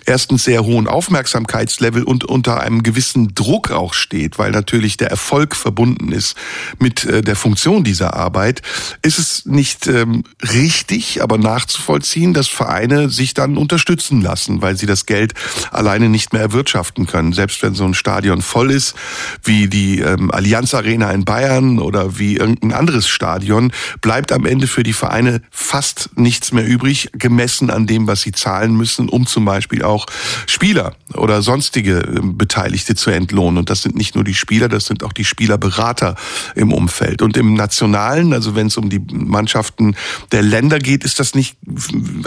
erstens 0.06 0.44
sehr 0.44 0.66
hohen 0.66 0.90
Aufmerksamkeitslevel 0.90 2.04
und 2.04 2.26
unter 2.26 2.60
einem 2.60 2.84
gewissen 2.84 3.21
gewissen 3.22 3.36
Druck 3.36 3.72
auch 3.72 3.94
steht, 3.94 4.40
weil 4.40 4.52
natürlich 4.52 4.98
der 4.98 5.10
Erfolg 5.10 5.56
verbunden 5.56 6.12
ist 6.12 6.36
mit 6.80 7.06
äh, 7.06 7.22
der 7.22 7.36
Funktion 7.36 7.84
dieser 7.84 8.14
Arbeit, 8.14 8.62
ist 9.02 9.20
es 9.20 9.46
nicht 9.46 9.88
ähm, 9.88 10.24
richtig, 10.54 11.22
aber 11.22 11.38
nachzuvollziehen, 11.38 12.34
dass 12.34 12.48
Vereine 12.48 13.10
sich 13.10 13.34
dann 13.34 13.58
unterstützen 13.58 14.22
lassen, 14.22 14.62
weil 14.62 14.78
sie 14.78 14.86
das 14.86 15.06
Geld 15.06 15.34
alleine 15.72 16.10
nicht 16.10 16.34
mehr 16.34 16.42
erwirtschaften 16.42 17.08
können. 17.08 17.34
Selbst 17.34 17.62
wenn 17.64 17.76
so 17.76 17.86
ein 17.86 17.94
Stadion 17.94 18.42
voll 18.42 18.72
ist, 18.72 18.96
wie 19.44 19.68
die 19.68 20.00
ähm, 20.00 20.32
Allianz 20.32 20.74
Arena 20.74 21.12
in 21.12 21.26
Bayern 21.26 21.80
oder 21.80 22.18
wie 22.18 22.38
irgendein 22.38 22.74
anderes 22.74 23.08
Stadion, 23.08 23.72
bleibt 24.02 24.32
am 24.32 24.46
Ende 24.46 24.68
für 24.68 24.84
die 24.84 24.94
Vereine 24.94 25.42
fast 25.52 26.10
nichts 26.16 26.52
mehr 26.52 26.66
übrig, 26.66 27.10
gemessen 27.14 27.70
an 27.70 27.88
dem, 27.88 28.08
was 28.08 28.22
sie 28.22 28.32
zahlen 28.32 28.76
müssen, 28.76 29.10
um 29.10 29.26
zum 29.26 29.46
Beispiel 29.46 29.84
auch 29.84 30.06
Spieler 30.48 30.94
oder 31.14 31.42
sonstige 31.42 32.00
ähm, 32.00 32.38
Beteiligte 32.38 32.96
zu 33.02 33.10
entlohnen. 33.10 33.58
Und 33.58 33.70
das 33.70 33.82
sind 33.82 33.96
nicht 33.96 34.16
nur 34.16 34.24
die 34.24 34.34
Spieler, 34.34 34.70
das 34.70 34.86
sind 34.86 35.04
auch 35.04 35.12
die 35.12 35.26
Spielerberater 35.26 36.16
im 36.56 36.72
Umfeld. 36.72 37.22
Und 37.22 37.36
im 37.36 37.56
Nationalen, 37.56 38.34
also 38.34 38.56
wenn 38.56 38.68
es 38.68 38.78
um 38.78 38.90
die 38.90 39.02
Mannschaften 39.12 39.96
der 40.32 40.44
Länder 40.44 40.80
geht, 40.80 41.04
ist 41.04 41.20
das 41.20 41.36
nicht 41.36 41.58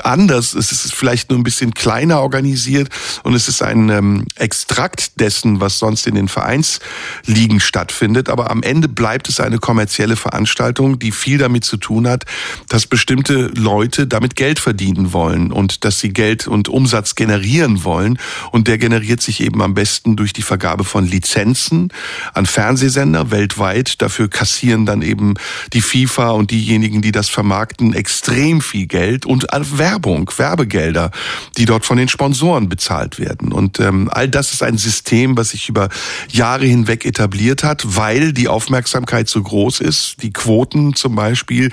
anders. 0.02 0.54
Es 0.54 0.72
ist 0.72 0.92
vielleicht 0.92 1.30
nur 1.30 1.38
ein 1.38 1.44
bisschen 1.44 1.72
kleiner 1.72 2.20
organisiert 2.20 2.88
und 3.22 3.34
es 3.34 3.48
ist 3.48 3.62
ein 3.62 3.88
ähm, 3.88 4.26
Extrakt 4.36 5.20
dessen, 5.20 5.60
was 5.60 5.78
sonst 5.78 6.06
in 6.06 6.16
den 6.16 6.28
Vereinsligen 6.28 7.60
stattfindet. 7.60 8.28
Aber 8.28 8.50
am 8.50 8.62
Ende 8.62 8.88
bleibt 8.88 9.28
es 9.28 9.40
eine 9.40 9.58
kommerzielle 9.58 10.16
Veranstaltung, 10.16 10.98
die 10.98 11.12
viel 11.12 11.38
damit 11.38 11.64
zu 11.64 11.76
tun 11.76 12.08
hat, 12.08 12.24
dass 12.68 12.86
bestimmte 12.86 13.46
Leute 13.54 14.06
damit 14.06 14.36
Geld 14.36 14.58
verdienen 14.58 15.12
wollen 15.12 15.52
und 15.52 15.84
dass 15.84 16.00
sie 16.00 16.12
Geld 16.12 16.48
und 16.48 16.68
Umsatz 16.68 17.14
generieren 17.14 17.84
wollen. 17.84 18.18
Und 18.50 18.66
der 18.66 18.78
generiert 18.78 19.22
sich 19.22 19.40
eben 19.40 19.62
am 19.62 19.74
besten 19.74 20.16
durch 20.16 20.32
die 20.32 20.42
Vergabe 20.42 20.63
Vergabe 20.64 20.84
von 20.84 21.06
Lizenzen 21.06 21.92
an 22.32 22.46
Fernsehsender 22.46 23.30
weltweit. 23.30 24.00
Dafür 24.00 24.30
kassieren 24.30 24.86
dann 24.86 25.02
eben 25.02 25.34
die 25.74 25.82
FIFA 25.82 26.30
und 26.30 26.52
diejenigen, 26.52 27.02
die 27.02 27.12
das 27.12 27.28
vermarkten, 27.28 27.92
extrem 27.92 28.62
viel 28.62 28.86
Geld 28.86 29.26
und 29.26 29.46
Werbung, 29.52 30.30
Werbegelder, 30.34 31.10
die 31.58 31.66
dort 31.66 31.84
von 31.84 31.98
den 31.98 32.08
Sponsoren 32.08 32.70
bezahlt 32.70 33.18
werden. 33.18 33.52
Und 33.52 33.78
ähm, 33.78 34.08
all 34.10 34.26
das 34.26 34.54
ist 34.54 34.62
ein 34.62 34.78
System, 34.78 35.36
was 35.36 35.50
sich 35.50 35.68
über 35.68 35.90
Jahre 36.30 36.64
hinweg 36.64 37.04
etabliert 37.04 37.62
hat, 37.62 37.82
weil 37.84 38.32
die 38.32 38.48
Aufmerksamkeit 38.48 39.28
so 39.28 39.42
groß 39.42 39.80
ist. 39.80 40.22
Die 40.22 40.32
Quoten 40.32 40.94
zum 40.94 41.14
Beispiel, 41.14 41.70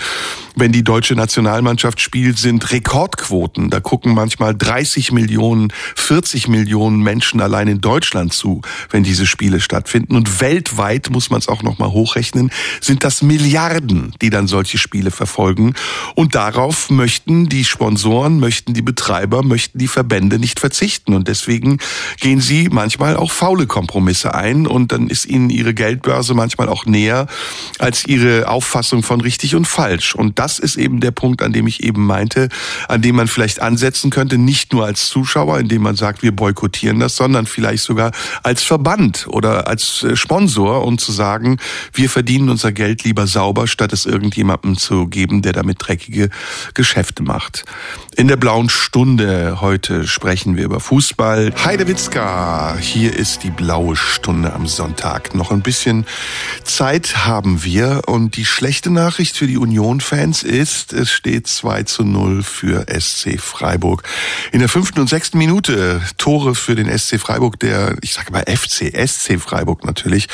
wenn 0.58 0.74
die 0.74 0.84
deutsche 0.84 1.16
Nationalmannschaft 1.16 2.02
spielt, 2.02 2.38
sind 2.38 2.74
Rekordquoten. 2.74 3.70
Da 3.70 3.80
gucken 3.80 4.14
manchmal 4.14 4.54
30 4.54 5.14
Millionen, 5.14 5.72
40 5.96 6.50
Millionen 6.50 7.00
Menschen 7.02 7.40
allein 7.40 7.70
in 7.70 7.80
Deutschland 7.80 8.34
zu, 8.34 8.62
wenn 8.90 9.04
diese 9.04 9.26
Spiele 9.26 9.60
stattfinden. 9.60 10.16
Und 10.16 10.42
weltweit 10.42 11.10
muss 11.10 11.30
man 11.30 11.40
es 11.40 11.48
auch 11.48 11.64
noch 11.64 11.80
mal 11.80 11.92
hochrechnen, 11.92 12.52
sind 12.80 13.04
das 13.04 13.22
Milliarden, 13.22 14.14
die 14.22 14.30
dann 14.30 14.48
solche 14.48 14.78
Spiele 14.78 15.12
verfolgen. 15.12 15.74
Und 16.16 16.36
darauf 16.36 16.90
möchten 16.90 17.50
die 17.50 17.66
Sponsoren, 17.66 18.40
möchten 18.40 18.74
die 18.74 18.82
Betreiber, 18.82 19.44
möchten 19.44 19.78
die 19.78 19.88
Verbände 19.88 20.40
nicht 20.40 20.60
verzichten. 20.60 21.14
Und 21.14 21.28
deswegen 21.28 21.80
gehen 22.20 22.42
sie 22.42 22.70
manchmal 22.72 23.16
auch 23.16 23.32
faule 23.32 23.68
Kompromisse 23.68 24.34
ein. 24.34 24.68
Und 24.68 24.92
dann 24.92 25.08
ist 25.08 25.26
ihnen 25.26 25.50
ihre 25.50 25.74
Geldbörse 25.74 26.34
manchmal 26.34 26.70
auch 26.70 26.86
näher 26.86 27.28
als 27.80 28.06
ihre 28.06 28.48
Auffassung 28.48 29.04
von 29.04 29.22
richtig 29.22 29.56
und 29.56 29.66
falsch. 29.66 30.16
Und 30.16 30.40
das 30.40 30.60
ist 30.60 30.76
eben 30.76 31.00
der 31.00 31.12
Punkt, 31.12 31.42
an 31.42 31.54
dem 31.54 31.68
ich 31.68 31.84
eben 31.84 32.06
meinte, 32.06 32.50
an 32.88 33.02
dem 33.02 33.16
man 33.16 33.28
vielleicht 33.28 33.62
ansetzen 33.62 34.10
könnte, 34.10 34.38
nicht 34.38 34.74
nur 34.74 34.86
als 34.86 35.08
Zuschauer, 35.08 35.60
indem 35.60 35.82
man 35.82 35.96
sagt, 35.96 36.24
wir 36.24 36.36
boykottieren 36.36 37.00
das, 37.00 37.16
sondern 37.16 37.46
vielleicht 37.46 37.84
sogar 37.84 38.12
als 38.44 38.64
Verband 38.72 39.28
oder 39.28 39.68
als 39.68 40.02
äh, 40.04 40.16
Sponsor 40.16 40.86
und 40.86 41.02
zu 41.02 41.12
sagen, 41.12 41.58
wir 41.92 42.10
verdienen 42.10 42.48
unser 42.48 42.72
Geld 42.72 43.04
lieber 43.04 43.28
sauber, 43.28 43.68
statt 43.68 43.92
es 43.92 44.06
irgendjemandem 44.06 44.78
zu 44.78 45.08
geben, 45.08 45.42
der 45.42 45.52
damit 45.52 45.76
dreckige 45.80 46.30
Geschäfte 46.74 47.22
macht. 47.22 47.66
In 48.16 48.30
der 48.30 48.38
blauen 48.38 48.70
Stunde 48.70 49.58
heute 49.60 50.08
sprechen 50.08 50.56
wir 50.56 50.64
über 50.64 50.80
Fußball. 50.80 51.54
Heidewitzka, 51.66 52.78
hier 52.80 53.14
ist 53.14 53.44
die 53.44 53.50
blaue 53.50 53.98
Stunde 53.98 54.54
am 54.54 54.68
Sonntag. 54.68 55.36
Noch 55.36 55.52
ein 55.52 55.64
bisschen 55.64 56.06
Zeit 56.64 57.26
haben 57.26 57.66
wir 57.66 58.04
und 58.06 58.38
die 58.38 58.46
schlechte 58.46 58.90
Nachricht 58.90 59.36
für 59.36 59.48
die 59.48 59.58
Union-Fans 59.58 60.44
ist, 60.44 60.94
es 60.94 61.12
steht 61.12 61.48
2 61.48 61.84
zu 61.84 62.06
0 62.06 62.42
für 62.42 62.86
SC 62.88 63.38
Freiburg. 63.38 64.04
In 64.54 64.60
der 64.60 64.70
fünften 64.70 65.02
und 65.02 65.10
sechsten 65.10 65.38
Minute 65.38 66.02
Tore 66.18 66.56
für 66.56 66.76
den 66.76 66.88
SC 66.98 67.20
Freiburg, 67.20 67.60
der, 67.60 67.98
ich 68.02 68.14
sage 68.14 68.32
mal 68.32 68.46
FC, 68.62 68.92
SC 69.08 69.40
Freiburg 69.40 69.84
natürlich, 69.86 70.28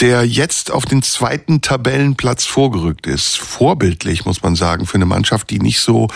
der 0.00 0.24
jetzt 0.24 0.70
auf 0.70 0.84
den 0.84 1.02
zweiten 1.02 1.60
Tabellenplatz 1.60 2.44
vorgerückt 2.44 3.06
ist. 3.06 3.36
Vorbildlich, 3.36 4.24
muss 4.24 4.42
man 4.42 4.54
sagen, 4.54 4.86
für 4.86 4.94
eine 4.94 5.06
Mannschaft, 5.06 5.50
die 5.50 5.58
nicht 5.58 5.80
so 5.80 6.08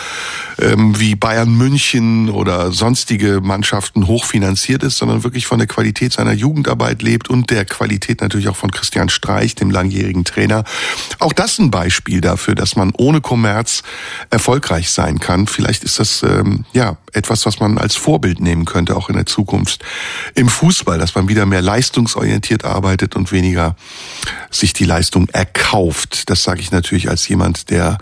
ähm, 0.59 0.99
wie 0.99 1.15
Bayern 1.15 1.53
München 1.53 2.29
oder 2.29 2.71
sonstige 2.71 3.41
Mannschaften 3.41 4.07
hochfinanziert 4.07 4.83
ist, 4.83 4.97
sondern 4.97 5.23
wirklich 5.23 5.45
von 5.45 5.59
der 5.59 5.67
Qualität 5.67 6.13
seiner 6.13 6.31
Jugendarbeit 6.31 7.01
lebt 7.01 7.29
und 7.29 7.49
der 7.49 7.65
Qualität 7.65 8.21
natürlich 8.21 8.47
auch 8.47 8.55
von 8.55 8.71
Christian 8.71 9.09
Streich, 9.09 9.55
dem 9.55 9.69
langjährigen 9.69 10.23
Trainer. 10.23 10.63
Auch 11.19 11.33
das 11.33 11.59
ein 11.59 11.69
Beispiel 11.69 12.21
dafür, 12.21 12.55
dass 12.55 12.77
man 12.77 12.93
ohne 12.97 13.19
Kommerz 13.19 13.83
erfolgreich 14.29 14.91
sein 14.91 15.19
kann. 15.19 15.47
Vielleicht 15.47 15.83
ist 15.83 15.99
das 15.99 16.23
ähm, 16.23 16.63
ja 16.71 16.97
etwas, 17.11 17.45
was 17.45 17.59
man 17.59 17.77
als 17.77 17.95
Vorbild 17.95 18.39
nehmen 18.39 18.65
könnte, 18.65 18.95
auch 18.95 19.09
in 19.09 19.15
der 19.15 19.25
Zukunft 19.25 19.83
im 20.35 20.47
Fußball, 20.47 20.97
dass 20.97 21.15
man 21.15 21.27
wieder 21.27 21.45
mehr 21.45 21.61
leistungsorientiert 21.61 22.65
arbeitet 22.65 23.15
und 23.15 23.31
weniger 23.31 23.72
sich 24.49 24.73
die 24.73 24.85
Leistung 24.85 25.29
erkauft. 25.29 26.29
Das 26.29 26.43
sage 26.43 26.61
ich 26.61 26.71
natürlich 26.71 27.09
als 27.09 27.27
jemand, 27.27 27.69
der 27.69 27.97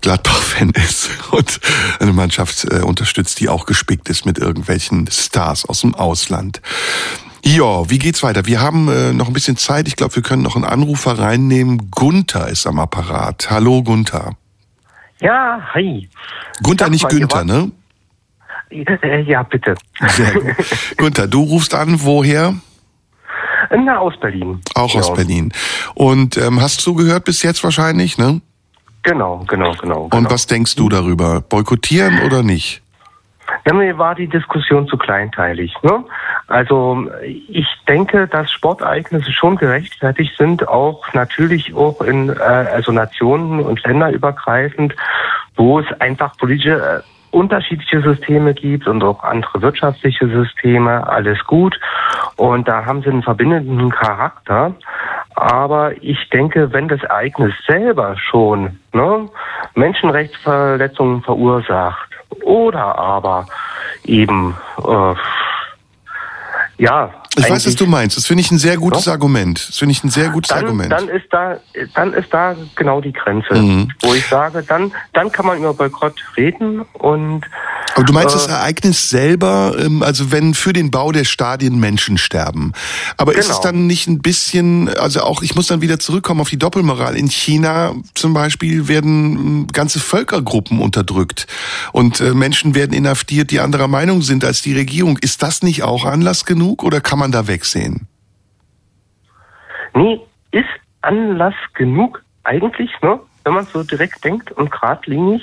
Gladbach-Fan 0.00 0.70
ist 0.74 1.10
und 1.30 1.60
eine 2.00 2.12
Mannschaft 2.12 2.64
äh, 2.64 2.80
unterstützt, 2.80 3.40
die 3.40 3.48
auch 3.48 3.66
gespickt 3.66 4.08
ist 4.08 4.26
mit 4.26 4.38
irgendwelchen 4.38 5.08
Stars 5.10 5.64
aus 5.64 5.80
dem 5.80 5.94
Ausland. 5.94 6.60
Ja, 7.44 7.88
wie 7.88 7.98
geht's 7.98 8.22
weiter? 8.22 8.46
Wir 8.46 8.60
haben 8.60 8.88
äh, 8.88 9.12
noch 9.12 9.28
ein 9.28 9.32
bisschen 9.32 9.56
Zeit. 9.56 9.88
Ich 9.88 9.96
glaube, 9.96 10.14
wir 10.16 10.22
können 10.22 10.42
noch 10.42 10.56
einen 10.56 10.64
Anrufer 10.64 11.18
reinnehmen. 11.18 11.90
Gunther 11.90 12.48
ist 12.48 12.66
am 12.66 12.78
Apparat. 12.78 13.48
Hallo, 13.50 13.82
Gunther. 13.82 14.36
Ja, 15.20 15.60
hi. 15.72 16.08
Gunther, 16.62 16.86
Sag 16.86 16.92
nicht 16.92 17.02
mal, 17.04 17.08
Günther, 17.10 17.44
ne? 17.44 17.70
Ja, 19.26 19.42
bitte. 19.44 19.76
Sehr 20.08 20.30
gut. 20.32 20.54
Gunther, 20.98 21.26
du 21.26 21.42
rufst 21.42 21.74
an, 21.74 22.02
woher? 22.02 22.54
Na, 23.70 23.98
aus 23.98 24.18
Berlin. 24.18 24.60
Auch 24.74 24.94
aus 24.94 25.08
Ja. 25.08 25.14
Berlin. 25.14 25.52
Und 25.94 26.36
ähm, 26.36 26.60
hast 26.60 26.80
zugehört 26.80 27.24
bis 27.24 27.42
jetzt 27.42 27.62
wahrscheinlich, 27.64 28.18
ne? 28.18 28.40
Genau, 29.02 29.44
genau, 29.48 29.72
genau. 29.80 30.02
Und 30.02 30.10
genau. 30.10 30.30
was 30.30 30.46
denkst 30.46 30.74
du 30.76 30.88
darüber? 30.88 31.40
Boykottieren 31.40 32.20
oder 32.22 32.42
nicht? 32.42 32.82
Ja, 33.66 33.72
mir 33.72 33.96
war 33.98 34.14
die 34.14 34.28
Diskussion 34.28 34.86
zu 34.88 34.96
kleinteilig. 34.96 35.74
Ne? 35.82 36.04
Also 36.46 37.06
ich 37.22 37.66
denke, 37.86 38.26
dass 38.28 38.50
Sportereignisse 38.50 39.32
schon 39.32 39.56
gerechtfertigt 39.56 40.36
sind, 40.36 40.68
auch 40.68 41.12
natürlich 41.14 41.74
auch 41.74 42.00
in 42.02 42.28
äh, 42.30 42.34
also 42.34 42.92
Nationen 42.92 43.60
und 43.60 43.82
länderübergreifend, 43.84 44.94
wo 45.56 45.80
es 45.80 45.86
einfach 46.00 46.36
politische 46.36 47.02
äh, 47.02 47.17
unterschiedliche 47.30 48.00
Systeme 48.00 48.54
gibt 48.54 48.86
und 48.86 49.02
auch 49.02 49.22
andere 49.22 49.62
wirtschaftliche 49.62 50.28
Systeme, 50.28 51.06
alles 51.06 51.42
gut. 51.44 51.78
Und 52.36 52.68
da 52.68 52.84
haben 52.84 53.02
sie 53.02 53.10
einen 53.10 53.22
verbindenden 53.22 53.90
Charakter. 53.90 54.74
Aber 55.34 55.92
ich 56.02 56.28
denke, 56.30 56.72
wenn 56.72 56.88
das 56.88 57.02
Ereignis 57.02 57.54
selber 57.66 58.16
schon 58.16 58.78
ne, 58.92 59.28
Menschenrechtsverletzungen 59.74 61.22
verursacht 61.22 62.08
oder 62.42 62.98
aber 62.98 63.46
eben 64.04 64.56
äh, 64.84 65.14
ja 66.78 67.10
Ich 67.38 67.50
weiß, 67.50 67.66
was 67.66 67.76
du 67.76 67.86
meinst. 67.86 68.16
Das 68.16 68.26
finde 68.26 68.42
ich 68.42 68.50
ein 68.50 68.58
sehr 68.58 68.76
gutes 68.76 69.06
Ja? 69.06 69.12
Argument. 69.12 69.66
Das 69.68 69.78
finde 69.78 69.92
ich 69.92 70.02
ein 70.04 70.10
sehr 70.10 70.28
gutes 70.30 70.48
dann, 70.50 70.64
Argument. 70.64 70.92
dann 70.92 71.08
ist 71.08 71.26
da, 71.30 71.58
dann 71.94 72.12
ist 72.14 72.28
da 72.32 72.56
genau 72.76 73.00
die 73.00 73.12
Grenze, 73.12 73.54
Mhm. 73.54 73.90
wo 74.02 74.14
ich 74.14 74.26
sage, 74.26 74.62
dann, 74.66 74.92
dann 75.12 75.30
kann 75.32 75.46
man 75.46 75.58
über 75.58 75.74
Boykott 75.74 76.14
reden 76.36 76.82
und 76.94 77.42
Aber 77.94 78.04
du 78.04 78.12
meinst 78.12 78.34
äh, 78.34 78.38
das 78.38 78.46
Ereignis 78.48 79.08
selber, 79.10 79.74
ähm, 79.78 80.02
also 80.02 80.30
wenn 80.32 80.54
für 80.54 80.72
den 80.72 80.90
Bau 80.90 81.12
der 81.12 81.24
Stadien 81.24 81.78
Menschen 81.80 82.18
sterben. 82.18 82.72
Aber 83.16 83.32
ist 83.34 83.46
es 83.46 83.56
Genau. 83.60 83.62
dann 83.62 83.86
nicht 83.86 84.06
ein 84.08 84.20
bisschen, 84.20 84.88
also 84.98 85.20
auch, 85.22 85.42
ich 85.42 85.54
muss 85.54 85.66
dann 85.68 85.80
wieder 85.80 85.98
zurückkommen 85.98 86.40
auf 86.40 86.48
die 86.50 86.58
Doppelmoral. 86.58 87.16
In 87.16 87.28
China 87.30 87.94
zum 88.14 88.34
Beispiel 88.34 88.88
werden 88.88 89.36
ähm, 89.36 89.66
ganze 89.72 90.00
Völkergruppen 90.00 90.80
unterdrückt 90.80 91.46
und 91.92 92.20
äh, 92.20 92.34
Menschen 92.34 92.74
werden 92.74 92.92
inhaftiert, 92.92 93.50
die 93.50 93.60
anderer 93.60 93.88
Meinung 93.88 94.22
sind 94.22 94.44
als 94.44 94.62
die 94.62 94.74
Regierung. 94.74 95.18
Ist 95.18 95.42
das 95.42 95.62
nicht 95.62 95.82
auch 95.82 96.04
Anlass 96.04 96.44
genug 96.44 96.82
oder 96.82 97.00
kann 97.00 97.18
man 97.18 97.27
da 97.32 97.46
wegsehen? 97.46 98.06
Nee, 99.94 100.20
ist 100.50 100.68
Anlass 101.02 101.54
genug 101.74 102.22
eigentlich, 102.44 102.90
ne? 103.02 103.20
wenn 103.48 103.54
man 103.54 103.66
so 103.66 103.82
direkt 103.82 104.22
denkt 104.24 104.52
und 104.52 104.70
geradlinig. 104.70 105.42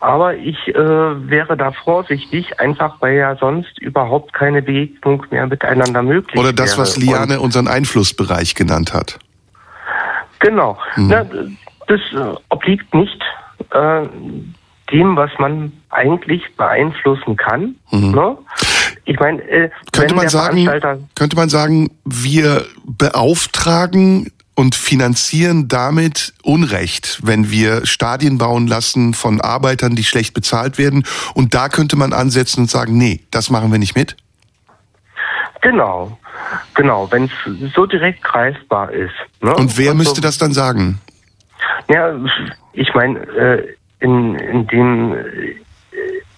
Aber 0.00 0.34
ich 0.34 0.68
äh, 0.68 0.74
wäre 0.74 1.56
da 1.56 1.72
vorsichtig, 1.72 2.58
einfach 2.60 2.96
weil 3.00 3.14
ja 3.14 3.36
sonst 3.36 3.78
überhaupt 3.78 4.32
keine 4.32 4.60
Begegnung 4.60 5.24
mehr 5.30 5.46
miteinander 5.46 6.02
möglich 6.02 6.38
Oder 6.38 6.52
das, 6.52 6.72
wäre. 6.72 6.82
was 6.82 6.96
Liane 6.96 7.40
unseren 7.40 7.68
Einflussbereich 7.68 8.54
genannt 8.54 8.92
hat? 8.92 9.18
Genau. 10.40 10.76
Mhm. 10.96 11.06
Na, 11.08 11.24
das 11.86 12.00
äh, 12.12 12.36
obliegt 12.48 12.92
nicht 12.94 13.22
äh, 13.70 14.02
dem, 14.92 15.16
was 15.16 15.30
man 15.38 15.72
eigentlich 15.90 16.42
beeinflussen 16.56 17.36
kann. 17.36 17.76
Ne? 17.90 18.36
Ich 19.04 19.18
meine, 19.18 19.42
äh. 19.42 19.70
Könnte 19.92 20.14
man 20.14 20.28
sagen, 20.28 20.68
könnte 21.14 21.36
man 21.36 21.48
sagen, 21.48 21.90
wir 22.04 22.64
beauftragen 22.84 24.30
und 24.54 24.74
finanzieren 24.74 25.68
damit 25.68 26.34
Unrecht, 26.42 27.20
wenn 27.22 27.50
wir 27.50 27.86
Stadien 27.86 28.38
bauen 28.38 28.66
lassen 28.66 29.14
von 29.14 29.40
Arbeitern, 29.40 29.96
die 29.96 30.04
schlecht 30.04 30.34
bezahlt 30.34 30.78
werden. 30.78 31.04
Und 31.34 31.54
da 31.54 31.68
könnte 31.68 31.96
man 31.96 32.12
ansetzen 32.12 32.60
und 32.60 32.70
sagen, 32.70 32.96
nee, 32.98 33.20
das 33.30 33.50
machen 33.50 33.72
wir 33.72 33.78
nicht 33.78 33.96
mit. 33.96 34.16
Genau, 35.62 36.18
genau, 36.74 37.10
wenn 37.10 37.24
es 37.24 37.72
so 37.74 37.86
direkt 37.86 38.22
greifbar 38.22 38.90
ist. 38.92 39.14
Ne? 39.40 39.54
Und 39.54 39.78
wer 39.78 39.90
so- 39.90 39.94
müsste 39.96 40.20
das 40.20 40.36
dann 40.38 40.52
sagen? 40.52 41.00
Ja, 41.88 42.14
ich 42.72 42.92
meine, 42.94 43.20
äh, 43.20 43.74
in, 44.00 44.34
in 44.34 44.66
dem 44.66 45.14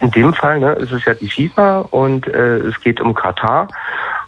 in 0.01 0.11
dem 0.11 0.35
Fall 0.35 0.61
ne, 0.61 0.73
ist 0.75 0.93
es 0.93 1.05
ja 1.05 1.15
die 1.15 1.31
FIFA 1.31 1.81
und 1.91 2.27
äh, 2.27 2.59
es 2.59 2.81
geht 2.81 3.01
um 3.01 3.15
Katar 3.15 3.69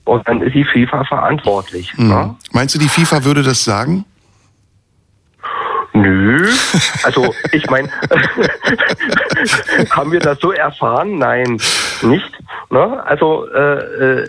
und 0.05 0.27
dann 0.29 0.41
ist 0.43 0.55
die 0.55 0.65
FIFA 0.65 1.05
verantwortlich. 1.05 1.93
Hm. 1.97 2.09
Ne? 2.09 2.35
Meinst 2.53 2.75
du, 2.75 2.79
die 2.79 2.89
FIFA 2.89 3.25
würde 3.25 3.43
das 3.43 3.65
sagen? 3.65 4.05
Nö, 5.93 6.47
also 7.05 7.35
ich 7.53 7.69
meine, 7.71 7.89
haben 9.91 10.13
wir 10.13 10.21
das 10.21 10.39
so 10.41 10.53
erfahren? 10.53 11.17
Nein, 11.19 11.59
nicht. 12.03 12.33
Ne? 12.71 13.03
Also 13.07 13.49
äh, 13.51 14.23
äh, 14.23 14.29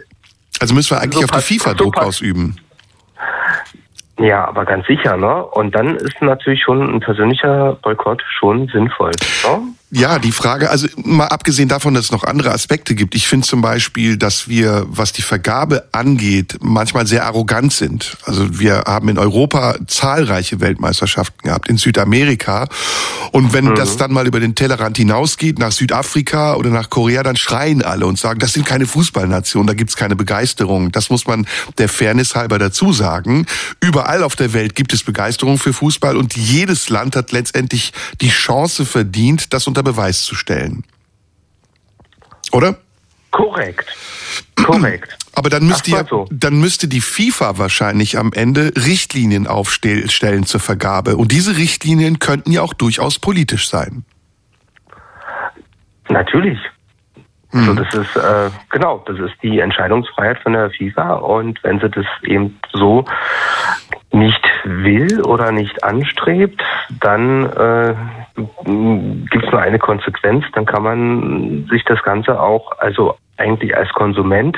Also 0.61 0.73
müssen 0.73 0.95
wir 0.95 1.01
eigentlich 1.01 1.25
So 1.27 1.35
auf 1.35 1.45
die 1.45 1.59
FIFA 1.59 1.69
so 1.71 1.75
Druck 1.75 1.97
ausüben. 1.97 2.55
ja, 4.17 4.47
aber 4.47 4.63
ganz 4.63 4.87
sicher, 4.87 5.17
ne? 5.17 5.43
Und 5.43 5.75
dann 5.75 5.97
ist 5.97 6.21
natürlich 6.21 6.63
schon 6.63 6.95
ein 6.95 7.01
persönlicher 7.01 7.73
Boykott 7.81 8.23
schon 8.39 8.69
sinnvoll. 8.69 9.11
Ne? 9.43 9.61
Ja, 9.89 10.19
die 10.19 10.33
Frage, 10.33 10.69
also 10.69 10.85
mal 10.97 11.27
abgesehen 11.27 11.69
davon, 11.69 11.93
dass 11.93 12.05
es 12.05 12.11
noch 12.11 12.25
andere 12.25 12.51
Aspekte 12.51 12.93
gibt. 12.93 13.15
Ich 13.15 13.25
finde 13.25 13.47
zum 13.47 13.61
Beispiel, 13.61 14.17
dass 14.17 14.49
wir, 14.49 14.85
was 14.89 15.13
die 15.13 15.21
Vergabe 15.21 15.87
angeht, 15.93 16.57
manchmal 16.61 17.07
sehr 17.07 17.25
arrogant 17.25 17.71
sind. 17.71 18.17
Also 18.25 18.59
wir 18.59 18.83
haben 18.85 19.07
in 19.07 19.17
Europa 19.17 19.77
zahlreiche 19.87 20.59
Weltmeisterschaften 20.59 21.41
gehabt, 21.43 21.69
in 21.69 21.77
Südamerika. 21.77 22.67
Und 23.31 23.53
wenn 23.53 23.75
das 23.75 23.95
dann 23.95 24.11
mal 24.11 24.27
über 24.27 24.41
den 24.41 24.55
Tellerrand 24.55 24.97
hinausgeht, 24.97 25.57
nach 25.57 25.71
Südafrika 25.71 26.55
oder 26.55 26.69
nach 26.69 26.89
Korea, 26.89 27.23
dann 27.23 27.37
schreien 27.37 27.81
alle 27.81 28.07
und 28.07 28.19
sagen, 28.19 28.39
das 28.39 28.51
sind 28.51 28.65
keine 28.65 28.87
Fußballnationen, 28.87 29.67
da 29.67 29.73
gibt's 29.73 29.95
keine 29.95 30.17
Begeisterung. 30.17 30.91
Das 30.91 31.09
muss 31.09 31.27
man 31.27 31.47
der 31.77 31.87
Fairness 31.87 32.35
halber 32.35 32.59
dazu 32.59 32.91
sagen. 32.91 33.45
Überall 33.79 34.23
auf 34.23 34.35
der 34.35 34.51
Welt 34.51 34.75
gibt 34.75 34.91
es 34.91 35.03
Begeisterung 35.03 35.57
für 35.57 35.71
Fußball 35.71 36.17
und 36.17 36.35
jedes 36.35 36.89
Land 36.89 37.15
hat 37.15 37.31
letztendlich 37.31 37.93
die 38.19 38.31
Chance 38.31 38.85
verdient, 38.85 39.53
das 39.53 39.65
unter 39.77 39.91
Beweis 39.91 40.23
zu 40.23 40.33
stellen. 40.33 40.83
Oder? 42.51 42.77
Korrekt. 43.31 43.85
Korrekt. 44.55 45.15
Aber 45.35 45.51
dann 45.51 45.67
müsste, 45.67 45.91
ja, 45.91 46.03
so. 46.03 46.25
dann 46.31 46.59
müsste 46.59 46.87
die 46.87 47.01
FIFA 47.01 47.59
wahrscheinlich 47.59 48.17
am 48.17 48.33
Ende 48.33 48.73
Richtlinien 48.75 49.45
aufstellen 49.45 50.45
zur 50.45 50.59
Vergabe. 50.59 51.15
Und 51.15 51.31
diese 51.31 51.57
Richtlinien 51.57 52.17
könnten 52.17 52.51
ja 52.51 52.63
auch 52.63 52.73
durchaus 52.73 53.19
politisch 53.19 53.69
sein. 53.69 54.03
Natürlich. 56.09 56.57
Also 57.53 57.73
das 57.73 57.93
ist 57.93 58.15
äh, 58.17 58.49
genau, 58.69 59.03
das 59.05 59.19
ist 59.19 59.35
die 59.41 59.59
Entscheidungsfreiheit 59.59 60.39
von 60.39 60.53
der 60.53 60.69
FIFA. 60.71 61.15
Und 61.15 61.63
wenn 61.63 61.79
sie 61.79 61.89
das 61.89 62.05
eben 62.23 62.59
so 62.73 63.05
nicht 64.11 64.43
will 64.63 65.21
oder 65.21 65.51
nicht 65.51 65.83
anstrebt, 65.83 66.61
dann 67.01 67.45
äh, 67.45 67.95
gibt 68.35 69.45
es 69.45 69.51
nur 69.51 69.61
eine 69.61 69.79
Konsequenz, 69.79 70.45
dann 70.53 70.65
kann 70.65 70.83
man 70.83 71.67
sich 71.69 71.83
das 71.85 72.01
Ganze 72.03 72.39
auch, 72.39 72.77
also 72.79 73.17
eigentlich 73.37 73.75
als 73.75 73.89
Konsument, 73.93 74.57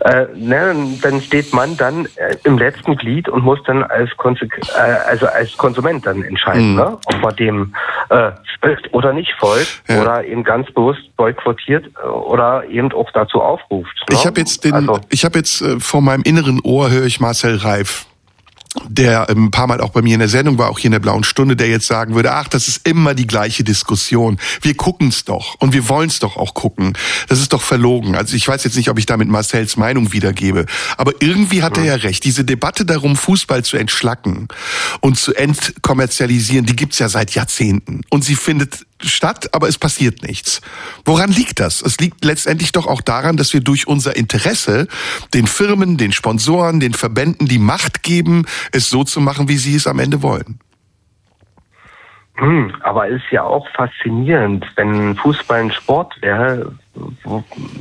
äh, 0.00 0.26
ne, 0.34 0.74
dann 1.02 1.20
steht 1.22 1.52
man 1.52 1.76
dann 1.76 2.06
äh, 2.16 2.36
im 2.44 2.58
letzten 2.58 2.96
Glied 2.96 3.28
und 3.28 3.42
muss 3.44 3.58
dann 3.66 3.82
als, 3.84 4.14
Konse 4.16 4.44
äh, 4.76 4.80
also 5.08 5.26
als 5.26 5.56
Konsument 5.56 6.06
dann 6.06 6.22
entscheiden, 6.22 6.70
Mhm. 6.72 6.76
ne, 6.76 6.98
ob 7.06 7.20
man 7.22 7.36
dem 7.36 7.74
äh, 8.10 8.30
folgt 8.60 8.92
oder 8.92 9.12
nicht 9.12 9.32
folgt 9.38 9.82
Ja. 9.88 10.02
oder 10.02 10.24
eben 10.24 10.44
ganz 10.44 10.70
bewusst 10.72 11.00
boykottiert 11.16 11.86
äh, 12.02 12.06
oder 12.08 12.64
eben 12.68 12.92
auch 12.92 13.10
dazu 13.12 13.40
aufruft. 13.40 13.94
Ne? 14.10 14.16
Ich 14.16 14.26
habe 14.26 14.38
jetzt 14.40 14.64
den, 14.64 14.74
also, 14.74 15.00
ich 15.10 15.24
habe 15.24 15.38
jetzt 15.38 15.62
äh, 15.62 15.80
vor 15.80 16.02
meinem 16.02 16.22
inneren 16.22 16.60
Ohr 16.62 16.90
höre 16.90 17.04
ich 17.04 17.20
Marcel 17.20 17.56
Reif, 17.56 18.06
der 18.88 19.28
ähm, 19.28 19.46
ein 19.46 19.50
paar 19.50 19.66
Mal 19.66 19.80
auch 19.80 19.90
bei 19.90 20.02
mir 20.02 20.14
in 20.14 20.20
der 20.20 20.28
Sendung 20.28 20.58
war, 20.58 20.70
auch 20.70 20.78
hier 20.78 20.88
in 20.88 20.92
der 20.92 21.00
blauen 21.00 21.24
Stunde, 21.24 21.56
der 21.56 21.68
jetzt 21.68 21.86
sagen 21.86 22.14
würde, 22.14 22.32
ach, 22.32 22.48
das 22.48 22.68
ist 22.68 22.86
immer 22.86 23.14
die 23.14 23.26
gleiche 23.26 23.64
Diskussion. 23.64 24.38
Wir 24.62 24.74
gucken's 24.74 25.24
doch 25.24 25.56
und 25.58 25.72
wir 25.72 25.88
wollen's 25.88 26.18
doch 26.18 26.36
auch 26.36 26.54
gucken. 26.54 26.94
Das 27.28 27.40
ist 27.40 27.52
doch 27.52 27.62
verlogen. 27.62 28.14
Also 28.16 28.36
ich 28.36 28.46
weiß 28.46 28.64
jetzt 28.64 28.76
nicht, 28.76 28.90
ob 28.90 28.98
ich 28.98 29.06
damit 29.06 29.28
Marcels 29.28 29.76
Meinung 29.76 30.12
wiedergebe, 30.12 30.66
aber 30.96 31.12
irgendwie 31.20 31.62
hat 31.62 31.78
er 31.78 31.84
ja 31.84 31.94
recht. 31.94 32.24
Diese 32.24 32.44
Debatte 32.44 32.84
darum, 32.84 33.16
Fußball 33.16 33.64
zu 33.64 33.76
entschlacken 33.76 34.48
und 35.00 35.18
zu 35.18 35.34
entkommerzialisieren, 35.34 36.66
die 36.66 36.76
gibt's 36.76 36.98
ja 36.98 37.08
seit 37.08 37.32
Jahrzehnten 37.32 38.02
und 38.10 38.24
sie 38.24 38.34
findet 38.34 38.86
statt, 39.00 39.50
aber 39.52 39.68
es 39.68 39.78
passiert 39.78 40.22
nichts. 40.22 40.60
Woran 41.04 41.30
liegt 41.30 41.60
das? 41.60 41.82
Es 41.82 41.98
liegt 41.98 42.24
letztendlich 42.24 42.72
doch 42.72 42.86
auch 42.86 43.00
daran, 43.00 43.36
dass 43.36 43.52
wir 43.52 43.60
durch 43.60 43.86
unser 43.86 44.16
Interesse 44.16 44.88
den 45.34 45.46
Firmen, 45.46 45.96
den 45.96 46.12
Sponsoren, 46.12 46.80
den 46.80 46.94
Verbänden 46.94 47.46
die 47.46 47.58
Macht 47.58 48.02
geben, 48.02 48.46
es 48.72 48.90
so 48.90 49.04
zu 49.04 49.20
machen, 49.20 49.48
wie 49.48 49.58
sie 49.58 49.74
es 49.74 49.86
am 49.86 49.98
Ende 49.98 50.22
wollen. 50.22 50.58
hm, 52.36 52.74
aber 52.80 53.08
ist 53.08 53.24
ja 53.30 53.42
auch 53.42 53.66
faszinierend, 53.70 54.66
wenn 54.76 55.16
Fußball 55.16 55.60
ein 55.60 55.72
Sport 55.72 56.14
wäre, 56.20 56.72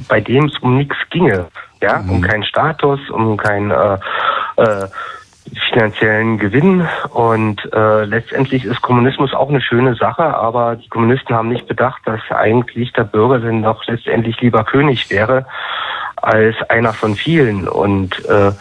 bei 0.07 0.21
dem 0.21 0.45
es 0.45 0.57
um 0.59 0.77
nichts 0.77 0.95
ginge, 1.09 1.47
ja, 1.81 1.99
mhm. 1.99 2.09
um 2.09 2.21
keinen 2.21 2.43
Status, 2.43 2.99
um 3.09 3.37
keinen 3.37 3.71
äh, 3.71 3.97
äh, 4.57 4.87
finanziellen 5.69 6.37
Gewinn. 6.37 6.87
Und 7.13 7.61
äh, 7.73 8.05
letztendlich 8.05 8.65
ist 8.65 8.81
Kommunismus 8.81 9.33
auch 9.33 9.49
eine 9.49 9.61
schöne 9.61 9.95
Sache, 9.95 10.23
aber 10.23 10.75
die 10.75 10.89
Kommunisten 10.89 11.35
haben 11.35 11.49
nicht 11.49 11.67
bedacht, 11.67 12.01
dass 12.05 12.21
eigentlich 12.29 12.93
der 12.93 13.03
Bürger 13.03 13.39
dann 13.39 13.63
doch 13.63 13.85
letztendlich 13.85 14.39
lieber 14.41 14.63
König 14.63 15.09
wäre 15.09 15.45
als 16.17 16.55
einer 16.69 16.93
von 16.93 17.15
vielen. 17.15 17.67
Und 17.67 18.25
äh, 18.25 18.51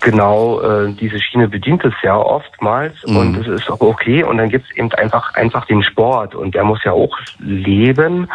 genau 0.00 0.60
äh, 0.60 0.92
diese 0.92 1.20
Schiene 1.20 1.48
bedient 1.48 1.84
es 1.84 1.94
ja 2.02 2.16
oftmals 2.16 2.94
mhm. 3.06 3.16
und 3.16 3.36
es 3.36 3.46
ist 3.46 3.70
auch 3.70 3.80
okay 3.80 4.22
und 4.22 4.38
dann 4.38 4.48
gibt 4.48 4.66
es 4.70 4.76
eben 4.76 4.92
einfach 4.92 5.34
einfach 5.34 5.66
den 5.66 5.82
Sport 5.82 6.34
und 6.34 6.54
der 6.54 6.64
muss 6.64 6.82
ja 6.84 6.92
auch 6.92 7.16
leben 7.38 8.28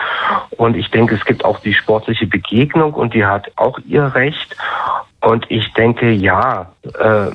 und 0.52 0.76
ich 0.76 0.90
denke 0.92 1.16
es 1.16 1.26
gibt 1.26 1.46
auch 1.46 1.60
die 1.60 1.74
sportliche 1.74 2.28
Begegnung 2.28 2.94
und 2.94 3.14
die 3.14 3.26
hat 3.26 3.52
auch 3.56 3.80
ihr 3.86 4.16
Recht 4.16 4.56
und 5.22 5.46
ich 5.50 5.72
denke 5.74 6.12
ja 6.12 6.72
äh, 7.00 7.32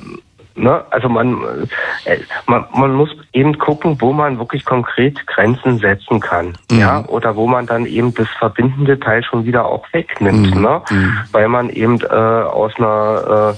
Ne? 0.55 0.83
Also 0.89 1.09
man, 1.09 1.67
äh, 2.05 2.17
man, 2.47 2.65
man 2.73 2.93
muss 2.93 3.09
eben 3.33 3.57
gucken, 3.57 3.97
wo 3.99 4.13
man 4.13 4.37
wirklich 4.37 4.65
konkret 4.65 5.25
Grenzen 5.27 5.79
setzen 5.79 6.19
kann. 6.19 6.53
Mhm. 6.69 6.79
Ja, 6.79 7.05
oder 7.07 7.35
wo 7.35 7.47
man 7.47 7.65
dann 7.65 7.85
eben 7.85 8.13
das 8.13 8.27
verbindende 8.39 8.99
Teil 8.99 9.23
schon 9.23 9.45
wieder 9.45 9.65
auch 9.65 9.85
wegnimmt, 9.93 10.55
mhm. 10.55 10.61
ne? 10.61 10.81
Mhm. 10.89 11.17
Weil 11.31 11.47
man 11.47 11.69
eben 11.69 11.99
äh, 12.01 12.05
aus 12.05 12.73
einer 12.77 13.23
äh, 13.27 13.51
äh, 13.51 13.55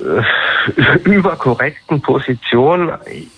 überkorrekten 1.04 2.00
Position. 2.00 2.92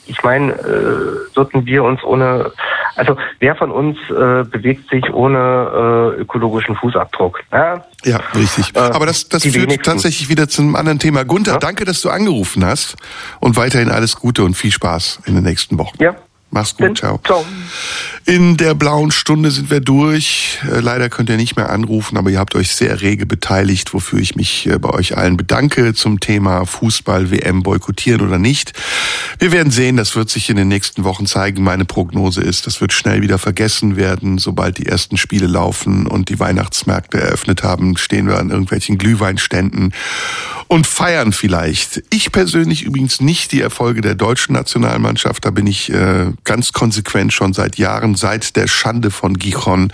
Ich 0.07 0.23
meine, 0.23 0.53
äh, 0.53 1.33
sollten 1.35 1.67
wir 1.67 1.85
uns 1.85 2.03
ohne, 2.05 2.53
also 2.97 3.17
wer 3.39 3.57
von 3.57 3.71
uns 3.71 3.99
äh, 4.11 4.45
bewegt 4.45 4.89
sich 4.91 5.13
ohne 5.13 6.15
äh, 6.17 6.21
ökologischen 6.21 6.77
Fußabdruck? 6.77 7.41
Ja, 7.53 7.85
ja 8.05 8.21
richtig. 8.35 8.75
Äh, 8.75 8.81
Aber 8.81 9.07
das, 9.07 9.29
das 9.29 9.43
führt 9.43 9.57
wenigsten. 9.57 9.83
tatsächlich 9.83 10.29
wieder 10.29 10.49
zum 10.49 10.77
anderen 10.77 10.99
Thema. 10.99 11.25
Gunther, 11.25 11.55
ja? 11.55 11.59
danke, 11.59 11.85
dass 11.85 12.01
du 12.01 12.11
angerufen 12.11 12.65
hast 12.65 12.97
und 13.41 13.57
weiterhin 13.57 13.91
alles 13.91 14.17
Gute 14.17 14.45
und 14.45 14.55
viel 14.55 14.73
Spaß 14.73 15.21
in 15.27 15.35
den 15.35 15.45
nächsten 15.45 15.79
Wochen. 15.79 15.97
Ja. 16.03 16.15
Mach's 16.53 16.77
gut, 16.77 16.99
ciao. 16.99 17.19
ciao. 17.25 17.47
In 18.27 18.59
der 18.59 18.75
blauen 18.75 19.11
Stunde 19.11 19.51
sind 19.51 19.71
wir 19.71 19.81
durch. 19.81 20.59
Äh, 20.71 20.81
leider 20.81 21.09
könnt 21.09 21.31
ihr 21.31 21.39
nicht 21.39 21.57
mehr 21.57 21.71
anrufen, 21.71 22.19
aber 22.19 22.29
ihr 22.29 22.39
habt 22.39 22.55
euch 22.55 22.73
sehr 22.73 23.01
rege 23.01 23.25
beteiligt, 23.25 23.95
wofür 23.95 24.19
ich 24.19 24.37
mich 24.37 24.67
äh, 24.67 24.79
bei 24.79 24.91
euch 24.91 25.17
allen 25.17 25.39
bedanke 25.39 25.95
zum 25.95 26.21
Thema 26.21 26.67
Fußball, 26.67 27.31
WM 27.31 27.63
boykottieren 27.63 28.21
oder 28.21 28.39
nicht. 28.39 28.75
Wir 29.39 29.51
werden 29.51 29.73
sehen, 29.73 29.97
das 29.97 30.15
wird 30.15 30.29
sich 30.29 30.51
in 30.51 30.57
den 30.57 30.69
nächsten 30.69 31.05
Wochen 31.05 31.25
zeigen. 31.25 31.65
Meine 31.65 31.87
Prognose 31.87 32.43
ist, 32.43 32.67
das 32.67 32.83
wird 32.83 32.93
schnell 32.93 33.23
wieder 33.23 33.39
vergessen 33.39 33.97
werden. 33.97 34.37
Sobald 34.37 34.77
die 34.77 34.87
ersten 34.87 35.17
Spiele 35.17 35.47
laufen 35.47 36.07
und 36.07 36.29
die 36.29 36.39
Weihnachtsmärkte 36.39 37.19
eröffnet 37.19 37.63
haben, 37.63 37.97
stehen 37.97 38.29
wir 38.29 38.39
an 38.39 38.51
irgendwelchen 38.51 38.99
Glühweinständen 38.99 39.95
und 40.73 40.87
feiern 40.87 41.35
vielleicht. 41.35 42.03
Ich 42.09 42.33
persönlich 42.33 42.85
übrigens 42.85 43.21
nicht 43.21 43.53
die 43.53 43.61
Erfolge 43.61 44.01
der 44.01 44.15
deutschen 44.15 44.55
Nationalmannschaft. 44.55 45.45
Da 45.45 45.51
bin 45.51 45.67
ich 45.67 45.93
äh, 45.93 46.33
ganz 46.45 46.73
konsequent 46.73 47.35
schon 47.35 47.53
seit 47.53 47.77
Jahren, 47.77 48.15
seit 48.15 48.57
der 48.57 48.67
Schande 48.69 49.11
von 49.11 49.35
Gijon, 49.35 49.93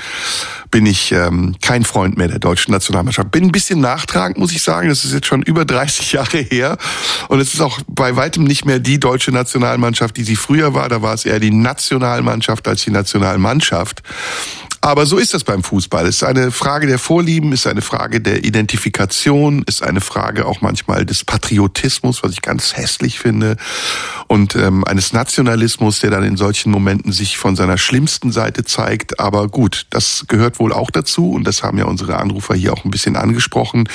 bin 0.70 0.86
ich 0.86 1.10
ähm, 1.10 1.56
kein 1.60 1.84
Freund 1.84 2.16
mehr 2.16 2.28
der 2.28 2.38
deutschen 2.38 2.70
Nationalmannschaft. 2.70 3.32
Bin 3.32 3.46
ein 3.46 3.50
bisschen 3.50 3.80
nachtragend, 3.80 4.38
muss 4.38 4.52
ich 4.52 4.62
sagen. 4.62 4.88
Das 4.88 5.04
ist 5.04 5.12
jetzt 5.12 5.26
schon 5.26 5.42
über 5.42 5.64
30 5.64 6.12
Jahre 6.12 6.38
her. 6.38 6.78
Und 7.26 7.40
es 7.40 7.54
ist 7.54 7.60
auch 7.60 7.80
bei 7.88 8.14
weitem 8.14 8.44
nicht 8.44 8.64
mehr 8.64 8.78
die 8.78 9.00
deutsche 9.00 9.32
Nationalmannschaft, 9.32 10.16
die 10.16 10.22
sie 10.22 10.36
früher 10.36 10.74
war. 10.74 10.88
Da 10.88 11.02
war 11.02 11.12
es 11.12 11.24
eher 11.24 11.40
die 11.40 11.50
Nationalmannschaft 11.50 12.68
als 12.68 12.84
die 12.84 12.92
Nationalmannschaft. 12.92 14.04
Aber 14.80 15.06
so 15.06 15.18
ist 15.18 15.34
das 15.34 15.44
beim 15.44 15.62
Fußball. 15.62 16.06
Es 16.06 16.16
ist 16.16 16.22
eine 16.22 16.50
Frage 16.50 16.86
der 16.86 16.98
Vorlieben, 16.98 17.52
ist 17.52 17.66
eine 17.66 17.82
Frage 17.82 18.20
der 18.20 18.44
Identifikation, 18.44 19.62
ist 19.66 19.82
eine 19.82 20.00
Frage 20.00 20.46
auch 20.46 20.60
manchmal 20.60 21.04
des 21.04 21.24
Patriotismus, 21.24 22.22
was 22.22 22.32
ich 22.32 22.42
ganz 22.42 22.76
hässlich 22.76 23.18
finde, 23.18 23.56
und 24.28 24.54
ähm, 24.56 24.84
eines 24.84 25.12
Nationalismus, 25.12 26.00
der 26.00 26.10
dann 26.10 26.22
in 26.22 26.36
solchen 26.36 26.70
Momenten 26.70 27.12
sich 27.12 27.38
von 27.38 27.56
seiner 27.56 27.78
schlimmsten 27.78 28.30
Seite 28.30 28.64
zeigt. 28.64 29.18
Aber 29.18 29.48
gut, 29.48 29.86
das 29.90 30.26
gehört 30.28 30.58
wohl 30.60 30.72
auch 30.72 30.90
dazu 30.90 31.32
und 31.32 31.44
das 31.44 31.62
haben 31.62 31.78
ja 31.78 31.84
unsere 31.84 32.18
Anrufer 32.18 32.54
hier 32.54 32.72
auch 32.72 32.84
ein 32.84 32.90
bisschen 32.90 33.16
angesprochen, 33.16 33.88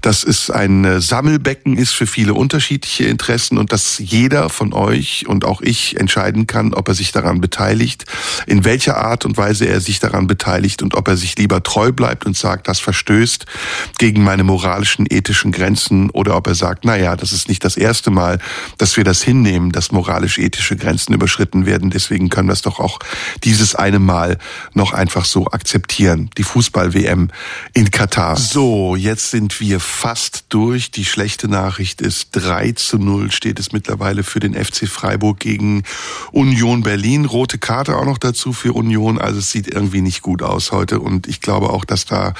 dass 0.00 0.22
es 0.22 0.50
ein 0.50 0.84
äh, 0.84 1.00
Sammelbecken 1.00 1.76
ist 1.76 1.92
für 1.92 2.06
viele 2.06 2.34
unterschiedliche 2.34 3.04
Interessen 3.04 3.58
und 3.58 3.72
dass 3.72 3.98
jeder 3.98 4.48
von 4.48 4.72
euch 4.72 5.26
und 5.26 5.44
auch 5.44 5.60
ich 5.60 5.98
entscheiden 5.98 6.46
kann, 6.46 6.74
ob 6.74 6.88
er 6.88 6.94
sich 6.94 7.10
daran 7.10 7.40
beteiligt, 7.40 8.04
in 8.46 8.64
welcher 8.64 8.98
Art 8.98 9.24
und 9.24 9.36
Weise 9.36 9.66
er 9.66 9.80
sich 9.80 9.98
daran 9.98 10.19
daran 10.20 10.26
beteiligt 10.26 10.82
und 10.82 10.94
ob 10.94 11.08
er 11.08 11.16
sich 11.16 11.36
lieber 11.36 11.62
treu 11.62 11.92
bleibt 11.92 12.26
und 12.26 12.36
sagt, 12.36 12.68
das 12.68 12.78
verstößt 12.80 13.46
gegen 13.98 14.22
meine 14.22 14.44
moralischen, 14.44 15.06
ethischen 15.08 15.52
Grenzen 15.52 16.10
oder 16.10 16.36
ob 16.36 16.46
er 16.46 16.54
sagt, 16.54 16.84
na 16.84 16.96
ja, 16.96 17.16
das 17.16 17.32
ist 17.32 17.48
nicht 17.48 17.64
das 17.64 17.76
erste 17.76 18.10
Mal, 18.10 18.38
dass 18.78 18.96
wir 18.96 19.04
das 19.04 19.22
hinnehmen, 19.22 19.72
dass 19.72 19.92
moralisch-ethische 19.92 20.76
Grenzen 20.76 21.14
überschritten 21.14 21.66
werden. 21.66 21.90
Deswegen 21.90 22.28
können 22.28 22.48
wir 22.48 22.52
es 22.52 22.62
doch 22.62 22.78
auch 22.78 22.98
dieses 23.44 23.74
eine 23.74 23.98
Mal 23.98 24.38
noch 24.74 24.92
einfach 24.92 25.24
so 25.24 25.46
akzeptieren. 25.46 26.30
Die 26.36 26.42
Fußball-WM 26.42 27.30
in 27.72 27.90
Katar. 27.90 28.36
So, 28.36 28.96
jetzt 28.96 29.30
sind 29.30 29.60
wir 29.60 29.80
fast 29.80 30.44
durch. 30.50 30.90
Die 30.90 31.04
schlechte 31.04 31.48
Nachricht 31.48 32.00
ist 32.00 32.28
3 32.32 32.72
zu 32.72 32.98
0 32.98 33.32
steht 33.32 33.58
es 33.58 33.72
mittlerweile 33.72 34.22
für 34.22 34.40
den 34.40 34.54
FC 34.54 34.88
Freiburg 34.88 35.40
gegen 35.40 35.84
Union 36.32 36.82
Berlin. 36.82 37.24
Rote 37.24 37.58
Karte 37.58 37.96
auch 37.96 38.04
noch 38.04 38.18
dazu 38.18 38.52
für 38.52 38.72
Union. 38.72 39.18
Also 39.18 39.38
es 39.38 39.50
sieht 39.50 39.68
irgendwie 39.68 40.00
nicht 40.00 40.09
nicht 40.10 40.22
gut 40.22 40.42
aus 40.42 40.72
heute 40.72 40.98
und 40.98 41.28
ich 41.28 41.40
glaube 41.40 41.70
auch, 41.70 41.84
dass 41.84 42.04
da 42.04 42.34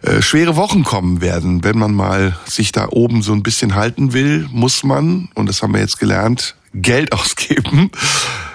äh, 0.00 0.22
schwere 0.22 0.56
Wochen 0.56 0.82
kommen 0.82 1.20
werden. 1.20 1.62
Wenn 1.62 1.76
man 1.76 1.92
mal 1.92 2.38
sich 2.46 2.72
da 2.72 2.88
oben 2.88 3.20
so 3.20 3.34
ein 3.34 3.42
bisschen 3.42 3.74
halten 3.74 4.14
will, 4.14 4.48
muss 4.50 4.82
man, 4.82 5.28
und 5.34 5.46
das 5.46 5.60
haben 5.60 5.74
wir 5.74 5.80
jetzt 5.80 5.98
gelernt, 5.98 6.56
Geld 6.72 7.12
ausgeben, 7.20 7.90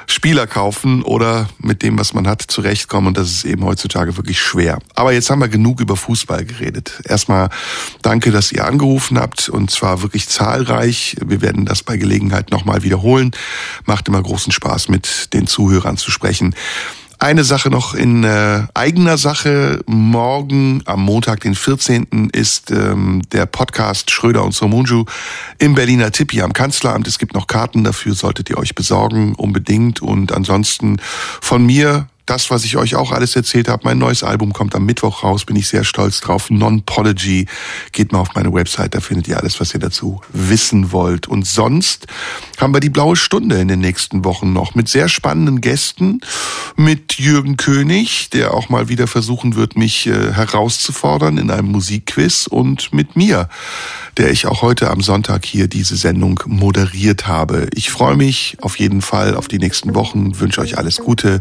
Spieler 0.08 0.48
kaufen 0.48 1.04
oder 1.04 1.50
mit 1.60 1.84
dem, 1.84 2.00
was 2.00 2.16
man 2.16 2.28
hat, 2.28 2.42
zurechtkommen. 2.42 3.10
Und 3.10 3.18
das 3.18 3.30
ist 3.30 3.46
eben 3.46 3.64
heutzutage 3.64 4.18
wirklich 4.18 4.42
schwer. 4.42 4.80
Aber 4.96 5.14
jetzt 5.14 5.30
haben 5.30 5.40
wir 5.40 5.48
genug 5.48 5.80
über 5.80 5.96
Fußball 5.96 6.44
geredet. 6.44 7.00
Erstmal 7.06 7.50
danke, 8.02 8.32
dass 8.32 8.52
ihr 8.52 8.66
angerufen 8.66 9.20
habt 9.20 9.50
und 9.50 9.70
zwar 9.70 10.02
wirklich 10.02 10.28
zahlreich. 10.28 11.16
Wir 11.24 11.42
werden 11.42 11.66
das 11.66 11.84
bei 11.84 11.96
Gelegenheit 11.96 12.50
nochmal 12.50 12.82
wiederholen. 12.82 13.32
Macht 13.86 14.08
immer 14.08 14.22
großen 14.22 14.52
Spaß, 14.52 14.90
mit 14.90 15.32
den 15.34 15.46
Zuhörern 15.46 15.98
zu 15.98 16.10
sprechen. 16.10 16.56
Eine 17.22 17.44
Sache 17.44 17.70
noch 17.70 17.94
in 17.94 18.24
äh, 18.24 18.64
eigener 18.74 19.20
Sache. 19.20 19.84
Morgen 19.86 20.82
am 20.86 21.04
Montag, 21.04 21.42
den 21.42 21.54
14. 21.54 22.32
ist 22.34 22.72
ähm, 22.72 23.22
der 23.32 23.46
Podcast 23.46 24.10
Schröder 24.10 24.44
und 24.44 24.56
Somunju 24.56 25.06
im 25.60 25.76
Berliner 25.76 26.12
Tippi 26.12 26.42
am 26.42 26.52
Kanzleramt. 26.52 27.08
Es 27.08 27.20
gibt 27.20 27.36
noch 27.36 27.46
Karten 27.46 27.84
dafür, 27.84 28.16
solltet 28.16 28.50
ihr 28.50 28.58
euch 28.58 28.74
besorgen, 28.74 29.36
unbedingt. 29.36 30.02
Und 30.02 30.32
ansonsten 30.32 30.98
von 31.42 31.64
mir 31.64 32.08
das, 32.26 32.50
was 32.50 32.64
ich 32.64 32.78
euch 32.78 32.96
auch 32.96 33.12
alles 33.12 33.36
erzählt 33.36 33.68
habe. 33.68 33.84
Mein 33.86 33.98
neues 33.98 34.24
Album 34.24 34.54
kommt 34.54 34.76
am 34.76 34.86
Mittwoch 34.86 35.24
raus, 35.24 35.46
bin 35.46 35.56
ich 35.56 35.68
sehr 35.68 35.84
stolz 35.84 36.22
drauf. 36.22 36.50
Non-Pology. 36.50 37.48
Geht 37.92 38.12
mal 38.12 38.20
auf 38.20 38.34
meine 38.36 38.54
Website, 38.54 38.96
da 38.96 39.02
findet 39.02 39.28
ihr 39.28 39.38
alles, 39.38 39.60
was 39.60 39.74
ihr 39.74 39.80
dazu 39.80 40.22
wissen 40.32 40.92
wollt. 40.92 41.28
Und 41.28 41.48
sonst 41.48 42.08
haben 42.58 42.74
wir 42.74 42.80
die 42.80 42.90
blaue 42.90 43.16
Stunde 43.16 43.60
in 43.60 43.68
den 43.68 43.80
nächsten 43.80 44.24
Wochen 44.24 44.54
noch 44.54 44.76
mit 44.76 44.88
sehr 44.88 45.10
spannenden 45.10 45.62
Gästen. 45.62 46.22
Mit 46.76 47.14
Jürgen 47.14 47.58
König, 47.58 48.30
der 48.30 48.54
auch 48.54 48.70
mal 48.70 48.90
wieder 48.90 49.08
versuchen 49.08 49.56
wird, 49.56 49.78
mich 49.78 50.08
äh, 50.08 50.34
herauszufordern 50.34 51.38
in 51.38 51.52
einem 51.52 51.72
Musikquiz 51.72 52.48
und 52.48 52.94
mit 52.94 53.16
mir 53.16 53.50
der 54.18 54.32
ich 54.32 54.46
auch 54.46 54.62
heute 54.62 54.90
am 54.90 55.02
Sonntag 55.02 55.46
hier 55.46 55.68
diese 55.68 55.96
Sendung 55.96 56.42
moderiert 56.46 57.28
habe. 57.28 57.68
Ich 57.74 57.90
freue 57.90 58.18
mich 58.18 58.58
auf 58.62 58.78
jeden 58.78 59.02
Fall 59.02 59.36
auf 59.36 59.48
die 59.48 59.60
nächsten 59.60 59.96
Wochen, 59.96 60.40
wünsche 60.40 60.62
euch 60.62 60.78
alles 60.78 60.98
Gute 60.98 61.40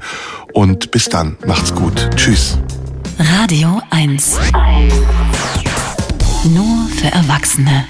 und 0.70 0.90
bis 0.92 1.08
dann. 1.08 1.36
Macht's 1.46 1.74
gut. 1.74 2.08
Tschüss. 2.14 2.56
Radio 3.18 3.82
1. 3.90 4.38
Nur 6.44 6.88
für 6.88 7.08
Erwachsene. 7.08 7.84